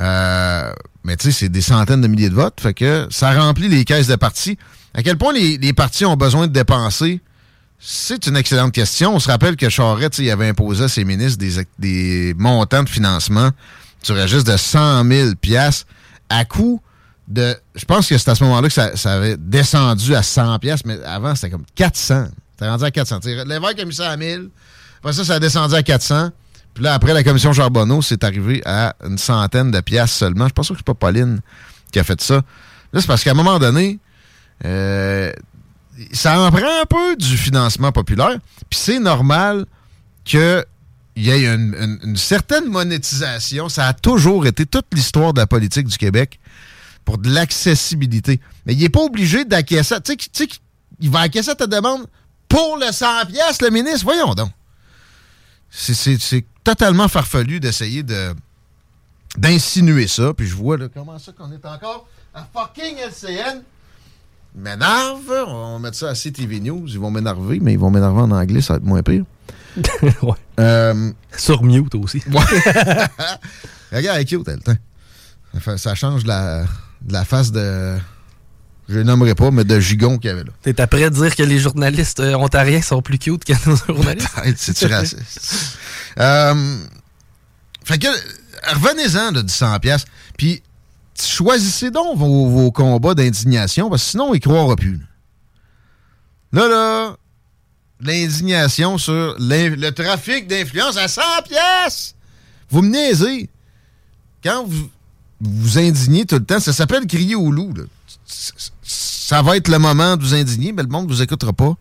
Euh, 0.00 0.72
mais 1.04 1.16
tu 1.16 1.30
sais, 1.30 1.38
c'est 1.38 1.48
des 1.48 1.60
centaines 1.60 2.00
de 2.00 2.08
milliers 2.08 2.28
de 2.28 2.34
votes. 2.34 2.60
Fait 2.60 2.74
que 2.74 3.06
ça 3.10 3.32
remplit 3.32 3.68
les 3.68 3.84
caisses 3.84 4.08
de 4.08 4.16
partis. 4.16 4.58
À 4.94 5.02
quel 5.02 5.16
point 5.16 5.32
les, 5.32 5.72
partis 5.72 6.04
ont 6.04 6.16
besoin 6.16 6.48
de 6.48 6.52
dépenser, 6.52 7.20
c'est 7.78 8.26
une 8.26 8.36
excellente 8.36 8.72
question. 8.72 9.14
On 9.14 9.20
se 9.20 9.28
rappelle 9.28 9.54
que 9.54 9.68
sais, 9.70 9.84
il 10.18 10.30
avait 10.30 10.48
imposé 10.48 10.84
à 10.84 10.88
ses 10.88 11.04
ministres 11.04 11.38
des, 11.78 12.34
montants 12.36 12.82
de 12.82 12.88
financement 12.88 13.50
sur 14.02 14.16
registre 14.16 14.50
de 14.50 14.56
100 14.56 15.08
000 15.08 15.34
piastres 15.40 15.86
à 16.28 16.44
coût 16.44 16.80
de... 17.28 17.56
Je 17.76 17.84
pense 17.84 18.08
que 18.08 18.18
c'est 18.18 18.30
à 18.30 18.34
ce 18.34 18.42
moment-là 18.42 18.68
que 18.68 18.74
ça, 18.74 19.12
avait 19.12 19.36
descendu 19.36 20.16
à 20.16 20.22
100 20.24 20.58
piastres, 20.58 20.86
mais 20.86 21.00
avant, 21.04 21.34
c'était 21.36 21.50
comme 21.50 21.64
400. 21.76 22.26
C'était 22.52 22.68
rendu 22.68 22.84
à 22.84 22.90
400. 22.90 23.20
Tu 23.20 23.28
sais, 23.28 23.44
L'évêque 23.44 23.78
a 23.78 23.84
mis 23.84 23.94
ça 23.94 24.10
à 24.10 24.16
1000. 24.16 24.50
Après 24.98 25.12
ça, 25.12 25.24
ça 25.24 25.34
a 25.34 25.38
descendu 25.38 25.74
à 25.74 25.82
400. 25.82 26.30
Puis 26.74 26.84
là, 26.84 26.94
après 26.94 27.12
la 27.12 27.24
commission 27.24 27.52
Charbonneau, 27.52 28.02
c'est 28.02 28.22
arrivé 28.24 28.62
à 28.64 28.94
une 29.04 29.18
centaine 29.18 29.70
de 29.70 29.80
piastres 29.80 30.16
seulement. 30.16 30.46
Je 30.46 30.62
sûr 30.62 30.74
que 30.74 30.78
c'est 30.78 30.86
pas 30.86 30.94
Pauline 30.94 31.40
qui 31.90 31.98
a 31.98 32.04
fait 32.04 32.20
ça. 32.20 32.42
Là, 32.92 33.00
c'est 33.00 33.06
parce 33.06 33.24
qu'à 33.24 33.32
un 33.32 33.34
moment 33.34 33.58
donné, 33.58 33.98
euh, 34.64 35.32
ça 36.12 36.40
en 36.40 36.50
prend 36.50 36.82
un 36.82 36.86
peu 36.86 37.16
du 37.16 37.36
financement 37.36 37.92
populaire. 37.92 38.38
Puis 38.70 38.78
c'est 38.78 39.00
normal 39.00 39.66
qu'il 40.24 40.64
y 41.16 41.30
ait 41.30 41.46
une, 41.46 42.16
certaine 42.16 42.66
monétisation. 42.66 43.68
Ça 43.68 43.88
a 43.88 43.92
toujours 43.92 44.46
été 44.46 44.66
toute 44.66 44.86
l'histoire 44.92 45.32
de 45.32 45.40
la 45.40 45.46
politique 45.46 45.86
du 45.86 45.96
Québec 45.96 46.38
pour 47.04 47.18
de 47.18 47.30
l'accessibilité. 47.30 48.40
Mais 48.66 48.74
il 48.74 48.80
n'est 48.80 48.88
pas 48.88 49.00
obligé 49.00 49.44
d'acquiescer. 49.44 49.96
Tu 50.04 50.14
sais, 50.32 50.46
qu'il 50.46 51.10
va 51.10 51.20
acquiescer 51.20 51.54
ta 51.54 51.66
demande 51.66 52.06
pour 52.48 52.78
le 52.78 52.92
100 52.92 53.26
piastres, 53.26 53.64
le 53.64 53.70
ministre? 53.70 54.04
Voyons 54.04 54.34
donc. 54.34 54.50
C'est 55.70 56.44
totalement 56.68 57.08
farfelu 57.08 57.60
d'essayer 57.60 58.02
de 58.02 58.34
d'insinuer 59.38 60.06
ça. 60.06 60.34
Puis 60.34 60.46
je 60.46 60.54
vois, 60.54 60.76
là, 60.76 60.86
comment 60.92 61.18
ça 61.18 61.32
qu'on 61.32 61.50
est 61.52 61.64
encore 61.64 62.06
à 62.34 62.46
fucking 62.52 62.96
LCN? 62.96 63.62
M'énerve. 64.54 65.46
On 65.46 65.74
va 65.74 65.78
mettre 65.78 65.96
ça 65.96 66.10
à 66.10 66.14
CTV 66.14 66.60
News. 66.60 66.86
Ils 66.88 66.98
vont 66.98 67.10
m'énerver, 67.10 67.58
mais 67.60 67.72
ils 67.72 67.78
vont 67.78 67.90
m'énerver 67.90 68.20
en 68.20 68.30
anglais, 68.32 68.60
ça 68.60 68.74
va 68.74 68.76
être 68.78 68.84
moins 68.84 69.02
pire. 69.02 69.24
ouais. 70.22 70.34
Euh, 70.60 71.10
Sur 71.36 71.62
mute 71.62 71.94
aussi. 71.94 72.22
Regarde, 73.92 74.16
elle 74.16 74.22
est 74.22 74.24
cute, 74.24 74.46
elle. 74.48 74.60
tiens. 74.62 75.76
Ça, 75.78 75.94
change 75.94 76.26
la, 76.26 76.64
de 77.00 77.12
la 77.12 77.24
face 77.24 77.50
de. 77.50 77.96
Je 78.90 78.98
nommerai 78.98 79.34
pas, 79.34 79.50
mais 79.50 79.64
de 79.64 79.80
gigon 79.80 80.18
qu'il 80.18 80.28
y 80.30 80.32
avait 80.32 80.44
là. 80.44 80.50
T'es 80.62 80.80
après 80.80 81.08
de 81.10 81.14
dire 81.14 81.34
que 81.36 81.42
les 81.42 81.58
journalistes 81.58 82.20
euh, 82.20 82.34
ontariens 82.34 82.80
sont 82.82 83.02
plus 83.02 83.18
cute 83.18 83.44
que 83.44 83.52
nos 83.68 83.76
journalistes? 83.76 84.28
C'est-tu 84.56 84.86
raciste? 84.86 85.78
Euh, 86.18 86.76
fait 87.84 87.98
que, 87.98 88.08
revenez-en 88.74 89.32
du 89.32 89.40
100$. 89.40 89.80
piastres, 89.80 90.10
Puis, 90.36 90.62
choisissez 91.20 91.90
donc 91.90 92.16
vos, 92.18 92.48
vos 92.48 92.70
combats 92.70 93.14
d'indignation, 93.14 93.88
parce 93.88 94.04
que 94.04 94.10
sinon, 94.10 94.34
il 94.34 94.38
ne 94.38 94.40
croira 94.40 94.76
plus. 94.76 95.00
Là, 96.52 96.68
là, 96.68 97.16
l'indignation 98.00 98.98
sur 98.98 99.36
le 99.38 99.90
trafic 99.90 100.46
d'influence 100.46 100.96
à 100.96 101.06
100$. 101.06 101.48
piastres. 101.48 102.14
Vous 102.70 102.82
me 102.82 102.90
niaisez. 102.90 103.48
Quand 104.42 104.64
vous 104.64 104.90
vous 105.40 105.78
indignez 105.78 106.26
tout 106.26 106.36
le 106.36 106.44
temps, 106.44 106.60
ça 106.60 106.72
s'appelle 106.72 107.06
crier 107.06 107.34
au 107.34 107.50
loup. 107.50 107.72
Ça 108.82 109.42
va 109.42 109.56
être 109.56 109.68
le 109.68 109.78
moment 109.78 110.16
de 110.16 110.22
vous 110.22 110.34
indigner, 110.34 110.72
mais 110.72 110.82
le 110.82 110.88
monde 110.88 111.08
ne 111.08 111.12
vous 111.12 111.22
écoutera 111.22 111.52
pas. 111.52 111.74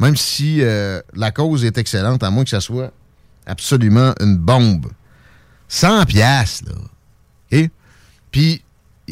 Même 0.00 0.16
si 0.16 0.62
euh, 0.62 1.00
la 1.14 1.30
cause 1.30 1.64
est 1.64 1.76
excellente, 1.78 2.22
à 2.22 2.30
moins 2.30 2.44
que 2.44 2.50
ça 2.50 2.60
soit 2.60 2.92
absolument 3.48 4.14
une 4.20 4.36
bombe. 4.36 4.90
100 5.68 6.06
piastres, 6.06 6.64
là. 6.68 6.74
OK? 7.52 7.70
Puis, 8.30 8.62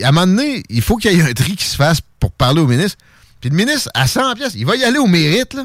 à 0.02 0.08
un 0.08 0.12
moment 0.12 0.26
donné, 0.26 0.62
il 0.68 0.82
faut 0.82 0.96
qu'il 0.96 1.12
y 1.12 1.20
ait 1.20 1.22
un 1.22 1.32
tri 1.32 1.56
qui 1.56 1.64
se 1.64 1.76
fasse 1.76 2.00
pour 2.20 2.32
parler 2.32 2.60
au 2.60 2.66
ministre. 2.66 2.98
Puis 3.40 3.50
le 3.50 3.56
ministre, 3.56 3.90
à 3.94 4.06
100 4.06 4.34
piastres, 4.34 4.56
il 4.56 4.66
va 4.66 4.76
y 4.76 4.84
aller 4.84 4.98
au 4.98 5.06
mérite, 5.06 5.54
là. 5.54 5.64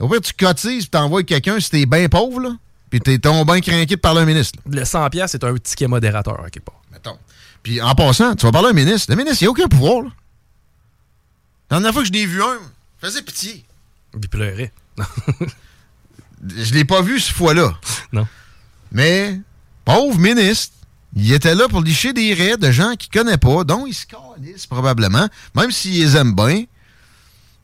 Au 0.00 0.08
pire, 0.08 0.20
tu 0.20 0.32
cotises, 0.32 0.90
t'envoies 0.90 1.22
quelqu'un 1.22 1.60
si 1.60 1.70
t'es 1.70 1.86
bien 1.86 2.08
pauvre, 2.08 2.40
là. 2.40 2.56
Puis 2.90 3.00
t'es 3.00 3.18
ton 3.18 3.44
bien 3.44 3.60
craqué 3.60 3.96
de 3.96 4.00
parler 4.00 4.20
à 4.20 4.22
un 4.22 4.26
ministre. 4.26 4.58
là. 4.66 4.80
Le 4.80 4.84
100 4.84 5.10
pièces 5.10 5.32
c'est 5.32 5.44
un 5.44 5.54
ticket 5.56 5.86
modérateur, 5.86 6.40
à 6.40 6.50
quelque 6.50 6.64
part. 6.64 6.80
Mettons. 6.92 7.18
Puis 7.62 7.80
en 7.80 7.94
passant, 7.94 8.34
tu 8.34 8.46
vas 8.46 8.52
parler 8.52 8.68
à 8.68 8.70
un 8.70 8.74
ministre. 8.74 9.10
Le 9.10 9.16
ministre, 9.16 9.42
il 9.42 9.46
n'a 9.46 9.50
aucun 9.50 9.68
pouvoir, 9.68 10.02
là. 10.02 10.10
La 11.70 11.76
dernière 11.78 11.92
fois 11.92 12.02
que 12.02 12.08
je 12.08 12.12
l'ai 12.12 12.26
vu 12.26 12.42
un, 12.42 12.56
il 12.56 13.06
faisait 13.06 13.22
pitié. 13.22 13.64
Il 14.14 14.28
pleurait. 14.28 14.72
Je 16.46 16.74
l'ai 16.74 16.84
pas 16.84 17.02
vu 17.02 17.20
cette 17.20 17.34
fois-là. 17.34 17.74
Non. 18.12 18.26
Mais, 18.92 19.40
pauvre 19.84 20.18
ministre, 20.18 20.74
il 21.16 21.32
était 21.32 21.54
là 21.54 21.68
pour 21.68 21.80
licher 21.80 22.12
des 22.12 22.34
raies 22.34 22.56
de 22.56 22.70
gens 22.70 22.94
qu'il 22.96 23.10
connaît 23.10 23.38
pas, 23.38 23.64
dont 23.64 23.86
il 23.86 23.94
se 23.94 24.06
calisse 24.06 24.66
probablement, 24.66 25.28
même 25.54 25.70
s'il 25.70 26.00
les 26.00 26.16
aime 26.16 26.34
bien. 26.34 26.64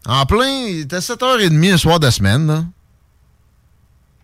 En 0.06 0.24
plein, 0.24 0.66
il 0.68 0.80
était 0.80 0.98
7h30 0.98 1.72
un 1.72 1.76
soir 1.76 2.00
de 2.00 2.10
semaine, 2.10 2.46
là. 2.46 2.64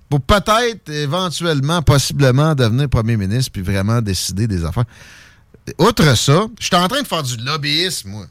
Pour 0.08 0.20
peut-être, 0.20 0.88
éventuellement, 0.88 1.82
possiblement, 1.82 2.54
devenir 2.54 2.88
premier 2.88 3.16
ministre 3.16 3.50
puis 3.52 3.62
vraiment 3.62 4.00
décider 4.00 4.46
des 4.46 4.64
affaires. 4.64 4.84
Outre 5.78 6.16
ça, 6.16 6.46
je 6.60 6.66
suis 6.66 6.76
en 6.76 6.86
train 6.86 7.02
de 7.02 7.06
faire 7.06 7.24
du 7.24 7.36
lobbyisme, 7.38 8.10
moi. 8.10 8.26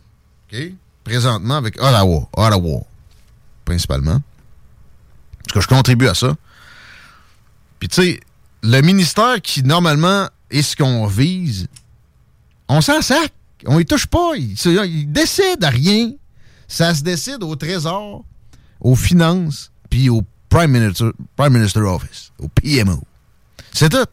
OK? 0.52 0.58
Présentement 1.04 1.58
avec 1.58 1.76
Ottawa. 1.76 2.30
Ottawa. 2.32 2.82
Principalement. 3.66 4.22
Que 5.56 5.62
je 5.62 5.68
contribue 5.68 6.08
à 6.10 6.14
ça. 6.14 6.36
Puis, 7.80 7.88
tu 7.88 7.96
sais, 8.02 8.20
le 8.62 8.82
ministère 8.82 9.42
qui, 9.42 9.64
normalement, 9.64 10.28
est 10.52 10.62
ce 10.62 10.76
qu'on 10.76 11.08
vise, 11.08 11.68
on 12.68 12.82
s'en 12.82 13.02
sac. 13.02 13.32
On 13.66 13.80
y 13.80 13.86
touche 13.86 14.06
pas. 14.06 14.34
Il, 14.36 14.58
se- 14.58 14.86
il 14.86 15.10
décide 15.12 15.64
à 15.64 15.70
rien. 15.70 16.12
Ça 16.68 16.94
se 16.94 17.04
décide 17.04 17.42
au 17.42 17.56
Trésor, 17.56 18.26
aux 18.82 18.96
finances, 18.96 19.72
puis 19.90 20.10
au 20.10 20.24
Prime 20.50 20.72
Minister, 20.72 21.80
Office, 21.80 22.32
au 22.38 22.50
PMO. 22.50 23.02
C'est 23.72 23.90
tout. 23.90 24.06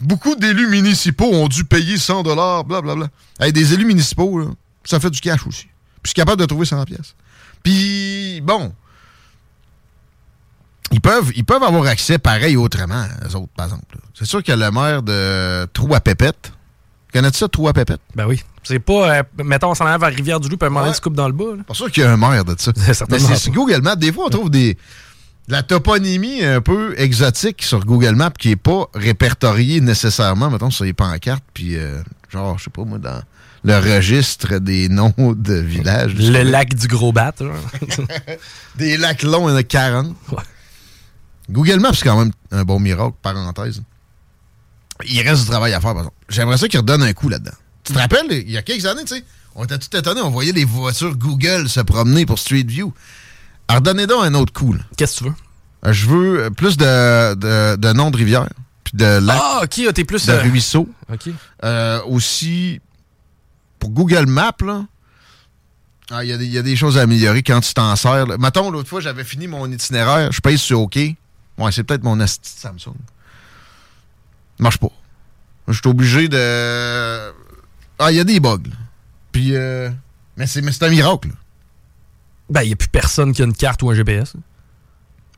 Beaucoup 0.00 0.34
d'élus 0.34 0.68
municipaux 0.68 1.32
ont 1.32 1.48
dû 1.48 1.64
payer 1.64 1.96
100 1.96 2.22
dollars, 2.22 2.64
blablabla. 2.64 3.08
Hey, 3.40 3.52
des 3.52 3.72
élus 3.72 3.84
municipaux, 3.86 4.54
ça 4.84 4.98
fait 5.00 5.10
du 5.10 5.20
cash 5.20 5.46
aussi. 5.46 5.64
Puis 5.64 5.70
je 6.04 6.08
suis 6.10 6.14
capable 6.14 6.40
de 6.40 6.46
trouver 6.46 6.66
100 6.66 6.84
pièces. 6.84 7.14
Puis, 7.62 8.40
bon, 8.42 8.72
ils 10.90 11.00
peuvent, 11.00 11.32
ils 11.34 11.44
peuvent 11.44 11.62
avoir 11.62 11.86
accès 11.86 12.18
pareil 12.18 12.56
autrement, 12.56 13.04
eux 13.24 13.36
autres, 13.36 13.52
par 13.56 13.66
exemple. 13.66 13.84
C'est 14.14 14.26
sûr 14.26 14.42
que 14.42 14.52
le 14.52 14.70
maire 14.70 15.02
de 15.02 15.64
Trou 15.72 15.94
à 15.94 16.00
Pépette, 16.00 16.52
connais-tu 17.12 17.38
ça, 17.38 17.48
Trou 17.48 17.68
à 17.68 17.72
Pépette? 17.72 18.00
Ben 18.14 18.26
oui. 18.26 18.42
C'est 18.64 18.78
pas, 18.78 19.18
euh, 19.18 19.22
mettons, 19.42 19.70
on 19.70 19.74
s'en 19.74 19.86
allait 19.86 19.98
vers 19.98 20.14
Rivière-du-Loup, 20.14 20.56
puis 20.56 20.66
à 20.66 20.68
un 20.68 20.70
moment 20.72 20.86
Ouais. 20.86 20.94
tu 20.94 21.00
coupes 21.00 21.14
dans 21.16 21.26
le 21.26 21.32
bas. 21.32 21.56
là. 21.56 21.62
Pas 21.64 21.74
sûr 21.74 21.90
qu'il 21.90 22.02
y 22.02 22.06
a 22.06 22.12
un 22.12 22.16
maire 22.16 22.44
de 22.44 22.54
ça. 22.58 22.72
Mais 23.10 23.18
c'est 23.18 23.50
Google 23.50 23.80
Maps. 23.82 23.96
Des 23.96 24.12
fois, 24.12 24.26
on 24.26 24.30
trouve 24.30 24.50
des, 24.50 24.74
de 24.74 25.52
la 25.52 25.62
toponymie 25.64 26.44
un 26.44 26.60
peu 26.60 26.94
exotique 26.96 27.62
sur 27.64 27.84
Google 27.84 28.14
Maps 28.14 28.30
qui 28.30 28.50
est 28.52 28.56
pas 28.56 28.86
répertoriée 28.94 29.80
nécessairement, 29.80 30.48
mettons, 30.50 30.70
sur 30.70 30.84
les 30.84 30.92
pancartes, 30.92 31.42
puis 31.54 31.76
euh, 31.76 32.00
genre, 32.28 32.56
je 32.58 32.64
sais 32.64 32.70
pas 32.70 32.84
moi, 32.84 32.98
dans 32.98 33.20
le 33.64 33.78
registre 33.78 34.58
des 34.58 34.88
noms 34.88 35.14
de 35.18 35.54
villages. 35.54 36.14
Le 36.14 36.42
lac 36.42 36.74
du 36.74 36.86
Gros 36.88 37.12
Bat. 37.12 37.34
genre. 37.38 37.54
Des 38.76 38.96
lacs 38.96 39.22
longs, 39.22 39.48
il 39.48 39.52
y 39.52 39.54
en 39.54 39.56
a 39.56 39.62
40. 39.62 40.16
Google 41.50 41.80
Maps, 41.80 41.92
c'est 41.94 42.04
quand 42.04 42.18
même 42.18 42.32
un 42.50 42.64
bon 42.64 42.80
miracle, 42.80 43.14
parenthèse. 43.22 43.82
Il 45.06 45.20
reste 45.28 45.42
du 45.44 45.48
travail 45.50 45.72
à 45.74 45.80
faire, 45.80 45.90
par 45.92 45.98
exemple. 46.02 46.16
J'aimerais 46.28 46.58
ça 46.58 46.68
qu'il 46.68 46.78
redonne 46.80 47.02
un 47.02 47.12
coup 47.12 47.28
là-dedans. 47.28 47.52
Tu 47.84 47.92
te 47.92 47.98
rappelles, 47.98 48.26
il 48.30 48.50
y 48.50 48.56
a 48.56 48.62
quelques 48.62 48.86
années, 48.86 49.02
tu 49.04 49.16
sais, 49.16 49.24
on 49.54 49.64
était 49.64 49.78
tout 49.78 49.94
étonnés, 49.96 50.20
on 50.22 50.30
voyait 50.30 50.52
les 50.52 50.64
voitures 50.64 51.16
Google 51.16 51.68
se 51.68 51.80
promener 51.80 52.24
pour 52.26 52.38
Street 52.38 52.62
View. 52.66 52.92
Alors, 53.68 53.80
redonnez 53.80 54.06
donc 54.06 54.24
un 54.24 54.34
autre 54.34 54.52
coup. 54.52 54.74
Qu'est-ce 54.96 55.14
que 55.14 55.18
tu 55.18 55.24
veux? 55.30 55.34
Euh, 55.86 55.92
Je 55.92 56.06
veux 56.06 56.44
euh, 56.44 56.50
plus 56.50 56.76
de, 56.76 57.34
de, 57.34 57.76
de 57.76 57.92
noms 57.92 58.10
de 58.12 58.16
rivières, 58.16 58.48
puis 58.84 58.92
de 58.96 59.18
lacs, 59.18 59.38
Ah, 59.40 59.60
ok, 59.64 59.80
ah, 59.88 59.92
t'es 59.92 60.04
plus. 60.04 60.26
de 60.26 60.32
euh, 60.32 60.42
ruisseaux. 60.42 60.88
Ok. 61.12 61.30
Euh, 61.64 62.00
aussi, 62.06 62.80
pour 63.82 63.90
Google 63.90 64.26
Maps, 64.26 64.52
là, 64.64 64.84
ah, 66.12 66.22
il 66.22 66.28
y, 66.30 66.32
a 66.32 66.36
des- 66.36 66.44
il 66.46 66.52
y 66.52 66.58
a 66.58 66.62
des 66.62 66.76
choses 66.76 66.98
à 66.98 67.02
améliorer 67.02 67.42
quand 67.42 67.60
tu 67.60 67.74
t'en 67.74 67.96
sers. 67.96 68.26
là. 68.28 68.36
Mettons, 68.38 68.70
l'autre 68.70 68.88
fois, 68.88 69.00
j'avais 69.00 69.24
fini 69.24 69.48
mon 69.48 69.68
itinéraire, 69.68 70.30
je 70.30 70.40
pèse 70.40 70.60
sur 70.60 70.80
OK. 70.82 70.94
Ouais, 70.96 71.72
c'est 71.72 71.82
peut-être 71.82 72.04
mon 72.04 72.20
asti 72.20 72.54
de 72.54 72.60
Samsung. 72.60 72.94
Marche 74.60 74.78
pas. 74.78 74.90
Je 75.66 75.72
suis 75.80 75.88
obligé 75.88 76.28
de. 76.28 77.30
Ah, 77.98 78.12
il 78.12 78.16
y 78.16 78.20
a 78.20 78.24
des 78.24 78.38
bugs. 78.38 78.62
là. 78.64 78.76
Puis, 79.32 79.56
euh, 79.56 79.90
mais 80.36 80.46
c'est 80.46 80.82
un 80.84 80.90
miracle. 80.90 81.28
là. 81.28 81.34
Ben, 82.50 82.62
il 82.62 82.68
n'y 82.68 82.72
a 82.74 82.76
plus 82.76 82.88
personne 82.88 83.32
qui 83.32 83.42
a 83.42 83.44
une 83.46 83.52
carte 83.54 83.82
ou 83.82 83.90
un 83.90 83.94
GPS. 83.94 84.34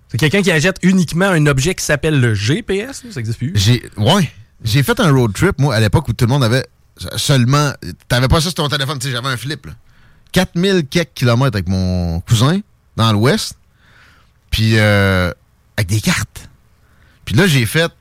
C'est 0.09 0.18
quelqu'un 0.18 0.42
qui 0.42 0.51
achète 0.51 0.76
uniquement 0.82 1.28
un 1.30 1.47
objet 1.47 1.74
qui 1.74 1.84
s'appelle 1.84 2.20
le 2.20 2.34
GPS. 2.34 3.05
Ça 3.11 3.16
n'existe 3.20 3.38
plus. 3.38 3.53
J'ai. 3.55 3.88
Ouais. 3.97 4.30
J'ai 4.62 4.82
fait 4.82 5.01
un 5.01 5.11
road 5.12 5.32
trip, 5.32 5.59
moi, 5.59 5.74
à 5.74 5.80
l'époque 5.80 6.09
où 6.09 6.12
tout 6.12 6.26
le 6.26 6.30
monde 6.30 6.45
avait 6.45 6.66
seulement. 7.16 7.72
T'avais 8.09 8.28
pas 8.28 8.36
ça 8.40 8.45
sur 8.45 8.55
ton 8.55 8.68
téléphone, 8.68 8.99
tu 8.99 9.11
j'avais 9.11 9.28
un 9.28 9.36
flip, 9.36 9.66
là. 9.66 9.72
4000 10.32 10.86
quelques 10.88 11.14
kilomètres 11.14 11.57
avec 11.57 11.68
mon 11.68 12.20
cousin 12.20 12.61
dans 12.97 13.12
l'ouest. 13.12 13.57
Puis, 14.51 14.78
euh, 14.78 15.32
avec 15.76 15.88
des 15.88 16.01
cartes. 16.01 16.49
Puis 17.24 17.34
là, 17.34 17.47
j'ai 17.47 17.66
fait, 17.66 17.92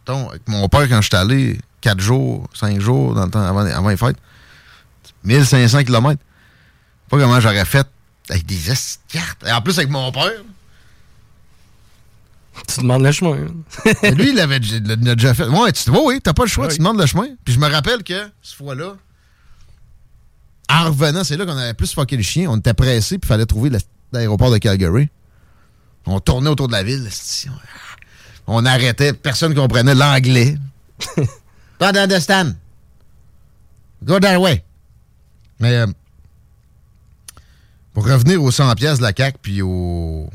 mettons, 0.00 0.28
avec 0.30 0.48
mon 0.48 0.68
père 0.68 0.88
quand 0.88 1.00
j'étais 1.02 1.16
allé, 1.16 1.58
4 1.80 2.00
jours, 2.00 2.48
5 2.54 2.80
jours 2.80 3.14
dans 3.14 3.26
le 3.26 3.30
temps 3.30 3.42
avant, 3.42 3.60
avant 3.66 3.88
les 3.88 3.96
fêtes. 3.96 4.16
1500 5.24 5.84
kilomètres. 5.84 6.22
Pas 7.08 7.18
comment 7.18 7.40
j'aurais 7.40 7.64
fait 7.64 7.86
avec 8.30 8.46
des 8.46 8.58
cartes. 9.08 9.44
Et 9.46 9.52
en 9.52 9.60
plus, 9.60 9.78
avec 9.78 9.90
mon 9.90 10.10
père. 10.12 10.32
Tu 12.68 12.80
demandes 12.80 13.02
le 13.02 13.10
chemin. 13.12 13.36
Lui, 14.14 14.28
il 14.30 14.34
l'avait 14.36 14.60
déjà 14.60 15.34
fait. 15.34 15.46
Ouais, 15.48 15.72
tu, 15.72 15.90
oui, 15.90 15.98
oui, 16.04 16.20
t'as 16.22 16.32
pas 16.32 16.44
le 16.44 16.48
choix, 16.48 16.68
tu 16.68 16.78
demandes 16.78 16.98
le 17.00 17.06
chemin. 17.06 17.26
Puis 17.44 17.54
je 17.54 17.58
me 17.58 17.68
rappelle 17.68 18.02
que, 18.04 18.28
cette 18.42 18.56
fois-là, 18.56 18.96
en 20.70 20.84
revenant, 20.84 21.24
c'est 21.24 21.36
là 21.36 21.44
qu'on 21.46 21.56
avait 21.56 21.74
plus 21.74 21.92
fucké 21.92 22.16
le 22.16 22.22
chien. 22.22 22.48
On 22.50 22.56
était 22.56 22.74
pressé, 22.74 23.18
puis 23.18 23.26
il 23.26 23.28
fallait 23.28 23.46
trouver 23.46 23.70
la- 23.70 23.78
l'aéroport 24.12 24.50
de 24.50 24.58
Calgary. 24.58 25.08
On 26.06 26.20
tournait 26.20 26.50
autour 26.50 26.68
de 26.68 26.72
la 26.72 26.82
ville. 26.82 27.08
On 28.46 28.64
arrêtait, 28.64 29.12
personne 29.12 29.54
comprenait 29.54 29.94
l'anglais. 29.94 30.56
Don't 31.80 31.96
understand. 31.96 32.54
Go 34.02 34.20
that 34.20 34.38
way. 34.38 34.64
Mais 35.60 35.72
euh, 35.78 35.86
pour 37.92 38.06
revenir 38.06 38.42
aux 38.42 38.50
100 38.50 38.74
pièces 38.74 38.98
de 38.98 39.02
la 39.02 39.12
CAQ, 39.16 39.38
puis 39.40 39.62
au 39.62 40.28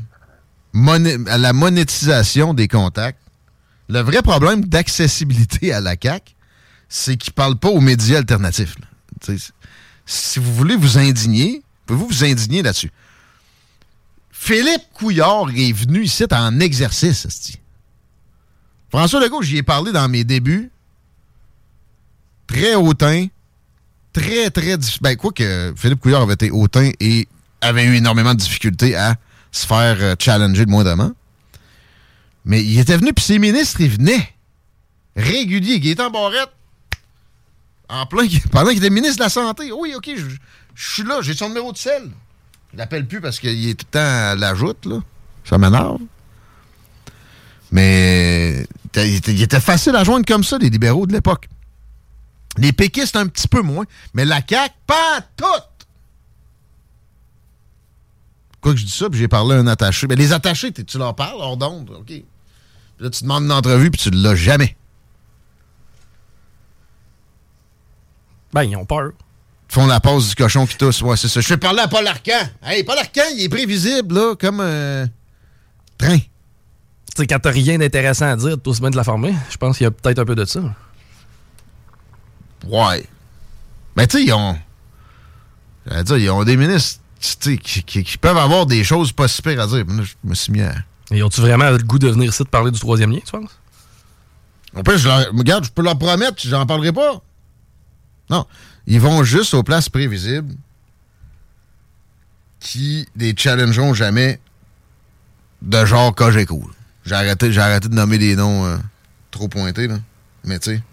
moné- 0.74 1.17
la 1.26 1.53
monétisation 1.53 2.53
des 2.53 2.67
contacts, 2.67 3.20
le 3.89 3.99
vrai 4.01 4.22
problème 4.22 4.65
d'accessibilité 4.65 5.74
à 5.74 5.82
la 5.82 5.95
CAQ, 6.01 6.34
c'est 6.88 7.17
qu'ils 7.17 7.32
ne 7.32 7.36
parlent 7.36 7.57
pas 7.57 7.70
aux 7.70 7.82
médias 7.82 8.17
alternatifs. 8.20 8.76
Si 10.05 10.39
vous 10.39 10.53
voulez 10.53 10.76
vous 10.76 10.97
indigner, 10.97 11.61
pouvez-vous 11.86 12.07
vous 12.07 12.24
indigner 12.24 12.61
là-dessus? 12.61 12.91
Philippe 14.32 14.84
Couillard 14.93 15.47
est 15.55 15.74
venu 15.74 16.03
ici 16.03 16.24
en 16.32 16.59
exercice. 16.59 17.28
François 18.89 19.20
Legault, 19.20 19.41
j'y 19.41 19.57
ai 19.57 19.63
parlé 19.63 19.91
dans 19.91 20.07
mes 20.07 20.24
débuts. 20.24 20.72
Très 22.47 22.76
hautain. 22.76 23.28
Très, 24.13 24.49
très 24.49 24.78
difficile. 24.78 25.01
Ben, 25.03 25.15
quoi 25.15 25.32
que 25.32 25.74
Philippe 25.78 25.99
Couillard 25.99 26.22
avait 26.24 26.34
été 26.34 26.49
hautain 26.49 26.91
et 26.99 27.28
avait 27.61 27.84
eu 27.86 27.95
énormément 27.95 28.34
de 28.34 28.39
difficultés 28.39 28.95
à 28.95 29.15
se 29.52 29.66
faire 29.66 29.97
euh, 30.00 30.16
challenger 30.20 30.66
de 30.66 30.72
moindrement. 30.72 31.12
Mais 32.45 32.64
il 32.64 32.80
était 32.80 32.97
venu, 32.97 33.14
puis 33.14 33.24
ses 33.24 33.39
ministres, 33.39 33.82
ils 33.82 33.89
venaient. 33.89 34.34
Réguliers. 35.16 35.80
Gaétan 35.80 36.10
Barrette, 36.10 36.52
en 37.89 38.06
plein, 38.06 38.28
pendant 38.52 38.70
qu'il 38.70 38.78
était 38.78 38.89
ministre 38.89 39.18
de 39.18 39.24
la 39.24 39.30
Santé. 39.30 39.72
Oui, 39.72 39.93
OK, 39.95 40.10
je, 40.16 40.26
suis 40.76 41.04
là, 41.04 41.22
j'ai 41.22 41.34
son 41.34 41.50
numéro 41.50 41.72
de 41.72 41.78
sel. 41.78 42.10
Je 42.74 42.78
l'appelle 42.78 43.08
plus 43.08 43.20
parce 43.20 43.39
qu'il 43.39 43.68
est 43.68 43.74
tout 43.74 43.86
le 43.88 43.91
temps 43.91 44.32
à 44.32 44.36
la 44.36 44.54
joute, 44.54 44.86
là. 44.86 45.00
Ça 45.43 45.58
m'énerve. 45.58 46.00
Mais 47.72 48.66
il 48.95 49.16
était, 49.16 49.34
il 49.34 49.41
était 49.41 49.60
facile 49.60 49.95
à 49.95 50.04
joindre 50.04 50.26
comme 50.26 50.43
ça, 50.43 50.58
les 50.58 50.70
libéraux 50.70 51.08
de 51.08 51.14
l'époque. 51.14 51.47
Les 52.58 52.72
péquistes, 52.72 53.16
un 53.16 53.28
petit 53.28 53.47
peu 53.47 53.62
moins. 53.62 53.86
Mais 54.14 54.26
la 54.26 54.41
CAQ, 54.47 54.74
pas 54.86 55.22
toutes! 55.36 55.78
Quoi 58.62 58.74
que 58.74 58.80
je 58.80 58.86
dis 58.86 58.91
ça, 58.91 59.10
puis 59.10 59.20
j'ai 59.20 59.28
parlé 59.28 59.55
à 59.55 59.60
un 59.60 59.68
attaché. 59.68 60.07
Mais 60.07 60.16
les 60.16 60.34
attachés, 60.34 60.72
tu 60.72 60.97
leur 60.97 61.16
parles? 61.16 61.38
Hors 61.39 61.57
d'onde, 61.57 61.89
OK. 61.91 62.05
Puis 62.05 62.26
là, 62.99 63.10
tu 63.10 63.24
demandes 63.24 63.45
une 63.45 63.51
entrevue, 63.51 63.89
puis 63.89 64.01
tu 64.01 64.12
ne 64.12 64.22
l'as 64.22 64.36
jamais. 64.36 64.76
Ben, 68.51 68.64
ils 68.64 68.76
ont 68.76 68.86
peur. 68.86 69.12
Ils 69.70 69.74
font 69.74 69.86
la 69.88 69.99
pause 69.99 70.30
du 70.30 70.36
cochon 70.36 70.66
qui 70.66 70.76
tousse. 70.76 71.01
Ouais, 71.01 71.16
c'est 71.16 71.28
ça. 71.28 71.39
Je 71.39 71.47
fais 71.47 71.57
parler 71.57 71.80
à 71.80 71.88
Paul 71.88 72.05
Arcan. 72.05 72.49
Hey, 72.64 72.84
Paul 72.84 72.97
Arcan, 72.97 73.22
il 73.36 73.43
est 73.43 73.49
prévisible, 73.49 74.16
là, 74.16 74.36
comme 74.36 74.60
un 74.60 75.07
train. 75.97 76.18
Tu 76.18 76.26
sais, 77.16 77.28
quand 77.28 77.39
t'as 77.39 77.51
rien 77.51 77.78
d'intéressant 77.78 78.26
à 78.26 78.36
dire, 78.36 78.57
t'as 78.62 78.72
aussi 78.72 78.82
bien 78.82 78.89
de 78.89 78.97
la 78.97 79.03
former. 79.03 79.34
Je 79.49 79.57
pense 79.57 79.78
qu'il 79.78 79.86
y 79.86 79.88
a 79.88 79.91
peut-être 79.91 80.20
un 80.20 80.26
peu 80.26 80.36
de 80.36 80.45
ça. 80.45 80.60
Ouais. 82.68 83.05
Ben, 83.95 84.07
tu 84.07 84.18
sais, 84.18 84.24
ils 84.26 84.34
ont. 84.34 84.57
J'allais 85.86 86.03
dire, 86.03 86.18
ils 86.18 86.30
ont 86.30 86.43
des 86.43 86.57
ministres 86.57 87.01
qui, 87.20 87.84
qui- 87.84 88.03
qui 88.03 88.17
peuvent 88.17 88.38
avoir 88.38 88.65
des 88.65 88.84
choses 88.84 89.11
pas 89.11 89.28
si 89.28 89.41
pires 89.41 89.59
à 89.61 89.67
dire. 89.67 89.86
Là, 89.86 90.03
je 90.03 90.13
me 90.24 90.34
suis 90.36 90.51
mis 90.51 90.61
à. 90.61 90.74
Et 91.11 91.22
ont-tu 91.24 91.41
vraiment 91.41 91.70
le 91.72 91.78
goût 91.80 91.99
de 91.99 92.07
venir 92.09 92.30
ici 92.30 92.43
de 92.43 92.47
parler 92.49 92.72
du 92.72 92.80
troisième 92.80 93.11
lien, 93.11 93.20
tu 93.26 93.32
penses? 93.32 93.57
En 94.76 94.84
plus, 94.84 94.99
je 94.99 95.07
leur, 95.07 95.26
regarde, 95.34 95.65
je 95.65 95.72
peux 95.72 95.82
leur 95.82 95.97
promettre, 95.97 96.36
j'en 96.45 96.65
parlerai 96.65 96.93
pas. 96.93 97.22
Non. 98.30 98.45
Ils 98.86 98.99
vont 99.01 99.24
juste 99.24 99.53
aux 99.55 99.63
places 99.63 99.89
prévisibles 99.89 100.53
qui 102.59 103.07
les 103.15 103.34
challengeront 103.36 103.93
jamais 103.93 104.39
de 105.61 105.86
genre 105.86 106.13
Cogeco. 106.13 106.70
J'ai 107.05 107.15
arrêté, 107.15 107.51
j'ai 107.51 107.61
arrêté 107.61 107.88
de 107.88 107.95
nommer 107.95 108.17
des 108.17 108.36
noms 108.36 108.65
euh, 108.65 108.78
trop 109.32 109.47
pointés, 109.47 109.88
là. 109.88 109.97
Mais 110.43 110.59
tu 110.59 110.72
sais, 110.76 110.84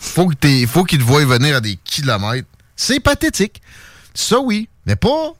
faut 0.00 0.26
que 0.28 0.66
faut 0.66 0.84
qu'ils 0.84 0.98
te 0.98 1.04
voient 1.04 1.24
venir 1.24 1.56
à 1.56 1.60
des 1.60 1.76
kilomètres. 1.76 2.48
C'est 2.76 3.00
pathétique. 3.00 3.62
Ça, 4.14 4.40
oui, 4.40 4.68
mais 4.86 4.96
pas 4.96 5.32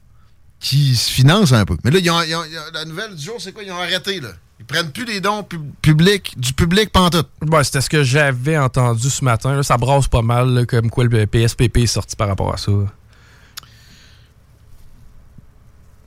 qui 0.61 0.95
se 0.97 1.11
financent 1.11 1.53
un 1.53 1.64
peu. 1.64 1.76
Mais 1.84 1.90
là, 1.90 1.99
ils 1.99 2.11
ont- 2.11 2.22
ils 2.22 2.34
ont- 2.34 2.45
ils 2.45 2.57
ont- 2.59 2.72
la 2.72 2.84
nouvelle 2.84 3.14
du 3.16 3.22
jour, 3.24 3.36
c'est 3.40 3.53
quoi? 3.53 3.62
Ils 3.62 3.72
ont 3.72 3.76
arrêté, 3.78 4.20
là. 4.20 4.28
Ils 4.61 4.64
prennent 4.64 4.93
plus 4.93 5.05
des 5.05 5.20
dons 5.20 5.43
pub- 5.43 5.72
publics, 5.82 6.34
du 6.38 6.53
public 6.53 6.90
pantoute. 6.93 7.28
Ouais, 7.49 7.64
c'était 7.64 7.80
ce 7.80 7.90
que 7.90 8.05
j'avais 8.05 8.57
entendu 8.57 9.11
ce 9.11 9.24
matin. 9.24 9.57
là. 9.57 9.62
Ça 9.64 9.76
brasse 9.76 10.07
pas 10.07 10.22
mal, 10.22 10.51
là, 10.51 10.64
comme 10.66 10.88
quoi 10.88 11.03
le 11.05 11.26
PSPP 11.26 11.78
est 11.78 11.86
sorti 11.88 12.14
par 12.14 12.28
rapport 12.28 12.55
à 12.55 12.57
ça. 12.59 12.70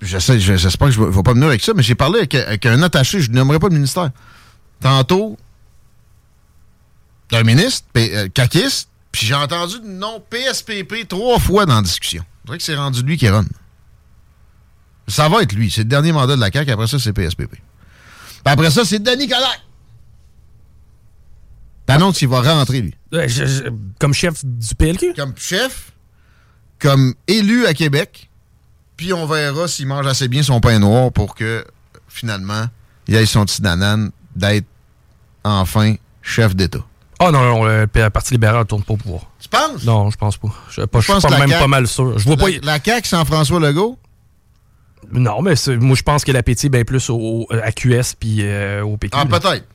J'espère 0.01 0.35
que 0.35 0.41
je 0.41 1.01
ne 1.01 1.05
vais 1.09 1.23
pas 1.23 1.33
venir 1.33 1.47
avec 1.47 1.61
ça, 1.61 1.73
mais 1.73 1.81
j'ai 1.83 1.95
parlé 1.95 2.19
avec, 2.19 2.35
avec 2.35 2.65
un 2.65 2.81
attaché, 2.83 3.21
je 3.21 3.29
ne 3.31 3.35
nommerai 3.35 3.59
pas 3.59 3.67
le 3.69 3.73
ministère. 3.75 4.11
Tantôt, 4.81 5.37
d'un 7.31 7.43
ministre, 7.43 7.87
euh, 7.97 8.27
caquiste, 8.29 8.89
puis 9.11 9.25
j'ai 9.25 9.33
entendu 9.33 9.75
le 9.83 9.89
nom 9.89 10.21
PSPP 10.29 11.07
trois 11.07 11.39
fois 11.39 11.65
dans 11.65 11.75
la 11.77 11.81
discussion. 11.81 12.23
Je 12.45 12.47
dirais 12.47 12.57
que 12.59 12.63
c'est 12.63 12.75
rendu 12.75 13.01
lui 13.01 13.17
qui 13.17 13.27
run. 13.27 13.43
Ça 15.07 15.27
va 15.29 15.41
être 15.41 15.53
lui. 15.53 15.71
C'est 15.71 15.81
le 15.81 15.89
dernier 15.89 16.11
mandat 16.11 16.35
de 16.35 16.41
la 16.41 16.51
CAQ. 16.51 16.69
Après 16.71 16.85
ça, 16.87 16.99
c'est 16.99 17.11
PSPP. 17.11 17.49
Puis 17.49 17.61
après 18.45 18.69
ça, 18.69 18.85
c'est 18.85 18.99
Denis 18.99 19.27
Coderre. 19.27 19.65
T'annonces 21.87 22.17
qu'il 22.19 22.27
va 22.27 22.41
rentrer, 22.41 22.81
lui. 22.81 22.95
Je- 23.11 23.27
je- 23.27 23.63
comme 23.99 24.13
chef 24.13 24.43
du 24.45 24.75
PLQ? 24.75 25.13
Comme 25.15 25.33
chef, 25.37 25.91
comme 26.79 27.13
élu 27.27 27.65
à 27.65 27.73
Québec, 27.73 28.29
puis 28.97 29.13
on 29.13 29.25
verra 29.25 29.67
s'il 29.67 29.87
mange 29.87 30.05
assez 30.07 30.27
bien 30.27 30.41
son 30.43 30.59
pain 30.59 30.79
noir 30.79 31.11
pour 31.11 31.35
que, 31.35 31.65
finalement, 32.07 32.65
il 33.07 33.15
ait 33.15 33.25
son 33.25 33.45
petit 33.45 33.61
nanane 33.61 34.11
d'être 34.35 34.65
enfin 35.43 35.95
chef 36.21 36.55
d'État. 36.55 36.83
Ah 37.19 37.31
non, 37.31 37.43
non, 37.43 37.63
le 37.63 37.87
Parti 38.09 38.33
libéral 38.33 38.59
ne 38.59 38.63
tourne 38.65 38.83
pas 38.83 38.93
au 38.93 38.97
pouvoir. 38.97 39.21
Tu 39.39 39.47
penses? 39.47 39.83
Non, 39.85 40.09
je 40.09 40.17
pense 40.17 40.37
pas. 40.37 40.49
Je, 40.69 40.81
pas, 40.81 40.99
Je 40.99 41.05
je 41.05 41.11
pense 41.11 41.21
suis 41.21 41.27
que 41.27 41.33
pas- 41.33 41.39
la 41.39 41.39
même 41.39 41.49
CAQ 41.49 41.61
pas 41.63 41.67
mal 41.67 41.87
sûr. 41.87 42.17
Je 42.19 42.25
vois 42.25 42.35
pas. 42.37 42.49
La, 42.49 42.73
la 42.73 42.79
CAQ 42.83 43.07
sans 43.07 43.23
François 43.25 43.59
Legault? 43.59 43.97
Non, 45.11 45.41
mais 45.41 45.53
moi, 45.79 45.95
je 45.95 46.01
pense 46.03 46.23
que 46.25 46.31
l'appétit 46.31 46.65
est 46.65 46.69
bien 46.69 46.83
plus 46.83 47.09
au, 47.09 47.45
à 47.51 47.71
QS 47.71 48.15
puis 48.19 48.39
euh, 48.41 48.83
au 48.83 48.97
PQ. 48.97 49.15
Ah, 49.17 49.25
peut-être. 49.25 49.65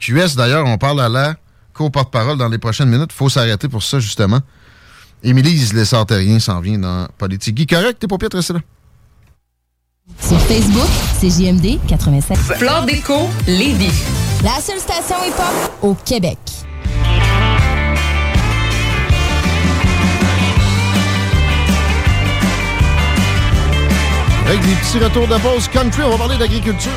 QS, 0.00 0.36
d'ailleurs, 0.36 0.64
on 0.66 0.78
parle 0.78 1.00
à 1.00 1.08
la 1.08 1.34
co-porte-parole 1.74 2.38
dans 2.38 2.48
les 2.48 2.58
prochaines 2.58 2.88
minutes. 2.88 3.12
faut 3.12 3.28
s'arrêter 3.28 3.68
pour 3.68 3.82
ça, 3.82 3.98
justement. 4.00 4.40
Émilie 5.22 5.56
Lessard-Terrien 5.74 6.38
s'en 6.38 6.60
vient 6.60 6.78
dans 6.78 7.08
Politique. 7.18 7.56
Guy, 7.56 7.66
correct? 7.66 7.98
T'es 7.98 8.06
pas 8.06 8.18
pire 8.18 8.28
là? 8.32 8.40
Sur 10.20 10.40
Facebook, 10.40 10.88
c'est 11.20 11.28
JMD 11.28 11.80
87. 11.88 12.36
Flore 12.38 12.84
déco, 12.86 13.28
Lévis. 13.46 13.92
La 14.44 14.60
seule 14.60 14.78
station 14.78 15.16
hip-hop 15.26 15.72
au 15.82 15.94
Québec. 15.94 16.38
Avec 24.48 24.62
des 24.62 24.74
petits 24.76 24.98
retours 24.98 25.28
de 25.28 25.36
pause 25.36 25.68
country, 25.68 26.02
on 26.06 26.08
va 26.08 26.16
parler 26.16 26.38
d'agriculture. 26.38 26.90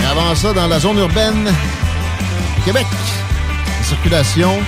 Et 0.00 0.06
avant 0.06 0.32
ça, 0.36 0.52
dans 0.52 0.68
la 0.68 0.78
zone 0.78 0.98
urbaine, 0.98 1.52
Québec, 2.64 2.86
la 3.78 3.84
circulation, 3.84 4.60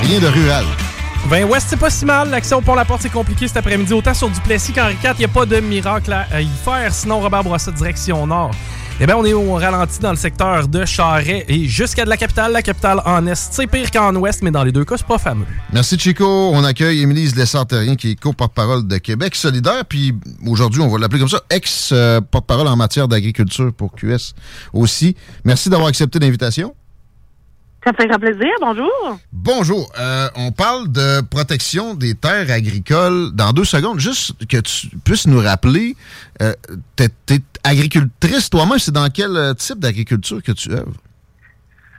rien 0.00 0.20
de 0.20 0.28
rural. 0.28 0.64
Ben 1.28 1.44
Ouest, 1.46 1.66
c'est 1.70 1.76
pas 1.76 1.90
si 1.90 2.04
mal. 2.04 2.30
L'accès 2.30 2.54
au 2.54 2.60
pont 2.60 2.76
La 2.76 2.84
Porte, 2.84 3.02
c'est 3.02 3.10
compliqué 3.10 3.48
cet 3.48 3.56
après-midi. 3.56 3.92
Autant 3.92 4.14
sur 4.14 4.30
Duplessis 4.30 4.72
qu'Henri 4.72 4.96
IV, 5.02 5.14
il 5.14 5.18
n'y 5.18 5.24
a 5.24 5.28
pas 5.28 5.46
de 5.46 5.58
miracle 5.58 6.12
à 6.12 6.26
à 6.30 6.40
y 6.40 6.50
faire. 6.64 6.94
Sinon, 6.94 7.18
Robert 7.18 7.42
Bourassa, 7.42 7.72
direction 7.72 8.28
nord. 8.28 8.52
Eh 9.00 9.06
bien, 9.06 9.16
on 9.16 9.24
est 9.24 9.32
au 9.32 9.54
ralenti 9.54 9.98
dans 9.98 10.10
le 10.10 10.16
secteur 10.16 10.68
de 10.68 10.84
Charret 10.84 11.44
et 11.48 11.66
jusqu'à 11.66 12.04
de 12.04 12.08
la 12.08 12.16
capitale. 12.16 12.52
La 12.52 12.62
capitale 12.62 13.02
en 13.04 13.26
est, 13.26 13.34
c'est 13.34 13.66
pire 13.66 13.90
qu'en 13.90 14.14
ouest, 14.14 14.40
mais 14.40 14.52
dans 14.52 14.62
les 14.62 14.70
deux 14.70 14.84
cas, 14.84 14.96
c'est 14.96 15.06
pas 15.06 15.18
fameux. 15.18 15.46
Merci 15.72 15.98
Chico. 15.98 16.24
On 16.24 16.62
accueille 16.62 17.02
Émilie 17.02 17.28
Lessard-Terrien, 17.32 17.96
qui 17.96 18.12
est 18.12 18.14
co-porte-parole 18.14 18.86
de 18.86 18.96
Québec 18.98 19.34
solidaire. 19.34 19.84
Puis 19.88 20.14
aujourd'hui, 20.46 20.80
on 20.80 20.88
va 20.88 20.98
l'appeler 20.98 21.18
comme 21.18 21.28
ça, 21.28 21.42
ex-porte-parole 21.50 22.68
en 22.68 22.76
matière 22.76 23.08
d'agriculture 23.08 23.72
pour 23.72 23.96
QS 23.96 24.32
aussi. 24.72 25.16
Merci 25.44 25.70
d'avoir 25.70 25.88
accepté 25.88 26.20
l'invitation. 26.20 26.72
Ça 27.84 27.92
fait 27.92 28.06
grand 28.06 28.18
plaisir. 28.18 28.48
Bonjour. 28.60 29.18
Bonjour. 29.32 29.92
Euh, 29.98 30.28
on 30.36 30.52
parle 30.52 30.90
de 30.90 31.20
protection 31.20 31.94
des 31.94 32.14
terres 32.14 32.50
agricoles 32.50 33.32
dans 33.34 33.52
deux 33.52 33.64
secondes. 33.64 34.00
Juste 34.00 34.46
que 34.46 34.56
tu 34.58 34.88
puisses 35.04 35.26
nous 35.26 35.40
rappeler, 35.40 35.94
euh, 36.40 36.54
t'es, 36.96 37.08
t'es 37.26 37.40
agricultrice 37.62 38.48
toi-même, 38.48 38.78
c'est 38.78 38.92
dans 38.92 39.08
quel 39.10 39.36
euh, 39.36 39.52
type 39.54 39.78
d'agriculture 39.78 40.42
que 40.42 40.52
tu 40.52 40.72
œuvres? 40.72 40.92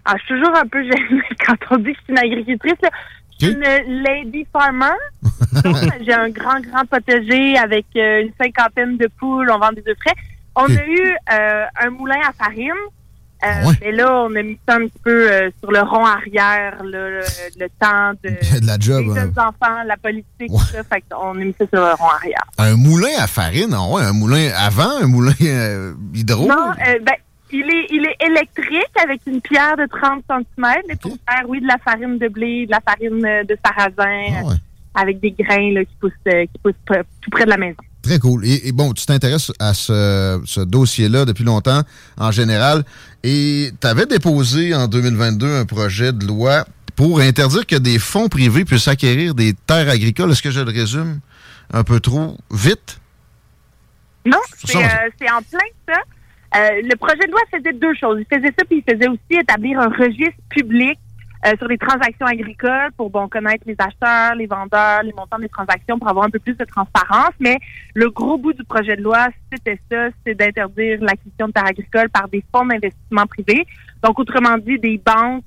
Ah, 0.05 0.13
je 0.17 0.23
suis 0.25 0.35
toujours 0.35 0.55
un 0.55 0.67
peu 0.67 0.81
gênée 0.83 1.21
quand 1.45 1.55
on 1.71 1.77
dit 1.77 1.93
que 1.93 1.99
je 1.99 2.03
suis 2.03 2.13
une 2.13 2.19
agricultrice. 2.19 2.81
là. 2.81 2.89
Je 3.39 3.47
suis 3.47 3.55
une 3.55 4.03
lady 4.03 4.47
farmer. 4.51 4.95
J'ai 6.05 6.13
un 6.13 6.29
grand, 6.29 6.61
grand 6.61 6.85
potager 6.85 7.57
avec 7.57 7.85
euh, 7.95 8.21
une 8.21 8.31
cinquantaine 8.41 8.97
de 8.97 9.07
poules. 9.19 9.51
On 9.51 9.59
vend 9.59 9.71
des 9.71 9.83
œufs 9.87 9.97
frais. 9.99 10.15
On 10.55 10.65
a 10.65 10.85
eu 10.87 11.15
euh, 11.33 11.65
un 11.83 11.89
moulin 11.89 12.19
à 12.27 12.31
farine. 12.31 12.71
Euh, 13.45 13.71
Mais 13.81 13.91
là, 13.91 14.23
on 14.23 14.35
a 14.35 14.41
mis 14.41 14.57
ça 14.67 14.75
un 14.75 14.87
petit 14.87 14.99
peu 15.03 15.31
euh, 15.31 15.49
sur 15.59 15.71
le 15.71 15.81
rond 15.81 16.05
arrière, 16.05 16.83
là, 16.83 17.09
le, 17.09 17.21
le 17.59 17.67
temps 17.79 18.11
de, 18.23 18.59
de 18.61 18.65
la 18.65 18.77
job, 18.79 19.13
des 19.13 19.19
hein. 19.19 19.31
enfants, 19.37 19.83
la 19.85 19.97
politique, 19.97 20.47
tout 20.47 20.59
ça. 20.59 20.83
Fait 20.83 21.03
qu'on 21.09 21.31
a 21.31 21.33
mis 21.33 21.53
ça 21.57 21.65
sur 21.71 21.81
le 21.83 21.93
rond 21.93 22.09
arrière. 22.09 22.43
Un 22.57 22.75
moulin 22.75 23.09
à 23.19 23.27
farine? 23.27 23.73
Ah 23.73 23.87
ouais, 23.89 24.03
un 24.03 24.13
moulin 24.13 24.49
avant, 24.57 25.01
un 25.01 25.07
moulin 25.07 25.33
euh, 25.43 25.93
hydro? 26.13 26.47
Non, 26.47 26.71
euh, 26.71 26.99
ben, 27.05 27.15
il 27.51 27.61
est, 27.61 27.87
il 27.91 28.05
est 28.05 28.25
électrique 28.25 29.03
avec 29.03 29.21
une 29.27 29.41
pierre 29.41 29.77
de 29.77 29.85
30 29.85 30.23
cm, 30.27 30.73
mais 30.87 30.95
pour 30.95 31.11
faire, 31.29 31.43
oui, 31.47 31.61
de 31.61 31.67
la 31.67 31.77
farine 31.77 32.17
de 32.17 32.27
blé, 32.27 32.65
de 32.65 32.71
la 32.71 32.79
farine 32.81 33.21
de 33.47 33.57
sarrasin, 33.63 34.49
euh, 34.49 34.55
avec 34.95 35.19
des 35.19 35.31
grains 35.31 35.71
là, 35.73 35.85
qui 35.85 35.95
poussent, 35.99 36.11
qui 36.25 36.59
poussent 36.63 36.73
tout 37.21 37.29
près 37.29 37.45
de 37.45 37.49
la 37.49 37.57
maison. 37.57 37.77
Très 38.01 38.19
cool. 38.19 38.45
Et, 38.45 38.67
et 38.67 38.71
bon, 38.71 38.93
tu 38.93 39.05
t'intéresses 39.07 39.51
à 39.59 39.73
ce, 39.73 40.39
ce 40.45 40.61
dossier-là 40.61 41.25
depuis 41.25 41.43
longtemps, 41.43 41.81
en 42.19 42.31
général. 42.31 42.83
Et 43.27 43.71
tu 43.81 43.87
avais 43.87 44.05
déposé 44.05 44.75
en 44.75 44.87
2022 44.87 45.47
un 45.47 45.65
projet 45.65 46.13
de 46.13 46.27
loi 46.27 46.63
pour 46.95 47.21
interdire 47.21 47.65
que 47.65 47.75
des 47.75 47.97
fonds 47.97 48.27
privés 48.27 48.65
puissent 48.65 48.87
acquérir 48.87 49.33
des 49.33 49.53
terres 49.65 49.89
agricoles. 49.89 50.29
Est-ce 50.29 50.43
que 50.43 50.51
je 50.51 50.59
le 50.59 50.71
résume 50.71 51.21
un 51.73 51.83
peu 51.83 51.99
trop 51.99 52.37
vite? 52.51 53.01
Non, 54.27 54.37
c'est 54.63 54.77
euh, 54.77 55.09
c'est 55.19 55.31
en 55.31 55.41
plein 55.41 55.59
ça. 55.87 55.99
Euh, 56.55 56.81
le 56.83 56.95
projet 56.97 57.25
de 57.25 57.31
loi 57.31 57.41
faisait 57.49 57.73
deux 57.73 57.95
choses. 57.95 58.19
Il 58.21 58.37
faisait 58.37 58.53
ça, 58.55 58.63
puis 58.63 58.83
il 58.85 58.93
faisait 58.93 59.07
aussi 59.07 59.41
établir 59.41 59.79
un 59.79 59.89
registre 59.89 60.39
public 60.49 60.99
euh, 61.45 61.53
sur 61.57 61.67
les 61.67 61.77
transactions 61.77 62.25
agricoles 62.25 62.91
pour 62.97 63.09
bon 63.09 63.27
connaître 63.27 63.63
les 63.67 63.75
acheteurs, 63.77 64.35
les 64.35 64.47
vendeurs, 64.47 65.03
les 65.03 65.13
montants 65.13 65.37
des 65.37 65.49
transactions 65.49 65.99
pour 65.99 66.07
avoir 66.07 66.25
un 66.25 66.29
peu 66.29 66.39
plus 66.39 66.55
de 66.55 66.65
transparence. 66.65 67.33
Mais 67.39 67.57
le 67.93 68.09
gros 68.09 68.37
bout 68.37 68.53
du 68.53 68.63
projet 68.63 68.95
de 68.95 69.03
loi, 69.03 69.27
c'était 69.51 69.79
ça, 69.91 70.07
c'est 70.25 70.35
d'interdire 70.35 70.99
l'acquisition 71.01 71.47
de 71.47 71.51
terres 71.51 71.67
agricoles 71.67 72.09
par 72.09 72.27
des 72.29 72.43
fonds 72.51 72.65
d'investissement 72.65 73.25
privés. 73.27 73.65
Donc, 74.01 74.17
autrement 74.17 74.57
dit, 74.57 74.79
des 74.79 74.97
banques, 74.97 75.43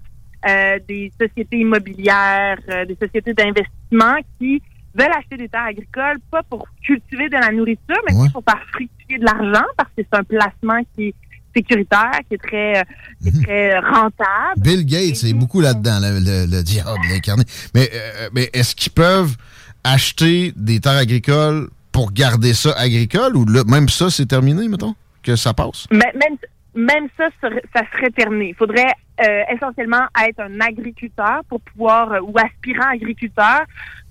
euh, 0.49 0.79
des 0.87 1.13
sociétés 1.21 1.59
immobilières, 1.59 2.59
euh, 2.69 2.85
des 2.85 2.97
sociétés 3.01 3.35
d'investissement 3.35 4.19
qui 4.39 4.63
veulent 4.95 5.13
acheter 5.17 5.37
des 5.37 5.49
terres 5.49 5.65
agricoles, 5.65 6.19
pas 6.31 6.43
pour 6.45 6.69
cultiver 6.83 7.29
de 7.29 7.37
la 7.37 7.51
nourriture, 7.51 8.01
mais 8.07 8.15
pour 8.33 8.45
faire 8.45 8.63
fructifier 8.73 9.19
de 9.19 9.25
l'argent, 9.25 9.67
parce 9.77 9.91
que 9.97 10.03
c'est 10.03 10.19
un 10.19 10.25
placement 10.25 10.81
qui 10.95 11.09
est 11.09 11.15
sécuritaire, 11.55 12.13
qui 12.29 12.35
est 12.35 12.39
très, 12.39 12.79
euh, 12.79 12.83
qui 13.23 13.29
est 13.29 13.43
très 13.43 13.79
rentable. 13.79 14.59
Bill 14.59 14.85
Gates 14.85 15.25
est 15.25 15.33
beaucoup 15.35 15.61
là-dedans, 15.61 15.99
le, 16.01 16.19
le- 16.21 16.47
le 16.51 16.63
diable 16.63 16.91
incarné. 17.13 17.45
Mais, 17.75 17.89
euh, 17.93 18.29
mais 18.33 18.51
est-ce 18.53 18.75
qu'ils 18.77 18.93
peuvent 18.93 19.37
acheter 19.85 20.53
des 20.57 20.81
terres 20.81 20.99
agricoles 20.99 21.69
pour 21.93 22.13
garder 22.13 22.55
ça 22.55 22.73
agricole 22.79 23.37
ou 23.37 23.45
même 23.67 23.89
ça, 23.89 24.11
c'est 24.11 24.27
terminé, 24.27 24.69
mettons, 24.69 24.95
que 25.23 25.37
ça 25.37 25.55
passe? 25.55 25.87
Mais 25.91 26.13
même, 26.15 26.37
même 26.75 27.09
ça, 27.17 27.29
ça 27.43 27.83
serait 27.93 28.11
terminé. 28.11 28.51
Il 28.51 28.55
faudrait 28.55 28.93
euh, 29.21 29.43
essentiellement 29.53 30.07
être 30.29 30.41
un 30.41 30.61
agriculteur 30.61 31.41
pour 31.49 31.61
pouvoir, 31.61 32.13
euh, 32.13 32.21
ou 32.21 32.35
aspirant 32.39 32.91
agriculteur, 32.93 33.63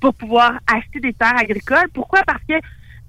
pour 0.02 0.14
pouvoir 0.14 0.54
acheter 0.68 1.00
des 1.00 1.14
terres 1.14 1.38
agricoles. 1.38 1.88
Pourquoi? 1.94 2.24
Parce 2.26 2.42
que 2.50 2.56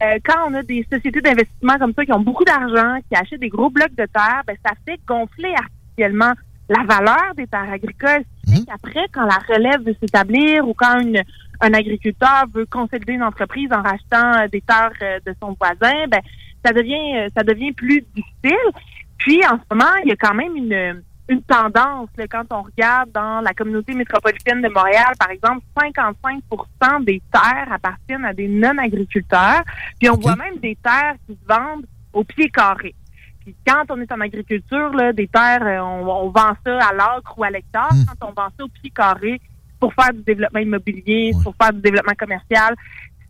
euh, 0.03 0.19
quand 0.25 0.49
on 0.49 0.55
a 0.55 0.63
des 0.63 0.87
sociétés 0.91 1.21
d'investissement 1.21 1.79
comme 1.79 1.93
ça 1.95 2.05
qui 2.05 2.13
ont 2.13 2.21
beaucoup 2.21 2.45
d'argent, 2.45 2.99
qui 3.09 3.17
achètent 3.17 3.41
des 3.41 3.49
gros 3.49 3.71
blocs 3.71 3.95
de 3.95 4.07
terre, 4.07 4.43
ben, 4.47 4.57
ça 4.65 4.73
fait 4.87 5.01
gonfler 5.07 5.55
artificiellement 5.55 6.33
la 6.69 6.85
valeur 6.85 7.35
des 7.37 7.47
terres 7.47 7.73
agricoles. 7.73 8.25
Ce 8.45 8.53
qui 8.53 8.59
fait 8.59 8.67
qu'après, 8.67 9.07
quand 9.13 9.25
la 9.25 9.39
relève 9.55 9.83
veut 9.85 9.97
s'établir 10.01 10.69
ou 10.69 10.75
quand 10.75 11.01
une, 11.01 11.23
un 11.61 11.75
agriculteur 11.75 12.45
veut 12.53 12.67
consolider 12.67 13.15
une 13.15 13.23
entreprise 13.23 13.69
en 13.73 13.83
rachetant 13.83 14.41
euh, 14.41 14.49
des 14.49 14.61
terres 14.61 14.93
euh, 15.03 15.19
de 15.27 15.35
son 15.43 15.57
voisin, 15.59 16.07
ben, 16.09 16.21
ça 16.65 16.73
devient 16.73 17.17
euh, 17.17 17.29
ça 17.37 17.43
devient 17.43 17.73
plus 17.73 18.05
difficile. 18.15 18.71
Puis 19.19 19.41
en 19.47 19.59
ce 19.59 19.75
moment, 19.75 19.91
il 20.05 20.11
y 20.11 20.13
a 20.13 20.17
quand 20.17 20.35
même 20.35 20.57
une, 20.57 21.03
une 21.29 21.43
tendance 21.43 22.09
là, 22.17 22.27
quand 22.27 22.45
on 22.51 22.63
regarde 22.63 23.11
dans 23.13 23.41
la 23.41 23.53
communauté 23.53 23.95
métropolitaine 23.95 24.63
de 24.63 24.69
Montréal, 24.69 25.13
par 25.19 25.31
exemple, 25.31 25.61
55% 25.77 27.05
des 27.05 27.21
terres 27.33 27.71
appartiennent 27.71 28.25
à 28.25 28.33
des 28.33 28.49
non-agriculteurs. 28.49 29.63
Puis 29.99 30.09
on 30.11 30.17
voit 30.17 30.37
même 30.37 30.59
des 30.59 30.77
terres 30.83 31.15
qui 31.27 31.35
se 31.35 31.47
vendent 31.53 31.85
au 32.13 32.25
pied 32.25 32.49
carré. 32.51 32.95
Puis 33.41 33.55
quand 33.67 33.85
on 33.91 34.01
est 34.01 34.11
en 34.13 34.21
agriculture, 34.21 34.91
là, 34.91 35.13
des 35.13 35.29
terres, 35.29 35.63
euh, 35.67 35.79
on, 35.81 36.07
on 36.09 36.31
vend 36.31 36.55
ça 36.65 36.79
à 36.89 36.93
l'acre 36.95 37.39
ou 37.39 37.45
à 37.45 37.51
l'hectare. 37.51 37.91
Quand 38.19 38.29
on 38.29 38.33
vend 38.33 38.49
ça 38.57 38.65
au 38.65 38.69
pied 38.69 38.91
carré 38.91 39.41
pour 39.81 39.93
faire 39.95 40.13
du 40.13 40.23
développement 40.23 40.61
immobilier, 40.61 41.33
pour 41.43 41.55
faire 41.61 41.73
du 41.73 41.81
développement 41.81 42.15
commercial, 42.19 42.75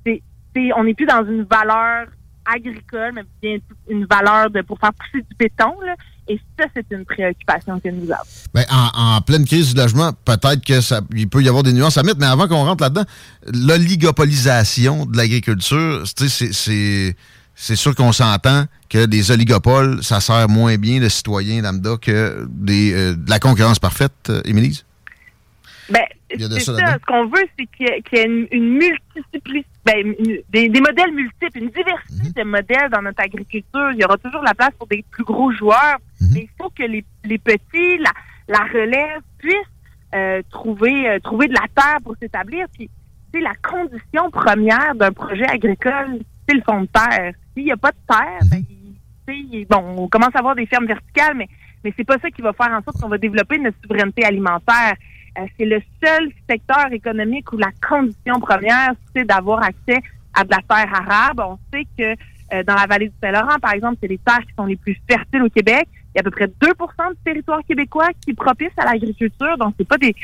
c'est, 0.06 0.22
c'est- 0.54 0.70
on 0.76 0.84
n'est 0.84 0.94
plus 0.94 1.06
dans 1.06 1.24
une 1.24 1.42
valeur 1.42 2.06
agricole, 2.46 3.12
mais 3.14 3.22
bien 3.42 3.58
une 3.90 4.06
valeur 4.06 4.50
de 4.50 4.62
pour 4.62 4.78
faire 4.78 4.92
pousser 4.94 5.22
du 5.22 5.36
béton. 5.38 5.78
Là. 5.82 5.94
Et 6.28 6.38
ça, 6.58 6.66
c'est 6.74 6.86
une 6.90 7.04
préoccupation 7.04 7.80
que 7.80 7.88
nous 7.88 8.10
avons. 8.10 8.22
Ben, 8.52 8.64
en, 8.70 9.20
pleine 9.22 9.44
crise 9.44 9.72
du 9.72 9.80
logement, 9.80 10.12
peut-être 10.24 10.64
que 10.64 10.80
ça, 10.80 11.00
il 11.14 11.28
peut 11.28 11.42
y 11.42 11.48
avoir 11.48 11.62
des 11.62 11.72
nuances 11.72 11.96
à 11.96 12.02
mettre, 12.02 12.18
mais 12.20 12.26
avant 12.26 12.46
qu'on 12.48 12.64
rentre 12.64 12.82
là-dedans, 12.82 13.04
l'oligopolisation 13.46 15.06
de 15.06 15.16
l'agriculture, 15.16 16.04
c'est 16.06 17.16
c'est 17.60 17.74
sûr 17.74 17.94
qu'on 17.96 18.12
s'entend 18.12 18.66
que 18.88 19.04
des 19.04 19.32
oligopoles, 19.32 20.02
ça 20.04 20.20
sert 20.20 20.48
moins 20.48 20.76
bien 20.76 21.00
le 21.00 21.08
citoyen 21.08 21.60
lambda 21.60 21.96
que 22.00 22.46
des, 22.48 22.92
euh, 22.92 23.16
de 23.16 23.28
la 23.28 23.40
concurrence 23.40 23.80
parfaite, 23.80 24.12
euh, 24.28 24.40
Émilise? 24.44 24.84
Ben, 26.30 26.36
Il 26.36 26.40
y 26.42 26.44
a 26.44 26.48
de 26.48 26.54
c'est 26.54 26.60
ça. 26.76 26.94
Ce 27.00 27.04
qu'on 27.06 27.26
veut, 27.26 27.44
c'est 27.58 27.66
qu'il 27.66 27.86
y 27.86 28.18
ait, 28.20 28.26
une, 28.26 28.46
une 28.52 28.72
multiplicité, 28.74 29.64
ben, 29.84 30.14
des, 30.50 30.68
des 30.68 30.80
modèles 30.80 31.12
multiples, 31.12 31.58
une 31.58 31.70
diversité 31.70 32.28
Mhm. 32.28 32.32
de 32.36 32.42
modèles 32.42 32.90
dans 32.90 33.02
notre 33.02 33.22
agriculture. 33.22 33.90
Il 33.92 34.00
y 34.00 34.04
aura 34.04 34.16
toujours 34.18 34.42
la 34.42 34.54
place 34.54 34.72
pour 34.78 34.86
des 34.88 35.04
plus 35.10 35.24
gros 35.24 35.50
joueurs, 35.52 35.98
Mhm. 36.20 36.28
mais 36.34 36.40
il 36.42 36.48
faut 36.58 36.70
que 36.70 36.82
les, 36.82 37.04
les 37.24 37.38
petits, 37.38 37.98
la, 37.98 38.10
la 38.48 38.64
relève, 38.64 39.20
puissent 39.38 39.54
euh, 40.14 40.40
trouver, 40.50 41.08
euh, 41.08 41.18
trouver 41.20 41.48
de 41.48 41.52
la 41.54 41.66
terre 41.74 41.98
pour 42.02 42.14
s'établir. 42.20 42.66
Puis, 42.74 42.88
c'est 43.32 43.40
la 43.40 43.52
condition 43.56 44.30
première 44.30 44.94
d'un 44.94 45.12
projet 45.12 45.44
agricole, 45.46 46.18
c'est 46.48 46.54
le 46.56 46.62
fond 46.62 46.80
de 46.82 46.86
terre. 46.86 47.32
S'il 47.54 47.64
n'y 47.64 47.72
a 47.72 47.76
pas 47.76 47.90
de 47.90 47.96
terre, 48.08 48.38
ben, 48.50 48.62
sais, 49.26 49.36
il- 49.36 49.66
bon, 49.68 49.84
on 49.98 50.08
commence 50.08 50.34
à 50.34 50.38
avoir 50.38 50.54
des 50.54 50.66
fermes 50.66 50.86
verticales, 50.86 51.36
mais 51.36 51.48
mais 51.84 51.92
c'est 51.96 52.04
pas 52.04 52.18
ça 52.18 52.28
qui 52.30 52.42
va 52.42 52.52
faire 52.54 52.70
en 52.72 52.82
sorte 52.82 53.00
qu'on 53.00 53.08
va 53.08 53.18
développer 53.18 53.56
notre 53.58 53.76
souveraineté 53.82 54.24
alimentaire. 54.24 54.94
Euh, 55.38 55.46
c'est 55.58 55.66
le 55.66 55.80
seul 56.02 56.30
secteur 56.48 56.92
économique 56.92 57.52
où 57.52 57.58
la 57.58 57.70
condition 57.86 58.40
première, 58.40 58.92
c'est 59.14 59.24
d'avoir 59.24 59.62
accès 59.62 60.00
à 60.34 60.44
de 60.44 60.50
la 60.50 60.58
terre 60.68 60.92
arable. 60.94 61.42
On 61.42 61.58
sait 61.72 61.86
que 61.96 62.20
euh, 62.54 62.62
dans 62.64 62.74
la 62.74 62.86
vallée 62.86 63.08
du 63.08 63.14
Saint-Laurent, 63.22 63.58
par 63.60 63.72
exemple, 63.74 63.98
c'est 64.00 64.08
les 64.08 64.18
terres 64.18 64.40
qui 64.40 64.54
sont 64.56 64.64
les 64.64 64.76
plus 64.76 64.96
fertiles 65.08 65.42
au 65.42 65.50
Québec. 65.50 65.88
Il 66.14 66.16
y 66.16 66.18
a 66.18 66.20
à 66.20 66.22
peu 66.22 66.30
près 66.30 66.46
2% 66.46 67.10
du 67.10 67.22
territoire 67.24 67.60
québécois 67.68 68.08
qui 68.24 68.32
propice 68.34 68.72
à 68.78 68.86
l'agriculture. 68.86 69.56
Donc, 69.58 69.74
c'est 69.78 69.86
pas 69.86 69.98
des, 69.98 70.14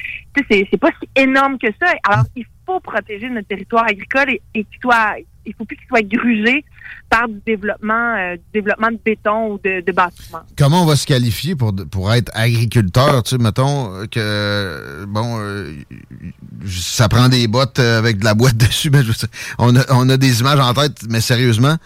c'est 0.50 0.80
pas 0.80 0.90
si 1.00 1.08
énorme 1.14 1.58
que 1.58 1.68
ça. 1.80 1.92
Alors, 2.08 2.24
il 2.34 2.46
faut 2.66 2.80
protéger 2.80 3.28
notre 3.28 3.48
territoire 3.48 3.84
agricole 3.84 4.30
et, 4.30 4.42
et 4.54 4.64
qu'il 4.64 4.80
soit, 4.80 5.16
il 5.44 5.54
faut 5.54 5.64
plus 5.64 5.76
qu'il 5.76 5.86
soit 5.86 6.02
grugé 6.02 6.64
par 7.10 7.28
du 7.28 7.40
développement, 7.46 8.16
euh, 8.16 8.36
développement 8.52 8.90
de 8.90 8.98
béton 9.04 9.52
ou 9.52 9.60
de, 9.62 9.80
de. 9.80 9.94
Comment 10.58 10.82
on 10.82 10.86
va 10.86 10.96
se 10.96 11.06
qualifier 11.06 11.54
pour, 11.54 11.72
pour 11.90 12.12
être 12.12 12.30
agriculteur? 12.34 13.22
Tu 13.22 13.30
sais, 13.30 13.38
mettons 13.38 14.06
que, 14.10 15.04
bon, 15.06 15.38
euh, 15.38 15.72
ça 16.68 17.08
prend 17.08 17.28
des 17.28 17.46
bottes 17.46 17.78
euh, 17.78 17.98
avec 17.98 18.18
de 18.18 18.24
la 18.24 18.34
boîte 18.34 18.56
dessus. 18.56 18.90
Mais 18.90 19.02
je 19.02 19.08
veux 19.08 19.14
dire, 19.14 19.28
on, 19.58 19.76
a, 19.76 19.82
on 19.90 20.08
a 20.08 20.16
des 20.16 20.40
images 20.40 20.58
en 20.58 20.74
tête, 20.74 21.04
mais 21.08 21.20
sérieusement, 21.20 21.76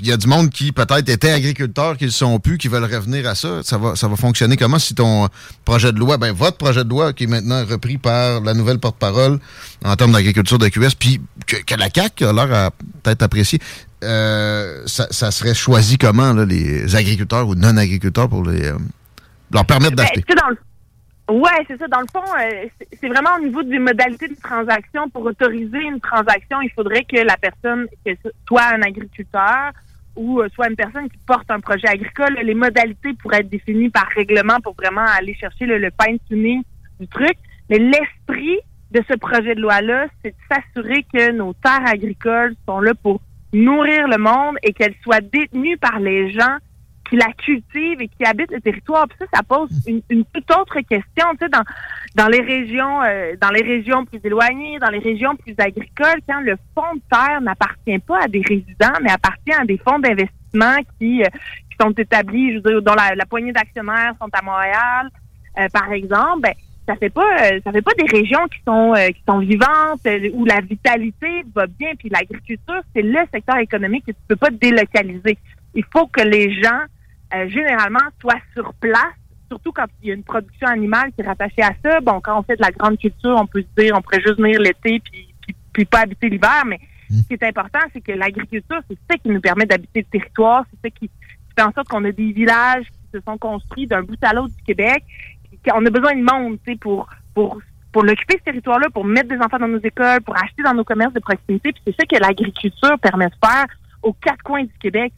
il 0.00 0.06
y 0.06 0.12
a 0.12 0.16
du 0.16 0.26
monde 0.26 0.50
qui 0.50 0.72
peut-être 0.72 1.08
était 1.08 1.30
agriculteur, 1.30 1.96
qui 1.96 2.04
ne 2.04 2.10
sont 2.10 2.38
plus, 2.38 2.58
qui 2.58 2.68
veulent 2.68 2.84
revenir 2.84 3.28
à 3.28 3.34
ça. 3.34 3.62
Ça 3.62 3.78
va, 3.78 3.96
ça 3.96 4.08
va 4.08 4.16
fonctionner 4.16 4.56
comment 4.56 4.78
si 4.78 4.94
ton 4.94 5.28
projet 5.64 5.92
de 5.92 5.98
loi, 5.98 6.16
ben 6.16 6.32
votre 6.32 6.56
projet 6.56 6.84
de 6.84 6.88
loi 6.88 7.12
qui 7.12 7.24
est 7.24 7.26
maintenant 7.26 7.64
repris 7.64 7.98
par 7.98 8.40
la 8.40 8.54
nouvelle 8.54 8.78
porte-parole 8.78 9.38
en 9.84 9.96
termes 9.96 10.12
d'agriculture 10.12 10.58
de 10.58 10.68
QS, 10.68 10.94
puis 10.98 11.20
que, 11.46 11.74
la 11.74 11.88
CAQ 11.94 12.24
a 12.26 12.32
l'air 12.32 12.70
peut-être 13.02 13.22
apprécier, 13.22 13.60
euh, 14.04 14.82
ça, 14.86 15.06
ça 15.10 15.30
serait 15.30 15.54
choisi 15.54 15.98
comment, 15.98 16.32
là, 16.32 16.44
les 16.44 16.94
agriculteurs 16.96 17.46
ou 17.48 17.54
non-agriculteurs 17.54 18.28
pour 18.28 18.44
les, 18.44 18.66
euh, 18.66 18.78
leur 19.52 19.64
permettre 19.66 19.96
Ben, 19.96 20.04
d'acheter? 20.04 20.22
le- 20.28 20.56
Ouais, 21.32 21.64
c'est 21.68 21.78
ça. 21.78 21.86
Dans 21.86 22.00
le 22.00 22.06
fond, 22.12 22.24
euh, 22.40 22.66
c'est- 23.00 23.06
vraiment 23.08 23.30
au 23.38 23.44
niveau 23.44 23.62
des 23.62 23.78
modalités 23.78 24.26
de 24.26 24.34
transaction. 24.42 25.08
Pour 25.10 25.22
autoriser 25.24 25.78
une 25.78 26.00
transaction, 26.00 26.60
il 26.60 26.70
faudrait 26.70 27.04
que 27.04 27.18
la 27.18 27.36
personne, 27.36 27.86
que 28.04 28.10
soit 28.48 28.64
un 28.74 28.82
agriculteur 28.82 29.70
ou 30.16 30.40
euh, 30.40 30.48
soit 30.52 30.68
une 30.68 30.74
personne 30.74 31.08
qui 31.08 31.18
porte 31.26 31.48
un 31.52 31.60
projet 31.60 31.86
agricole, 31.86 32.36
les 32.42 32.54
modalités 32.54 33.12
pourraient 33.14 33.40
être 33.40 33.48
définies 33.48 33.90
par 33.90 34.08
règlement 34.16 34.58
pour 34.60 34.74
vraiment 34.74 35.04
aller 35.06 35.34
chercher 35.34 35.66
le, 35.66 35.78
le 35.78 35.90
fine-tuning 36.02 36.62
du 36.98 37.06
truc. 37.06 37.36
Mais 37.68 37.78
l'esprit 37.78 38.58
de 38.90 39.00
ce 39.08 39.16
projet 39.16 39.54
de 39.54 39.60
loi-là, 39.60 40.06
c'est 40.24 40.30
de 40.30 40.36
s'assurer 40.52 41.06
que 41.14 41.30
nos 41.30 41.52
terres 41.52 41.86
agricoles 41.86 42.56
sont 42.66 42.80
là 42.80 42.92
pour 43.00 43.20
nourrir 43.52 44.08
le 44.08 44.18
monde 44.18 44.56
et 44.62 44.72
qu'elles 44.72 44.94
soient 45.02 45.20
détenues 45.20 45.76
par 45.78 45.98
les 45.98 46.30
gens 46.32 46.58
qui 47.08 47.16
la 47.16 47.32
cultivent 47.32 48.00
et 48.00 48.08
qui 48.08 48.24
habitent 48.24 48.52
le 48.52 48.60
territoire. 48.60 49.06
Puis 49.08 49.18
ça, 49.18 49.26
ça 49.34 49.42
pose 49.42 49.68
une, 49.86 50.24
toute 50.32 50.50
autre 50.52 50.80
question. 50.80 51.26
Tu 51.32 51.44
sais, 51.44 51.50
dans, 52.14 52.28
les 52.28 52.40
régions, 52.40 53.02
euh, 53.02 53.34
dans 53.40 53.50
les 53.50 53.62
régions 53.62 54.04
plus 54.04 54.20
éloignées, 54.22 54.78
dans 54.78 54.90
les 54.90 55.00
régions 55.00 55.34
plus 55.34 55.54
agricoles, 55.58 56.20
quand 56.28 56.40
le 56.40 56.56
fonds 56.74 56.94
de 56.94 57.02
terre 57.10 57.40
n'appartient 57.40 57.98
pas 57.98 58.22
à 58.24 58.28
des 58.28 58.42
résidents, 58.42 58.98
mais 59.02 59.10
appartient 59.10 59.52
à 59.52 59.64
des 59.64 59.78
fonds 59.78 59.98
d'investissement 59.98 60.76
qui, 60.98 61.22
euh, 61.22 61.28
sont 61.80 61.92
établis, 61.92 62.52
je 62.52 62.56
veux 62.56 62.70
dire, 62.70 62.82
dont 62.82 62.94
la, 62.94 63.14
la 63.14 63.24
poignée 63.24 63.52
d'actionnaires 63.52 64.12
sont 64.20 64.28
à 64.32 64.42
Montréal, 64.42 65.08
euh, 65.58 65.66
par 65.72 65.90
exemple, 65.92 66.42
ben, 66.42 66.52
ça 66.86 66.96
fait 66.96 67.10
pas 67.10 67.22
euh, 67.42 67.60
ça 67.64 67.72
fait 67.72 67.82
pas 67.82 67.92
des 67.98 68.06
régions 68.06 68.46
qui 68.48 68.58
sont 68.66 68.94
euh, 68.94 69.08
qui 69.08 69.22
sont 69.28 69.38
vivantes 69.38 70.04
euh, 70.06 70.30
où 70.34 70.44
la 70.44 70.60
vitalité 70.60 71.44
va 71.54 71.66
bien 71.66 71.90
puis 71.98 72.08
l'agriculture 72.08 72.80
c'est 72.94 73.02
le 73.02 73.18
secteur 73.32 73.58
économique 73.58 74.06
que 74.06 74.12
tu 74.12 74.18
peux 74.28 74.36
pas 74.36 74.50
délocaliser. 74.50 75.38
Il 75.74 75.84
faut 75.92 76.06
que 76.08 76.22
les 76.22 76.52
gens 76.60 76.80
généralement 77.46 78.00
soient 78.20 78.40
sur 78.54 78.74
place, 78.74 79.14
surtout 79.48 79.70
quand 79.70 79.84
il 80.02 80.08
y 80.08 80.10
a 80.10 80.14
une 80.14 80.24
production 80.24 80.66
animale 80.66 81.12
qui 81.12 81.20
est 81.20 81.26
rattachée 81.26 81.62
à 81.62 81.70
ça. 81.80 82.00
Bon, 82.00 82.20
quand 82.20 82.36
on 82.36 82.42
fait 82.42 82.56
de 82.56 82.62
la 82.62 82.72
grande 82.72 82.98
culture, 82.98 83.36
on 83.38 83.46
peut 83.46 83.62
se 83.62 83.80
dire 83.80 83.94
on 83.96 84.02
pourrait 84.02 84.20
juste 84.20 84.40
venir 84.40 84.58
l'été 84.58 84.98
puis, 84.98 85.28
puis, 85.40 85.54
puis 85.72 85.84
pas 85.84 86.00
habiter 86.00 86.28
l'hiver, 86.28 86.64
mais 86.66 86.80
ce 87.08 87.26
qui 87.26 87.34
est 87.34 87.42
important, 87.44 87.78
c'est 87.92 88.00
que 88.00 88.12
l'agriculture, 88.12 88.80
c'est 88.88 88.98
ça 89.08 89.16
qui 89.16 89.28
nous 89.28 89.40
permet 89.40 89.66
d'habiter 89.66 90.00
le 90.00 90.06
territoire, 90.06 90.64
c'est 90.70 90.88
ça 90.88 90.90
qui, 90.90 91.08
qui 91.08 91.54
fait 91.56 91.62
en 91.62 91.72
sorte 91.72 91.88
qu'on 91.88 92.04
a 92.04 92.12
des 92.12 92.32
villages 92.32 92.86
qui 92.86 93.18
se 93.18 93.20
sont 93.24 93.38
construits 93.38 93.86
d'un 93.86 94.02
bout 94.02 94.18
à 94.22 94.32
l'autre 94.32 94.54
du 94.56 94.62
Québec. 94.62 95.04
On 95.72 95.84
a 95.84 95.90
besoin 95.90 96.14
de 96.14 96.22
monde, 96.22 96.58
tu 96.64 96.72
sais, 96.72 96.78
pour 96.78 97.08
pour 97.34 97.60
pour 97.92 98.04
l'occuper 98.04 98.36
ce 98.38 98.44
territoire-là, 98.44 98.88
pour 98.90 99.04
mettre 99.04 99.28
des 99.28 99.38
enfants 99.38 99.58
dans 99.58 99.68
nos 99.68 99.80
écoles, 99.80 100.20
pour 100.22 100.36
acheter 100.36 100.62
dans 100.62 100.74
nos 100.74 100.84
commerces 100.84 101.12
de 101.12 101.20
proximité. 101.20 101.72
Puis 101.72 101.82
c'est 101.86 101.96
ça 101.96 102.06
que 102.06 102.22
l'agriculture 102.22 102.98
permet 103.00 103.26
de 103.26 103.34
faire 103.44 103.66
aux 104.02 104.12
quatre 104.12 104.42
coins 104.42 104.62
du 104.62 104.78
Québec. 104.80 105.12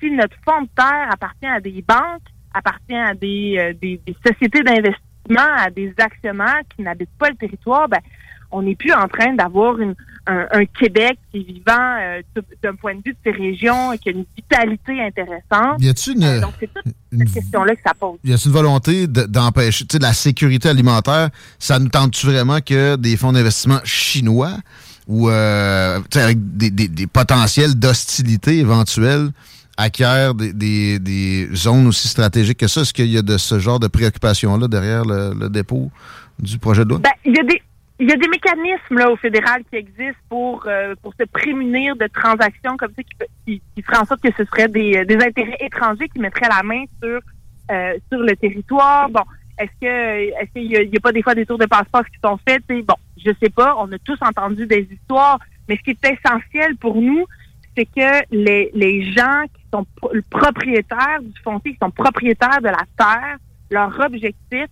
si 0.00 0.10
notre 0.10 0.36
fonds 0.44 0.62
de 0.62 0.68
terre 0.76 1.08
appartient 1.10 1.46
à 1.46 1.60
des 1.60 1.84
banques, 1.86 2.26
appartient 2.52 2.96
à 2.96 3.14
des, 3.14 3.56
euh, 3.58 3.72
des, 3.80 4.00
des 4.04 4.16
sociétés 4.26 4.62
d'investissement, 4.62 5.54
à 5.56 5.70
des 5.70 5.94
actionnaires 5.98 6.62
qui 6.74 6.82
n'habitent 6.82 7.16
pas 7.18 7.30
le 7.30 7.36
territoire, 7.36 7.88
ben, 7.88 8.00
on 8.50 8.62
n'est 8.62 8.76
plus 8.76 8.92
en 8.92 9.08
train 9.08 9.34
d'avoir 9.34 9.78
une- 9.78 9.94
un, 10.28 10.46
un 10.50 10.64
Québec 10.64 11.18
qui 11.30 11.38
est 11.38 11.42
vivant 11.52 11.96
euh, 12.00 12.20
d'un 12.62 12.74
point 12.74 12.94
de 12.96 13.00
vue 13.04 13.12
de 13.12 13.18
ces 13.24 13.30
régions 13.30 13.92
et 13.92 13.98
qui 13.98 14.08
a 14.08 14.12
une 14.12 14.24
vitalité 14.36 15.00
intéressante. 15.00 15.80
Y 15.80 15.88
a-t-il 15.88 16.16
une- 16.16 16.24
Euh, 16.24 16.40
donc, 16.40 16.52
c'est 16.58 16.66
toute 16.74 16.94
cette 17.18 17.32
question-là 17.32 17.76
que 17.76 17.82
ça 17.86 17.94
pose. 17.94 18.18
Y 18.24 18.32
a 18.32 18.36
une 18.44 18.52
volonté 18.52 19.06
de- 19.06 19.22
d'empêcher, 19.26 19.84
tu 19.84 19.92
sais, 19.92 19.98
de 19.98 20.02
la 20.02 20.12
sécurité 20.12 20.68
alimentaire, 20.68 21.30
ça 21.60 21.78
nous 21.78 21.88
tente-tu 21.88 22.26
vraiment 22.26 22.60
que 22.60 22.96
des 22.96 23.16
fonds 23.16 23.32
d'investissement 23.32 23.78
chinois 23.84 24.54
ou 25.06 25.28
euh, 25.30 26.00
avec 26.16 26.56
des, 26.56 26.70
des- 26.70 26.88
des 26.88 27.06
potentiels 27.06 27.74
d'hostilité 27.76 28.58
éventuelles 28.58 29.28
acquièrent 29.76 30.34
des, 30.34 30.52
des- 30.52 30.98
des 30.98 31.48
zones 31.54 31.86
aussi 31.86 32.08
stratégiques 32.08 32.58
que 32.58 32.66
ça? 32.66 32.80
Est-ce 32.80 32.92
qu'il 32.92 33.06
y 33.12 33.18
a 33.18 33.22
de 33.22 33.36
ce 33.38 33.60
genre 33.60 33.78
de 33.78 33.86
préoccupation-là 33.86 34.66
derrière 34.66 35.04
le, 35.04 35.34
le 35.38 35.48
dépôt 35.48 35.90
du 36.40 36.58
projet 36.58 36.84
de 36.84 36.88
loi? 36.90 36.98
Ben, 36.98 37.10
il 37.24 37.36
y 37.36 37.38
a 37.38 37.44
des 37.44 37.62
il 37.98 38.08
y 38.10 38.12
a 38.12 38.16
des 38.16 38.28
mécanismes 38.28 38.98
là 38.98 39.10
au 39.10 39.16
fédéral 39.16 39.62
qui 39.70 39.76
existent 39.76 40.22
pour 40.28 40.64
euh, 40.66 40.94
pour 41.02 41.12
se 41.14 41.24
prémunir 41.24 41.96
de 41.96 42.06
transactions 42.08 42.76
comme 42.76 42.92
ça 42.94 43.02
qui, 43.02 43.16
qui, 43.46 43.62
qui 43.74 43.82
feraient 43.82 43.98
en 43.98 44.04
sorte 44.04 44.20
que 44.22 44.32
ce 44.36 44.44
serait 44.44 44.68
des, 44.68 45.04
des 45.04 45.16
intérêts 45.16 45.56
étrangers 45.60 46.08
qui 46.08 46.20
mettraient 46.20 46.48
la 46.48 46.62
main 46.62 46.84
sur 47.02 47.20
euh, 47.70 47.94
sur 48.08 48.20
le 48.20 48.36
territoire. 48.36 49.08
Bon, 49.08 49.22
est-ce 49.58 49.72
que 49.80 49.86
est-ce 49.86 50.52
qu'il 50.52 50.64
y, 50.64 50.90
y 50.94 50.96
a 50.96 51.00
pas 51.00 51.12
des 51.12 51.22
fois 51.22 51.34
des 51.34 51.46
tours 51.46 51.58
de 51.58 51.66
passeport 51.66 52.04
qui 52.04 52.18
sont 52.22 52.38
faits? 52.46 52.62
Bon, 52.68 52.96
je 53.16 53.30
sais 53.42 53.50
pas. 53.50 53.74
On 53.78 53.90
a 53.90 53.98
tous 53.98 54.18
entendu 54.20 54.66
des 54.66 54.86
histoires, 54.92 55.38
mais 55.68 55.76
ce 55.76 55.82
qui 55.82 55.90
est 55.90 56.04
essentiel 56.12 56.76
pour 56.76 56.96
nous, 57.00 57.24
c'est 57.76 57.86
que 57.86 58.10
les 58.30 58.70
les 58.74 59.10
gens 59.12 59.44
qui 59.54 59.62
sont 59.72 59.86
pro- 59.96 60.12
propriétaires 60.30 61.20
du 61.22 61.40
foncier, 61.42 61.72
qui 61.72 61.78
sont 61.82 61.90
propriétaires 61.90 62.60
de 62.60 62.68
la 62.68 62.84
terre, 62.98 63.36
leur 63.70 63.98
objectif 64.00 64.66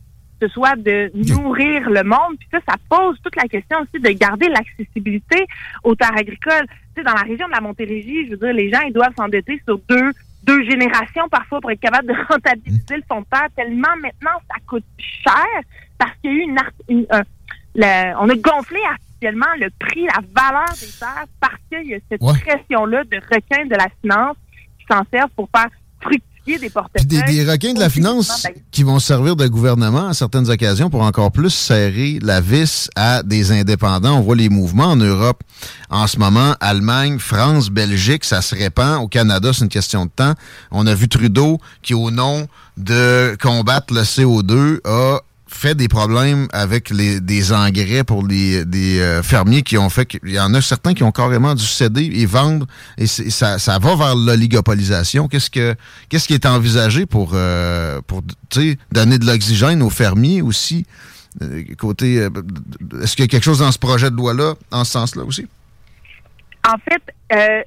ce 0.47 0.53
soit 0.53 0.77
de 0.77 1.11
nourrir 1.15 1.89
le 1.91 2.03
monde. 2.05 2.37
Puis 2.39 2.49
ça, 2.51 2.59
ça 2.69 2.75
pose 2.89 3.19
toute 3.23 3.37
la 3.37 3.45
question 3.45 3.79
aussi 3.81 4.03
de 4.03 4.11
garder 4.11 4.49
l'accessibilité 4.49 5.47
aux 5.83 5.95
terres 5.95 6.17
agricoles. 6.17 6.67
Tu 6.95 7.01
sais, 7.01 7.03
dans 7.03 7.15
la 7.15 7.23
région 7.23 7.47
de 7.47 7.53
la 7.53 7.61
Montérégie, 7.61 8.27
je 8.27 8.31
veux 8.33 8.37
dire, 8.37 8.53
les 8.53 8.71
gens, 8.71 8.81
ils 8.87 8.93
doivent 8.93 9.15
s'endetter 9.17 9.61
sur 9.65 9.79
deux, 9.89 10.11
deux 10.43 10.63
générations 10.65 11.29
parfois 11.31 11.61
pour 11.61 11.71
être 11.71 11.81
capable 11.81 12.09
de 12.09 12.15
rentabiliser 12.29 12.97
le 12.97 13.03
fonds 13.09 13.21
de 13.21 13.27
terre, 13.31 13.49
tellement 13.57 13.95
maintenant 14.01 14.39
ça 14.49 14.57
coûte 14.67 14.85
cher 14.99 15.47
parce 15.99 16.13
qu'il 16.23 16.33
y 16.33 16.35
a 16.35 16.37
eu 16.39 16.57
une... 16.89 17.07
le- 17.77 18.17
on 18.21 18.29
a 18.29 18.35
gonflé 18.37 18.81
artificiellement 18.89 19.47
le 19.59 19.69
prix, 19.79 20.05
la 20.07 20.21
valeur 20.35 20.69
des 20.81 20.99
terres 20.99 21.25
parce 21.41 21.57
qu'il 21.71 21.89
y 21.89 21.95
a 21.95 21.99
cette 22.11 22.23
Ouais. 22.23 22.33
pression-là 22.45 23.05
de 23.05 23.17
requins 23.17 23.65
de 23.67 23.75
la 23.77 23.89
finance 24.03 24.37
qui 24.79 24.87
s'en 24.91 25.03
servent 25.13 25.31
pour 25.35 25.49
faire 25.55 25.69
fructifier 26.01 26.31
des 26.53 26.59
Puis 26.59 26.71
portefeuilles. 26.71 27.07
des, 27.07 27.23
des 27.23 27.51
requins 27.51 27.73
de 27.73 27.81
la 27.81 27.89
finance 27.89 28.47
qui 28.71 28.83
vont 28.83 28.99
servir 28.99 29.37
de 29.37 29.47
gouvernement 29.47 30.09
à 30.09 30.15
certaines 30.15 30.51
occasions 30.51 30.91
pour 30.91 31.03
encore 31.03 31.33
plus 31.33 31.51
serrer 31.51 32.19
la 32.23 32.41
vis 32.41 32.89
à 32.97 33.23
des 33.23 33.53
indépendants. 33.53 34.19
On 34.19 34.21
voit 34.21 34.37
les 34.37 34.49
mouvements 34.49 34.89
en 34.89 34.97
Europe 34.97 35.43
en 35.91 36.07
ce 36.07 36.19
moment. 36.19 36.55
Allemagne, 36.61 37.19
France, 37.19 37.71
Belgique, 37.71 38.25
ça 38.25 38.43
se 38.43 38.55
répand. 38.55 39.03
Au 39.03 39.09
Canada, 39.09 39.51
c'est 39.53 39.65
une 39.65 39.69
question 39.71 40.07
de 40.07 40.11
temps. 40.15 40.35
On 40.71 40.87
a 40.87 40.95
vu 40.95 41.09
Trudeau 41.09 41.59
qui, 41.83 41.95
au 41.95 42.11
nom 42.11 42.47
de 42.77 43.37
combattre 43.41 43.95
le 43.95 44.03
CO2, 44.03 44.81
a 44.85 45.21
fait 45.55 45.75
des 45.75 45.89
problèmes 45.89 46.49
avec 46.53 46.91
les, 46.91 47.21
des 47.21 47.53
engrais 47.53 48.05
pour 48.05 48.27
les, 48.27 48.65
des 48.65 49.01
euh, 49.01 49.23
fermiers 49.23 49.63
qui 49.63 49.79
ont 49.79 49.89
fait 49.89 50.05
qu'il 50.05 50.31
y 50.31 50.41
en 50.41 50.53
a 50.53 50.61
certains 50.61 50.95
qui 50.95 51.03
ont 51.03 51.13
carrément 51.13 51.55
dû 51.55 51.65
céder 51.65 52.11
et 52.15 52.27
vendre 52.27 52.67
et 52.99 53.07
ça, 53.07 53.59
ça 53.59 53.79
va 53.79 53.97
vers 53.97 54.17
l'oligopolisation. 54.17 55.29
Qu'est-ce 55.29 55.51
que 55.51 55.75
qu'est-ce 56.09 56.27
qui 56.27 56.35
est 56.35 56.45
envisagé 56.45 57.07
pour 57.07 57.33
euh, 57.35 58.01
pour 58.07 58.23
donner 58.93 59.19
de 59.19 59.27
l'oxygène 59.27 59.83
aux 59.83 59.91
fermiers 59.91 60.43
aussi? 60.43 60.87
Euh, 61.43 61.65
côté 61.79 62.19
euh, 62.19 62.31
est-ce 63.03 63.17
qu'il 63.17 63.25
y 63.25 63.29
a 63.29 63.29
quelque 63.29 63.45
chose 63.45 63.59
dans 63.61 63.73
ce 63.73 63.79
projet 63.79 64.11
de 64.11 64.17
loi 64.17 64.35
là 64.35 64.55
en 64.71 64.85
ce 64.85 64.93
sens-là 64.93 65.25
aussi? 65.25 65.47
En 66.67 66.77
fait, 66.79 67.03
euh, 67.33 67.63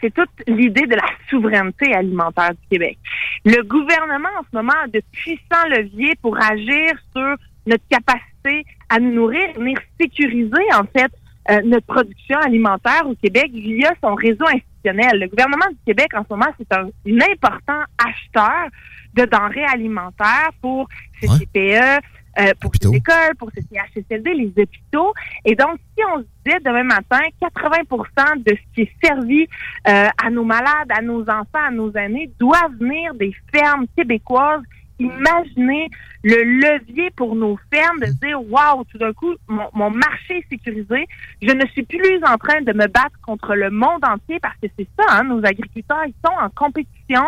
c'est 0.00 0.14
toute 0.14 0.30
l'idée 0.46 0.86
de 0.86 0.94
la 0.94 1.06
souveraineté 1.30 1.94
alimentaire 1.94 2.50
du 2.50 2.68
Québec. 2.70 2.98
Le 3.44 3.62
gouvernement, 3.62 4.28
en 4.38 4.42
ce 4.42 4.56
moment, 4.56 4.74
a 4.84 4.88
de 4.88 5.02
puissants 5.12 5.68
leviers 5.70 6.14
pour 6.20 6.36
agir 6.40 6.92
sur 7.14 7.36
notre 7.66 7.84
capacité 7.88 8.64
à 8.88 8.98
nous 8.98 9.12
nourrir, 9.12 9.52
venir 9.56 9.78
sécuriser, 10.00 10.64
en 10.74 10.84
fait, 10.84 11.10
euh, 11.50 11.60
notre 11.64 11.86
production 11.86 12.38
alimentaire 12.38 13.02
au 13.06 13.14
Québec 13.14 13.50
via 13.52 13.92
son 14.02 14.14
réseau 14.14 14.46
institutionnel. 14.46 15.20
Le 15.20 15.28
gouvernement 15.28 15.68
du 15.70 15.78
Québec, 15.86 16.08
en 16.14 16.22
ce 16.22 16.28
moment, 16.30 16.52
c'est 16.58 16.72
un, 16.72 16.86
un 16.86 17.32
important 17.32 17.82
acheteur 17.98 18.68
de 19.14 19.24
denrées 19.24 19.64
alimentaires 19.64 20.50
pour 20.60 20.88
ses 21.20 21.28
CPE, 21.28 22.00
euh, 22.38 22.52
pour 22.60 22.72
ses 22.80 22.88
écoles, 22.88 23.34
pour 23.38 23.50
ses 23.54 23.62
CHSLD, 23.62 24.34
les 24.34 24.52
hôpitaux. 24.62 25.12
Et 25.44 25.54
donc, 25.54 25.78
si 25.96 26.04
on 26.14 26.20
se 26.20 26.26
disait 26.44 26.60
demain 26.60 26.84
matin, 26.84 27.20
80% 27.42 28.42
de 28.42 28.56
ce 28.56 28.74
qui 28.74 28.82
est 28.82 28.92
servi 29.04 29.46
euh, 29.88 30.08
à 30.22 30.30
nos 30.30 30.44
malades, 30.44 30.90
à 30.90 31.02
nos 31.02 31.22
enfants, 31.22 31.66
à 31.66 31.70
nos 31.70 31.92
aînés, 31.92 32.30
doit 32.38 32.68
venir 32.80 33.12
des 33.14 33.34
fermes 33.54 33.86
québécoises. 33.96 34.62
Imaginez 34.98 35.90
le 36.22 36.42
levier 36.42 37.10
pour 37.10 37.34
nos 37.34 37.58
fermes 37.72 37.98
de 37.98 38.06
dire, 38.24 38.40
waouh, 38.50 38.84
tout 38.84 38.98
d'un 38.98 39.12
coup, 39.12 39.34
mon, 39.48 39.68
mon 39.74 39.90
marché 39.90 40.38
est 40.38 40.48
sécurisé. 40.48 41.06
Je 41.42 41.52
ne 41.52 41.66
suis 41.66 41.82
plus 41.82 42.20
en 42.24 42.36
train 42.36 42.62
de 42.62 42.72
me 42.72 42.86
battre 42.86 43.18
contre 43.22 43.54
le 43.54 43.70
monde 43.70 44.04
entier 44.04 44.38
parce 44.40 44.56
que 44.62 44.68
c'est 44.78 44.88
ça, 44.96 45.04
hein, 45.10 45.24
nos 45.24 45.44
agriculteurs, 45.44 46.04
ils 46.06 46.14
sont 46.24 46.32
en 46.32 46.48
compétition 46.50 47.24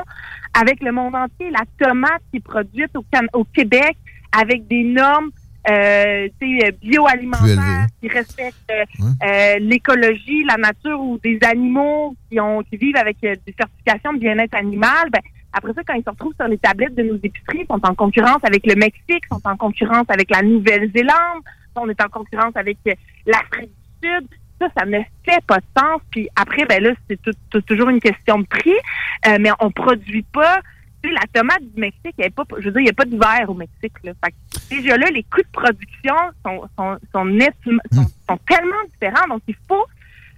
avec 0.59 0.81
le 0.83 0.93
monde 0.93 1.15
entier. 1.15 1.51
La 1.51 1.65
tomate 1.79 2.23
qui 2.31 2.39
est 2.39 2.45
produite 2.45 2.93
au 3.33 3.45
Québec 3.45 3.97
avec 4.39 4.67
des 4.67 4.85
normes 4.85 5.31
euh, 5.71 6.29
bioalimentaires 6.83 7.87
qui 8.01 8.09
respectent 8.09 8.71
euh, 8.71 8.85
euh, 9.23 9.59
l'écologie, 9.61 10.45
la 10.45 10.57
nature 10.57 11.01
ou 11.01 11.19
des 11.23 11.39
animaux 11.43 12.15
qui 12.31 12.39
ont 12.39 12.63
qui 12.63 12.77
vivent 12.77 12.97
avec 12.97 13.17
euh, 13.25 13.35
des 13.47 13.55
certifications 13.59 14.13
de 14.13 14.19
bien-être 14.19 14.55
animal, 14.55 15.09
ben, 15.11 15.21
après 15.53 15.73
ça, 15.73 15.83
quand 15.87 15.95
ils 15.95 16.05
se 16.05 16.11
retrouvent 16.11 16.35
sur 16.35 16.49
les 16.49 16.59
tablettes 16.59 16.95
de 16.95 17.05
nos 17.05 17.17
épiceries, 17.17 17.61
ils 17.61 17.67
sont 17.67 17.81
en 17.87 17.95
concurrence 17.95 18.41
avec 18.43 18.67
le 18.67 18.75
Mexique, 18.75 19.25
sont 19.31 19.41
en 19.45 19.57
concurrence 19.57 20.07
avec 20.09 20.31
la 20.31 20.43
Nouvelle-Zélande, 20.43 21.43
on 21.77 21.89
est 21.89 22.01
en 22.01 22.09
concurrence 22.09 22.57
avec 22.57 22.79
l'Afrique 23.27 23.71
du 24.03 24.09
Sud. 24.09 24.29
Ça, 24.61 24.69
ça 24.77 24.87
ne 24.87 24.99
fait 25.25 25.45
pas 25.47 25.59
de 25.59 25.65
sens. 25.77 26.01
Puis 26.11 26.29
après, 26.37 26.65
ben 26.67 26.83
là, 26.83 26.91
c'est 27.09 27.67
toujours 27.67 27.89
une 27.89 28.01
question 28.01 28.39
de 28.39 28.47
prix, 28.47 28.75
euh, 29.27 29.39
mais 29.41 29.51
on 29.61 29.71
produit 29.71 30.25
pas. 30.33 30.61
La 31.13 31.23
tomate 31.33 31.63
du 31.63 31.81
Mexique, 31.81 32.15
elle 32.19 32.27
est 32.27 32.31
pas, 32.31 32.45
je 32.59 32.65
veux 32.65 32.71
dire, 32.73 32.81
il 32.81 32.85
n'y 32.85 32.91
a 32.91 32.95
pas 32.95 33.05
d'hiver 33.05 33.45
au 33.49 33.55
Mexique. 33.55 33.93
Là. 34.03 34.13
Fait 34.25 34.31
que 34.33 34.75
déjà 34.77 34.97
là, 34.97 35.11
les 35.11 35.23
coûts 35.25 35.43
de 35.43 35.49
production 35.53 36.15
sont, 36.45 36.63
sont, 36.79 36.97
sont, 37.13 37.25
nettement- 37.25 37.83
sont, 37.93 38.07
sont 38.29 38.39
tellement 38.49 38.83
différents. 38.93 39.27
Donc, 39.29 39.43
il 39.49 39.57
faut 39.69 39.85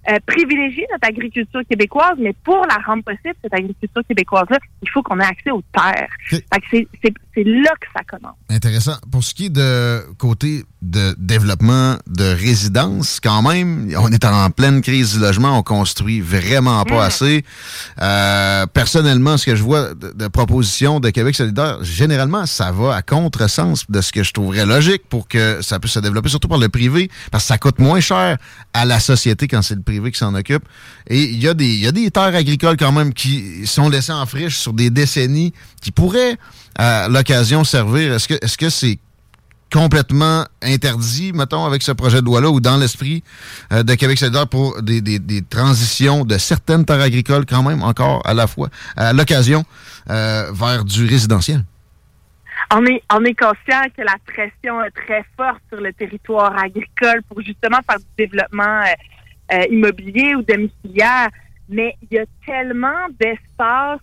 euh, 0.09 0.19
privilégier 0.27 0.87
notre 0.93 1.09
agriculture 1.09 1.63
québécoise, 1.69 2.15
mais 2.19 2.33
pour 2.45 2.65
la 2.67 2.77
rendre 2.77 3.03
possible, 3.03 3.35
cette 3.43 3.53
agriculture 3.55 4.03
québécoise-là, 4.09 4.59
il 4.83 4.89
faut 4.91 5.03
qu'on 5.03 5.19
ait 5.19 5.25
accès 5.25 5.51
aux 5.51 5.63
terres. 5.73 6.09
Fait 6.53 6.61
que 6.61 6.67
c'est- 6.71 6.89
c'est 7.03 7.15
c'est 7.37 7.45
là 7.45 7.71
que 7.81 7.87
ça 7.95 8.03
commence. 8.09 8.35
Intéressant. 8.49 8.97
Pour 9.13 9.23
ce 9.23 9.35
qui 9.35 9.47
est 9.47 9.51
de 9.51 10.03
côté 10.19 10.65
de 10.81 11.15
développement 11.19 11.97
de 12.07 12.25
résidence, 12.25 13.21
quand 13.23 13.43
même, 13.43 13.93
on 13.99 14.11
est 14.11 14.25
en 14.25 14.49
pleine 14.51 14.81
crise 14.81 15.13
du 15.15 15.19
logement, 15.21 15.59
on 15.59 15.63
construit 15.63 16.21
vraiment 16.21 16.83
pas 16.85 17.05
assez. 17.05 17.45
Euh, 18.01 18.67
personnellement, 18.67 19.37
ce 19.37 19.47
que 19.47 19.57
je 19.57 19.63
vois 19.63 19.95
de, 19.95 20.13
de 20.13 20.29
propositions 20.29 21.01
de 21.01 21.11
Québec 21.11 21.35
solidaire, 21.35 21.83
généralement, 21.83 22.47
ça 22.47 22.73
va 22.73 22.95
à 22.95 23.03
contresens 23.03 23.85
de 23.89 24.01
ce 24.01 24.13
que 24.13 24.23
je 24.23 24.33
trouverais 24.33 24.65
logique 24.67 25.03
pour 25.09 25.29
que 25.29 25.61
ça 25.63 25.79
puisse 25.79 25.93
se 25.95 26.01
développer, 26.01 26.29
surtout 26.29 26.49
par 26.49 26.59
le 26.59 26.69
privé, 26.69 27.11
parce 27.31 27.45
que 27.45 27.49
ça 27.49 27.59
coûte 27.59 27.79
moins 27.79 28.01
cher 28.01 28.39
à 28.73 28.85
la 28.85 29.01
société 29.01 29.49
quand 29.49 29.63
c'est 29.63 29.75
le 29.75 29.83
privé 29.83 30.11
qui 30.13 30.19
s'en 30.19 30.35
occupe. 30.35 30.65
Et 31.09 31.23
il 31.25 31.43
y, 31.43 31.49
a 31.49 31.55
des- 31.55 31.67
il 31.75 31.81
y 31.81 31.87
a 31.87 31.93
des 31.93 32.11
terres 32.11 32.35
agricoles 32.35 32.77
quand 32.77 32.93
même 32.93 33.13
qui 33.13 33.67
sont 33.67 33.89
laissées 33.89 34.13
en 34.13 34.25
friche 34.27 34.57
sur 34.59 34.73
des 34.73 34.91
décennies 34.91 35.53
qui 35.83 35.91
pourraient 35.93 36.37
à 36.77 37.09
l'occasion 37.09 37.65
servir. 37.65 38.12
Est-ce 38.15 38.28
que 38.28 38.35
est-ce 38.35 38.57
que 38.57 38.70
c'est 38.70 38.98
complètement 39.73 40.44
interdit, 40.62 41.32
mettons, 41.32 41.65
avec 41.65 41.82
ce 41.82 41.90
projet 41.90 42.20
de 42.20 42.27
loi-là 42.27 42.48
ou 42.51 42.61
dans 42.61 42.77
l'esprit 42.77 43.24
euh, 43.73 43.82
de 43.82 43.94
Québec 43.94 44.16
solidaire 44.16 44.47
pour 44.47 44.81
des, 44.81 45.01
des- 45.01 45.43
transitions 45.43 46.24
de 46.24 46.39
certaines 46.39 46.85
terres 46.85 47.01
agricoles 47.01 47.44
quand 47.47 47.65
même 47.65 47.82
encore 47.82 48.23
à 48.24 48.32
la 48.32 48.47
fois, 48.47 48.69
à 48.97 49.12
l'occasion, 49.12 49.65
euh, 50.09 50.53
vers 50.53 50.85
du 50.85 51.05
résidentiel? 51.07 51.65
On 52.73 52.85
est, 52.86 53.03
on 53.12 53.24
est 53.24 53.35
conscient 53.35 53.82
que 53.97 54.03
la 54.03 54.16
pression 54.24 54.82
est 54.82 54.90
très 54.90 55.24
forte 55.36 55.61
sur 55.69 55.81
le 55.81 55.93
territoire 55.93 56.57
agricole 56.57 57.23
pour 57.28 57.40
justement 57.43 57.78
faire 57.89 57.98
du 57.98 58.07
développement 58.24 58.82
euh, 59.53 59.65
immobilier 59.70 60.35
ou 60.36 60.43
domiciliaire, 60.43 61.28
mais 61.69 61.97
il 62.03 62.16
y 62.16 62.20
a 62.20 62.24
tellement 62.47 63.09
d'espaces 63.20 64.01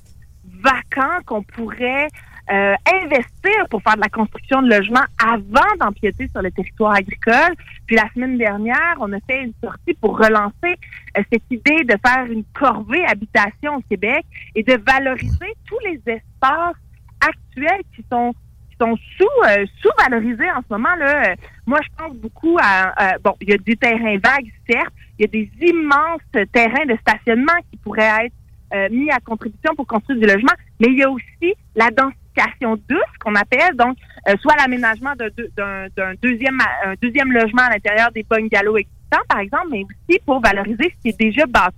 vacants 0.61 1.19
qu'on 1.25 1.43
pourrait 1.43 2.07
euh, 2.51 2.75
investir 2.91 3.67
pour 3.69 3.81
faire 3.83 3.95
de 3.95 4.01
la 4.01 4.09
construction 4.09 4.61
de 4.61 4.69
logements 4.69 5.05
avant 5.23 5.75
d'empiéter 5.79 6.27
sur 6.27 6.41
le 6.41 6.51
territoire 6.51 6.95
agricole. 6.95 7.55
Puis 7.85 7.95
la 7.95 8.09
semaine 8.13 8.37
dernière, 8.37 8.95
on 8.99 9.11
a 9.13 9.19
fait 9.21 9.43
une 9.43 9.53
sortie 9.63 9.93
pour 9.93 10.17
relancer 10.17 10.77
euh, 11.17 11.23
cette 11.31 11.43
idée 11.49 11.83
de 11.83 11.95
faire 12.05 12.25
une 12.29 12.43
corvée 12.53 13.05
habitation 13.05 13.77
au 13.77 13.81
Québec 13.81 14.25
et 14.55 14.63
de 14.63 14.73
valoriser 14.85 15.53
tous 15.65 15.79
les 15.85 16.01
espaces 16.05 16.75
actuels 17.21 17.81
qui 17.95 18.05
sont 18.11 18.33
qui 18.69 18.77
sont 18.81 18.97
sous 19.17 19.49
euh, 19.49 19.65
sous-valorisés 19.81 20.51
en 20.51 20.61
ce 20.67 20.73
moment 20.73 20.95
là. 20.95 21.35
Moi, 21.65 21.79
je 21.83 21.89
pense 21.97 22.15
beaucoup 22.17 22.57
à 22.61 23.17
bon, 23.23 23.35
il 23.39 23.49
y 23.49 23.53
a 23.53 23.57
des 23.57 23.77
terrains 23.77 24.17
vagues 24.17 24.51
certes, 24.69 24.93
il 25.17 25.21
y 25.21 25.25
a 25.25 25.27
des 25.27 25.49
immenses 25.61 26.21
terrains 26.51 26.85
de 26.85 26.97
stationnement 26.97 27.53
qui 27.71 27.77
pourraient 27.77 28.25
être 28.25 28.33
euh, 28.73 28.87
mis 28.89 29.11
à 29.11 29.19
contribution 29.19 29.75
pour 29.75 29.85
construire 29.85 30.19
du 30.19 30.25
logement, 30.25 30.53
mais 30.79 30.87
il 30.87 30.97
y 30.97 31.03
a 31.03 31.09
aussi 31.11 31.53
la 31.75 31.91
densification 32.35 32.76
douce 32.89 33.18
qu'on 33.23 33.35
appelle, 33.35 33.76
donc 33.76 33.97
euh, 34.27 34.35
soit 34.41 34.55
l'aménagement 34.57 35.14
d'un 35.15 35.27
deux- 35.38 35.49
d'un 35.55 35.88
d'un 35.95 36.14
deuxième 36.22 36.60
un 36.85 36.93
deuxième 37.01 37.31
logement 37.31 37.64
à 37.64 37.69
l'intérieur 37.72 38.11
des 38.11 38.23
bungalows 38.23 38.77
existants, 38.77 39.23
par 39.30 39.39
exemple, 39.39 39.68
mais 39.72 39.84
aussi 39.84 40.19
pour 40.26 40.41
valoriser 40.41 40.93
ce 40.95 41.01
qui 41.01 41.10
est 41.10 41.19
déjà 41.19 41.45
bâti. 41.45 41.76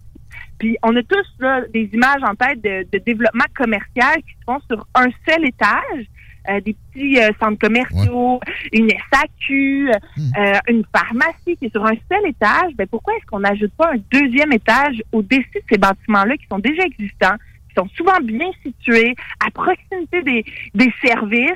Puis 0.59 0.77
on 0.83 0.95
a 0.95 1.03
tous 1.03 1.27
là, 1.39 1.61
des 1.73 1.89
images 1.93 2.23
en 2.23 2.33
tête 2.35 2.61
de, 2.61 2.85
de 2.91 3.03
développement 3.03 3.45
commercial 3.55 4.15
qui 4.17 4.33
se 4.39 4.43
font 4.45 4.59
sur 4.69 4.87
un 4.95 5.07
seul 5.27 5.45
étage. 5.45 6.05
euh, 6.47 6.61
des 6.61 6.75
petits 6.93 7.19
euh, 7.19 7.31
centres 7.39 7.57
commerciaux, 7.57 8.39
une 8.71 8.89
SAQ, 9.11 9.89
euh, 9.91 10.53
une 10.69 10.83
pharmacie 10.95 11.57
qui 11.57 11.65
est 11.65 11.71
sur 11.71 11.83
un 11.83 11.95
seul 12.11 12.23
étage. 12.27 12.71
Ben 12.75 12.85
pourquoi 12.87 13.15
est-ce 13.15 13.25
qu'on 13.25 13.39
n'ajoute 13.39 13.73
pas 13.75 13.91
un 13.93 13.97
deuxième 14.11 14.53
étage 14.53 15.01
au-dessus 15.11 15.49
de 15.55 15.63
ces 15.71 15.79
bâtiments-là 15.79 16.37
qui 16.37 16.45
sont 16.51 16.59
déjà 16.59 16.83
existants, 16.83 17.35
sont 17.77 17.87
souvent 17.95 18.19
bien 18.21 18.49
situés, 18.63 19.15
à 19.45 19.51
proximité 19.51 20.21
des, 20.23 20.45
des 20.73 20.93
services, 21.03 21.51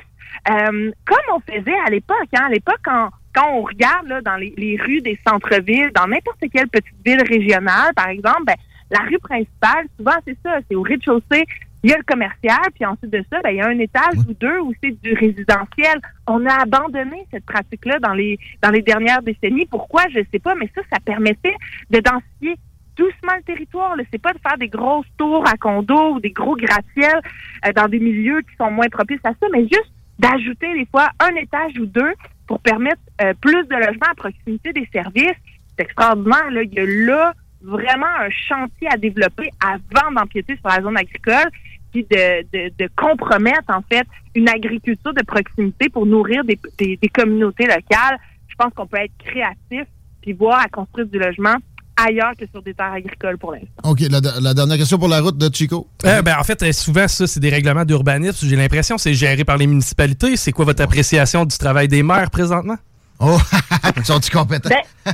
euh, 0.50 0.90
comme 1.04 1.34
on 1.34 1.40
faisait 1.40 1.78
à 1.86 1.90
l'époque. 1.90 2.28
Hein? 2.34 2.46
À 2.46 2.50
l'époque, 2.50 2.80
quand, 2.84 3.10
quand 3.34 3.48
on 3.52 3.62
regarde 3.62 4.08
là, 4.08 4.20
dans 4.20 4.36
les, 4.36 4.54
les 4.56 4.76
rues 4.76 5.00
des 5.00 5.18
centres-villes, 5.26 5.90
dans 5.94 6.06
n'importe 6.06 6.44
quelle 6.52 6.68
petite 6.68 6.94
ville 7.04 7.22
régionale, 7.22 7.92
par 7.94 8.08
exemple, 8.08 8.44
ben, 8.46 8.56
la 8.90 9.00
rue 9.00 9.18
principale, 9.18 9.86
souvent 9.96 10.16
c'est 10.26 10.36
ça, 10.42 10.58
c'est 10.68 10.74
au 10.74 10.82
rez-de-chaussée, 10.82 11.44
il 11.82 11.90
y 11.90 11.94
a 11.94 11.96
le 11.96 12.02
commercial, 12.02 12.58
puis 12.74 12.84
ensuite 12.84 13.10
de 13.10 13.24
ça, 13.30 13.40
ben, 13.42 13.50
il 13.50 13.56
y 13.56 13.60
a 13.60 13.66
un 13.68 13.78
étage 13.78 14.18
ou 14.28 14.34
deux 14.34 14.58
où 14.60 14.74
c'est 14.82 15.00
du 15.00 15.14
résidentiel. 15.14 15.98
On 16.26 16.44
a 16.44 16.62
abandonné 16.62 17.26
cette 17.30 17.46
pratique-là 17.46 17.98
dans 18.00 18.12
les 18.12 18.38
dans 18.62 18.70
les 18.70 18.82
dernières 18.82 19.22
décennies. 19.22 19.66
Pourquoi? 19.66 20.02
Je 20.10 20.20
sais 20.30 20.38
pas, 20.38 20.54
mais 20.54 20.68
ça, 20.74 20.82
ça 20.92 21.00
permettait 21.00 21.56
de 21.90 22.00
densifier 22.00 22.58
doucement 23.00 23.36
le 23.36 23.42
territoire. 23.42 23.96
C'est 24.12 24.20
pas 24.20 24.32
de 24.32 24.38
faire 24.46 24.58
des 24.58 24.68
grosses 24.68 25.06
tours 25.16 25.44
à 25.48 25.56
condos 25.56 26.14
ou 26.14 26.20
des 26.20 26.30
gros 26.30 26.56
gratte-ciels 26.56 27.22
euh, 27.66 27.72
dans 27.72 27.88
des 27.88 27.98
milieux 27.98 28.42
qui 28.42 28.54
sont 28.56 28.70
moins 28.70 28.88
propices 28.88 29.24
à 29.24 29.32
ça, 29.40 29.46
mais 29.52 29.62
juste 29.62 29.92
d'ajouter 30.18 30.74
des 30.74 30.86
fois 30.90 31.08
un 31.18 31.34
étage 31.36 31.78
ou 31.80 31.86
deux 31.86 32.12
pour 32.46 32.60
permettre 32.60 33.00
euh, 33.22 33.32
plus 33.40 33.64
de 33.68 33.74
logements 33.74 34.12
à 34.12 34.14
proximité 34.14 34.72
des 34.72 34.86
services. 34.92 35.40
C'est 35.70 35.84
extraordinaire. 35.84 36.50
Là. 36.50 36.62
Il 36.62 36.74
y 36.74 36.80
a 36.80 36.86
là 37.06 37.32
vraiment 37.62 38.12
un 38.18 38.30
chantier 38.30 38.88
à 38.90 38.96
développer 38.96 39.48
avant 39.60 40.12
d'empiéter 40.12 40.56
sur 40.56 40.68
la 40.68 40.82
zone 40.82 40.96
agricole 40.96 41.50
puis 41.92 42.04
de, 42.04 42.42
de, 42.52 42.72
de 42.78 42.88
compromettre 42.96 43.68
en 43.68 43.82
fait 43.90 44.06
une 44.34 44.48
agriculture 44.48 45.12
de 45.12 45.24
proximité 45.24 45.88
pour 45.88 46.06
nourrir 46.06 46.44
des, 46.44 46.58
des, 46.78 46.96
des 46.96 47.08
communautés 47.08 47.66
locales. 47.66 48.18
Je 48.48 48.54
pense 48.56 48.72
qu'on 48.74 48.86
peut 48.86 48.98
être 48.98 49.16
créatif 49.18 49.86
puis 50.22 50.32
voir 50.34 50.60
à 50.60 50.68
construire 50.68 51.06
du 51.06 51.18
logement 51.18 51.56
ailleurs 52.06 52.32
que 52.38 52.46
sur 52.50 52.62
des 52.62 52.74
terres 52.74 52.92
agricoles 52.92 53.38
pour 53.38 53.52
l'instant. 53.52 53.68
OK, 53.84 54.00
la, 54.00 54.20
la 54.40 54.54
dernière 54.54 54.76
question 54.76 54.98
pour 54.98 55.08
la 55.08 55.20
route 55.20 55.36
de 55.36 55.54
Chico. 55.54 55.86
Euh, 56.04 56.22
ben, 56.22 56.36
en 56.38 56.44
fait, 56.44 56.62
euh, 56.62 56.72
souvent, 56.72 57.08
ça, 57.08 57.26
c'est 57.26 57.40
des 57.40 57.50
règlements 57.50 57.84
d'urbanisme. 57.84 58.46
J'ai 58.48 58.56
l'impression 58.56 58.96
que 58.96 59.02
c'est 59.02 59.14
géré 59.14 59.44
par 59.44 59.56
les 59.56 59.66
municipalités. 59.66 60.36
C'est 60.36 60.52
quoi 60.52 60.64
votre 60.64 60.82
appréciation 60.82 61.44
du 61.44 61.56
travail 61.56 61.88
des 61.88 62.02
maires 62.02 62.30
présentement? 62.30 62.76
Oh, 63.22 63.36
sont-ils 64.04 64.30
compétents? 64.30 64.70
Ben, 64.70 65.12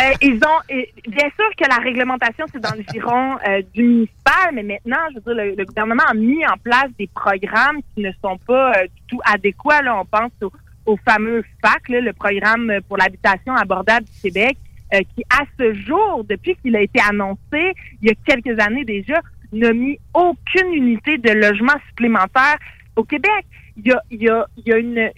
euh, 0.00 0.12
ils 0.22 0.36
ont, 0.36 0.76
bien 1.06 1.28
sûr 1.36 1.44
que 1.58 1.68
la 1.68 1.76
réglementation, 1.76 2.46
c'est 2.50 2.60
dans 2.60 2.74
le 2.74 2.82
giron 2.90 3.36
euh, 3.46 3.60
du 3.74 3.82
municipal, 3.82 4.50
mais 4.54 4.62
maintenant, 4.62 4.96
je 5.10 5.16
veux 5.16 5.34
dire, 5.34 5.44
le, 5.44 5.54
le 5.54 5.64
gouvernement 5.66 6.04
a 6.08 6.14
mis 6.14 6.44
en 6.46 6.56
place 6.62 6.88
des 6.98 7.08
programmes 7.14 7.80
qui 7.94 8.02
ne 8.02 8.10
sont 8.22 8.38
pas 8.46 8.70
euh, 8.72 8.84
du 8.84 9.02
tout 9.08 9.20
adéquats. 9.26 9.82
Là, 9.82 10.00
on 10.00 10.06
pense 10.06 10.32
au, 10.42 10.50
au 10.86 10.96
fameux 11.04 11.44
FAC, 11.62 11.90
là, 11.90 12.00
le 12.00 12.14
programme 12.14 12.72
pour 12.88 12.96
l'habitation 12.96 13.54
abordable 13.54 14.06
du 14.06 14.20
Québec, 14.22 14.56
euh, 14.92 15.00
qui, 15.14 15.24
à 15.30 15.44
ce 15.58 15.72
jour, 15.74 16.24
depuis 16.28 16.56
qu'il 16.56 16.76
a 16.76 16.80
été 16.80 17.00
annoncé, 17.00 17.72
il 18.02 18.08
y 18.08 18.10
a 18.10 18.14
quelques 18.26 18.60
années 18.60 18.84
déjà, 18.84 19.20
n'a 19.52 19.72
mis 19.72 19.98
aucune 20.12 20.72
unité 20.72 21.18
de 21.18 21.30
logement 21.30 21.74
supplémentaire 21.88 22.58
au 22.96 23.04
Québec. 23.04 23.46
Il 23.76 23.86
y 23.86 24.28
a, 24.28 24.46
une, 24.78 25.10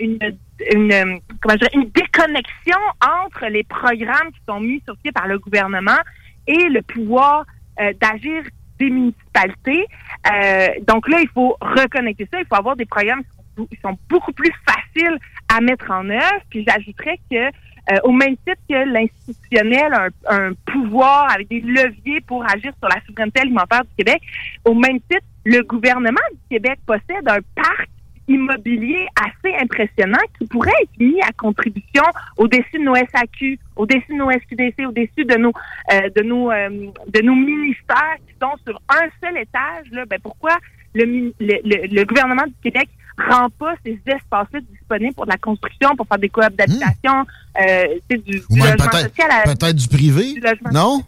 déconnexion 1.95 2.79
entre 3.03 3.47
les 3.49 3.65
programmes 3.65 4.33
qui 4.33 4.41
sont 4.49 4.61
mis 4.61 4.83
sur 4.85 4.97
pied 4.99 5.13
par 5.13 5.27
le 5.27 5.39
gouvernement 5.39 5.99
et 6.47 6.69
le 6.69 6.81
pouvoir 6.83 7.45
euh, 7.81 7.93
d'agir 8.01 8.43
des 8.79 8.91
municipalités. 8.91 9.87
Euh, 10.33 10.69
donc 10.87 11.09
là, 11.09 11.21
il 11.21 11.29
faut 11.29 11.57
reconnecter 11.61 12.29
ça. 12.33 12.41
Il 12.41 12.47
faut 12.47 12.57
avoir 12.57 12.77
des 12.77 12.87
programmes 12.87 13.23
qui 13.57 13.79
sont 13.83 13.99
beaucoup 14.09 14.33
plus 14.33 14.53
faciles 14.67 15.19
à 15.49 15.61
mettre 15.61 15.91
en 15.91 16.09
œuvre. 16.09 16.41
Puis 16.51 16.65
j'ajouterais 16.67 17.19
que 17.31 17.51
euh, 17.91 17.97
au 18.05 18.13
même 18.13 18.37
titre 18.47 18.61
que 18.69 18.75
l'institutionnel 18.75 19.93
a 19.93 20.09
un, 20.29 20.49
un 20.49 20.53
pouvoir 20.67 21.31
avec 21.33 21.49
des 21.49 21.61
leviers 21.61 22.21
pour 22.23 22.45
agir 22.45 22.73
sur 22.79 22.89
la 22.89 23.01
souveraineté 23.07 23.41
alimentaire 23.41 23.83
du 23.85 24.05
Québec, 24.05 24.21
au 24.65 24.75
même 24.75 25.01
titre, 25.11 25.25
le 25.45 25.63
gouvernement 25.63 26.27
du 26.33 26.57
Québec 26.57 26.79
possède 26.87 27.29
un 27.29 27.39
parc 27.55 27.89
immobilier 28.29 29.07
assez 29.15 29.55
impressionnant 29.57 30.19
qui 30.39 30.47
pourrait 30.47 30.73
être 30.83 30.99
mis 30.99 31.21
à 31.23 31.31
contribution 31.37 32.03
au-dessus 32.37 32.79
de 32.79 32.83
nos 32.83 32.97
SAQ, 32.97 33.59
au-dessus 33.77 34.09
de 34.11 34.15
nos 34.15 34.31
SQDC, 34.31 34.87
au-dessus 34.87 35.25
de 35.25 35.37
nos 35.37 35.53
euh, 35.93 36.09
de 36.15 36.23
nos 36.23 36.51
euh, 36.51 36.69
de 37.07 37.23
nos 37.23 37.35
ministères 37.35 38.17
qui 38.27 38.35
sont 38.41 38.57
sur 38.67 38.81
un 38.89 39.09
seul 39.23 39.39
étage. 39.39 39.87
Là, 39.93 40.05
ben 40.07 40.19
pourquoi 40.21 40.57
le, 40.95 41.05
le, 41.05 41.33
le, 41.41 41.87
le 41.95 42.05
gouvernement 42.05 42.47
du 42.47 42.55
Québec 42.63 42.89
rend 43.19 43.49
pas 43.51 43.75
ces 43.85 43.99
espaces-là 44.07 44.61
disponibles 44.71 45.15
pour 45.15 45.27
de 45.27 45.31
la 45.31 45.39
construction, 45.39 45.97
pour 45.97 46.07
faire 46.07 46.19
des 46.19 46.29
coops 46.29 46.47
d'habitation, 46.57 47.25
euh, 47.61 47.85
tu 48.11 48.17
sais, 48.17 48.23
du, 48.23 48.43
Ou 48.51 48.55
du 48.55 48.61
même 48.61 48.73
logement 48.73 48.91
peut-être 48.91 49.09
social. 49.17 49.31
à- 49.31 49.43
peut-être 49.45 49.77
du 49.77 49.89
privé? 49.89 50.33
du 50.35 50.41
logement 50.41 50.71
Non? 50.73 51.03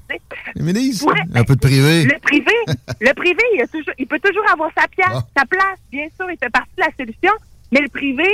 ministres? 0.57 1.05
Pourrait- 1.07 1.23
Un 1.41 1.45
peu 1.45 1.55
de 1.55 1.61
privé. 1.61 2.05
Le 2.05 2.19
privé, 2.21 2.53
le 3.01 3.13
privé, 3.15 3.43
il, 3.55 3.61
a 3.63 3.67
toujours, 3.67 3.95
il 3.99 4.07
peut 4.07 4.21
toujours 4.21 4.49
avoir 4.51 4.71
sa 4.77 4.89
pièce, 4.89 5.07
Ah. 5.11 5.23
sa 5.37 5.45
place, 5.47 5.79
bien 5.91 6.07
sûr, 6.17 6.31
il 6.31 6.37
fait 6.39 6.51
partie 6.51 6.71
de 6.77 6.83
la 6.83 6.91
solution. 6.99 7.33
Mais 7.73 7.81
le 7.81 7.89
privé, 7.89 8.25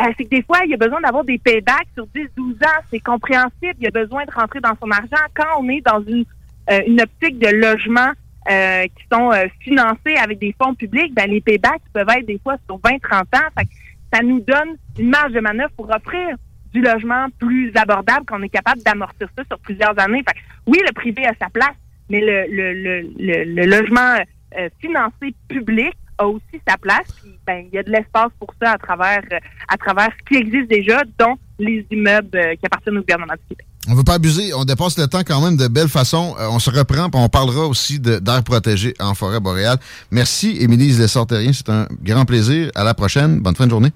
euh, 0.00 0.04
c'est 0.16 0.24
que 0.24 0.30
des 0.30 0.42
fois, 0.42 0.60
il 0.64 0.70
y 0.70 0.74
a 0.74 0.78
besoin 0.78 1.00
d'avoir 1.00 1.24
des 1.24 1.38
paybacks 1.38 1.88
sur 1.94 2.06
10, 2.14 2.28
12 2.36 2.56
ans. 2.62 2.80
C'est 2.90 3.00
compréhensible. 3.00 3.74
Il 3.78 3.84
y 3.84 3.86
a 3.86 3.90
besoin 3.90 4.24
de 4.24 4.30
rentrer 4.30 4.60
dans 4.60 4.74
son 4.82 4.90
argent 4.90 5.22
quand 5.34 5.60
on 5.60 5.68
est 5.68 5.82
dans 5.84 6.00
une, 6.06 6.24
euh, 6.70 6.80
une 6.86 7.00
optique 7.02 7.38
de 7.38 7.48
logement 7.48 8.10
euh, 8.50 8.84
qui 8.84 9.04
sont 9.12 9.30
euh, 9.32 9.46
financés 9.60 10.16
avec 10.22 10.38
des 10.38 10.54
fonds 10.60 10.74
publics. 10.74 11.14
Ben, 11.14 11.30
les 11.30 11.40
paybacks 11.40 11.82
peuvent 11.92 12.08
être 12.08 12.26
des 12.26 12.38
fois 12.38 12.56
sur 12.66 12.78
20, 12.82 12.98
30 12.98 13.20
ans. 13.20 13.48
Fait 13.58 13.64
que 13.64 13.70
ça 14.12 14.22
nous 14.22 14.40
donne 14.40 14.76
une 14.98 15.10
marge 15.10 15.32
de 15.32 15.40
manœuvre 15.40 15.72
pour 15.76 15.90
offrir 15.90 16.36
du 16.72 16.80
logement 16.80 17.26
plus 17.38 17.72
abordable, 17.74 18.26
qu'on 18.26 18.42
est 18.42 18.48
capable 18.48 18.82
d'amortir 18.82 19.28
ça 19.36 19.44
sur 19.44 19.58
plusieurs 19.58 19.98
années. 19.98 20.22
Fait 20.26 20.34
que 20.34 20.40
oui, 20.66 20.78
le 20.86 20.92
privé 20.92 21.26
a 21.26 21.32
sa 21.40 21.48
place, 21.48 21.76
mais 22.08 22.20
le, 22.20 22.46
le, 22.50 22.72
le, 23.18 23.44
le, 23.44 23.66
logement 23.66 24.16
euh, 24.58 24.68
financé 24.80 25.34
public 25.48 25.94
a 26.18 26.26
aussi 26.26 26.60
sa 26.66 26.76
place. 26.76 27.08
Ben, 27.46 27.66
il 27.66 27.74
y 27.74 27.78
a 27.78 27.82
de 27.82 27.90
l'espace 27.90 28.30
pour 28.38 28.52
ça 28.60 28.72
à 28.72 28.78
travers, 28.78 29.22
euh, 29.32 29.38
à 29.68 29.76
travers 29.76 30.10
ce 30.18 30.24
qui 30.24 30.36
existe 30.36 30.68
déjà, 30.68 31.02
dont 31.18 31.36
les 31.58 31.86
immeubles 31.90 32.28
euh, 32.36 32.54
qui 32.54 32.66
appartiennent 32.66 32.98
au 32.98 33.00
gouvernement 33.00 33.32
du 33.34 33.40
Québec. 33.48 33.66
On 33.88 33.94
veut 33.94 34.04
pas 34.04 34.14
abuser, 34.14 34.52
on 34.54 34.64
dépasse 34.64 34.98
le 34.98 35.06
temps 35.06 35.22
quand 35.26 35.40
même 35.40 35.56
de 35.56 35.66
belle 35.66 35.88
façon. 35.88 36.36
Euh, 36.38 36.48
on 36.50 36.58
se 36.58 36.70
reprend, 36.70 37.08
puis 37.10 37.20
on 37.20 37.28
parlera 37.28 37.66
aussi 37.66 37.98
d'air 37.98 38.42
protégé 38.44 38.94
en 39.00 39.14
forêt 39.14 39.40
boréale. 39.40 39.78
Merci, 40.10 40.56
Émilie 40.60 40.92
Lessard-Terrien. 40.92 41.52
C'est 41.52 41.68
un 41.70 41.86
grand 42.02 42.24
plaisir. 42.24 42.70
À 42.74 42.84
la 42.84 42.94
prochaine. 42.94 43.40
Bonne 43.40 43.56
fin 43.56 43.64
de 43.66 43.70
journée. 43.70 43.92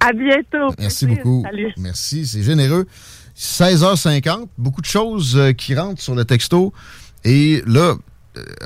À 0.00 0.12
bientôt. 0.12 0.74
Merci 0.78 1.06
beaucoup. 1.06 1.42
Salut. 1.44 1.72
Merci, 1.78 2.26
c'est 2.26 2.42
généreux. 2.42 2.86
16h50, 3.36 4.46
beaucoup 4.58 4.80
de 4.80 4.86
choses 4.86 5.36
euh, 5.36 5.52
qui 5.52 5.74
rentrent 5.74 6.00
sur 6.00 6.14
le 6.14 6.24
texto. 6.24 6.72
Et 7.24 7.62
là, 7.66 7.94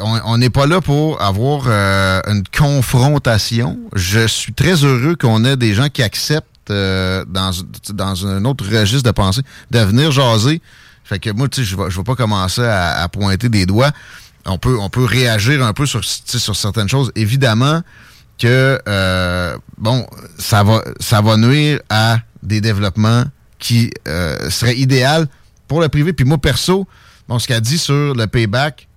on- 0.01 0.21
on 0.27 0.39
n'est 0.39 0.51
pas 0.51 0.67
là 0.67 0.81
pour 0.81 1.21
avoir 1.21 1.65
euh, 1.67 2.21
une 2.29 2.43
confrontation. 2.57 3.79
Je 3.95 4.27
suis 4.27 4.53
très 4.53 4.85
heureux 4.85 5.17
qu'on 5.17 5.45
ait 5.45 5.57
des 5.57 5.75
gens 5.75 5.89
qui 5.89 6.03
acceptent 6.03 6.47
euh, 6.71 7.25
dans, 7.27 7.51
dans 7.93 8.27
un 8.27 8.45
autre 8.45 8.65
registre 8.65 9.05
de 9.05 9.13
pensée 9.13 9.43
de 9.71 9.79
venir 9.79 10.11
jaser. 10.11 10.61
Fait 11.05 11.19
que 11.19 11.31
moi, 11.31 11.49
tu 11.49 11.65
sais, 11.65 11.67
je 11.67 11.77
ne 11.77 11.89
vais, 11.89 12.03
pas 12.05 12.15
commencer 12.15 12.63
à, 12.63 13.09
pointer 13.09 13.49
des 13.49 13.67
doigts. 13.67 13.91
On 14.47 14.59
peut, 14.59 14.79
on 14.79 14.89
peut 14.89 15.05
réagir 15.05 15.65
un 15.65 15.73
peu 15.73 15.85
sur, 15.85 16.05
sur 16.05 16.55
certaines 16.57 16.89
choses. 16.89 17.11
Évidemment 17.17 17.83
que, 18.39 18.81
euh, 18.89 19.57
bon, 19.77 20.07
ça 20.39 20.63
va, 20.63 20.83
ça 21.01 21.21
va 21.21 21.37
nuire 21.37 21.81
à 21.91 22.19
des 22.43 22.61
développements 22.61 23.25
qui 23.59 23.91
euh, 24.09 24.51
seraient 24.51 24.77
idéaux 24.77 25.27
pour 25.69 25.81
le 25.81 25.89
privé. 25.89 26.13
Puis 26.13 26.25
moi, 26.25 26.39
perso, 26.39 26.87
bon, 27.29 27.39
ce 27.39 27.47
qu'elle 27.47 27.61
dit 27.61 27.79
sur 27.79 28.15
le 28.15 28.27
payback, 28.27 28.89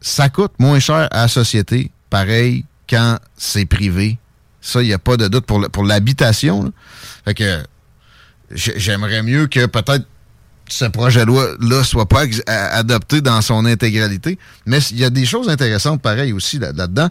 ça 0.00 0.28
coûte 0.28 0.52
moins 0.58 0.78
cher 0.78 1.08
à 1.10 1.22
la 1.22 1.28
société. 1.28 1.90
Pareil, 2.10 2.64
quand 2.88 3.18
c'est 3.36 3.66
privé, 3.66 4.18
Ça, 4.66 4.82
il 4.82 4.88
n'y 4.88 4.92
a 4.92 4.98
pas 4.98 5.16
de 5.16 5.28
doute 5.28 5.46
pour, 5.46 5.84
l'habitation. 5.84 6.72
Fait 7.24 7.34
que 7.34 7.62
j'ai- 8.52 8.78
j'aimerais 8.78 9.22
mieux 9.22 9.46
que 9.46 9.66
peut-être 9.66 10.04
ce 10.68 10.84
projet 10.86 11.20
de 11.20 11.26
loi-là 11.26 11.84
soit 11.84 12.06
pas 12.08 12.24
adopté 12.72 13.20
dans 13.20 13.40
son 13.42 13.64
intégralité. 13.66 14.38
Mais 14.66 14.78
il 14.90 14.98
y 14.98 15.04
a 15.04 15.10
des 15.10 15.24
choses 15.24 15.48
intéressantes 15.48 16.02
pareil 16.02 16.32
aussi 16.32 16.58
là- 16.58 16.72
là-dedans. 16.72 17.08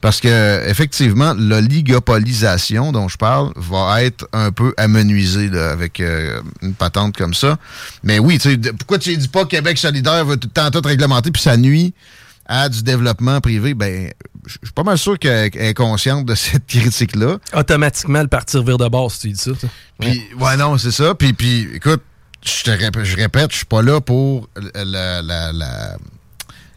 Parce 0.00 0.20
que 0.20 0.68
effectivement, 0.68 1.34
l'oligopolisation 1.34 2.92
dont 2.92 3.08
je 3.08 3.16
parle 3.16 3.52
va 3.56 4.02
être 4.04 4.28
un 4.32 4.52
peu 4.52 4.72
amenuisée 4.76 5.50
avec 5.58 5.98
euh, 6.00 6.40
une 6.62 6.74
patente 6.74 7.16
comme 7.16 7.34
ça. 7.34 7.58
Mais 8.04 8.18
oui, 8.18 8.38
tu 8.38 8.50
sais, 8.52 8.58
pourquoi 8.74 8.98
tu 8.98 9.10
ne 9.10 9.16
dis 9.16 9.28
pas 9.28 9.44
Québec 9.46 9.76
solidaire 9.78 10.24
va 10.24 10.36
tout 10.36 10.46
le 10.48 10.52
temps 10.52 10.70
tout 10.70 10.86
réglementer 10.86 11.30
puis 11.32 11.42
ça 11.42 11.56
nuit 11.56 11.94
à 12.48 12.68
du 12.68 12.82
développement 12.82 13.40
privé? 13.40 13.74
Ben, 13.74 14.10
je 14.46 14.52
suis 14.52 14.72
pas 14.74 14.82
mal 14.82 14.98
sûr 14.98 15.18
qu'elle 15.18 15.50
est 15.54 15.74
consciente 15.74 16.24
de 16.26 16.34
cette 16.34 16.66
critique-là. 16.66 17.38
Automatiquement, 17.54 18.22
le 18.22 18.28
parti 18.28 18.56
revire 18.56 18.78
de 18.78 18.88
base, 18.88 19.12
si 19.12 19.20
tu 19.20 19.28
dis 19.30 19.40
ça. 19.40 19.52
toi. 19.52 19.68
Puis, 20.00 20.22
ouais, 20.38 20.56
non, 20.56 20.78
c'est 20.78 20.90
ça. 20.92 21.14
Puis, 21.14 21.32
puis 21.32 21.68
écoute, 21.74 22.02
je 22.44 22.62
te 22.62 22.70
répète, 22.70 23.04
je 23.04 23.16
répète, 23.16 23.52
je 23.52 23.56
suis 23.58 23.66
pas 23.66 23.82
là 23.82 24.00
pour 24.00 24.48
la, 24.74 25.22
la, 25.22 25.52
la, 25.52 25.96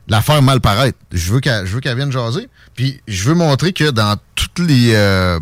la 0.07 0.21
faire 0.21 0.41
mal 0.41 0.59
paraître. 0.59 0.97
Je 1.11 1.31
veux 1.31 1.39
qu'elle 1.39 1.65
je 1.65 1.73
veux 1.73 1.79
qu'elle 1.79 1.95
vienne 1.95 2.11
jaser. 2.11 2.49
Puis, 2.75 2.99
je 3.07 3.23
veux 3.29 3.35
montrer 3.35 3.71
que 3.73 3.89
dans 3.91 4.17
toutes 4.35 4.59
les, 4.59 4.93
euh, 4.95 5.39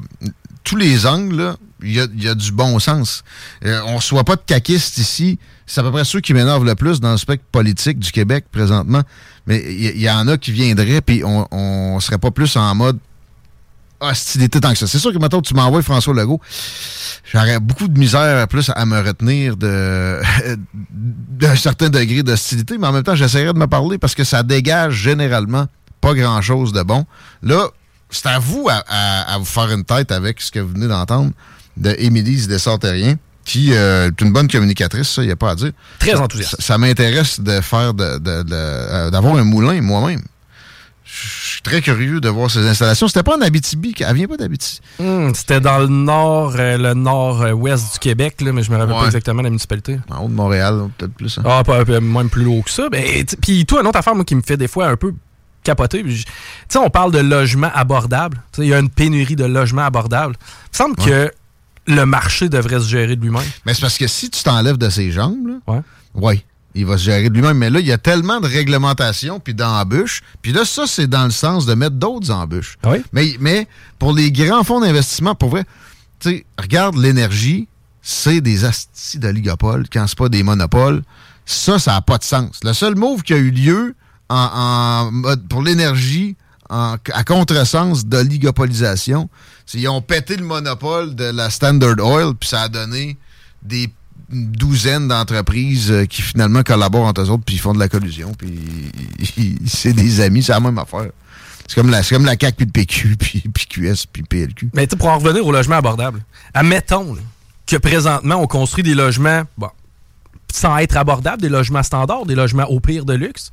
tous 0.63 0.75
les 0.75 1.05
angles, 1.07 1.55
il 1.81 1.93
y 1.93 1.99
a, 1.99 2.07
il 2.13 2.23
y 2.23 2.27
a 2.27 2.35
du 2.35 2.51
bon 2.51 2.77
sens. 2.79 3.23
Euh, 3.65 3.81
on 3.85 3.91
ne 3.93 3.95
reçoit 3.97 4.23
pas 4.23 4.35
de 4.35 4.41
caquistes 4.45 4.97
ici. 4.97 5.39
C'est 5.69 5.81
à 5.81 5.83
peu 5.83 5.91
près 5.91 6.03
ceux 6.03 6.19
qui 6.19 6.33
m'énervent 6.33 6.65
le 6.65 6.73
plus 6.73 6.99
dans 6.99 7.11
le 7.11 7.17
spectre 7.17 7.45
politique 7.51 7.99
du 7.99 8.11
Québec 8.11 8.45
présentement. 8.51 9.03
Mais 9.45 9.63
il 9.69 10.01
y, 10.01 10.09
en 10.09 10.27
a 10.27 10.35
qui 10.37 10.51
viendraient, 10.51 11.01
puis 11.01 11.23
on, 11.23 11.47
on 11.51 11.99
serait 11.99 12.17
pas 12.17 12.31
plus 12.31 12.57
en 12.57 12.73
mode 12.73 12.97
hostilité 13.99 14.59
tant 14.59 14.71
que 14.71 14.77
ça. 14.79 14.87
C'est 14.87 14.97
sûr 14.97 15.13
que 15.13 15.19
maintenant 15.19 15.41
tu 15.41 15.53
m'envoies 15.53 15.81
François 15.81 16.13
Legault, 16.13 16.39
j'aurais 17.31 17.59
beaucoup 17.59 17.87
de 17.87 17.99
misère 17.99 18.47
plus 18.47 18.71
à 18.73 18.85
me 18.85 18.99
retenir 18.99 19.57
de 19.57 20.19
d'un 20.91 21.55
certain 21.55 21.89
degré 21.89 22.23
d'hostilité, 22.23 22.77
mais 22.77 22.87
en 22.87 22.91
même 22.91 23.03
temps, 23.03 23.15
j'essaierai 23.15 23.53
de 23.53 23.59
me 23.59 23.67
parler 23.67 23.97
parce 23.97 24.15
que 24.15 24.23
ça 24.23 24.43
dégage 24.43 24.93
généralement 24.93 25.67
pas 26.01 26.13
grand-chose 26.13 26.71
de 26.73 26.81
bon. 26.81 27.05
Là, 27.43 27.67
c'est 28.09 28.27
à 28.27 28.39
vous 28.39 28.67
à, 28.69 29.37
vous 29.37 29.45
faire 29.45 29.71
une 29.71 29.83
tête 29.83 30.11
avec 30.11 30.41
ce 30.41 30.51
que 30.51 30.59
vous 30.59 30.73
venez 30.73 30.87
d'entendre 30.87 31.31
de 31.77 31.95
Émilie 31.99 32.47
Dessartérien, 32.47 33.15
qui 33.49 33.73
euh, 33.73 34.07
est 34.09 34.21
une 34.21 34.31
bonne 34.31 34.47
communicatrice, 34.47 35.09
ça, 35.09 35.23
il 35.23 35.25
n'y 35.25 35.31
a 35.31 35.35
pas 35.35 35.51
à 35.51 35.55
dire. 35.55 35.71
Très 35.97 36.15
enthousiaste. 36.15 36.57
Ça, 36.59 36.73
ça 36.73 36.77
m'intéresse 36.77 37.39
de 37.39 37.61
faire 37.61 37.93
de, 37.95 38.17
de- 38.19 38.43
de- 38.43 38.49
euh, 38.53 39.09
d'avoir 39.09 39.35
un 39.37 39.43
moulin 39.43 39.81
moi-même. 39.81 40.21
Je 41.03 41.53
suis 41.53 41.61
très 41.63 41.81
curieux 41.81 42.21
de 42.21 42.29
voir 42.29 42.51
ces 42.51 42.67
installations. 42.67 43.07
C'était 43.07 43.23
pas 43.23 43.35
en 43.35 43.41
Abitibi, 43.41 43.95
elle 43.99 44.15
vient 44.15 44.27
pas 44.27 44.37
d'Abitibi. 44.37 44.79
Hmm, 44.99 45.31
C'était 45.33 45.59
dans 45.59 45.79
le 45.79 45.87
nord, 45.87 46.53
euh, 46.59 46.77
le 46.77 46.93
nord-ouest 46.93 47.93
du 47.93 47.99
Québec, 47.99 48.35
là, 48.41 48.51
mais 48.53 48.61
je 48.61 48.69
me 48.71 48.77
rappelle 48.77 48.93
Ouais. 48.93 48.99
pas 49.01 49.05
exactement 49.07 49.41
la 49.41 49.49
municipalité. 49.49 49.99
En 50.11 50.25
haut 50.25 50.27
de 50.29 50.33
Montréal, 50.33 50.87
peut-être 50.97 51.13
plus. 51.13 51.39
hein. 51.39 51.43
Ah, 51.45 51.63
pas, 51.63 51.83
même 51.85 52.29
plus 52.29 52.45
haut 52.45 52.61
que 52.61 52.69
ça. 52.69 52.87
Puis 53.41 53.65
toi, 53.65 53.81
une 53.81 53.87
autre 53.87 53.97
affaire 53.97 54.13
moi, 54.13 54.23
qui 54.23 54.35
me 54.35 54.43
fait 54.43 54.57
des 54.57 54.67
fois 54.67 54.87
un 54.87 54.95
peu 54.95 55.13
capoter. 55.63 56.03
Tu 56.03 56.23
sais, 56.69 56.77
on 56.77 56.89
parle 56.91 57.11
de 57.11 57.19
logement 57.19 57.71
abordable. 57.73 58.41
Il 58.59 58.65
y 58.65 58.73
a 58.75 58.79
une 58.79 58.89
pénurie 58.89 59.35
de 59.35 59.45
logements 59.45 59.85
abordables. 59.85 60.35
Il 60.39 60.71
me 60.73 60.77
semble 60.77 60.95
que 60.95 61.31
le 61.89 62.05
marché 62.05 62.47
devrait 62.49 62.79
se 62.79 62.87
gérer 62.87 63.15
de 63.15 63.21
lui-même. 63.21 63.43
Mais 63.65 63.73
c'est 63.73 63.81
parce 63.81 63.97
que 63.97 64.07
si 64.07 64.29
tu 64.29 64.43
t'enlèves 64.43 64.77
de 64.77 64.89
ses 64.89 65.11
jambes, 65.11 65.47
là, 65.47 65.53
Ouais. 65.67 65.81
ouais, 66.15 66.45
il 66.75 66.85
va 66.85 66.97
se 66.97 67.03
gérer 67.03 67.29
de 67.29 67.33
lui-même. 67.33 67.57
Mais 67.57 67.69
là, 67.69 67.79
il 67.79 67.85
y 67.87 67.91
a 67.91 67.97
tellement 67.97 68.39
de 68.39 68.47
réglementations 68.47 69.39
puis 69.39 69.53
d'embûches. 69.53 70.21
Puis 70.41 70.51
là, 70.53 70.65
ça, 70.65 70.85
c'est 70.87 71.07
dans 71.07 71.25
le 71.25 71.31
sens 71.31 71.65
de 71.65 71.73
mettre 71.73 71.95
d'autres 71.95 72.31
embûches. 72.31 72.77
Mais, 73.11 73.35
mais 73.39 73.67
pour 73.97 74.13
les 74.13 74.31
grands 74.31 74.63
fonds 74.63 74.79
d'investissement, 74.79 75.35
pour 75.35 75.49
vrai, 75.49 75.63
tu 76.19 76.29
sais, 76.29 76.45
regarde 76.57 76.95
l'énergie, 76.97 77.67
c'est 78.01 78.41
des 78.41 78.65
astis 78.65 79.19
d'oligopoles 79.19 79.85
quand 79.91 80.05
c'est 80.07 80.17
pas 80.17 80.29
des 80.29 80.43
monopoles. 80.43 81.01
Ça, 81.45 81.79
ça 81.79 81.93
n'a 81.93 82.01
pas 82.01 82.17
de 82.17 82.23
sens. 82.23 82.59
Le 82.63 82.73
seul 82.73 82.95
move 82.95 83.23
qui 83.23 83.33
a 83.33 83.37
eu 83.37 83.51
lieu 83.51 83.95
en, 84.29 85.09
pour 85.49 85.63
l'énergie 85.63 86.35
à 86.69 86.97
contresens 87.25 88.05
d'oligopolisation, 88.05 89.27
qu'ils 89.71 89.87
ont 89.89 90.01
pété 90.01 90.35
le 90.37 90.45
monopole 90.45 91.15
de 91.15 91.25
la 91.25 91.49
Standard 91.49 91.95
Oil, 91.99 92.33
puis 92.35 92.49
ça 92.49 92.63
a 92.63 92.67
donné 92.69 93.17
des 93.61 93.89
douzaines 94.29 95.07
d'entreprises 95.07 95.91
euh, 95.91 96.05
qui 96.05 96.21
finalement 96.21 96.61
collaborent 96.63 97.05
entre 97.07 97.21
eux 97.21 97.29
autres, 97.29 97.43
puis 97.45 97.55
ils 97.55 97.59
font 97.59 97.73
de 97.73 97.79
la 97.79 97.87
collusion, 97.89 98.31
puis 98.37 98.49
ils- 99.37 99.57
c'est 99.67 99.93
des 99.93 100.21
amis, 100.21 100.43
c'est 100.43 100.51
la 100.51 100.59
même 100.59 100.77
affaire. 100.77 101.09
C'est 101.67 101.75
comme 101.75 101.89
la, 101.89 102.01
c'est 102.03 102.15
comme 102.15 102.25
la 102.25 102.35
CAQ, 102.39 102.55
puis 102.55 102.65
le 102.65 102.71
PQ, 102.71 103.15
puis, 103.19 103.43
puis 103.53 103.65
QS, 103.67 104.05
puis 104.11 104.23
PLQ. 104.23 104.69
Mais 104.73 104.87
tu 104.87 104.95
pour 104.97 105.07
en 105.09 105.17
revenir 105.19 105.45
au 105.45 105.51
logement 105.51 105.75
abordable, 105.77 106.21
admettons 106.53 107.13
là, 107.13 107.21
que 107.67 107.75
présentement, 107.77 108.35
on 108.35 108.47
construit 108.47 108.83
des 108.83 108.95
logements, 108.95 109.43
bon, 109.57 109.69
sans 110.51 110.77
être 110.77 110.97
abordables, 110.97 111.41
des 111.41 111.49
logements 111.49 111.83
standards, 111.83 112.25
des 112.25 112.33
logements 112.35 112.65
au 112.65 112.79
pire 112.79 113.05
de 113.05 113.13
luxe. 113.13 113.51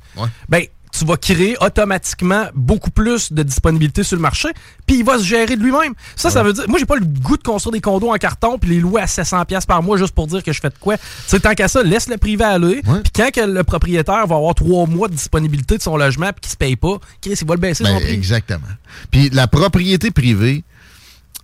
Ben, 0.49 0.63
tu 0.91 1.05
vas 1.05 1.17
créer 1.17 1.55
automatiquement 1.61 2.47
beaucoup 2.55 2.89
plus 2.91 3.31
de 3.31 3.43
disponibilité 3.43 4.03
sur 4.03 4.15
le 4.15 4.21
marché, 4.21 4.49
puis 4.85 4.97
il 4.99 5.03
va 5.05 5.17
se 5.19 5.23
gérer 5.23 5.55
de 5.55 5.61
lui-même. 5.63 5.93
Ça, 6.15 6.29
ça 6.29 6.43
veut 6.43 6.53
dire, 6.53 6.63
moi, 6.67 6.79
j'ai 6.79 6.85
pas 6.85 6.95
le 6.95 7.05
goût 7.05 7.37
de 7.37 7.43
construire 7.43 7.73
des 7.73 7.81
condos 7.81 8.11
en 8.11 8.17
carton 8.17 8.57
puis 8.57 8.69
les 8.71 8.79
louer 8.79 9.01
à 9.01 9.07
700 9.07 9.45
pièces 9.45 9.65
par 9.65 9.83
mois 9.83 9.97
juste 9.97 10.13
pour 10.13 10.27
dire 10.27 10.43
que 10.43 10.51
je 10.53 10.59
fais 10.59 10.69
de 10.69 10.75
quoi. 10.79 10.95
Sais, 11.27 11.39
tant 11.39 11.53
qu'à 11.53 11.67
ça, 11.67 11.83
laisse 11.83 12.07
le 12.09 12.17
privé 12.17 12.43
aller, 12.43 12.81
puis 12.81 13.11
quand 13.15 13.29
que 13.31 13.41
le 13.41 13.63
propriétaire 13.63 14.25
va 14.27 14.35
avoir 14.35 14.55
trois 14.55 14.85
mois 14.87 15.07
de 15.07 15.13
disponibilité 15.13 15.77
de 15.77 15.81
son 15.83 15.97
logement 15.97 16.27
puis 16.27 16.41
qu'il 16.41 16.51
se 16.51 16.57
paye 16.57 16.75
pas, 16.75 16.97
Chris, 17.21 17.37
il 17.41 17.47
va 17.47 17.53
le 17.55 17.59
baisser 17.59 17.83
Ben, 17.83 17.93
son 17.95 17.99
prix. 17.99 18.13
exactement. 18.13 18.67
Puis 19.11 19.29
la 19.29 19.47
propriété 19.47 20.11
privée, 20.11 20.63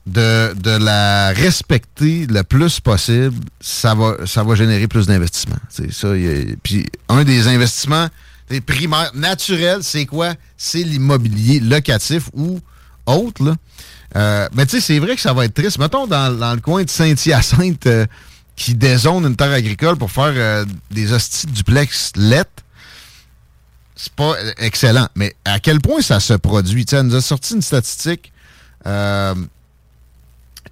de, 0.05 0.53
de 0.55 0.71
la 0.83 1.29
respecter 1.29 2.27
le 2.27 2.43
plus 2.43 2.79
possible, 2.81 3.33
ça 3.61 3.95
va, 3.95 4.17
ça 4.25 4.43
va 4.43 4.55
générer 4.55 4.87
plus 4.87 5.05
d'investissements. 5.07 5.55
C'est 5.69 5.87
Puis 6.61 6.85
un 7.07 7.23
des 7.23 7.47
investissements 7.47 8.07
des 8.49 8.61
primaires 8.61 9.11
naturels, 9.13 9.83
c'est 9.83 10.05
quoi? 10.05 10.33
C'est 10.57 10.83
l'immobilier 10.83 11.59
locatif 11.59 12.29
ou 12.33 12.59
autre. 13.05 13.43
Là. 13.43 13.55
Euh, 14.15 14.47
mais 14.53 14.65
tu 14.65 14.77
sais, 14.77 14.81
c'est 14.81 14.99
vrai 14.99 15.15
que 15.15 15.21
ça 15.21 15.33
va 15.33 15.45
être 15.45 15.53
triste. 15.53 15.79
Mettons 15.79 16.07
dans, 16.07 16.53
le 16.53 16.61
coin 16.61 16.83
de 16.83 16.89
Saint-Hyacinthe 16.89 17.87
euh, 17.87 18.05
qui 18.55 18.75
dézone 18.75 19.25
une 19.25 19.35
terre 19.35 19.51
agricole 19.51 19.97
pour 19.97 20.11
faire 20.11 20.33
euh, 20.35 20.65
des 20.91 21.11
hosties 21.11 21.47
duplex 21.47 22.11
lettres 22.15 22.49
c'est 23.95 24.13
pas 24.13 24.35
excellent. 24.57 25.07
Mais 25.15 25.33
à 25.45 25.59
quel 25.59 25.79
point 25.79 26.01
ça 26.01 26.19
se 26.19 26.33
produit? 26.33 26.85
Sais, 26.87 26.97
elle 26.97 27.07
nous 27.07 27.15
a 27.15 27.21
sorti 27.21 27.53
une 27.53 27.61
statistique 27.61 28.33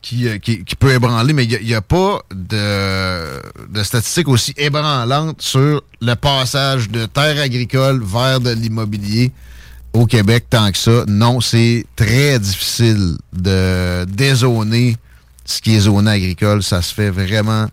qui, 0.02 0.28
euh, 0.28 0.38
qui, 0.38 0.64
qui 0.64 0.76
peut 0.76 0.92
ébranler, 0.92 1.34
mais 1.34 1.46
il 1.46 1.66
n'y 1.66 1.74
a, 1.74 1.82
pas 1.82 2.22
de, 2.34 3.68
de 3.70 3.84
statistiques 3.84 4.28
aussi 4.28 4.54
ébranlantes 4.58 5.42
sur 5.42 5.84
le 6.02 6.16
passage 6.16 6.90
de 6.90 7.06
terre 7.06 7.40
agricole 7.42 8.02
vers 8.04 8.40
de 8.40 8.52
l'immobilier 8.52 9.32
au 9.94 10.06
Québec 10.06 10.46
tant 10.50 10.72
que 10.72 10.78
ça. 10.78 11.04
Non, 11.08 11.42
c'est 11.42 11.86
très 11.96 12.40
difficile 12.40 13.18
de 13.34 14.06
dézoner 14.06 14.98
ce 15.46 15.62
qui 15.62 15.76
est 15.76 15.82
zoné 15.82 16.12
agricole. 16.12 16.64
Ça 16.64 16.82
se 16.82 16.94
fait 16.94 17.10
vraiment 17.10 17.68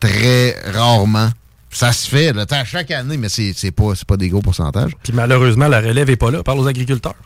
très 0.00 0.56
rarement. 0.72 1.30
Ça 1.70 1.92
se 1.92 2.08
fait 2.08 2.32
là, 2.32 2.46
t'as 2.46 2.64
chaque 2.64 2.92
année, 2.92 3.16
mais 3.16 3.28
c'est 3.28 3.72
pas, 3.72 3.92
pas 4.06 4.16
des 4.16 4.28
gros 4.28 4.42
pourcentages. 4.42 4.92
Puis 5.02 5.12
malheureusement, 5.12 5.66
la 5.66 5.80
relève 5.80 6.08
est 6.08 6.16
pas 6.16 6.30
là. 6.30 6.42
Parle 6.42 6.60
aux 6.60 6.68
agriculteurs. 6.68 7.16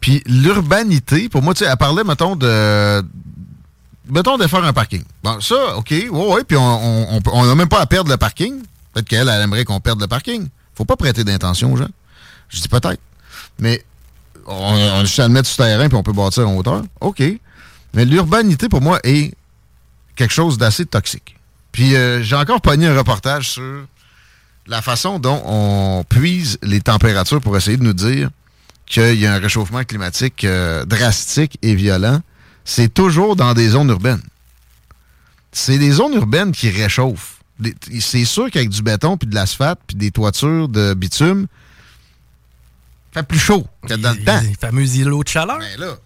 Puis 0.00 0.22
l'urbanité, 0.26 1.28
pour 1.28 1.42
moi, 1.42 1.54
tu 1.54 1.64
sais, 1.64 1.70
elle 1.70 1.76
parlait, 1.76 2.04
mettons, 2.04 2.36
de. 2.36 3.02
Mettons 4.08 4.36
de 4.36 4.46
faire 4.46 4.64
un 4.64 4.72
parking. 4.72 5.04
Bon, 5.22 5.40
ça, 5.40 5.76
OK, 5.76 5.90
ouais, 5.90 6.08
ouais, 6.10 6.44
puis 6.44 6.56
on 6.56 7.46
n'a 7.46 7.54
même 7.54 7.68
pas 7.68 7.80
à 7.80 7.86
perdre 7.86 8.10
le 8.10 8.16
parking. 8.16 8.62
Peut-être 8.92 9.08
qu'elle, 9.08 9.28
elle 9.28 9.42
aimerait 9.42 9.64
qu'on 9.64 9.80
perde 9.80 10.00
le 10.00 10.08
parking. 10.08 10.48
Faut 10.74 10.84
pas 10.84 10.96
prêter 10.96 11.24
d'intention 11.24 11.72
aux 11.72 11.76
gens. 11.76 11.88
Je 12.48 12.60
dis 12.60 12.68
peut-être. 12.68 13.00
Mais 13.58 13.84
on, 14.46 14.74
on 14.74 15.00
juste 15.02 15.20
à 15.20 15.28
le 15.28 15.32
mettre 15.32 15.48
sur 15.48 15.64
terrain 15.64 15.88
puis 15.88 15.96
on 15.96 16.02
peut 16.02 16.12
bâtir 16.12 16.48
en 16.48 16.56
hauteur. 16.56 16.82
OK. 17.00 17.22
Mais 17.94 18.04
l'urbanité, 18.04 18.68
pour 18.68 18.80
moi, 18.80 18.98
est 19.04 19.34
quelque 20.16 20.32
chose 20.32 20.58
d'assez 20.58 20.86
toxique. 20.86 21.36
Puis 21.72 21.96
euh, 21.96 22.22
j'ai 22.22 22.36
encore 22.36 22.60
pogné 22.60 22.86
un 22.86 22.96
reportage 22.96 23.50
sur 23.50 23.86
la 24.66 24.82
façon 24.82 25.18
dont 25.18 25.42
on 25.44 26.04
puise 26.08 26.58
les 26.62 26.80
températures 26.80 27.40
pour 27.40 27.56
essayer 27.56 27.76
de 27.76 27.82
nous 27.82 27.94
dire 27.94 28.30
qu'il 28.92 29.18
y 29.18 29.26
a 29.26 29.32
un 29.32 29.38
réchauffement 29.38 29.84
climatique 29.84 30.44
euh, 30.44 30.84
drastique 30.84 31.58
et 31.62 31.74
violent. 31.74 32.20
C'est 32.64 32.92
toujours 32.92 33.36
dans 33.36 33.54
des 33.54 33.70
zones 33.70 33.88
urbaines. 33.88 34.22
C'est 35.50 35.78
des 35.78 35.92
zones 35.92 36.12
urbaines 36.12 36.52
qui 36.52 36.68
réchauffent. 36.68 37.40
C'est 38.00 38.26
sûr 38.26 38.50
qu'avec 38.50 38.68
du 38.68 38.82
béton, 38.82 39.16
puis 39.16 39.26
de 39.26 39.34
l'asphalte, 39.34 39.80
puis 39.86 39.96
des 39.96 40.10
toitures 40.10 40.68
de 40.68 40.92
bitume, 40.92 41.46
ça 43.14 43.20
fait 43.20 43.26
plus 43.26 43.38
chaud 43.38 43.66
que 43.88 43.94
dans 43.94 44.12
le 44.12 44.24
temps. 44.24 44.40
Les 44.42 44.54
fameux 44.54 44.86
îlots 44.86 45.24
de 45.24 45.28
chaleur. 45.28 45.58
Mais 45.58 45.76
là, 45.78 45.96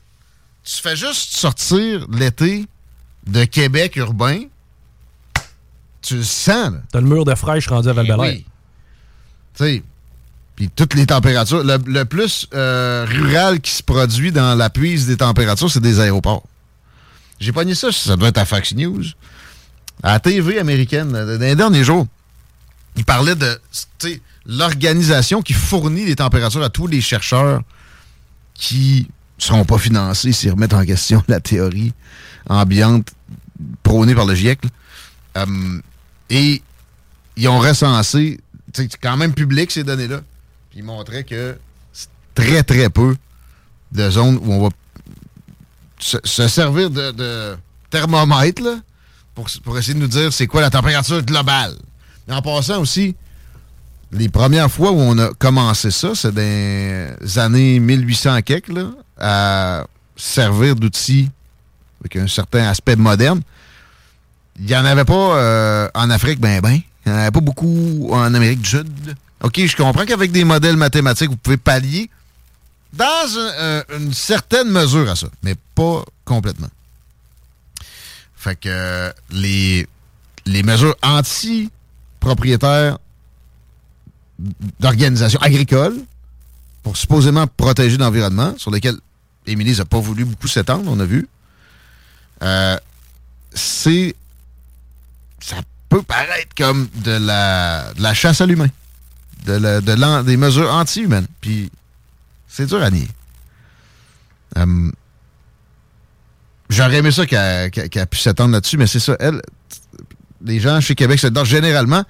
tu 0.63 0.77
fais 0.77 0.97
juste 0.97 1.33
sortir 1.33 2.07
l'été 2.09 2.67
de 3.27 3.45
Québec 3.45 3.97
urbain, 3.97 4.43
tu 6.03 6.17
le 6.17 6.23
sens. 6.23 6.75
T'as 6.93 7.01
le 7.01 7.07
mur 7.07 7.25
de 7.25 7.35
fraîche 7.35 7.67
rendu 7.67 7.89
à 7.89 7.93
val 7.93 8.07
Ben 8.07 8.19
oui. 8.19 8.47
Tu 9.57 9.65
sais, 9.65 9.83
Puis 10.57 10.70
toutes 10.74 10.95
les 10.95 11.07
températures. 11.07 11.62
Le, 11.62 12.05
plus 12.05 12.49
euh, 12.55 13.07
rural 13.07 13.61
qui 13.61 13.70
se 13.70 13.83
produit 13.83 14.33
dans 14.33 14.55
la 14.55 14.70
puise 14.70 15.07
des 15.07 15.19
températures, 15.19 15.70
c'est 15.70 15.81
des 15.81 16.01
aéroports. 16.01 16.43
J'ai 17.39 17.53
pogné 17.53 17.74
ça, 17.74 17.93
ça 17.93 18.16
doit 18.16 18.28
être 18.28 18.39
à 18.39 18.47
Fox 18.47 18.74
News. 18.74 19.05
À 20.03 20.15
la 20.15 20.20
TV 20.20 20.59
américaine, 20.59 21.12
dans 21.12 21.39
les 21.39 21.55
derniers 21.55 21.85
jours, 21.85 22.07
il 22.97 23.05
parlait 23.05 23.35
de 23.35 23.61
l'organisation 24.47 25.43
qui 25.43 25.53
fournit 25.53 26.07
les 26.07 26.16
températures 26.16 26.62
à 26.62 26.70
tous 26.70 26.87
les 26.87 27.03
chercheurs 27.03 27.61
qui 28.55 29.07
ne 29.39 29.43
seront 29.43 29.65
pas 29.66 29.78
financés 29.78 30.33
s'ils 30.33 30.51
remettent 30.51 30.73
en 30.73 30.85
question 30.85 31.23
la 31.28 31.41
théorie 31.41 31.93
ambiante 32.49 33.09
prônée 33.83 34.15
par 34.15 34.24
le 34.24 34.35
GIEC. 34.35 34.61
Euh, 35.37 35.81
et 36.31 36.62
ils 37.37 37.49
ont 37.49 37.59
recensé, 37.59 38.41
c'est 38.73 38.97
quand 38.97 39.19
même 39.19 39.35
public 39.35 39.70
ces 39.70 39.85
données-là, 39.85 40.20
puis 40.77 40.82
ils 40.82 40.85
montraient 40.85 41.24
que 41.24 41.57
c'est 41.90 42.11
très, 42.35 42.62
très 42.62 42.90
peu 42.90 43.16
de 43.93 44.11
zones 44.11 44.39
où 44.43 44.53
on 44.53 44.62
va 44.65 44.69
se, 45.98 46.19
se 46.23 46.48
servir 46.48 46.90
de, 46.90 47.57
thermomètre 47.89 48.62
là, 48.62 48.77
pour, 49.35 49.48
pour 49.65 49.78
essayer 49.78 49.94
de 49.94 50.01
nous 50.01 50.07
dire 50.07 50.31
c'est 50.35 50.47
quoi 50.47 50.61
la 50.61 50.69
température 50.69 51.23
globale. 51.23 51.74
Mais 52.28 52.35
en 52.35 52.43
passant 52.43 52.78
aussi, 52.78 53.15
les 54.12 54.28
premières 54.28 54.70
fois 54.70 54.90
où 54.90 54.98
on 54.98 55.16
a 55.16 55.32
commencé 55.39 55.90
ça, 55.90 56.15
c'est 56.15 56.32
dans 56.32 57.16
les 57.23 57.39
années 57.39 57.81
1800 57.81 58.43
quelques, 58.43 58.69
là, 58.69 58.90
à 59.19 59.86
servir 60.15 60.77
d'outils 60.77 61.31
avec 62.03 62.16
un 62.16 62.28
certain 62.28 62.69
aspect 62.69 62.97
moderne. 62.97 63.40
Il 64.59 64.66
n'y 64.66 64.77
en 64.77 64.85
avait 64.85 65.07
pas 65.07 65.39
euh, 65.39 65.89
en 65.94 66.11
Afrique, 66.11 66.39
ben 66.39 66.61
ben. 66.61 66.81
Il 67.07 67.12
n'y 67.12 67.16
en 67.16 67.20
avait 67.20 67.31
pas 67.31 67.40
beaucoup 67.40 68.11
en 68.12 68.35
Amérique 68.35 68.61
du 68.61 68.69
Sud. 68.69 69.16
OK, 69.43 69.65
je 69.67 69.77
comprends 69.77 70.05
qu'avec 70.07 70.33
des 70.33 70.45
modèles 70.45 70.77
mathématiques, 70.77 71.31
vous 71.31 71.37
pouvez 71.37 71.57
pallier 71.59 72.11
dans 72.93 73.05
un- 73.59 73.83
une 73.99 74.13
certaine 74.15 74.69
mesure 74.71 75.09
à 75.11 75.17
ça, 75.17 75.29
mais 75.43 75.55
pas 75.75 76.05
complètement. 76.25 76.69
Fait 78.37 78.57
que 78.57 78.69
euh, 78.71 79.13
les, 79.31 79.87
les 80.47 80.63
mesures 80.63 80.97
anti-propriétaires 81.03 82.99
d'organisations 84.81 85.41
agricoles 85.41 85.97
pour 86.83 86.97
supposément 86.97 87.47
protéger 87.47 87.97
l'environnement, 87.97 88.55
sur 88.59 88.71
lesquelles 88.71 88.99
Émilie 89.47 89.77
n'a 89.77 89.85
pas 89.85 89.99
voulu 89.99 90.25
beaucoup 90.25 90.49
s'étendre, 90.49 90.91
on 90.91 91.01
a 91.01 91.05
vu, 91.05 91.29
euh, 92.43 92.77
c'est. 93.55 94.15
Ça 95.41 95.57
peut 95.89 96.03
paraître 96.03 96.55
comme 96.57 96.89
de 96.97 97.13
la, 97.13 97.93
de 97.95 98.03
la 98.03 98.15
chasse 98.15 98.41
à 98.41 98.47
l'humain, 98.47 98.69
de 99.47 100.23
des 100.23 100.36
mesures 100.36 100.70
anti-humaines. 100.73 101.27
Puis 101.40 101.70
c'est 102.48 102.66
dur 102.66 102.82
à 102.82 102.90
nier. 102.90 103.09
Euh, 104.59 104.90
J'aurais 106.68 106.97
aimé 106.97 107.12
ça 107.12 107.27
qu'elle 107.27 107.70
qu'elle 107.70 108.06
puisse 108.09 108.24
s'étendre 108.24 108.52
là-dessus, 108.52 108.77
mais 108.77 108.86
c'est 108.89 108.98
ça. 109.01 109.16
Elle, 109.20 109.40
les 110.44 110.59
gens 110.59 110.81
chez 110.81 110.94
Québec 110.97 111.20
solidaire, 111.20 111.44
généralement, 111.44 112.02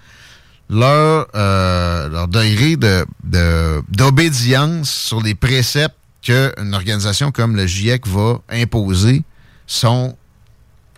leur, 0.70 1.28
euh, 1.34 2.08
leur 2.08 2.26
degré 2.28 2.76
de- 2.76 3.04
de- 3.22 3.82
d'obédience 3.90 4.90
sur 4.90 5.20
les 5.20 5.34
préceptes 5.34 5.94
qu'une 6.22 6.74
organisation 6.74 7.30
comme 7.32 7.54
le 7.54 7.66
GIEC 7.66 8.06
va 8.08 8.38
imposer 8.48 9.22
sont 9.66 10.16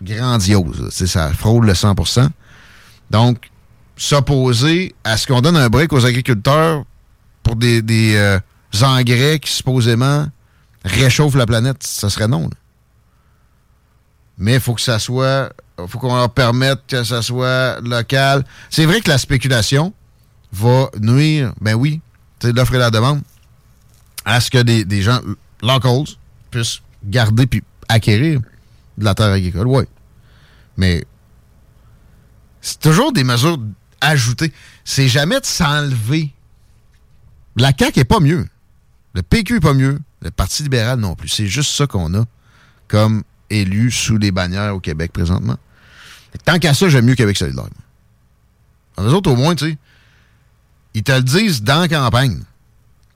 grandioses. 0.01 0.89
ça 1.07 1.33
frôle 1.33 1.65
le 1.65 1.73
100% 1.73 2.29
Donc, 3.11 3.49
s'opposer 3.99 4.95
à 5.03 5.17
ce 5.17 5.27
qu'on 5.27 5.41
donne 5.41 5.57
un 5.57 5.67
break 5.67 5.91
aux 5.91 6.05
agriculteurs 6.05 6.85
pour 7.43 7.57
des, 7.57 7.81
des, 7.81 8.15
euh, 8.15 8.39
engrais 8.81 9.39
qui 9.39 9.51
supposément 9.51 10.25
réchauffent 10.85 11.35
la 11.35 11.45
planète, 11.45 11.83
ça 11.83 12.09
serait 12.09 12.29
non. 12.29 12.49
Mais 14.37 14.53
il 14.53 14.59
faut 14.61 14.73
que 14.73 14.81
ça 14.81 14.99
soit. 14.99 15.51
faut 15.87 15.99
qu'on 15.99 16.15
leur 16.15 16.29
permette 16.29 16.79
que 16.87 17.03
ça 17.03 17.21
soit 17.21 17.81
local. 17.81 18.45
C'est 18.69 18.85
vrai 18.85 19.01
que 19.01 19.09
la 19.09 19.17
spéculation 19.17 19.93
va 20.53 20.89
nuire, 21.01 21.53
ben 21.59 21.75
oui, 21.75 21.99
l'offre 22.41 22.75
et 22.75 22.79
la 22.79 22.91
demande, 22.91 23.21
à 24.23 24.39
ce 24.39 24.49
que 24.49 24.59
des, 24.59 24.85
des 24.85 25.01
gens 25.01 25.19
locals 25.61 26.05
puissent 26.51 26.79
garder 27.03 27.47
puis 27.47 27.63
acquérir 27.89 28.39
de 28.97 29.03
la 29.03 29.13
terre 29.13 29.33
agricole. 29.33 29.67
Oui. 29.67 29.83
Mais 30.77 31.03
c'est 32.61 32.79
toujours 32.79 33.11
des 33.11 33.25
mesures 33.25 33.57
ajoutées. 34.01 34.53
C'est 34.85 35.07
jamais 35.07 35.39
de 35.39 35.45
s'enlever. 35.45 36.31
La 37.55 37.71
CAQ 37.77 37.99
est 37.99 38.05
pas 38.05 38.19
mieux. 38.19 38.47
Le 39.13 39.21
PQ 39.21 39.57
est 39.57 39.59
pas 39.59 39.73
mieux. 39.73 39.99
Le 40.21 40.31
Parti 40.31 40.63
libéral 40.63 40.99
non 40.99 41.15
plus. 41.15 41.29
C'est 41.29 41.47
juste 41.47 41.71
ça 41.71 41.87
qu'on 41.87 42.13
a 42.13 42.25
comme 42.87 43.23
élu 43.49 43.91
sous 43.91 44.17
les 44.17 44.31
bannières 44.31 44.75
au 44.75 44.79
Québec 44.79 45.11
présentement. 45.11 45.57
Tant 46.45 46.59
qu'à 46.59 46.73
ça, 46.73 46.89
j'aime 46.89 47.05
mieux 47.05 47.15
Québec 47.15 47.37
solidaire. 47.37 47.65
Eux 48.99 49.13
autres, 49.13 49.31
au 49.31 49.35
moins, 49.35 49.55
tu 49.55 49.71
sais, 49.71 49.77
ils 50.93 51.03
te 51.03 51.11
le 51.11 51.21
disent 51.21 51.63
dans 51.63 51.81
la 51.81 51.87
campagne. 51.87 52.41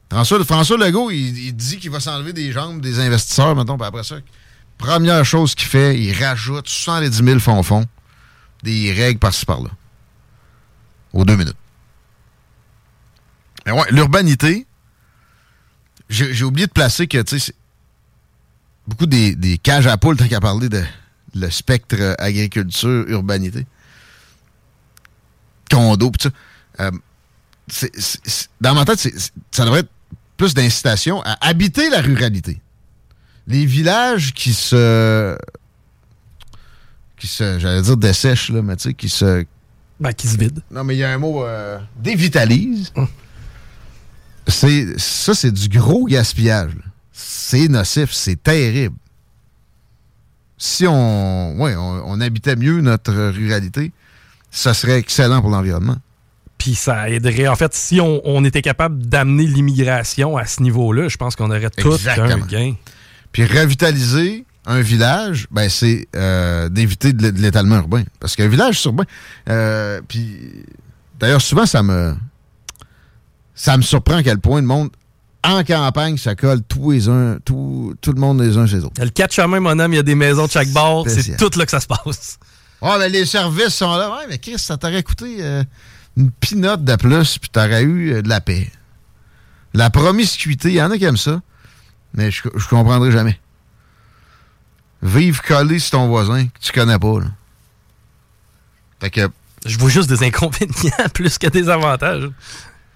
François, 0.10 0.44
François 0.46 0.78
Legault, 0.78 1.12
il, 1.12 1.38
il 1.38 1.56
dit 1.56 1.78
qu'il 1.78 1.90
va 1.90 2.00
s'enlever 2.00 2.34
des 2.34 2.52
jambes 2.52 2.82
des 2.82 3.00
investisseurs, 3.00 3.56
mettons, 3.56 3.78
puis 3.78 3.88
après 3.88 4.04
ça, 4.04 4.16
première 4.78 5.26
chose 5.26 5.56
qu'il 5.56 5.68
fait, 5.68 6.00
il 6.00 6.14
rajoute 6.14 6.68
70 6.68 7.24
000 7.24 7.40
fonds-fonds, 7.40 7.86
des 8.62 8.94
règles 8.94 9.20
par-ci 9.20 9.46
par-là. 9.46 9.70
Aux 11.14 11.26
deux 11.26 11.36
minutes. 11.36 11.58
Mais 13.66 13.72
ouais, 13.72 13.92
l'urbanité, 13.92 14.68
j'ai 16.10 16.44
oublié 16.44 16.68
de 16.68 16.72
placer 16.72 17.08
que, 17.08 17.22
tu 17.22 17.40
sais, 17.40 17.54
beaucoup 18.88 19.06
des, 19.06 19.36
des 19.36 19.58
cages 19.58 19.88
à 19.88 19.98
poules, 19.98 20.18
tant 20.18 20.28
qu'à 20.28 20.42
parler 20.42 20.70
de 20.70 20.84
le 21.36 21.50
spectre 21.50 21.96
euh, 22.00 22.16
agriculture, 22.20 23.06
urbanité. 23.08 23.66
Condo, 25.70 26.12
pis 26.12 26.24
ça. 26.24 26.30
Euh, 26.80 26.92
dans 28.60 28.76
ma 28.76 28.86
tête, 28.86 29.00
ça 29.52 29.66
devrait 29.66 29.80
être 29.80 29.90
plus 30.38 30.54
d'incitation 30.54 31.22
à 31.24 31.38
habiter 31.48 31.90
la 31.90 32.02
ruralité. 32.02 32.62
Les 33.48 33.66
villages 33.66 34.34
qui 34.34 34.54
se. 34.54 35.38
qui 37.18 37.28
se. 37.28 37.60
j'allais 37.60 37.82
dire 37.82 37.98
dessèchent, 37.98 38.50
là, 38.50 38.62
mais 38.62 38.76
tu 38.76 38.90
sais, 38.90 38.94
qui 38.94 39.10
se. 39.10 39.46
Ben, 40.00 40.12
qui 40.14 40.28
se 40.28 40.38
vident. 40.38 40.62
Non, 40.72 40.84
mais 40.84 40.96
il 40.96 41.00
y 41.00 41.04
a 41.04 41.12
un 41.12 41.18
mot. 41.18 41.44
euh, 41.46 41.80
dévitalise. 41.98 42.92
C'est, 44.48 45.00
ça, 45.00 45.34
c'est 45.34 45.52
du 45.52 45.70
gros 45.70 46.06
gaspillage. 46.06 46.74
C'est 47.12 47.68
nocif, 47.68 48.12
c'est 48.12 48.42
terrible. 48.42 48.96
Si 50.58 50.86
on, 50.88 51.56
ouais, 51.62 51.76
on, 51.76 52.04
on 52.06 52.22
habitait 52.22 52.56
mieux 52.56 52.82
notre 52.82 53.14
ruralité, 53.14 53.92
ça 54.52 54.74
serait 54.74 54.98
excellent 54.98 55.42
pour 55.42 55.50
l'environnement. 55.50 55.98
Puis 56.58 56.76
ça 56.76 57.10
aiderait. 57.10 57.48
En 57.48 57.56
fait, 57.56 57.74
si 57.74 58.00
on, 58.00 58.22
on 58.26 58.44
était 58.46 58.62
capable 58.62 59.06
d'amener 59.06 59.46
l'immigration 59.46 60.38
à 60.38 60.46
ce 60.46 60.62
niveau-là, 60.62 61.08
je 61.10 61.18
pense 61.18 61.36
qu'on 61.36 61.50
aurait 61.50 61.70
tout 61.70 61.92
un 61.92 61.96
Exactement. 61.96 62.46
gain. 62.46 62.76
Puis 63.32 63.46
revitaliser 63.46 64.46
un 64.66 64.82
village, 64.82 65.48
ben 65.52 65.70
c'est 65.70 66.08
euh, 66.16 66.70
d'éviter 66.70 67.12
de 67.14 67.22
l'é- 67.24 67.32
de 67.32 67.40
l'étalement 67.42 67.76
urbain. 67.78 68.04
Parce 68.20 68.36
qu'un 68.36 68.48
village 68.48 68.82
urbain. 68.86 69.04
euh, 69.50 70.02
puis 70.08 70.66
d'ailleurs, 71.20 71.42
souvent, 71.42 71.66
ça 71.66 71.84
me. 71.84 72.16
Ça 73.56 73.78
me 73.78 73.84
surprend 73.84 74.16
à 74.18 74.24
quel 74.24 74.40
point 74.40 74.62
le 74.62 74.68
monde, 74.68 74.90
en 75.44 75.64
campagne, 75.64 76.18
ça 76.18 76.34
colle 76.36 76.62
tous 76.64 76.92
les 76.92 77.08
uns, 77.10 77.38
tout, 77.46 77.94
tout 78.02 78.12
le 78.14 78.20
monde 78.20 78.42
les 78.42 78.58
uns 78.58 78.66
chez 78.66 78.78
les 78.78 78.84
autres. 78.84 79.00
Le 79.04 79.10
4 79.10 79.32
chemins, 79.34 79.60
mon 79.60 79.78
homme, 79.78 79.94
il 79.94 79.98
y 79.98 80.00
a 80.00 80.04
des 80.04 80.16
maisons 80.16 80.46
de 80.48 80.52
chaque 80.52 80.70
bord. 80.70 81.06
C'est 81.08 81.38
tout 81.38 81.52
là 81.58 81.66
que 81.66 81.72
ça 81.72 81.80
se 81.80 81.86
passe. 81.88 82.40
Ouais, 82.82 82.98
mais 82.98 83.10
les 83.10 83.26
services 83.26 83.76
sont 83.76 83.96
là. 83.96 84.10
Ouais, 84.10 84.26
mais 84.30 84.40
Chris, 84.40 84.58
ça 84.58 84.76
t'aurait 84.78 85.04
coûté 85.04 85.38
euh, 85.40 85.64
une 86.18 86.32
pinotte 86.32 86.84
de 86.84 86.96
plus, 86.96 87.38
puis 87.38 87.50
t'aurais 87.50 87.84
eu 87.84 88.22
de 88.24 88.28
la 88.28 88.42
paix. 88.42 88.72
La 89.76 89.90
promiscuité, 89.90 90.70
il 90.70 90.76
y 90.76 90.82
en 90.82 90.90
a 90.92 90.98
qui 90.98 91.04
aiment 91.06 91.16
ça, 91.18 91.42
mais 92.14 92.32
je, 92.32 92.42
je 92.56 92.68
comprendrai 92.68 93.12
jamais. 93.12 93.40
Vivre 95.04 95.42
collé 95.44 95.80
sur 95.80 95.92
ton 95.92 96.08
voisin 96.08 96.46
que 96.48 96.60
tu 96.60 96.72
connais 96.72 96.98
pas, 96.98 97.20
là. 97.20 97.26
Fait 99.00 99.10
que. 99.10 99.30
Je 99.66 99.78
vois 99.78 99.90
juste 99.90 100.10
des 100.10 100.24
inconvénients 100.24 101.10
plus 101.14 101.38
que 101.38 101.48
des 101.48 101.70
avantages. 101.70 102.30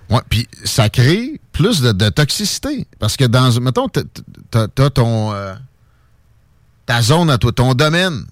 Ouais, 0.10 0.22
puis 0.30 0.48
ça 0.64 0.90
crée 0.90 1.40
plus 1.52 1.82
de, 1.82 1.92
de 1.92 2.10
toxicité. 2.10 2.88
Parce 3.00 3.18
que 3.18 3.26
dans. 3.26 3.52
Mettons, 3.60 3.90
t'as- 3.90 4.68
t'as 4.70 4.90
ton. 4.90 5.34
euh, 5.34 5.54
ta 6.86 7.02
zone 7.02 7.30
à 7.30 7.38
toi, 7.38 7.52
ton 7.52 7.74
domaine. 7.74 8.26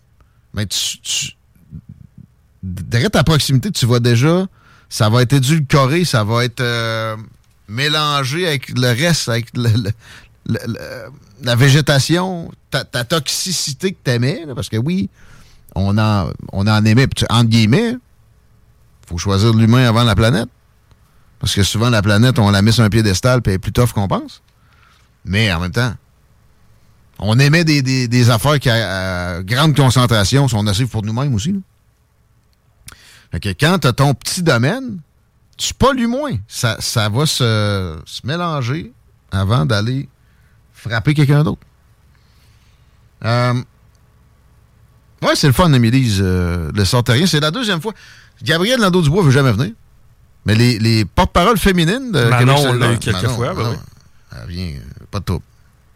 Mais 0.54 0.66
tu. 0.66 1.00
tu 1.02 1.32
derrière 2.64 3.12
ta 3.12 3.24
proximité, 3.24 3.72
tu 3.72 3.86
vois 3.86 4.00
déjà. 4.00 4.46
Ça 4.90 5.10
va 5.10 5.22
être 5.22 5.34
édulcoré, 5.34 6.06
ça 6.06 6.24
va 6.24 6.46
être 6.46 6.62
euh, 6.62 7.16
mélangé 7.68 8.48
avec 8.48 8.70
le 8.70 8.88
reste, 8.88 9.28
avec 9.30 9.56
le- 9.56 9.70
le- 9.70 9.92
la 10.48 11.56
végétation, 11.56 12.52
ta, 12.70 12.84
toxicité 13.04 13.94
que 13.94 13.98
t'aimais. 14.04 14.46
Parce 14.56 14.70
que 14.70 14.78
oui, 14.78 15.10
on 15.76 15.98
en, 15.98 16.30
on 16.52 16.68
en 16.68 16.86
aimait. 16.86 17.08
puis 17.08 17.26
tu- 17.26 17.34
Entre 17.34 17.50
guillemets, 17.50 17.96
faut 19.08 19.18
choisir 19.18 19.54
l'humain 19.54 19.88
avant 19.88 20.04
la 20.04 20.16
planète. 20.16 20.50
Parce 21.40 21.54
que 21.54 21.64
souvent, 21.64 21.90
la 21.90 22.02
planète, 22.02 22.40
on 22.40 22.50
la 22.50 22.62
met 22.62 22.72
sur 22.72 22.84
un 22.84 22.90
piédestal 22.90 23.42
puis 23.42 23.52
elle 23.52 23.56
est 23.56 23.60
plus 23.60 23.72
tough 23.74 23.92
qu'on 23.92 24.08
pense. 24.08 24.42
Mais 25.26 25.52
en 25.52 25.60
même 25.60 25.72
temps, 25.72 25.94
on 27.20 27.38
émet 27.40 27.64
des, 27.64 28.30
affaires 28.30 28.60
qui, 28.60 28.70
à, 28.70 29.42
grande 29.44 29.76
concentration, 29.76 30.48
sont 30.48 30.64
nocives 30.64 30.88
pour 30.88 31.04
nous-mêmes 31.04 31.34
aussi. 31.34 31.52
là. 31.54 31.60
Fait 33.32 33.40
que 33.40 33.50
quand 33.50 33.80
tu 33.80 33.88
as 33.88 33.94
ton 33.94 34.14
petit 34.14 34.44
domaine, 34.44 35.00
tu 35.58 35.74
pollues 35.74 36.08
moins. 36.08 36.38
Ça, 36.48 36.78
va 37.10 37.26
se 37.26 38.26
mélanger 38.26 38.94
avant 39.32 39.66
d'aller 39.66 40.08
frapper 40.88 41.14
quelqu'un 41.14 41.44
d'autre. 41.44 41.62
Euh, 43.24 43.54
ouais, 45.22 45.36
c'est 45.36 45.48
le 45.48 45.54
fun, 45.54 45.72
Émilise, 45.74 46.20
euh, 46.22 46.72
le 46.74 46.86
sortarien. 46.86 47.26
C'est 47.26 47.40
la 47.40 47.52
deuxième 47.52 47.82
fois. 47.82 47.94
Gabriel 48.44 48.80
Nadeau-Dubois 48.80 49.24
veut 49.24 49.32
jamais 49.32 49.52
venir. 49.52 49.72
Mais 50.46 50.54
les, 50.56 50.78
les 50.78 51.06
porte-paroles 51.06 51.58
féminines 51.58 52.12
de 52.12 52.26
Manon, 52.26 52.56
Québec 52.56 52.70
on 52.70 52.74
l'a 52.74 52.94
eu 52.94 52.98
quelques 53.00 53.16
Manon, 53.24 53.36
fois, 53.36 53.54
ben 53.54 53.64
Manon, 53.64 53.72
oui. 53.72 53.78
Elle 54.44 54.50
vient, 54.50 54.66
euh, 54.78 55.06
pas 55.10 55.20
de 55.20 55.26
trouble. 55.26 55.44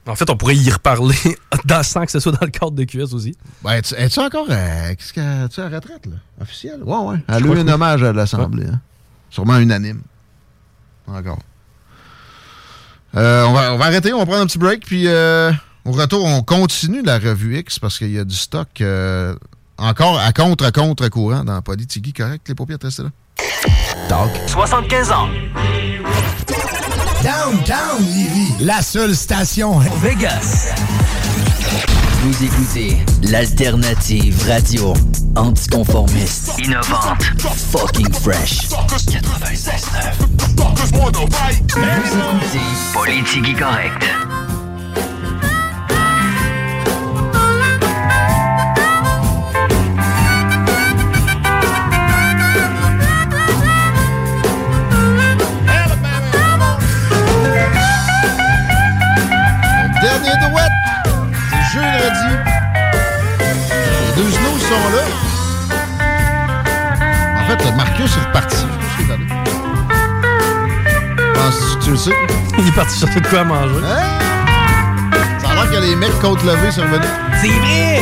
En 0.07 0.15
fait, 0.15 0.27
on 0.29 0.35
pourrait 0.37 0.55
y 0.55 0.71
reparler 0.71 1.15
dans, 1.65 1.83
sans 1.83 2.03
que 2.05 2.11
ce 2.11 2.19
soit 2.19 2.31
dans 2.31 2.45
le 2.45 2.49
cadre 2.51 2.71
de 2.71 2.83
QS 2.83 3.13
aussi. 3.13 3.35
Ben, 3.63 3.73
es-tu 3.73 3.93
es-tu 3.93 4.19
encore 4.19 4.47
euh, 4.49 4.95
qu'est-ce 4.95 5.13
que- 5.13 5.45
es-tu 5.45 5.59
à 5.61 5.69
la 5.69 5.75
retraite, 5.77 6.05
là? 6.07 6.15
Officielle? 6.41 6.81
Ouais, 6.83 6.97
ouais. 6.97 7.17
Elle 7.27 7.35
a 7.35 7.39
eu 7.39 7.59
un 7.59 7.65
oui. 7.67 7.71
hommage 7.71 8.01
à 8.01 8.11
l'Assemblée. 8.11 8.65
hein. 8.65 8.79
Sûrement 9.29 9.57
unanime. 9.59 10.01
Encore. 11.05 11.39
Euh, 13.15 13.45
on, 13.45 13.53
va, 13.53 13.73
on 13.73 13.77
va 13.77 13.85
arrêter, 13.85 14.13
on 14.13 14.19
va 14.19 14.25
prendre 14.25 14.41
un 14.41 14.45
petit 14.45 14.57
break, 14.57 14.85
puis 14.85 15.07
euh, 15.07 15.51
au 15.85 15.91
retour, 15.91 16.23
on 16.25 16.41
continue 16.43 17.01
la 17.01 17.17
revue 17.17 17.57
X 17.57 17.79
parce 17.79 17.97
qu'il 17.97 18.11
y 18.11 18.19
a 18.19 18.23
du 18.23 18.35
stock 18.35 18.67
euh, 18.81 19.35
encore 19.77 20.19
à 20.19 20.31
contre-contre-courant 20.31 21.43
dans 21.43 21.61
Politigui, 21.61 22.13
correct? 22.13 22.47
Les 22.47 22.55
paupières, 22.55 22.77
restez 22.81 23.03
là? 23.03 23.09
Talk. 24.07 24.29
75 24.47 25.11
ans. 25.11 25.29
Downtown 27.23 28.03
Lévis. 28.13 28.53
La 28.63 28.81
seule 28.81 29.15
station 29.15 29.79
Vegas. 30.01 30.73
Vous 32.21 32.43
écoutez 32.43 32.97
l'alternative 33.23 34.43
radio 34.45 34.93
anticonformiste, 35.37 36.51
innovante, 36.59 37.23
fucking 37.71 38.11
fresh. 38.13 38.67
96.9. 38.67 40.19
Vous 41.77 42.57
écoutez 42.57 42.59
Politique 42.93 43.57
correct. 43.57 44.03
Dernier 60.01 60.49
douette 60.49 60.78
Les 64.69 64.75
deux 64.75 64.81
genoux 64.81 64.83
sont 64.83 64.89
là. 64.95 65.03
En 67.37 67.43
fait, 67.47 67.75
Marcus 67.75 68.17
est 68.17 68.25
reparti. 68.27 68.65
Penses-tu 71.33 71.77
que 71.77 71.83
tu 71.83 71.89
le 71.91 71.97
sais? 71.97 72.15
Il 72.57 72.67
est 72.67 72.71
parti 72.71 72.99
chercher 72.99 73.19
de 73.19 73.27
quoi 73.27 73.39
à 73.39 73.43
manger. 73.43 73.75
Hein? 73.83 74.19
Ça 75.39 75.49
a 75.49 75.55
l'air 75.55 75.71
que 75.71 75.77
les 75.77 75.95
mecs 75.95 76.19
côte 76.19 76.43
levée 76.43 76.71
sont 76.71 76.81
revenus. 76.81 77.09
C'est 77.41 77.47
vrai! 77.47 78.01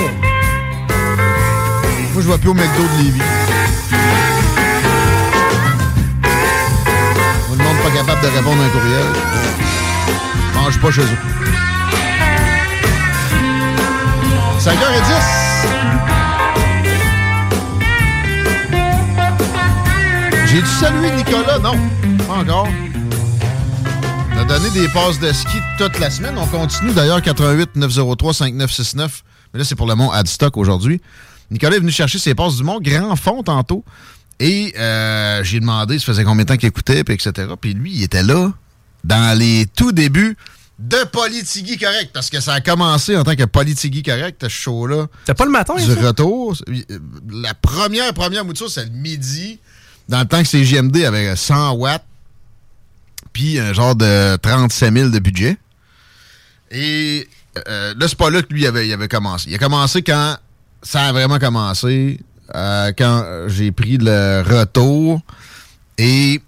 Moi, 2.13 2.21
je 2.21 2.27
vois 2.27 2.37
plus 2.37 2.49
au 2.49 2.53
McDo 2.53 2.83
de 2.83 3.03
Lévis. 3.03 3.21
Moi, 7.47 7.55
le 7.57 7.63
monde 7.63 7.77
pas 7.77 7.91
capable 7.91 8.21
de 8.21 8.27
répondre 8.27 8.61
à 8.61 8.65
un 8.65 8.69
courriel. 8.69 9.05
Mange 10.55 10.79
pas 10.79 10.91
chez 10.91 11.01
eux. 11.01 11.17
5h10. 14.59 15.47
J'ai 20.57 20.63
dû 20.63 20.69
saluer 20.69 21.11
Nicolas, 21.11 21.59
non? 21.59 21.73
Pas 22.25 22.33
encore. 22.37 22.67
On 24.33 24.37
a 24.39 24.43
donné 24.43 24.71
des 24.71 24.87
passes 24.87 25.19
de 25.19 25.31
ski 25.31 25.57
toute 25.77 25.99
la 25.99 26.09
semaine. 26.09 26.35
On 26.35 26.47
continue 26.47 26.91
d'ailleurs 26.93 27.21
88 27.21 27.75
903 27.75 28.33
5969. 28.33 29.23
Mais 29.53 29.59
là, 29.59 29.65
c'est 29.65 29.75
pour 29.75 29.85
le 29.85 29.93
mont 29.93 30.09
Adstock 30.09 30.57
aujourd'hui. 30.57 30.99
Nicolas 31.51 31.75
est 31.75 31.79
venu 31.79 31.91
chercher 31.91 32.17
ses 32.17 32.33
passes 32.33 32.55
du 32.55 32.63
mont 32.63 32.79
Grand 32.81 33.15
Fond 33.15 33.43
tantôt. 33.43 33.85
Et 34.39 34.73
euh, 34.79 35.43
j'ai 35.43 35.59
demandé, 35.59 35.99
ça 35.99 36.05
faisait 36.05 36.23
combien 36.23 36.43
de 36.43 36.47
temps 36.47 36.57
qu'il 36.57 36.69
écoutait, 36.69 37.03
puis 37.03 37.13
etc. 37.13 37.49
Puis 37.61 37.75
lui, 37.75 37.91
il 37.93 38.01
était 38.01 38.23
là 38.23 38.51
dans 39.03 39.37
les 39.37 39.67
tout 39.75 39.91
débuts 39.91 40.35
de 40.79 40.97
Politigui 41.11 41.77
Correct. 41.77 42.09
Parce 42.11 42.31
que 42.31 42.39
ça 42.39 42.53
a 42.53 42.61
commencé 42.61 43.15
en 43.15 43.23
tant 43.23 43.35
que 43.35 43.43
Politigui 43.45 44.01
Correct, 44.01 44.39
ce 44.41 44.49
show-là. 44.49 45.05
C'était 45.19 45.35
pas 45.35 45.45
le 45.45 45.51
matin, 45.51 45.75
Du 45.75 45.83
ça? 45.83 46.01
retour. 46.01 46.55
La 47.29 47.53
première, 47.53 48.11
première 48.15 48.43
mouture, 48.43 48.71
c'est 48.71 48.85
le 48.85 48.89
midi. 48.91 49.59
Dans 50.09 50.19
le 50.19 50.25
temps 50.25 50.41
que 50.43 50.63
JMD 50.63 50.97
avec 51.05 51.37
100 51.37 51.73
watts. 51.73 52.03
Puis 53.33 53.59
un 53.59 53.73
genre 53.73 53.95
de 53.95 54.35
37 54.37 54.93
000 54.93 55.09
de 55.09 55.19
budget. 55.19 55.57
Et 56.71 57.27
euh, 57.67 57.93
là, 57.97 58.07
c'est 58.07 58.17
pas 58.17 58.29
là 58.29 58.41
que 58.41 58.53
lui 58.53 58.65
avait, 58.65 58.87
il 58.87 58.93
avait 58.93 59.07
commencé. 59.07 59.49
Il 59.49 59.55
a 59.55 59.57
commencé 59.57 60.01
quand 60.01 60.37
ça 60.81 61.01
a 61.07 61.11
vraiment 61.11 61.39
commencé. 61.39 62.19
euh, 62.55 62.91
quand 62.97 63.25
j'ai 63.47 63.71
pris 63.71 63.97
le 63.97 64.41
retour. 64.47 65.21
Et 65.97 66.41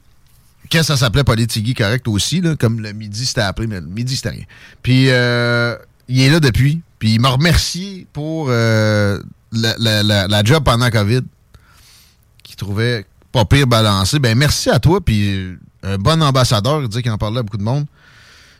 quand 0.71 0.83
ça 0.83 0.95
s'appelait 0.97 1.23
Politigui 1.23 1.73
correct 1.73 2.07
aussi, 2.07 2.41
là, 2.41 2.55
comme 2.55 2.79
le 2.79 2.93
midi 2.93 3.25
c'était 3.25 3.41
appelé, 3.41 3.67
mais 3.67 3.81
le 3.81 3.87
midi 3.87 4.15
c'était 4.15 4.29
rien. 4.29 4.45
Puis 4.83 5.07
euh, 5.09 5.75
il 6.07 6.21
est 6.21 6.29
là 6.29 6.39
depuis. 6.39 6.81
Puis 6.99 7.13
il 7.15 7.19
m'a 7.21 7.29
remercié 7.29 8.05
pour 8.13 8.47
euh, 8.49 9.19
la- 9.51 10.27
la 10.27 10.43
job 10.43 10.63
pendant 10.63 10.89
COVID, 10.89 11.21
qu'il 12.43 12.55
trouvait 12.55 13.05
pas 13.31 13.45
pire 13.45 13.67
balancé. 13.67 14.19
Ben 14.19 14.37
merci 14.37 14.69
à 14.69 14.79
toi, 14.79 15.01
puis 15.01 15.57
un 15.83 15.97
bon 15.97 16.21
ambassadeur, 16.21 16.81
il 16.81 16.87
dit 16.87 17.01
qu'il 17.01 17.11
en 17.11 17.17
parlait 17.17 17.39
à 17.39 17.43
beaucoup 17.43 17.57
de 17.57 17.63
monde. 17.63 17.85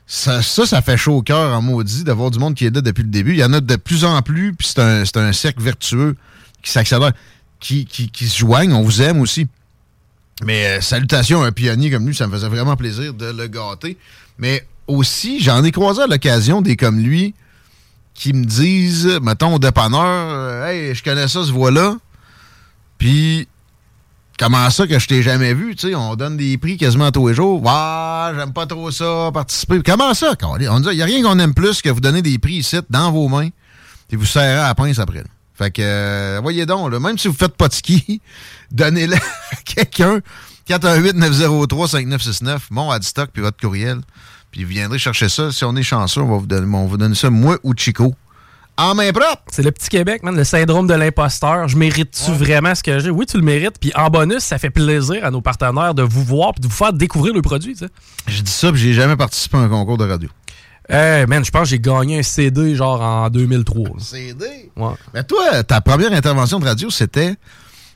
Ça, 0.08 0.42
ça, 0.42 0.82
fait 0.82 0.98
chaud 0.98 1.18
au 1.18 1.22
cœur 1.22 1.56
en 1.56 1.62
maudit 1.62 2.04
d'avoir 2.04 2.32
du 2.32 2.40
monde 2.40 2.56
qui 2.56 2.66
est 2.66 2.74
là 2.74 2.82
depuis 2.82 3.04
le 3.04 3.10
début. 3.10 3.34
Il 3.34 3.40
y 3.40 3.44
en 3.44 3.54
a 3.54 3.62
de 3.62 3.76
plus 3.76 4.06
en 4.06 4.20
plus, 4.24 4.56
puis 4.56 4.68
c'est 4.68 4.80
un, 4.80 5.06
c'est 5.06 5.18
un 5.18 5.32
cercle 5.34 5.62
vertueux 5.62 6.16
qui 6.64 6.72
s'accélère, 6.72 7.12
qui, 7.60 7.86
qui, 7.86 8.10
qui 8.10 8.28
se 8.28 8.40
joignent. 8.40 8.74
On 8.74 8.82
vous 8.82 9.04
aime 9.04 9.22
aussi. 9.22 9.48
Mais 10.44 10.66
euh, 10.66 10.82
salutations 10.82 11.44
à 11.44 11.48
un 11.48 11.52
pionnier 11.52 11.92
comme 11.92 12.08
lui, 12.08 12.16
ça 12.16 12.26
me 12.26 12.32
faisait 12.32 12.48
vraiment 12.48 12.76
plaisir 12.76 13.14
de 13.14 13.28
le 13.28 13.48
gâter. 13.48 13.98
Mais 14.40 14.66
aussi, 14.88 15.42
j'en 15.42 15.64
ai 15.64 15.72
croisé 15.72 16.02
à 16.02 16.08
l'occasion 16.08 16.62
des 16.62 16.76
comme 16.76 17.00
lui 17.00 17.36
qui 18.16 18.34
me 18.34 18.46
disent, 18.46 19.20
mettons, 19.22 19.56
au 19.56 19.60
dépanneur, 19.60 20.04
euh, 20.04 20.66
Hey, 20.66 20.96
je 20.96 21.04
connais 21.04 21.28
ça, 21.28 21.44
ce 21.44 21.52
voix-là. 21.52 21.98
Puis, 22.98 23.48
comment 24.40 24.70
ça 24.70 24.88
que 24.88 24.98
je 24.98 25.08
t'ai 25.08 25.22
jamais 25.22 25.54
vu? 25.54 25.76
Tu 25.76 25.90
sais, 25.90 25.96
on 25.96 26.16
donne 26.16 26.38
des 26.38 26.58
prix 26.58 26.78
quasiment 26.78 27.12
tous 27.12 27.28
les 27.28 27.34
jours. 27.36 27.62
Ouais, 27.62 28.36
j'aime 28.36 28.54
pas 28.54 28.66
trop 28.66 28.90
ça, 28.90 29.30
participer. 29.34 29.82
Comment 29.86 30.14
ça? 30.14 30.34
On 30.42 30.58
dit, 30.58 30.66
il 30.92 30.96
n'y 30.96 31.02
a 31.02 31.06
rien 31.06 31.22
qu'on 31.22 31.38
aime 31.38 31.54
plus 31.54 31.82
que 31.82 31.90
vous 31.90 32.00
donner 32.00 32.22
des 32.22 32.40
prix 32.40 32.56
ici, 32.56 32.78
dans 32.90 33.12
vos 33.12 33.28
mains, 33.28 33.50
et 34.10 34.16
vous 34.16 34.26
serrez 34.26 34.58
à 34.60 34.68
la 34.68 34.76
pince 34.76 34.98
après. 34.98 35.24
Fait 35.54 35.72
que, 35.72 35.82
euh, 35.84 36.40
voyez 36.42 36.66
donc, 36.66 36.90
même 36.94 37.18
si 37.18 37.28
vous 37.28 37.34
faites 37.34 37.58
pas 37.58 37.68
de 37.68 37.74
ski, 37.74 38.22
donnez-le 38.72 39.16
à 39.16 39.56
quelqu'un. 39.66 40.22
418-903-5969, 40.70 42.60
mon 42.72 42.92
Adstock, 42.92 43.32
puis 43.34 43.42
votre 43.42 43.60
courriel. 43.60 44.00
Puis 44.52 44.64
vous 44.64 44.70
viendrez 44.70 45.00
chercher 45.00 45.28
ça. 45.30 45.52
Si 45.52 45.66
on 45.66 45.76
est 45.76 45.84
chanceux, 45.84 46.22
on 46.22 46.30
va 46.30 46.38
vous 46.38 46.48
donner, 46.48 46.66
on 46.66 46.84
va 46.84 46.88
vous 46.88 46.98
donner 46.98 47.16
ça, 47.16 47.30
moi 47.30 47.58
ou 47.64 47.74
Chico. 47.76 48.16
En 48.80 48.96
main 48.96 49.12
propre! 49.12 49.42
C'est 49.52 49.62
le 49.62 49.72
petit 49.72 49.90
Québec, 49.90 50.24
man, 50.24 50.34
le 50.38 50.46
syndrome 50.46 50.88
de 50.88 50.94
l'imposteur. 50.94 51.68
Je 51.68 51.76
mérite-tu 51.76 52.32
vraiment 52.32 52.74
ce 52.74 52.82
que 52.82 52.98
j'ai? 53.00 53.10
Oui, 53.10 53.26
tu 53.26 53.36
le 53.36 53.44
mérites. 53.44 53.78
Puis 53.78 53.92
en 53.94 54.10
bonus, 54.10 54.40
ça 54.40 54.58
fait 54.58 54.70
plaisir 54.70 55.26
à 55.26 55.32
nos 55.32 55.42
partenaires 55.42 55.94
de 55.94 56.02
vous 56.02 56.24
voir 56.24 56.54
et 56.56 56.62
de 56.62 56.68
vous 56.68 56.74
faire 56.74 56.94
découvrir 56.94 57.34
le 57.34 57.42
produit. 57.42 57.74
tu 57.74 57.80
sais. 57.80 57.92
J'ai 58.28 58.42
dit 58.42 58.50
ça, 58.52 58.72
puis 58.72 58.80
j'ai 58.80 58.94
jamais 58.94 59.18
participé 59.18 59.58
à 59.58 59.60
un 59.60 59.68
concours 59.68 59.98
de 59.98 60.08
radio. 60.08 60.30
Eh, 60.88 61.26
man, 61.28 61.44
je 61.44 61.52
pense 61.52 61.64
que 61.64 61.68
j'ai 61.70 61.80
gagné 61.80 62.20
un 62.20 62.24
CD 62.24 62.74
genre 62.74 63.02
en 63.02 63.30
2003. 63.30 63.84
là. 63.84 63.92
CD? 64.00 64.46
Ouais. 64.78 64.94
Mais 65.14 65.26
toi, 65.26 65.62
ta 65.64 65.82
première 65.82 66.14
intervention 66.14 66.58
de 66.58 66.66
radio, 66.66 66.90
c'était. 66.90 67.36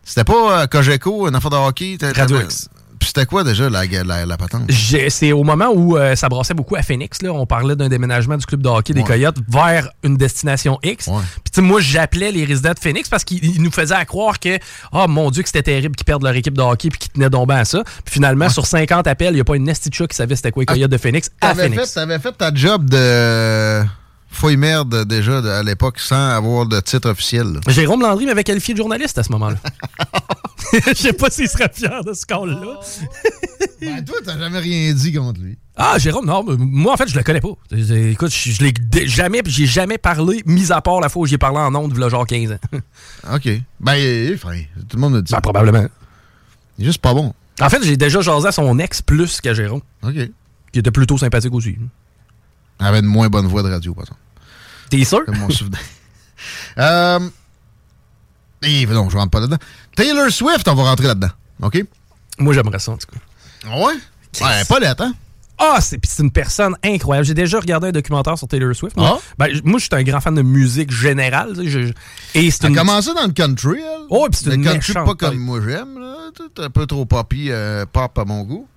C'était 0.03 0.25
pas 0.25 0.63
euh, 0.63 0.67
Cogeco, 0.67 1.29
une 1.29 1.35
affaire 1.35 1.51
de 1.51 1.55
hockey? 1.55 1.97
Radio 2.13 2.41
X. 2.41 2.67
Puis 3.03 3.09
c'était 3.13 3.25
quoi 3.25 3.43
déjà 3.43 3.69
la, 3.69 3.83
la, 3.85 4.25
la 4.25 4.37
patente? 4.37 4.71
C'est 4.71 5.33
au 5.33 5.43
moment 5.43 5.67
où 5.73 5.97
euh, 5.97 6.15
ça 6.15 6.29
brassait 6.29 6.53
beaucoup 6.53 6.77
à 6.77 6.83
Phoenix. 6.83 7.21
Là. 7.21 7.33
On 7.33 7.45
parlait 7.45 7.75
d'un 7.75 7.89
déménagement 7.89 8.37
du 8.37 8.45
club 8.45 8.61
de 8.61 8.69
hockey 8.69 8.93
des 8.93 9.01
Ouais. 9.01 9.07
Coyotes 9.07 9.35
vers 9.49 9.89
une 10.03 10.15
destination 10.15 10.79
X. 10.83 11.05
Puis 11.09 11.13
tu 11.13 11.55
sais, 11.55 11.61
moi, 11.61 11.81
j'appelais 11.81 12.31
les 12.31 12.45
résidents 12.45 12.71
de 12.71 12.79
Phoenix 12.79 13.09
parce 13.09 13.25
qu'ils 13.25 13.43
ils 13.43 13.61
nous 13.61 13.71
faisaient 13.71 13.93
à 13.93 14.05
croire 14.05 14.39
que, 14.39 14.57
oh 14.93 15.05
mon 15.09 15.31
Dieu, 15.31 15.43
que 15.43 15.49
c'était 15.49 15.63
terrible 15.63 15.97
qu'ils 15.97 16.05
perdent 16.05 16.23
leur 16.23 16.33
équipe 16.35 16.53
de 16.57 16.61
hockey 16.61 16.87
puis 16.89 16.97
qu'ils 16.97 17.11
tenaient 17.11 17.29
donc 17.29 17.51
à 17.51 17.65
ça. 17.65 17.83
Puis 18.05 18.13
finalement, 18.13 18.47
sur 18.47 18.65
50 18.65 19.05
appels, 19.05 19.31
il 19.31 19.35
n'y 19.35 19.41
a 19.41 19.43
pas 19.43 19.57
une 19.57 19.69
chat 19.69 20.07
qui 20.07 20.15
savait 20.15 20.37
c'était 20.37 20.51
quoi 20.51 20.61
les 20.61 20.65
Coyotes 20.67 20.89
de 20.91 20.97
Phoenix 20.97 21.29
à 21.41 21.53
Phoenix. 21.53 21.93
fait, 21.93 22.19
fait 22.19 22.31
ta 22.31 22.53
job 22.53 22.89
de 22.89 23.83
fouille 24.33 24.57
merde 24.57 25.05
déjà 25.05 25.41
de- 25.41 25.49
à 25.49 25.63
l'époque 25.63 25.99
sans 25.99 26.29
avoir 26.29 26.65
de 26.65 26.79
titre 26.79 27.09
officiel. 27.09 27.53
là. 27.53 27.59
Jérôme 27.67 28.01
Landry 28.01 28.25
m'avait 28.25 28.43
qualifié 28.43 28.73
de 28.73 28.79
journaliste 28.79 29.17
à 29.17 29.23
ce 29.23 29.31
moment-là. 29.31 29.57
Je 30.87 30.93
sais 30.93 31.13
pas 31.13 31.29
s'il 31.29 31.47
serait 31.47 31.69
fier 31.73 32.03
de 32.03 32.13
ce 32.13 32.25
call-là. 32.25 32.79
ben, 33.81 34.03
toi, 34.03 34.15
t'as 34.25 34.37
jamais 34.39 34.59
rien 34.59 34.91
dit 34.93 35.13
contre 35.13 35.39
lui. 35.39 35.57
Ah, 35.75 35.97
Jérôme, 35.99 36.25
non, 36.25 36.43
moi, 36.57 36.93
en 36.93 36.97
fait, 36.97 37.07
je 37.07 37.15
le 37.17 37.23
connais 37.23 37.41
pas. 37.41 37.49
Écoute, 37.71 38.31
je, 38.31 38.51
je 38.51 38.63
l'ai 38.63 38.73
jamais, 39.07 39.41
j'ai 39.45 39.65
jamais 39.65 39.97
parlé, 39.97 40.41
mis 40.45 40.71
à 40.71 40.81
part 40.81 40.99
la 40.99 41.09
fois 41.09 41.23
où 41.23 41.25
j'ai 41.25 41.37
parlé 41.37 41.57
en 41.59 41.73
ondes, 41.75 41.97
a 42.01 42.09
genre 42.09 42.25
15 42.27 42.51
ans. 42.53 42.79
OK. 43.35 43.49
Ben, 43.79 43.95
il 43.95 44.03
est 44.31 44.37
fin. 44.37 44.55
Tout 44.89 44.97
le 44.97 45.01
monde 45.01 45.15
le 45.15 45.21
dit. 45.21 45.31
Ben, 45.33 45.41
probablement. 45.41 45.85
Il 46.77 46.83
est 46.83 46.87
juste 46.87 47.01
pas 47.01 47.13
bon. 47.13 47.33
En 47.61 47.69
fait, 47.69 47.83
j'ai 47.83 47.97
déjà 47.97 48.21
jasé 48.21 48.47
à 48.47 48.51
son 48.51 48.77
ex 48.79 49.01
plus 49.01 49.41
qu'à 49.41 49.53
Jérôme. 49.53 49.81
OK. 50.03 50.15
Qui 50.71 50.79
était 50.79 50.91
plutôt 50.91 51.17
sympathique 51.19 51.53
aussi. 51.53 51.77
Elle 52.79 52.87
avait 52.87 52.99
une 52.99 53.05
moins 53.05 53.29
bonne 53.29 53.45
voix 53.45 53.61
de 53.61 53.69
radio, 53.69 53.93
par 53.93 54.03
exemple. 54.05 54.19
T'es 54.97 55.03
sûr? 55.05 55.21
C'est 55.25 55.35
mon 55.37 55.49
souvenir. 55.49 55.79
euh, 56.77 57.19
et, 58.63 58.85
non, 58.85 59.09
je 59.09 59.17
rentre 59.17 59.31
pas 59.31 59.39
là-dedans. 59.39 59.57
Taylor 59.95 60.29
Swift, 60.31 60.67
on 60.67 60.75
va 60.75 60.83
rentrer 60.83 61.07
là-dedans. 61.07 61.29
OK? 61.63 61.83
Moi, 62.37 62.53
j'aimerais 62.53 62.77
ça, 62.79 62.91
en 62.91 62.97
tout 62.97 63.07
cas. 63.11 63.17
Ah 63.65 63.77
Ouais? 63.77 63.93
Ouais, 64.41 64.65
pas 64.67 64.79
lettre, 64.79 65.03
hein? 65.03 65.13
Ah, 65.57 65.79
c'est 65.81 65.99
une 66.19 66.31
personne 66.31 66.75
incroyable. 66.83 67.25
J'ai 67.25 67.33
déjà 67.33 67.59
regardé 67.59 67.87
un 67.87 67.91
documentaire 67.91 68.37
sur 68.37 68.47
Taylor 68.47 68.75
Swift. 68.75 68.95
Moi, 68.97 69.17
Ah? 69.17 69.21
ben, 69.37 69.61
moi 69.63 69.79
je 69.79 69.85
suis 69.85 69.89
un 69.93 70.03
grand 70.03 70.19
fan 70.19 70.33
de 70.35 70.41
musique 70.41 70.91
générale. 70.91 71.53
tu 71.55 71.63
sais, 71.63 71.69
je- 71.69 71.87
je- 71.87 71.93
et 72.35 72.51
c'est 72.51 72.67
une... 72.67 72.75
commencé 72.75 73.13
dans 73.13 73.25
le 73.25 73.31
country, 73.33 73.79
elle. 73.79 74.01
Oh, 74.09 74.27
puis 74.29 74.41
c'est 74.43 74.49
le 74.49 74.55
une 74.55 74.63
country 74.63 74.93
pas 74.93 75.13
comme 75.15 75.37
moi 75.37 75.59
j'aime, 75.65 75.99
là. 75.99 76.15
Un 76.57 76.69
peu 76.71 76.85
trop 76.87 77.05
poppy, 77.05 77.47
euh, 77.51 77.85
pop 77.91 78.17
à 78.17 78.25
mon 78.25 78.43
goût. 78.43 78.67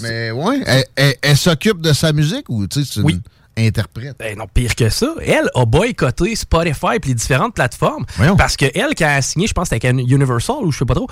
Mais 0.00 0.30
ouais, 0.30 0.62
elle, 0.66 0.84
elle- 0.96 1.16
elle 1.22 1.36
s'occupe 1.36 1.80
de 1.82 1.92
sa 1.92 2.12
musique 2.12 2.48
ou, 2.48 2.66
tu 2.66 2.82
sais, 2.82 2.90
c'est 2.94 3.00
une 3.00 3.20
interprète? 3.56 4.16
Ben 4.18 4.36
non, 4.38 4.46
pire 4.52 4.74
que 4.74 4.88
ça. 4.88 5.08
Elle 5.24 5.48
a 5.54 5.64
boycotté 5.64 6.34
Spotify 6.36 6.96
et 7.02 7.06
les 7.08 7.14
différentes 7.14 7.54
plateformes 7.54 8.04
parce 8.36 8.56
que 8.56 8.66
elle, 8.74 8.92
elle 8.98 9.04
a 9.06 9.22
signé, 9.22 9.46
je 9.46 9.52
pense 9.52 9.68
que 9.68 9.76
c'était 9.76 9.88
avec 9.88 10.10
Universal 10.10 10.56
ou 10.62 10.72
je 10.72 10.78
sais 10.78 10.84
pas 10.84 10.94
trop, 10.94 11.08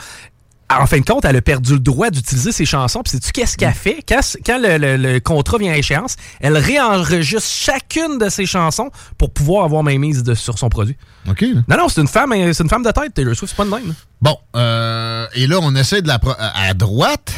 en 0.73 0.87
fin 0.87 1.01
de 1.01 1.05
compte, 1.05 1.25
elle 1.25 1.35
a 1.37 1.43
perdu 1.43 1.73
le 1.73 1.81
droit 1.81 2.11
d'utiliser 2.11 2.53
ses 2.53 2.65
chansons. 2.65 3.03
Puis 3.03 3.11
sais-tu 3.11 3.33
qu'est-ce 3.33 3.57
qu'elle 3.57 3.75
fait? 3.75 4.05
Quand, 4.09 4.21
quand 4.47 4.59
le, 4.61 4.79
le- 4.79 4.97
le 4.97 5.19
contrat 5.19 5.59
vient 5.59 5.73
à 5.73 5.77
échéance, 5.77 6.15
elle 6.41 6.57
réenregistre 6.57 7.43
chacune 7.51 8.19
de 8.19 8.29
ses 8.29 8.47
chansons 8.47 8.89
pour 9.19 9.33
pouvoir 9.33 9.65
avoir 9.65 9.83
mainmise 9.83 10.23
de, 10.23 10.35
sur 10.35 10.59
son 10.61 10.69
produit. 10.69 10.97
OK. 11.29 11.45
Non, 11.67 11.77
non, 11.77 11.89
c'est 11.89 12.01
une 12.01 12.07
femme, 12.07 12.33
c'est 12.53 12.63
une 12.63 12.69
femme 12.71 12.85
de 12.85 12.91
tête, 12.93 13.13
Taylor 13.15 13.35
Swift, 13.35 13.53
c'est 13.57 13.57
pas 13.57 13.65
de 13.65 13.83
même. 13.85 13.95
Bon, 14.23 14.37
euh, 14.55 15.27
et 15.35 15.49
là, 15.49 15.59
on 15.61 15.75
essaie 15.75 16.03
de 16.03 16.09
la... 16.09 16.21
à 16.55 16.73
droite, 16.73 17.33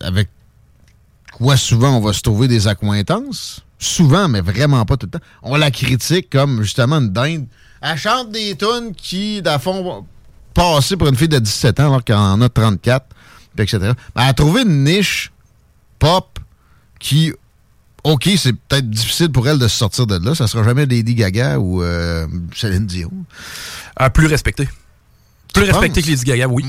avec 0.00 0.28
quoi 1.32 1.56
souvent 1.56 1.96
on 1.96 2.00
va 2.00 2.12
se 2.12 2.20
trouver 2.22 2.48
des 2.48 2.66
accointances? 2.66 3.64
Souvent, 3.82 4.28
mais 4.28 4.40
vraiment 4.40 4.84
pas 4.84 4.96
tout 4.96 5.06
le 5.06 5.18
temps. 5.18 5.24
On 5.42 5.56
la 5.56 5.72
critique 5.72 6.30
comme, 6.30 6.62
justement, 6.62 6.98
une 7.00 7.08
dinde. 7.10 7.46
Elle 7.80 7.96
chante 7.96 8.30
des 8.30 8.56
tunes 8.56 8.94
qui, 8.96 9.42
le 9.44 9.58
fond, 9.58 10.06
passer 10.54 10.96
pour 10.96 11.08
une 11.08 11.16
fille 11.16 11.28
de 11.28 11.40
17 11.40 11.80
ans 11.80 11.86
alors 11.86 12.04
qu'elle 12.04 12.14
en 12.14 12.40
a 12.40 12.48
34, 12.48 13.06
puis 13.56 13.64
etc. 13.64 13.78
Elle 14.14 14.22
a 14.22 14.32
trouvé 14.34 14.62
une 14.62 14.84
niche 14.84 15.32
pop 15.98 16.38
qui... 17.00 17.32
OK, 18.04 18.30
c'est 18.36 18.52
peut-être 18.52 18.88
difficile 18.88 19.30
pour 19.30 19.48
elle 19.48 19.58
de 19.58 19.66
sortir 19.66 20.06
de 20.06 20.24
là. 20.24 20.36
Ça 20.36 20.46
sera 20.46 20.62
jamais 20.62 20.86
Lady 20.86 21.16
Gaga 21.16 21.58
ou 21.58 21.82
euh, 21.82 22.28
Céline 22.54 22.86
Dion. 22.86 23.10
Plus 24.14 24.26
respectée. 24.26 24.68
Plus 25.54 25.64
respectée 25.64 26.02
que 26.02 26.08
Lady 26.08 26.24
Gaga, 26.24 26.48
oui. 26.48 26.64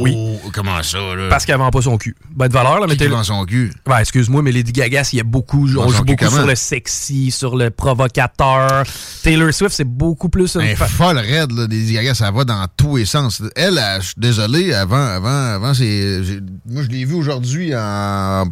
oui. 0.00 0.16
Comment 0.52 0.82
ça, 0.82 0.98
là? 0.98 1.28
Parce 1.28 1.44
qu'elle 1.44 1.56
vend 1.56 1.70
pas 1.70 1.82
son 1.82 1.96
cul. 1.96 2.14
Ben, 2.34 2.48
de 2.48 2.52
valeur, 2.52 2.80
là, 2.80 2.86
mais 2.88 2.96
Taylor- 2.96 3.16
vend 3.18 3.24
son 3.24 3.44
cul? 3.44 3.72
Ouais, 3.86 4.00
excuse-moi, 4.00 4.42
mais 4.42 4.52
Lady 4.52 4.72
Gaga, 4.72 5.02
il 5.12 5.16
y 5.16 5.20
a 5.20 5.24
beaucoup, 5.24 5.64
on 5.76 5.88
joue 5.88 6.04
beaucoup 6.04 6.28
sur 6.28 6.46
le 6.46 6.54
sexy, 6.54 7.30
sur 7.30 7.56
le 7.56 7.70
provocateur. 7.70 8.84
Taylor 9.22 9.52
Swift, 9.52 9.74
c'est 9.74 9.84
beaucoup 9.84 10.28
plus 10.28 10.54
une 10.54 10.62
Elle 10.62 10.70
est 10.70 10.76
folle 10.76 11.18
raide, 11.18 11.52
là, 11.52 11.62
Lady 11.68 11.94
Gaga, 11.94 12.14
ça 12.14 12.30
va 12.30 12.44
dans 12.44 12.66
tous 12.76 12.96
les 12.96 13.04
sens. 13.04 13.42
Elle, 13.56 13.80
je 14.00 14.04
suis 14.06 14.14
désolé, 14.16 14.72
avant, 14.74 14.96
avant, 15.06 15.54
avant, 15.54 15.74
c'est. 15.74 16.20
Moi, 16.66 16.82
je 16.82 16.88
l'ai 16.88 17.04
vue 17.04 17.14
aujourd'hui 17.14 17.74
en 17.74 18.44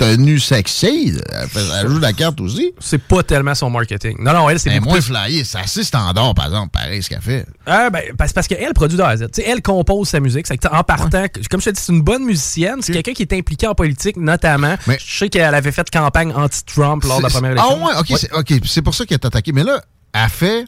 tenue 0.00 0.38
sexy. 0.40 1.12
là. 1.12 1.20
Elle, 1.54 1.62
elle 1.82 1.88
joue 1.88 1.98
la 1.98 2.12
carte 2.14 2.40
aussi. 2.40 2.72
C'est 2.80 3.02
pas 3.02 3.22
tellement 3.22 3.54
son 3.54 3.68
marketing. 3.68 4.16
Non, 4.18 4.32
non, 4.32 4.48
elle, 4.48 4.58
c'est 4.58 4.70
Elle 4.70 4.76
est 4.76 4.80
beaucoup 4.80 4.92
moins 4.92 5.00
plus... 5.00 5.14
flyée. 5.14 5.44
C'est 5.44 5.58
assez 5.58 5.84
standard, 5.84 6.34
par 6.34 6.46
exemple, 6.46 6.70
pareil, 6.72 7.02
ce 7.02 7.08
qu'elle 7.10 7.20
fait. 7.20 7.46
Ah, 7.66 7.90
ben, 7.90 8.02
parce, 8.16 8.32
parce 8.32 8.48
qu'elle 8.48 8.72
produit 8.72 8.96
de 8.96 9.02
Z. 9.16 9.26
Elle 9.44 9.60
compose 9.60 10.08
sa 10.08 10.20
musique. 10.20 10.46
Que, 10.46 10.68
en 10.74 10.82
partant, 10.82 11.26
comme 11.50 11.60
je 11.60 11.66
te 11.66 11.74
dis, 11.74 11.80
c'est 11.80 11.92
une 11.92 12.00
bonne 12.02 12.24
musicienne. 12.24 12.76
C'est 12.80 12.92
quelqu'un 12.92 13.12
qui 13.12 13.22
est 13.22 13.32
impliqué 13.34 13.66
en 13.66 13.74
politique, 13.74 14.16
notamment. 14.16 14.76
Je 14.86 15.18
sais 15.18 15.28
qu'elle 15.28 15.54
avait 15.54 15.72
fait 15.72 15.88
campagne 15.90 16.32
anti-Trump 16.32 17.04
lors 17.04 17.18
de 17.18 17.24
la 17.24 17.28
première 17.28 17.54
Ah 17.58 17.66
élection. 17.74 17.86
ouais, 17.86 17.92
ok, 17.98 18.18
c'est 18.18 18.32
ok, 18.32 18.54
c'est 18.64 18.82
pour 18.82 18.94
ça 18.94 19.04
qu'elle 19.04 19.16
est 19.16 19.26
attaquée. 19.26 19.52
Mais 19.52 19.64
là, 19.64 19.80
elle 20.14 20.28
fait 20.30 20.64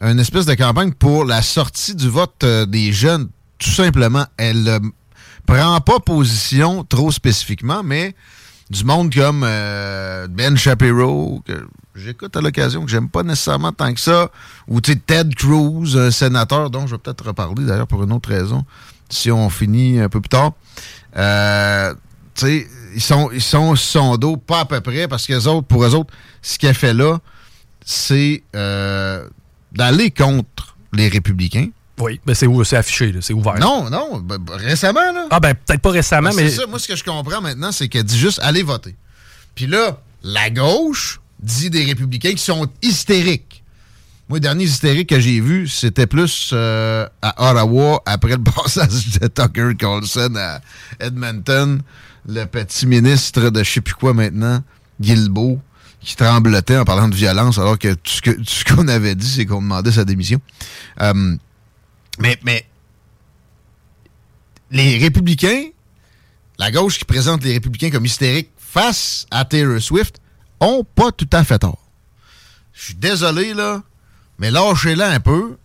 une 0.00 0.20
espèce 0.20 0.46
de 0.46 0.54
campagne 0.54 0.92
pour 0.92 1.24
la 1.24 1.42
sortie 1.42 1.94
du 1.94 2.08
vote 2.08 2.34
euh, 2.44 2.66
des 2.66 2.92
jeunes. 2.92 3.28
Tout 3.58 3.70
simplement, 3.70 4.26
elle 4.36 4.62
ne 4.62 4.78
prend 5.46 5.80
pas 5.80 5.98
position 6.00 6.84
trop 6.84 7.10
spécifiquement, 7.10 7.82
mais 7.82 8.14
du 8.70 8.84
monde 8.84 9.14
comme 9.14 9.44
euh, 9.44 10.26
Ben 10.28 10.56
Shapiro, 10.56 11.42
que 11.46 11.66
j'écoute 11.94 12.36
à 12.36 12.40
l'occasion, 12.40 12.84
que 12.84 12.90
j'aime 12.90 13.08
pas 13.08 13.22
nécessairement 13.22 13.72
tant 13.72 13.92
que 13.94 14.00
ça, 14.00 14.30
ou 14.66 14.80
Ted 14.80 15.34
Cruz, 15.34 15.96
un 15.96 16.10
sénateur 16.10 16.70
dont 16.70 16.86
je 16.86 16.96
vais 16.96 16.98
peut-être 16.98 17.26
reparler 17.26 17.64
d'ailleurs 17.64 17.86
pour 17.86 18.02
une 18.02 18.12
autre 18.12 18.28
raison, 18.28 18.64
si 19.08 19.30
on 19.30 19.48
finit 19.50 20.00
un 20.00 20.08
peu 20.08 20.20
plus 20.20 20.28
tard. 20.28 20.52
Euh, 21.16 21.94
ils 22.42 23.00
sont, 23.00 23.30
ils 23.32 23.42
sont 23.42 23.76
son 23.76 24.16
dos, 24.16 24.36
pas 24.36 24.60
à 24.60 24.64
peu 24.64 24.80
près, 24.80 25.08
parce 25.08 25.26
que 25.26 25.34
autres, 25.48 25.66
pour 25.66 25.84
eux 25.84 25.94
autres, 25.94 26.12
ce 26.42 26.58
qu'elle 26.58 26.74
fait 26.74 26.94
là, 26.94 27.18
c'est 27.84 28.42
euh, 28.54 29.28
d'aller 29.72 30.10
contre 30.10 30.76
les 30.92 31.08
républicains. 31.08 31.68
Oui, 31.98 32.20
ben 32.26 32.34
c'est 32.34 32.46
où- 32.46 32.62
c'est 32.64 32.76
affiché, 32.76 33.10
là, 33.12 33.20
c'est 33.22 33.32
ouvert. 33.32 33.58
Non, 33.58 33.88
non, 33.90 34.18
ben, 34.18 34.38
récemment, 34.50 35.12
là. 35.14 35.26
Ah, 35.30 35.40
ben 35.40 35.54
peut-être 35.54 35.80
pas 35.80 35.90
récemment, 35.90 36.30
Ben, 36.30 36.36
mais. 36.36 36.50
C'est 36.50 36.56
ça, 36.60 36.66
moi, 36.66 36.78
ce 36.78 36.88
que 36.88 36.96
je 36.96 37.02
comprends 37.04 37.40
maintenant, 37.40 37.72
c'est 37.72 37.88
qu'elle 37.88 38.04
dit 38.04 38.18
juste 38.18 38.38
allez 38.42 38.62
voter. 38.62 38.94
Puis 39.54 39.66
là, 39.66 39.98
la 40.22 40.50
gauche 40.50 41.20
dit 41.40 41.70
des 41.70 41.84
républicains 41.84 42.32
qui 42.32 42.42
sont 42.42 42.66
hystériques. 42.82 43.62
Moi, 44.28 44.36
le 44.38 44.40
dernier 44.40 44.64
hystérique 44.64 45.08
que 45.10 45.20
j'ai 45.20 45.40
vu, 45.40 45.68
c'était 45.68 46.06
plus 46.08 46.50
euh, 46.52 47.06
à 47.22 47.50
Ottawa, 47.50 48.02
après 48.04 48.32
le 48.36 48.42
passage 48.42 49.18
de 49.20 49.26
Tucker 49.28 49.72
Carlson 49.78 50.34
à 50.36 50.60
Edmonton, 51.00 51.80
le 52.28 52.44
petit 52.44 52.86
ministre 52.86 53.50
de 53.50 53.62
je 53.62 53.70
sais 53.70 53.80
plus 53.80 53.94
quoi 53.94 54.12
maintenant, 54.14 54.62
Guilbeault, 55.00 55.60
qui 56.00 56.16
tremblotait 56.16 56.76
en 56.76 56.84
parlant 56.84 57.08
de 57.08 57.14
violence, 57.14 57.58
alors 57.58 57.78
que 57.78 57.94
tout 57.94 58.12
ce 58.12 58.20
que- 58.22 58.30
tout 58.32 58.44
ce 58.44 58.64
qu'on 58.64 58.88
avait 58.88 59.14
dit, 59.14 59.28
c'est 59.28 59.46
qu'on 59.46 59.62
demandait 59.62 59.92
sa 59.92 60.04
démission. 60.04 60.40
Euh, 61.00 61.36
mais, 62.18 62.38
mais 62.44 62.64
les 64.70 64.98
républicains, 64.98 65.64
la 66.58 66.70
gauche 66.70 66.98
qui 66.98 67.04
présente 67.04 67.44
les 67.44 67.52
républicains 67.52 67.90
comme 67.90 68.04
hystériques 68.06 68.50
face 68.58 69.26
à 69.30 69.44
Taylor 69.44 69.80
Swift, 69.80 70.16
ont 70.60 70.84
pas 70.94 71.12
tout 71.12 71.28
à 71.32 71.44
fait 71.44 71.58
tort. 71.58 71.82
Je 72.72 72.86
suis 72.86 72.94
désolé, 72.94 73.54
là, 73.54 73.82
mais 74.38 74.50
lâchez-la 74.50 75.10
un 75.10 75.20
peu. 75.20 75.56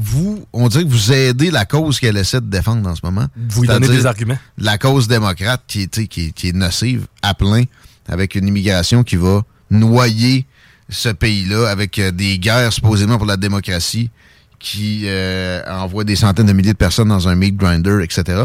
Vous, 0.00 0.46
on 0.52 0.68
dirait 0.68 0.84
que 0.84 0.88
vous 0.90 1.12
aidez 1.12 1.50
la 1.50 1.64
cause 1.64 1.98
qu'elle 1.98 2.16
essaie 2.16 2.40
de 2.40 2.46
défendre 2.46 2.88
en 2.88 2.94
ce 2.94 3.00
moment. 3.02 3.26
Vous 3.36 3.62
lui 3.62 3.68
donnez 3.68 3.88
des 3.88 4.06
arguments. 4.06 4.38
La 4.56 4.78
cause 4.78 5.08
démocrate 5.08 5.62
est, 5.76 6.06
qui, 6.08 6.26
est- 6.26 6.32
qui 6.32 6.48
est 6.48 6.52
nocive 6.52 7.06
à 7.22 7.34
plein, 7.34 7.64
avec 8.06 8.34
une 8.36 8.46
immigration 8.46 9.02
qui 9.02 9.16
va 9.16 9.42
noyer 9.70 10.46
ce 10.88 11.08
pays-là, 11.08 11.68
avec 11.68 11.98
euh, 11.98 12.12
des 12.12 12.38
guerres 12.38 12.72
supposément 12.72 13.18
pour 13.18 13.26
la 13.26 13.36
démocratie, 13.36 14.10
qui 14.58 15.02
euh, 15.06 15.62
envoie 15.68 16.04
des 16.04 16.16
centaines 16.16 16.46
de 16.46 16.52
milliers 16.52 16.72
de 16.72 16.78
personnes 16.78 17.08
dans 17.08 17.28
un 17.28 17.34
meat 17.34 17.56
grinder, 17.56 18.00
etc. 18.02 18.42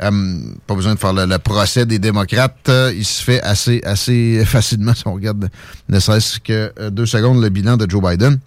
Euh, 0.00 0.10
pas 0.66 0.74
besoin 0.74 0.94
de 0.94 0.98
faire 0.98 1.12
le, 1.12 1.26
le 1.26 1.38
procès 1.38 1.84
des 1.86 1.98
démocrates. 1.98 2.68
euh, 2.70 2.92
il 2.96 3.04
se 3.04 3.22
fait 3.22 3.40
assez, 3.42 3.80
assez 3.84 4.42
facilement 4.46 4.94
si 4.94 5.06
on 5.06 5.14
regarde 5.14 5.48
ne 5.88 6.00
serait-ce 6.00 6.40
que 6.40 6.72
euh, 6.80 6.90
deux 6.90 7.06
secondes 7.06 7.40
le 7.42 7.48
bilan 7.50 7.76
de 7.76 7.88
Joe 7.88 8.02
Biden. 8.02 8.38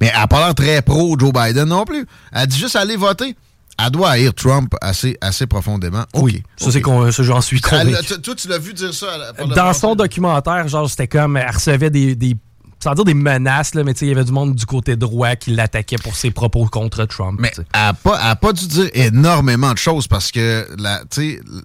Mais 0.00 0.08
elle 0.12 0.20
n'a 0.20 0.28
pas 0.28 0.44
l'air 0.44 0.54
très 0.54 0.82
pro 0.82 1.16
Joe 1.18 1.32
Biden 1.32 1.64
non 1.64 1.84
plus. 1.84 2.06
Elle 2.32 2.46
dit 2.46 2.58
juste 2.58 2.76
aller 2.76 2.96
voter. 2.96 3.34
Elle 3.82 3.90
doit 3.90 4.10
haïr 4.10 4.34
Trump 4.34 4.74
assez, 4.82 5.16
assez 5.22 5.46
profondément. 5.46 6.04
Oui, 6.14 6.42
ça, 6.58 6.70
c'est 6.70 6.82
con- 6.82 7.10
ça, 7.10 7.22
j'en 7.22 7.40
suis 7.40 7.60
convaincu. 7.62 8.20
toi, 8.20 8.34
tu 8.34 8.46
l'as 8.48 8.58
vu 8.58 8.74
dire 8.74 8.92
ça 8.92 9.06
à 9.14 9.18
la- 9.46 9.54
Dans 9.54 9.72
son 9.72 9.94
documentaire, 9.94 10.68
genre, 10.68 10.88
c'était 10.90 11.08
comme, 11.08 11.38
elle 11.38 11.50
recevait 11.50 11.88
des, 11.88 12.14
des 12.14 12.36
sans 12.82 12.94
dire 12.94 13.04
des 13.04 13.14
menaces, 13.14 13.74
là, 13.74 13.84
mais 13.84 13.92
il 13.92 14.08
y 14.08 14.10
avait 14.10 14.24
du 14.24 14.32
monde 14.32 14.54
du 14.54 14.64
côté 14.64 14.96
droit 14.96 15.36
qui 15.36 15.50
l'attaquait 15.50 15.98
pour 15.98 16.16
ses 16.16 16.30
propos 16.30 16.66
contre 16.66 17.04
Trump. 17.04 17.38
Mais 17.40 17.52
elle 17.56 17.64
n'a 17.74 17.92
pas, 17.92 18.34
pas 18.36 18.52
dû 18.52 18.66
dire 18.66 18.90
énormément 18.94 19.72
de 19.72 19.78
choses 19.78 20.08
parce 20.08 20.32
que 20.32 20.66
la, 20.78 21.02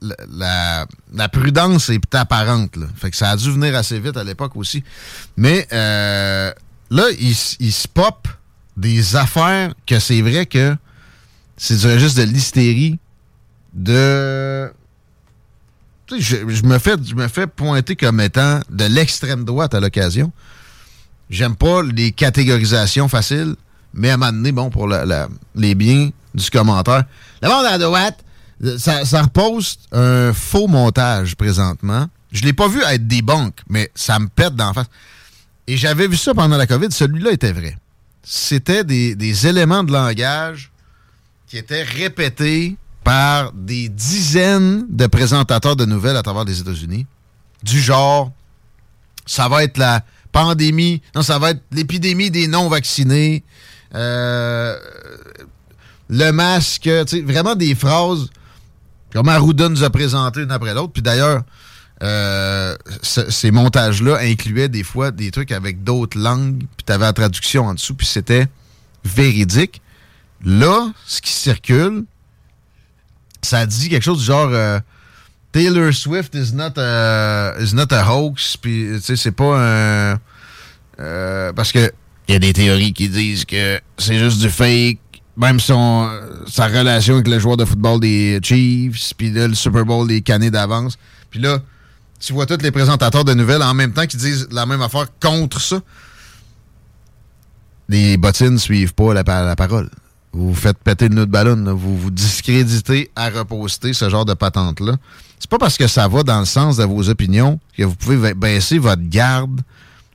la, 0.01 0.15
la, 0.29 0.85
la 1.13 1.29
prudence 1.29 1.89
est 1.89 2.15
apparente. 2.15 2.75
Là. 2.75 2.87
Fait 2.97 3.11
que 3.11 3.17
ça 3.17 3.29
a 3.31 3.37
dû 3.37 3.49
venir 3.51 3.75
assez 3.75 3.99
vite 3.99 4.17
à 4.17 4.23
l'époque 4.23 4.55
aussi. 4.55 4.83
Mais 5.37 5.67
euh, 5.71 6.51
là, 6.89 7.03
il, 7.19 7.35
il 7.59 7.71
se 7.71 7.87
pop 7.87 8.27
des 8.75 9.15
affaires 9.15 9.73
que 9.87 9.99
c'est 9.99 10.21
vrai 10.21 10.45
que 10.45 10.75
c'est 11.55 11.77
du 11.77 11.87
registre 11.87 12.19
de 12.19 12.25
l'hystérie 12.25 12.99
de. 13.73 14.69
Je 16.11 16.63
me 16.63 16.77
fais, 16.77 16.95
je 17.03 17.15
me 17.15 17.27
fais 17.27 17.47
pointer 17.47 17.95
comme 17.95 18.19
étant 18.19 18.59
de 18.69 18.85
l'extrême 18.85 19.43
droite 19.43 19.73
à 19.73 19.79
l'occasion. 19.79 20.31
J'aime 21.29 21.55
pas 21.55 21.81
les 21.83 22.11
catégorisations 22.11 23.07
faciles, 23.07 23.55
mais 23.93 24.09
à 24.11 24.17
un 24.17 24.51
bon, 24.51 24.69
pour 24.69 24.87
la- 24.87 25.05
la- 25.05 25.27
les 25.55 25.75
biens 25.75 26.09
du 26.33 26.49
commentaire, 26.49 27.05
le 27.41 27.47
monde 27.49 27.65
à 27.65 27.77
droite, 27.77 28.23
ça, 28.77 29.03
repose 29.21 29.77
un 29.91 30.33
faux 30.33 30.67
montage 30.67 31.35
présentement. 31.35 32.07
Je 32.31 32.41
l'ai 32.41 32.53
pas 32.53 32.67
vu 32.67 32.81
être 32.83 33.07
des 33.07 33.21
banques, 33.21 33.59
mais 33.69 33.91
ça 33.95 34.19
me 34.19 34.27
pète 34.27 34.55
d'en 34.55 34.73
face. 34.73 34.87
Et 35.67 35.77
j'avais 35.77 36.07
vu 36.07 36.17
ça 36.17 36.33
pendant 36.33 36.57
la 36.57 36.67
COVID, 36.67 36.91
celui-là 36.91 37.31
était 37.31 37.51
vrai. 37.51 37.77
C'était 38.23 38.83
des 39.15 39.47
éléments 39.47 39.83
de 39.83 39.91
langage 39.91 40.71
qui 41.47 41.57
étaient 41.57 41.83
répétés 41.83 42.75
par 43.03 43.51
des 43.53 43.87
dizaines 43.89 44.85
de 44.89 45.05
présentateurs 45.07 45.75
de 45.75 45.85
nouvelles 45.85 46.17
à 46.17 46.23
travers 46.23 46.43
les 46.43 46.59
États-Unis. 46.59 47.05
Du 47.63 47.79
genre, 47.79 48.31
ça 49.25 49.47
va 49.47 49.63
être 49.63 49.77
la 49.77 50.03
pandémie, 50.35 51.01
non, 51.15 51.21
ça 51.21 51.39
va 51.39 51.51
être 51.51 51.61
l'épidémie 51.71 52.29
des 52.29 52.47
non-vaccinés, 52.47 53.43
euh, 53.95 54.77
le 56.09 56.31
masque, 56.31 56.89
vraiment 57.23 57.55
des 57.55 57.73
phrases 57.73 58.29
comme 59.13 59.29
Arruda 59.29 59.69
nous 59.69 59.83
a 59.85 59.89
présenté 59.89 60.41
une 60.41 60.51
après 60.51 60.73
l'autre. 60.73 60.91
Puis 60.91 61.01
d'ailleurs, 61.01 61.43
euh, 62.03 62.75
ce- 63.01 63.31
ces 63.31 63.49
montages-là 63.51 64.17
incluaient 64.19 64.67
des 64.67 64.83
fois 64.83 65.11
des 65.11 65.31
trucs 65.31 65.53
avec 65.53 65.85
d'autres 65.85 66.19
langues, 66.19 66.59
puis 66.75 66.85
tu 66.85 66.91
avais 66.91 67.05
la 67.05 67.13
traduction 67.13 67.65
en 67.67 67.73
dessous, 67.73 67.95
puis 67.95 68.05
c'était 68.05 68.47
véridique. 69.05 69.81
Là, 70.43 70.91
ce 71.07 71.21
qui 71.21 71.31
circule, 71.31 72.03
ça 73.41 73.65
dit 73.65 73.87
quelque 73.87 74.03
chose 74.03 74.19
du 74.19 74.25
genre 74.25 74.49
euh, 74.51 74.79
Taylor 75.55 75.93
Swift 75.93 76.35
is 76.35 76.53
not 76.53 76.77
a, 76.77 77.55
is 77.61 77.73
not 77.73 77.93
a 77.93 78.03
hoax, 78.03 78.57
puis 78.57 78.89
tu 78.95 78.99
sais, 79.01 79.15
c'est 79.15 79.31
pas 79.31 79.55
un. 79.57 80.19
euh, 80.99 81.53
parce 81.53 81.71
que 81.71 81.93
il 82.27 82.33
y 82.33 82.35
a 82.35 82.39
des 82.39 82.51
théories 82.51 82.91
qui 82.91 83.07
disent 83.07 83.45
que 83.45 83.79
c'est 83.97 84.19
juste 84.19 84.41
du 84.41 84.49
fake. 84.49 84.99
Même 85.37 85.61
son, 85.61 86.09
sa 86.45 86.67
relation 86.67 87.13
avec 87.13 87.29
le 87.29 87.39
joueur 87.39 87.55
de 87.55 87.63
football 87.63 88.01
des 88.01 88.37
Chiefs, 88.43 89.13
puis 89.15 89.31
là, 89.31 89.47
le 89.47 89.53
Super 89.53 89.85
Bowl 89.85 90.05
des 90.09 90.21
canets 90.21 90.51
d'avance. 90.51 90.97
Puis 91.29 91.39
là, 91.39 91.59
tu 92.19 92.33
vois 92.33 92.45
tous 92.45 92.61
les 92.61 92.71
présentateurs 92.71 93.23
de 93.23 93.33
nouvelles 93.33 93.63
en 93.63 93.73
même 93.73 93.93
temps 93.93 94.07
qui 94.07 94.17
disent 94.17 94.49
la 94.51 94.65
même 94.65 94.81
affaire 94.81 95.07
contre 95.21 95.61
ça. 95.61 95.79
Les 97.87 98.17
bottines 98.17 98.59
suivent 98.59 98.93
pas 98.93 99.13
la, 99.13 99.23
la 99.23 99.55
parole. 99.55 99.89
Vous 100.37 100.53
faites 100.53 100.77
péter 100.79 101.07
le 101.07 101.15
nœud 101.15 101.25
de 101.25 101.31
ballon. 101.31 101.73
Vous 101.75 101.97
vous 101.97 102.11
discréditez 102.11 103.09
à 103.15 103.29
reposter 103.29 103.93
ce 103.93 104.09
genre 104.09 104.25
de 104.25 104.33
patente-là. 104.33 104.97
C'est 105.39 105.49
pas 105.49 105.57
parce 105.57 105.77
que 105.77 105.87
ça 105.87 106.09
va 106.09 106.23
dans 106.23 106.39
le 106.41 106.45
sens 106.45 106.75
de 106.75 106.83
vos 106.83 107.07
opinions 107.09 107.57
que 107.77 107.83
vous 107.83 107.95
pouvez 107.95 108.17
ba- 108.17 108.33
baisser 108.33 108.77
votre 108.77 109.03
garde 109.07 109.61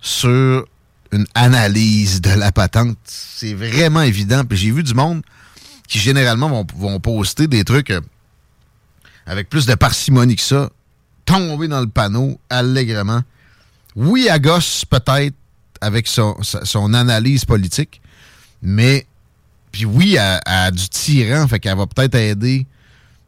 sur 0.02 0.66
une 1.12 1.26
analyse 1.34 2.20
de 2.20 2.30
la 2.30 2.52
patente. 2.52 2.98
C'est 3.04 3.54
vraiment 3.54 4.02
évident. 4.02 4.44
Puis 4.44 4.58
j'ai 4.58 4.70
vu 4.70 4.82
du 4.82 4.92
monde 4.92 5.22
qui 5.88 5.98
généralement 5.98 6.66
vont, 6.76 7.00
poster 7.00 7.46
des 7.46 7.64
trucs 7.64 7.90
euh, 7.90 8.00
avec 9.24 9.48
plus 9.48 9.64
de 9.64 9.74
parcimonie 9.74 10.36
que 10.36 10.42
ça, 10.42 10.68
tomber 11.24 11.66
dans 11.66 11.80
le 11.80 11.88
panneau 11.88 12.38
allègrement. 12.50 13.22
Oui, 13.96 14.28
à 14.28 14.38
gosse 14.38 14.84
peut-être 14.84 15.34
avec 15.80 16.06
son 16.06 16.94
analyse 16.94 17.46
politique, 17.46 18.02
mais 18.60 19.06
puis 19.72 19.84
oui, 19.84 20.18
à, 20.18 20.40
à 20.46 20.70
du 20.70 20.88
tyran, 20.88 21.46
fait 21.48 21.60
qu'elle 21.60 21.76
va 21.76 21.86
peut-être 21.86 22.14
aider 22.14 22.66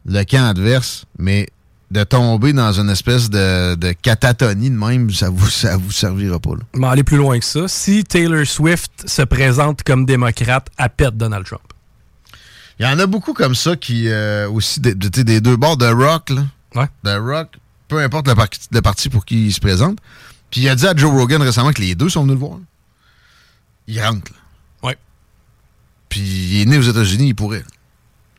le 0.06 0.22
camp 0.24 0.44
adverse, 0.48 1.04
mais 1.18 1.48
de 1.90 2.04
tomber 2.04 2.52
dans 2.54 2.72
une 2.72 2.88
espèce 2.88 3.28
de, 3.28 3.74
de 3.74 3.92
catatonie 3.92 4.70
de 4.70 4.74
même, 4.76 5.10
ça 5.10 5.28
vous, 5.28 5.48
ça 5.50 5.76
vous 5.76 5.92
servira 5.92 6.38
pas. 6.40 6.52
Là. 6.52 6.62
Mais 6.74 6.86
aller 6.86 7.04
plus 7.04 7.18
loin 7.18 7.38
que 7.38 7.44
ça, 7.44 7.68
si 7.68 8.02
Taylor 8.02 8.46
Swift 8.46 8.90
se 9.06 9.22
présente 9.22 9.82
comme 9.82 10.06
démocrate, 10.06 10.68
elle 10.78 10.88
pète 10.88 11.16
Donald 11.18 11.44
Trump. 11.44 11.60
Il 12.78 12.86
y 12.86 12.88
en 12.88 12.98
a 12.98 13.06
beaucoup 13.06 13.34
comme 13.34 13.54
ça 13.54 13.76
qui, 13.76 14.08
euh, 14.08 14.48
aussi, 14.48 14.80
des, 14.80 14.94
des 14.94 15.40
deux 15.42 15.56
bords 15.56 15.76
de 15.76 15.86
Rock, 15.86 16.30
là. 16.30 16.46
Ouais. 16.74 16.86
De 17.04 17.10
Rock, 17.16 17.58
peu 17.88 17.98
importe 18.00 18.26
le, 18.26 18.34
par- 18.34 18.48
le 18.70 18.80
parti 18.80 19.10
pour 19.10 19.26
qui 19.26 19.48
il 19.48 19.52
se 19.52 19.60
présente. 19.60 19.98
Puis 20.50 20.62
il 20.62 20.68
a 20.70 20.74
dit 20.74 20.86
à 20.86 20.96
Joe 20.96 21.10
Rogan 21.12 21.42
récemment 21.42 21.72
que 21.72 21.82
les 21.82 21.94
deux 21.94 22.08
sont 22.08 22.22
venus 22.22 22.34
le 22.34 22.40
voir. 22.40 22.52
là. 22.58 22.64
Il 23.86 24.00
rentre, 24.02 24.32
là. 24.32 24.38
Ouais. 26.16 26.22
Puis 26.22 26.48
il 26.54 26.62
est 26.62 26.64
né 26.66 26.78
aux 26.78 26.82
États-Unis, 26.82 27.28
il 27.28 27.34
pourrait. 27.34 27.64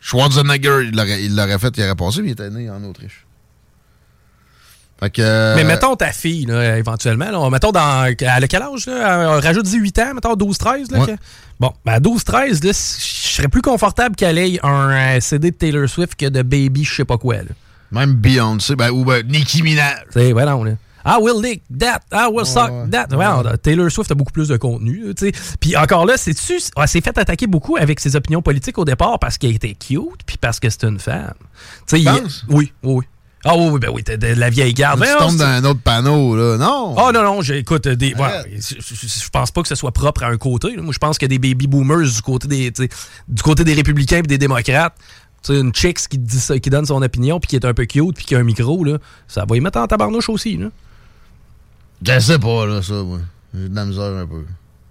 Schwarzenegger, 0.02 0.90
il 0.91 1.36
l'aurait 1.36 1.60
fait, 1.60 1.74
il 1.78 1.84
aurait 1.84 1.95
passé, 1.95 2.22
mais 2.22 2.30
il 2.30 2.32
était 2.32 2.50
né 2.50 2.70
en 2.70 2.84
Autriche. 2.84 3.26
Fait 5.00 5.10
que. 5.10 5.22
euh, 5.22 5.56
Mais 5.56 5.64
mettons 5.64 5.95
ta 5.95 6.12
fille, 6.12 6.45
là, 6.45 6.78
éventuellement. 6.78 7.30
Là, 7.32 7.50
mettons 7.50 7.72
dans. 7.72 8.06
Elle 8.06 8.26
a 8.44 8.48
quel 8.48 8.62
âge, 8.62 8.86
là? 8.86 9.40
Rajoute 9.40 9.66
18 9.66 10.00
ans, 10.00 10.14
mettons 10.16 10.36
12-13. 10.36 10.91
là, 10.91 11.00
Ouais. 11.00 11.08
que- 11.08 11.22
Bon, 11.60 11.72
ben 11.86 11.94
à 11.94 12.00
12-13, 12.00 12.64
là, 12.64 12.72
je 12.72 12.74
serais 13.36 13.48
plus 13.48 13.62
confortable 13.62 14.16
qu'elle 14.16 14.38
ait 14.38 14.60
un 14.64 14.90
euh, 15.18 15.20
CD 15.20 15.52
de 15.52 15.56
Taylor 15.56 15.88
Swift 15.88 16.16
que 16.16 16.26
de 16.28 16.41
Baby, 16.41 16.84
je 16.84 16.94
sais 16.94 17.06
pas 17.06 17.18
quoi. 17.18 17.38
Là. 17.38 17.44
Même 17.91 18.14
Beyoncé, 18.14 18.76
ben, 18.76 18.90
ou 18.91 19.06
ben, 19.06 19.26
Nicki 19.28 19.62
Minaj. 19.64 19.95
Tu 20.12 20.20
sais, 20.20 20.32
voilà, 20.34 20.58
on 20.58 20.66
est. 20.66 20.78
I 21.06 21.18
will 21.22 21.42
lick 21.42 21.64
that, 21.80 22.02
I 22.12 22.28
will 22.32 22.46
suck 22.46 22.72
that. 22.92 23.08
Ouais, 23.16 23.58
Taylor 23.58 23.92
Swift 23.92 24.12
a 24.12 24.16
beaucoup 24.16 24.32
plus 24.32 24.48
de 24.48 24.58
contenu. 24.58 25.14
Puis 25.60 25.76
encore 25.76 26.06
là, 26.06 26.18
c'est-tu, 26.18 26.60
elle 26.78 26.88
s'est 26.88 27.02
fait 27.02 27.18
attaquer 27.18 27.48
beaucoup 27.48 27.76
avec 27.78 28.00
ses 28.00 28.16
opinions 28.16 28.42
politiques 28.42 28.78
au 28.78 28.86
départ 28.86 29.20
parce 29.20 29.38
qu'elle 29.38 29.56
était 29.56 29.74
cute, 29.74 30.24
puis 30.26 30.38
parce 30.40 30.60
que 30.60 30.70
c'est 30.70 30.84
une 30.86 31.00
femme. 31.00 31.34
Tu 31.88 31.98
sais, 31.98 32.00
il- 32.02 32.06
penses? 32.06 32.46
Oui, 32.50 32.72
oui. 32.84 33.06
Ah 33.46 33.58
oui, 33.58 33.68
oui, 33.74 33.80
ben 33.80 33.90
oui, 33.94 34.04
t'es 34.04 34.18
de 34.18 34.28
la 34.28 34.50
vieille 34.50 34.74
garde. 34.74 35.02
tu 35.02 35.06
Ben, 35.06 35.18
tombes 35.18 35.36
dans 35.36 35.44
un 35.44 35.64
autre 35.66 35.82
panneau, 35.82 36.34
là. 36.38 36.58
Non! 36.58 36.96
Ah 36.98 37.12
non, 37.14 37.24
non, 37.24 37.42
j'écoute 37.42 37.90
des. 37.90 38.16
Je, 38.18 39.30
pense 39.30 39.52
pas 39.52 39.62
que 39.62 39.68
ce 39.68 39.76
soit 39.76 39.92
propre 39.92 40.24
à 40.24 40.28
un 40.28 40.38
côté. 40.38 40.74
là. 40.78 40.82
Moi, 40.82 40.94
je 40.94 40.98
pense 40.98 41.18
qu'il 41.18 41.30
y 41.30 41.36
a 41.36 41.38
des 41.38 41.50
baby 41.50 41.68
boomers 41.68 42.08
du 42.10 42.22
côté 42.22 42.48
des, 42.48 42.72
du 42.72 43.44
côté 43.44 43.66
des 43.66 43.74
républicains 43.74 44.20
et 44.20 44.22
des 44.22 44.38
démocrates. 44.38 44.96
Sais, 45.42 45.60
une 45.60 45.76
chicks 45.76 46.08
qui, 46.08 46.18
dit 46.18 46.40
ça, 46.40 46.58
qui 46.58 46.70
donne 46.70 46.86
son 46.86 47.02
opinion 47.02 47.38
puis 47.42 47.50
qui 47.50 47.56
est 47.58 47.66
un 47.66 47.74
peu 47.74 47.84
cute 47.84 48.16
puis 48.16 48.24
qui 48.24 48.34
a 48.34 48.40
un 48.40 48.44
micro, 48.44 48.82
là, 48.86 48.98
ça 49.28 49.44
va 49.44 49.58
y 49.58 49.60
mettre 49.60 49.78
en 49.78 49.88
tabarnouche 49.88 50.30
aussi. 50.30 50.56
Là. 50.56 50.68
Je 52.06 52.20
sais 52.20 52.40
pas, 52.40 52.66
là, 52.66 52.82
ça, 52.82 52.94
moi. 53.04 53.20
J'ai 53.54 53.70
de 53.70 53.76
la 53.76 53.86
misère 53.86 54.04
un 54.04 54.26
peu. 54.28 54.46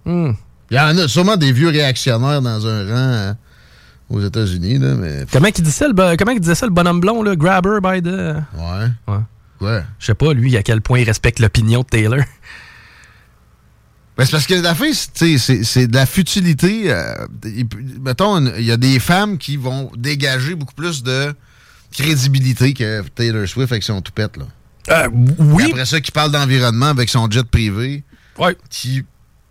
Hmm. 0.05 0.33
Il 0.71 0.77
y 0.77 0.79
en 0.79 0.97
a 0.97 1.07
sûrement 1.07 1.35
des 1.37 1.51
vieux 1.51 1.69
réactionnaires 1.69 2.41
dans 2.41 2.65
un 2.67 2.83
rang 2.87 3.29
hein, 3.29 3.37
aux 4.09 4.21
États-Unis, 4.21 4.79
là, 4.79 4.95
mais. 4.95 5.25
Comment 5.31 5.47
il 5.55 5.63
dit 5.63 5.71
ça, 5.71 5.87
le, 5.87 6.15
comment 6.17 6.31
il 6.31 6.39
disait 6.39 6.55
ça, 6.55 6.65
le 6.65 6.71
bonhomme 6.71 6.99
blond, 7.01 7.21
là? 7.21 7.35
Grabber 7.35 7.79
by 7.83 8.01
the. 8.01 8.35
Ouais. 8.55 8.87
Ouais. 9.07 9.19
Ouais. 9.61 9.83
Je 9.99 10.05
sais 10.07 10.13
pas, 10.15 10.33
lui, 10.33 10.57
à 10.57 10.63
quel 10.63 10.81
point 10.81 10.99
il 10.99 11.05
respecte 11.05 11.39
l'opinion 11.39 11.81
de 11.81 11.85
Taylor. 11.87 12.19
Ben, 14.15 14.25
c'est 14.25 14.31
parce 14.31 14.45
que 14.45 14.53
la 14.53 14.75
fille, 14.75 14.93
c'est- 14.93 15.87
de 15.87 15.95
la 15.95 16.05
futilité. 16.05 16.91
euh, 16.91 17.25
il 17.45 17.65
mettons, 17.99 18.45
il 18.57 18.63
y 18.63 18.71
a 18.71 18.77
des 18.77 18.99
femmes 18.99 19.39
qui 19.39 19.57
vont 19.57 19.91
dégager 19.97 20.53
beaucoup 20.53 20.75
plus 20.75 21.01
de 21.01 21.33
crédibilité 21.91 22.75
que 22.75 23.01
Taylor 23.15 23.47
Swift 23.47 23.71
avec 23.71 23.81
son 23.81 24.01
toupette, 24.01 24.37
là. 24.37 24.45
Euh, 24.89 25.07
oui. 25.39 25.63
Et 25.67 25.71
après 25.71 25.85
ça, 25.85 26.01
qui 26.01 26.11
parle 26.11 26.31
d'environnement 26.31 26.87
avec 26.87 27.09
son 27.09 27.29
jet 27.31 27.43
privé. 27.43 28.03
Ouais. 28.37 28.57
Qui 28.69 29.03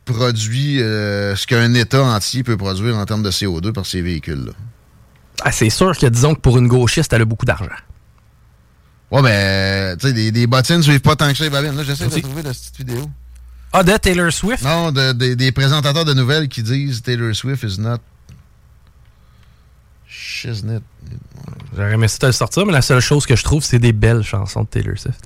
produit 0.04 0.82
euh, 0.82 1.34
ce 1.36 1.46
qu'un 1.46 1.72
État 1.74 2.02
entier 2.02 2.42
peut 2.42 2.56
produire 2.56 2.96
en 2.98 3.04
termes 3.06 3.22
de 3.22 3.30
CO2 3.30 3.72
par 3.72 3.86
ses 3.86 4.02
véhicules, 4.02 4.44
là. 4.46 4.52
Ah, 5.44 5.50
c'est 5.52 5.70
sûr 5.70 5.96
que 5.96 6.06
disons 6.06 6.34
que 6.34 6.40
pour 6.40 6.58
une 6.58 6.68
gauchiste, 6.68 7.12
elle 7.12 7.22
a 7.22 7.24
beaucoup 7.24 7.46
d'argent. 7.46 7.66
Ouais, 9.10 9.22
ben, 9.22 9.96
tu 9.98 10.06
sais, 10.08 10.12
des, 10.12 10.30
des 10.32 10.46
bottines 10.46 10.76
ne 10.78 10.82
suivent 10.82 11.00
pas 11.00 11.16
tant 11.16 11.28
que 11.30 11.36
ça 11.36 11.44
les 11.44 11.50
babines. 11.50 11.76
Là, 11.76 11.82
j'essaie 11.82 12.06
de 12.08 12.20
trouver 12.20 12.42
la 12.42 12.50
petite 12.50 12.76
vidéo. 12.76 13.10
Ah, 13.72 13.82
de 13.82 13.96
Taylor 13.96 14.32
Swift? 14.32 14.62
Non, 14.62 14.92
de- 14.92 15.12
de- 15.12 15.34
des 15.34 15.50
présentateurs 15.52 16.04
de 16.04 16.14
nouvelles 16.14 16.48
qui 16.48 16.62
disent 16.62 17.02
Taylor 17.02 17.34
Swift 17.34 17.62
is 17.62 17.80
not. 17.80 17.98
Shiznit. 20.06 20.82
J'aurais 21.76 21.92
aimé 21.94 22.08
ça 22.08 22.18
te 22.18 22.26
le 22.26 22.32
sortir, 22.32 22.66
mais 22.66 22.72
la 22.72 22.82
seule 22.82 23.00
chose 23.00 23.24
que 23.26 23.34
je 23.36 23.42
trouve, 23.44 23.64
c'est 23.64 23.78
des 23.78 23.92
belles 23.92 24.22
chansons 24.22 24.62
de 24.62 24.66
Taylor 24.66 24.98
Swift. 24.98 25.24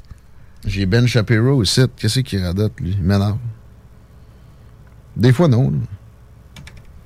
J'ai 0.64 0.86
Ben 0.86 1.06
Shapiro 1.06 1.54
aussi. 1.56 1.82
Qu'est-ce 1.96 2.20
qu'il 2.20 2.42
radote, 2.44 2.72
lui? 2.80 2.90
Il 2.98 3.02
m'énerve. 3.02 3.38
Des 5.16 5.32
fois, 5.32 5.48
non. 5.48 5.72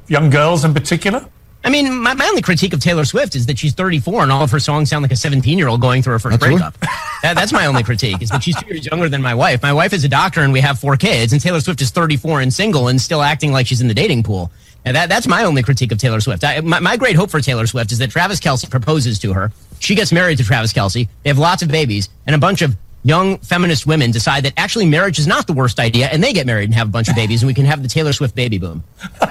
Young 0.09 0.31
girls 0.31 0.65
in 0.65 0.73
particular? 0.73 1.21
I 1.63 1.69
mean, 1.71 1.95
my, 1.95 2.15
my 2.15 2.27
only 2.27 2.41
critique 2.41 2.73
of 2.73 2.81
Taylor 2.81 3.05
Swift 3.05 3.35
is 3.37 3.45
that 3.47 3.59
she's 3.59 3.75
34 3.75 4.23
and 4.23 4.33
all 4.33 4.43
of 4.43 4.51
her 4.51 4.59
songs 4.59 4.89
sound 4.89 5.03
like 5.03 5.13
a 5.13 5.17
17 5.17 5.59
year 5.59 5.69
old 5.69 5.83
going 5.83 6.03
through 6.03 6.15
her 6.15 6.19
first 6.19 6.41
That's 6.41 6.51
breakup. 6.53 6.79
that, 7.23 7.35
that's 7.37 7.53
my 7.53 7.67
only 7.67 7.83
critique, 7.83 8.23
is 8.23 8.31
that 8.31 8.43
she's 8.43 8.57
two 8.57 8.67
years 8.69 8.87
younger 8.87 9.11
than 9.11 9.21
my 9.21 9.35
wife. 9.35 9.63
My 9.63 9.73
wife 9.75 9.93
is 9.93 10.03
a 10.03 10.09
doctor 10.09 10.41
and 10.41 10.55
we 10.55 10.61
have 10.61 10.79
four 10.79 10.97
kids, 10.97 11.35
and 11.35 11.41
Taylor 11.41 11.61
Swift 11.61 11.83
is 11.83 11.91
34 11.91 12.41
and 12.41 12.53
single 12.53 12.89
and 12.89 12.99
still 12.99 13.21
acting 13.23 13.53
like 13.53 13.67
she's 13.67 13.83
in 13.83 13.89
the 13.89 13.95
dating 13.95 14.23
pool. 14.23 14.51
And 14.85 14.97
that, 14.97 15.09
that's 15.09 15.27
my 15.27 15.45
only 15.45 15.63
critique 15.63 15.93
of 15.93 15.99
Taylor 15.99 16.21
Swift. 16.21 16.43
I, 16.45 16.61
my, 16.61 16.81
my 16.81 16.97
great 16.97 17.17
hope 17.17 17.31
for 17.31 17.41
Taylor 17.41 17.67
Swift 17.67 17.93
is 17.93 17.99
that 17.99 18.11
Travis 18.11 18.41
Kelsey 18.41 18.67
proposes 18.67 19.19
to 19.21 19.33
her. 19.33 19.53
She 19.79 19.95
gets 19.95 20.13
married 20.13 20.39
to 20.39 20.45
Travis 20.45 20.73
Kelsey. 20.73 21.09
They 21.23 21.31
have 21.31 21.39
lots 21.39 21.63
of 21.63 21.69
babies, 21.69 22.09
and 22.27 22.35
a 22.35 22.39
bunch 22.39 22.63
of 22.63 22.77
young 23.03 23.39
feminist 23.39 23.87
women 23.87 24.11
decide 24.11 24.45
that 24.45 24.53
actually 24.57 24.87
marriage 24.87 25.19
is 25.19 25.27
not 25.27 25.47
the 25.47 25.53
worst 25.53 25.79
idea, 25.79 26.09
and 26.09 26.23
they 26.23 26.33
get 26.33 26.47
married 26.47 26.65
and 26.65 26.75
have 26.75 26.89
a 26.89 26.91
bunch 26.91 27.09
of 27.09 27.15
babies, 27.15 27.43
and 27.43 27.47
we 27.47 27.55
can 27.55 27.67
have 27.67 27.83
the 27.83 27.89
Taylor 27.89 28.13
Swift 28.13 28.35
baby 28.35 28.59
boom. 28.59 28.83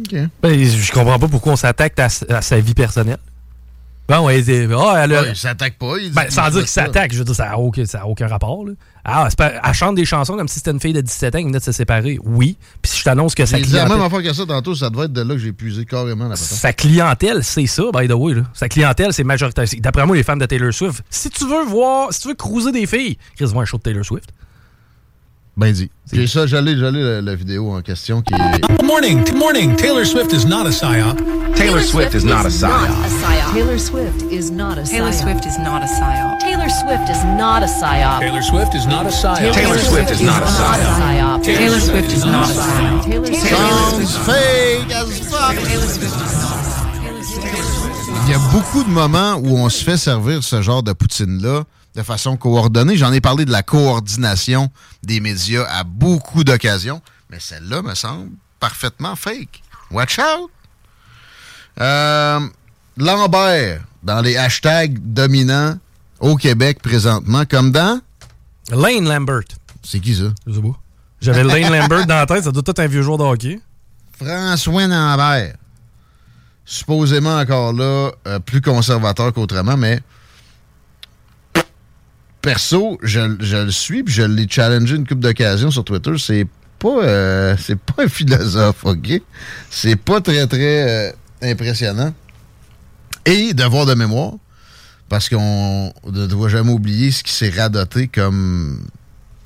OK. 0.00 0.28
Ben, 0.40 0.64
je 0.64 0.92
comprends 0.92 1.18
pas 1.18 1.28
pourquoi 1.28 1.52
on 1.52 1.56
s'attaque 1.56 1.98
à, 1.98 2.08
à 2.30 2.42
sa 2.42 2.58
vie 2.58 2.74
personnelle. 2.74 3.18
Bon, 4.06 4.26
ouais, 4.26 4.42
c'est- 4.42 4.68
ah, 4.70 5.00
elle 5.04 5.14
a- 5.14 5.22
Ouais, 5.22 5.28
il 5.30 5.36
s'attaque 5.36 5.78
pas. 5.78 5.94
Il 5.98 6.12
Ben, 6.12 6.28
sans 6.28 6.50
dire 6.50 6.60
qu'il 6.60 6.68
s'attaque, 6.68 7.12
je 7.12 7.18
veux 7.18 7.24
dire, 7.24 7.34
ça 7.34 7.46
n'a 7.46 7.58
aucun, 7.58 7.86
ça 7.86 8.02
a 8.02 8.04
aucun 8.04 8.26
rapport. 8.26 8.66
Là. 8.66 8.72
Ah, 9.02 9.26
c'est 9.30 9.38
pas- 9.38 9.52
elle 9.64 9.72
chante 9.74 9.94
des 9.94 10.04
chansons 10.04 10.36
comme 10.36 10.48
si 10.48 10.56
c'était 10.56 10.72
une 10.72 10.80
fille 10.80 10.92
de 10.92 11.00
17 11.00 11.34
ans 11.34 11.38
qui 11.38 11.44
venait 11.44 11.58
de 11.58 11.62
se 11.64 11.72
séparer. 11.72 12.18
Oui. 12.22 12.56
Puis 12.82 12.92
si 12.92 12.98
je 12.98 13.04
t'annonce 13.04 13.34
que 13.34 13.46
sa 13.46 13.58
Il 13.58 13.64
dit 13.64 13.72
la 13.72 13.80
clientèle, 13.84 13.96
même 13.98 14.06
affaire 14.06 14.22
que 14.22 14.32
ça 14.34 14.44
tantôt, 14.46 14.74
ça 14.74 14.90
devait 14.90 15.04
être 15.06 15.12
de 15.12 15.22
là 15.22 15.34
que 15.34 15.40
j'ai 15.40 15.52
puisé 15.52 15.86
carrément 15.86 16.28
la 16.28 16.36
sa 16.36 16.72
clientèle, 16.74 17.42
c'est 17.42 17.66
ça, 17.66 17.82
by 17.94 18.06
the 18.06 18.12
way. 18.12 18.34
Là. 18.34 18.42
Sa 18.52 18.68
clientèle, 18.68 19.12
c'est 19.14 19.24
majoritaire. 19.24 19.64
D'après 19.78 20.04
moi, 20.06 20.16
les 20.16 20.22
fans 20.22 20.36
de 20.36 20.44
Taylor 20.46 20.72
Swift. 20.72 21.02
Si 21.08 21.30
tu 21.30 21.46
veux 21.46 21.64
voir, 21.64 22.12
si 22.12 22.20
tu 22.20 22.28
veux 22.28 22.34
cruiser 22.34 22.72
des 22.72 22.86
filles, 22.86 23.16
Chris, 23.36 23.46
vois 23.46 23.62
un 23.62 23.66
show 23.66 23.78
de 23.78 23.82
Taylor 23.82 24.04
Swift. 24.04 24.28
Ben 25.56 25.72
dit. 25.72 25.88
J'ai 26.12 26.26
ça, 26.26 26.46
j'allais, 26.46 26.76
j'allais 26.76 27.00
la, 27.00 27.20
la 27.20 27.34
vidéo 27.36 27.72
en 27.72 27.80
question 27.80 28.22
qui 28.22 28.34
est. 28.34 28.60
Good 28.60 28.82
morning. 28.84 29.24
Good 29.24 29.36
morning. 29.36 29.76
Taylor 29.76 30.04
Swift 30.04 30.32
is 30.32 30.44
not 30.46 30.66
a 30.66 30.70
psyop. 30.70 31.16
Taylor 31.54 31.80
Swift 31.80 32.14
is 32.14 32.24
not 32.24 32.44
a 32.44 32.50
psyop. 32.50 32.88
Taylor 33.52 33.78
Swift 33.78 34.32
is 34.32 34.50
not 34.50 34.78
a 34.78 34.82
Taylor 34.82 35.10
psyop. 35.12 35.22
Swift 35.22 35.46
is 35.46 35.58
not 35.58 35.82
a 35.82 35.86
psyop. 35.86 36.40
Taylor 36.40 36.68
Swift 36.68 37.08
is 37.08 37.24
not 37.24 37.52
a 37.56 37.66
psyop. 37.68 38.10
Taylor 38.24 38.42
Swift 38.42 38.74
is 38.74 38.86
not 38.88 39.06
a 39.06 39.10
psyop. 39.10 39.52
Taylor 39.54 39.78
Swift 39.78 40.10
is 40.10 40.22
not 40.24 40.42
a 40.42 40.46
psyop. 40.46 41.44
Taylor 41.44 41.80
Swift 41.80 42.12
is 42.12 42.24
not 42.24 42.50
a 42.50 42.54
psyop. 42.54 43.04
Taylor 43.04 43.32
Sounds 43.34 44.16
fake 44.26 44.90
as 44.90 45.20
fuck. 45.30 45.54
Il 48.26 48.30
y 48.30 48.34
a 48.34 48.38
beaucoup 48.52 48.82
de 48.82 48.88
moments 48.88 49.34
où 49.36 49.56
on 49.58 49.68
se 49.68 49.84
fait 49.84 49.98
servir 49.98 50.42
ce 50.42 50.62
genre 50.62 50.82
de 50.82 50.92
poutine-là 50.92 51.64
de 51.94 52.02
façon 52.02 52.36
coordonnée. 52.36 52.96
J'en 52.96 53.12
ai 53.12 53.20
parlé 53.20 53.44
de 53.44 53.52
la 53.52 53.62
coordination 53.62 54.70
des 55.02 55.20
médias 55.20 55.64
à 55.70 55.84
beaucoup 55.84 56.44
d'occasions, 56.44 57.00
mais 57.30 57.40
celle-là 57.40 57.82
me 57.82 57.94
semble 57.94 58.30
parfaitement 58.60 59.16
fake. 59.16 59.62
Watch 59.90 60.18
out! 60.18 60.50
Euh, 61.80 62.40
Lambert, 62.96 63.82
dans 64.02 64.20
les 64.20 64.36
hashtags 64.36 64.98
dominants 65.00 65.78
au 66.20 66.36
Québec 66.36 66.80
présentement, 66.82 67.44
comme 67.44 67.72
dans... 67.72 68.00
Lane 68.70 69.08
Lambert. 69.08 69.42
C'est 69.82 70.00
qui 70.00 70.14
ça? 70.14 70.32
Je 70.46 70.52
sais 70.54 70.62
pas. 70.62 70.78
J'avais 71.20 71.44
Lane 71.44 71.72
Lambert 71.72 72.06
dans 72.06 72.14
la 72.14 72.26
tête, 72.26 72.44
ça 72.44 72.52
doit 72.52 72.62
être 72.66 72.78
un 72.80 72.86
vieux 72.86 73.02
joueur 73.02 73.18
de 73.18 73.24
hockey. 73.24 73.60
François 74.18 74.86
Lambert. 74.86 75.54
Supposément 76.64 77.36
encore 77.36 77.74
là, 77.74 78.12
euh, 78.26 78.38
plus 78.38 78.62
conservateur 78.62 79.32
qu'autrement, 79.34 79.76
mais 79.76 80.00
perso, 82.44 82.98
je, 83.02 83.36
je 83.40 83.56
le 83.56 83.70
suis, 83.70 84.02
puis 84.02 84.12
je 84.12 84.22
l'ai 84.22 84.46
challengé 84.48 84.96
une 84.96 85.06
couple 85.06 85.22
d'occasions 85.22 85.70
sur 85.70 85.82
Twitter. 85.82 86.12
C'est 86.18 86.46
pas, 86.78 87.02
euh, 87.02 87.56
c'est 87.58 87.78
pas 87.78 88.04
un 88.04 88.08
philosophe, 88.08 88.84
ok? 88.84 89.22
C'est 89.70 89.96
pas 89.96 90.20
très, 90.20 90.46
très 90.46 91.08
euh, 91.08 91.12
impressionnant. 91.42 92.12
Et 93.24 93.54
devoir 93.54 93.86
de 93.86 93.94
mémoire, 93.94 94.34
parce 95.08 95.30
qu'on 95.30 95.92
ne 96.04 96.26
doit 96.26 96.50
jamais 96.50 96.70
oublier 96.70 97.10
ce 97.10 97.22
qui 97.22 97.32
s'est 97.32 97.48
radoté 97.48 98.08
comme 98.08 98.86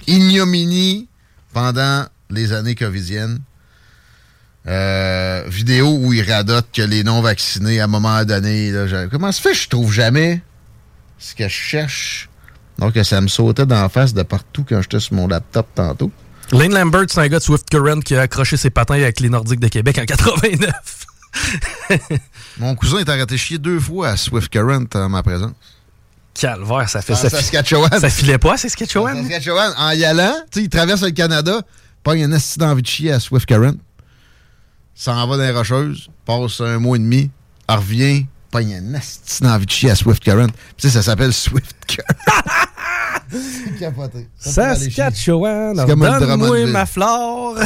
ignominie 0.08 1.06
pendant 1.52 2.04
les 2.30 2.52
années 2.52 2.74
covidiennes. 2.74 3.38
Euh, 4.66 5.44
vidéo 5.46 5.96
où 6.00 6.12
il 6.12 6.28
radote 6.28 6.66
que 6.72 6.82
les 6.82 7.04
non-vaccinés, 7.04 7.78
à 7.78 7.84
un 7.84 7.86
moment 7.86 8.24
donné, 8.24 8.72
comment 9.10 9.30
se 9.30 9.40
fait 9.40 9.52
que 9.52 9.56
je 9.56 9.68
trouve 9.68 9.92
jamais 9.92 10.42
ce 11.20 11.36
que 11.36 11.44
je 11.44 11.54
cherche? 11.54 12.27
Donc, 12.78 12.96
ça 13.02 13.20
me 13.20 13.28
sautait 13.28 13.66
d'en 13.66 13.88
face 13.88 14.14
de 14.14 14.22
partout 14.22 14.64
quand 14.68 14.80
j'étais 14.82 15.00
sur 15.00 15.14
mon 15.14 15.26
laptop 15.26 15.66
tantôt. 15.74 16.12
Lane 16.52 16.72
Lambert, 16.72 17.04
c'est 17.08 17.20
un 17.20 17.28
gars 17.28 17.38
de 17.38 17.44
Swift 17.44 17.68
Current 17.68 18.00
qui 18.00 18.14
a 18.14 18.22
accroché 18.22 18.56
ses 18.56 18.70
patins 18.70 18.94
avec 18.94 19.20
les 19.20 19.28
Nordiques 19.28 19.60
de 19.60 19.68
Québec 19.68 19.98
en 19.98 20.04
89. 20.04 20.70
Mon 22.58 22.74
cousin 22.74 22.98
est 22.98 23.08
arrêté 23.08 23.36
chier 23.36 23.58
deux 23.58 23.78
fois 23.78 24.08
à 24.10 24.16
Swift 24.16 24.48
Current 24.48 24.86
en 24.94 25.08
ma 25.08 25.22
présence. 25.22 25.52
Calvaire, 26.34 26.88
ça 26.88 27.02
fait 27.02 27.12
En 27.14 27.16
ça. 27.16 27.28
Saskatchewan. 27.30 28.00
Ça 28.00 28.08
filait 28.08 28.38
pas 28.38 28.54
à 28.54 28.56
Saskatchewan? 28.56 29.18
En 29.18 29.22
Saskatchewan, 29.22 29.72
en 29.76 29.90
y 29.90 30.04
allant, 30.04 30.34
tu 30.50 30.60
sais, 30.60 30.64
il 30.64 30.68
traverse 30.70 31.02
le 31.02 31.10
Canada, 31.10 31.60
pogne 32.02 32.24
un 32.24 32.32
esti 32.32 32.58
d'envie 32.58 32.82
de 32.82 32.86
chier 32.86 33.12
à 33.12 33.20
Swift 33.20 33.46
Current, 33.46 33.74
s'en 34.94 35.26
va 35.26 35.36
dans 35.36 35.42
les 35.42 35.50
Rocheuses, 35.50 36.08
passe 36.24 36.60
un 36.60 36.78
mois 36.78 36.96
et 36.96 37.00
demi, 37.00 37.30
revient, 37.68 38.26
pogne 38.50 38.74
un 38.74 38.94
esti 38.94 39.42
d'envie 39.42 39.66
de 39.66 39.70
chier 39.70 39.90
à 39.90 39.96
Swift 39.96 40.22
Current. 40.22 40.46
Tu 40.76 40.88
sais, 40.88 40.90
ça 40.90 41.02
s'appelle 41.02 41.32
Swift 41.32 41.76
Current. 41.86 42.42
C'est 43.30 43.78
capoté. 43.78 44.28
Saskatchewan, 44.38 45.76
C'est 45.76 45.86
donne-moi 45.96 46.66
ma 46.66 46.86
flore. 46.86 47.56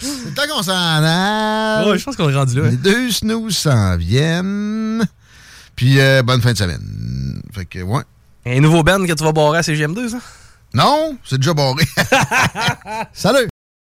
C'est 0.00 0.24
le 0.28 0.34
temps 0.34 0.42
qu'on 0.48 0.62
s'en 0.62 0.72
aille. 0.72 1.88
Ouais, 1.90 1.98
je 1.98 2.04
pense 2.04 2.16
qu'on 2.16 2.28
est 2.30 2.34
rendu 2.34 2.60
là. 2.60 2.66
hein. 2.66 2.70
Les 2.70 2.76
deux 2.76 3.10
snooze 3.10 3.56
s'en 3.56 3.96
viennent. 3.96 5.06
Puis, 5.76 6.00
euh, 6.00 6.22
bonne 6.22 6.40
fin 6.40 6.52
de 6.52 6.58
semaine. 6.58 7.40
Fait 7.52 7.64
que, 7.64 7.80
ouais. 7.80 8.02
Un 8.46 8.60
nouveau 8.60 8.82
band 8.82 9.04
que 9.06 9.12
tu 9.12 9.24
vas 9.24 9.32
barrer 9.32 9.58
à 9.58 9.60
CGM2, 9.62 10.08
ça? 10.10 10.18
Non, 10.74 11.16
c'est 11.24 11.38
déjà 11.38 11.54
barré. 11.54 11.84
Salut! 13.12 13.48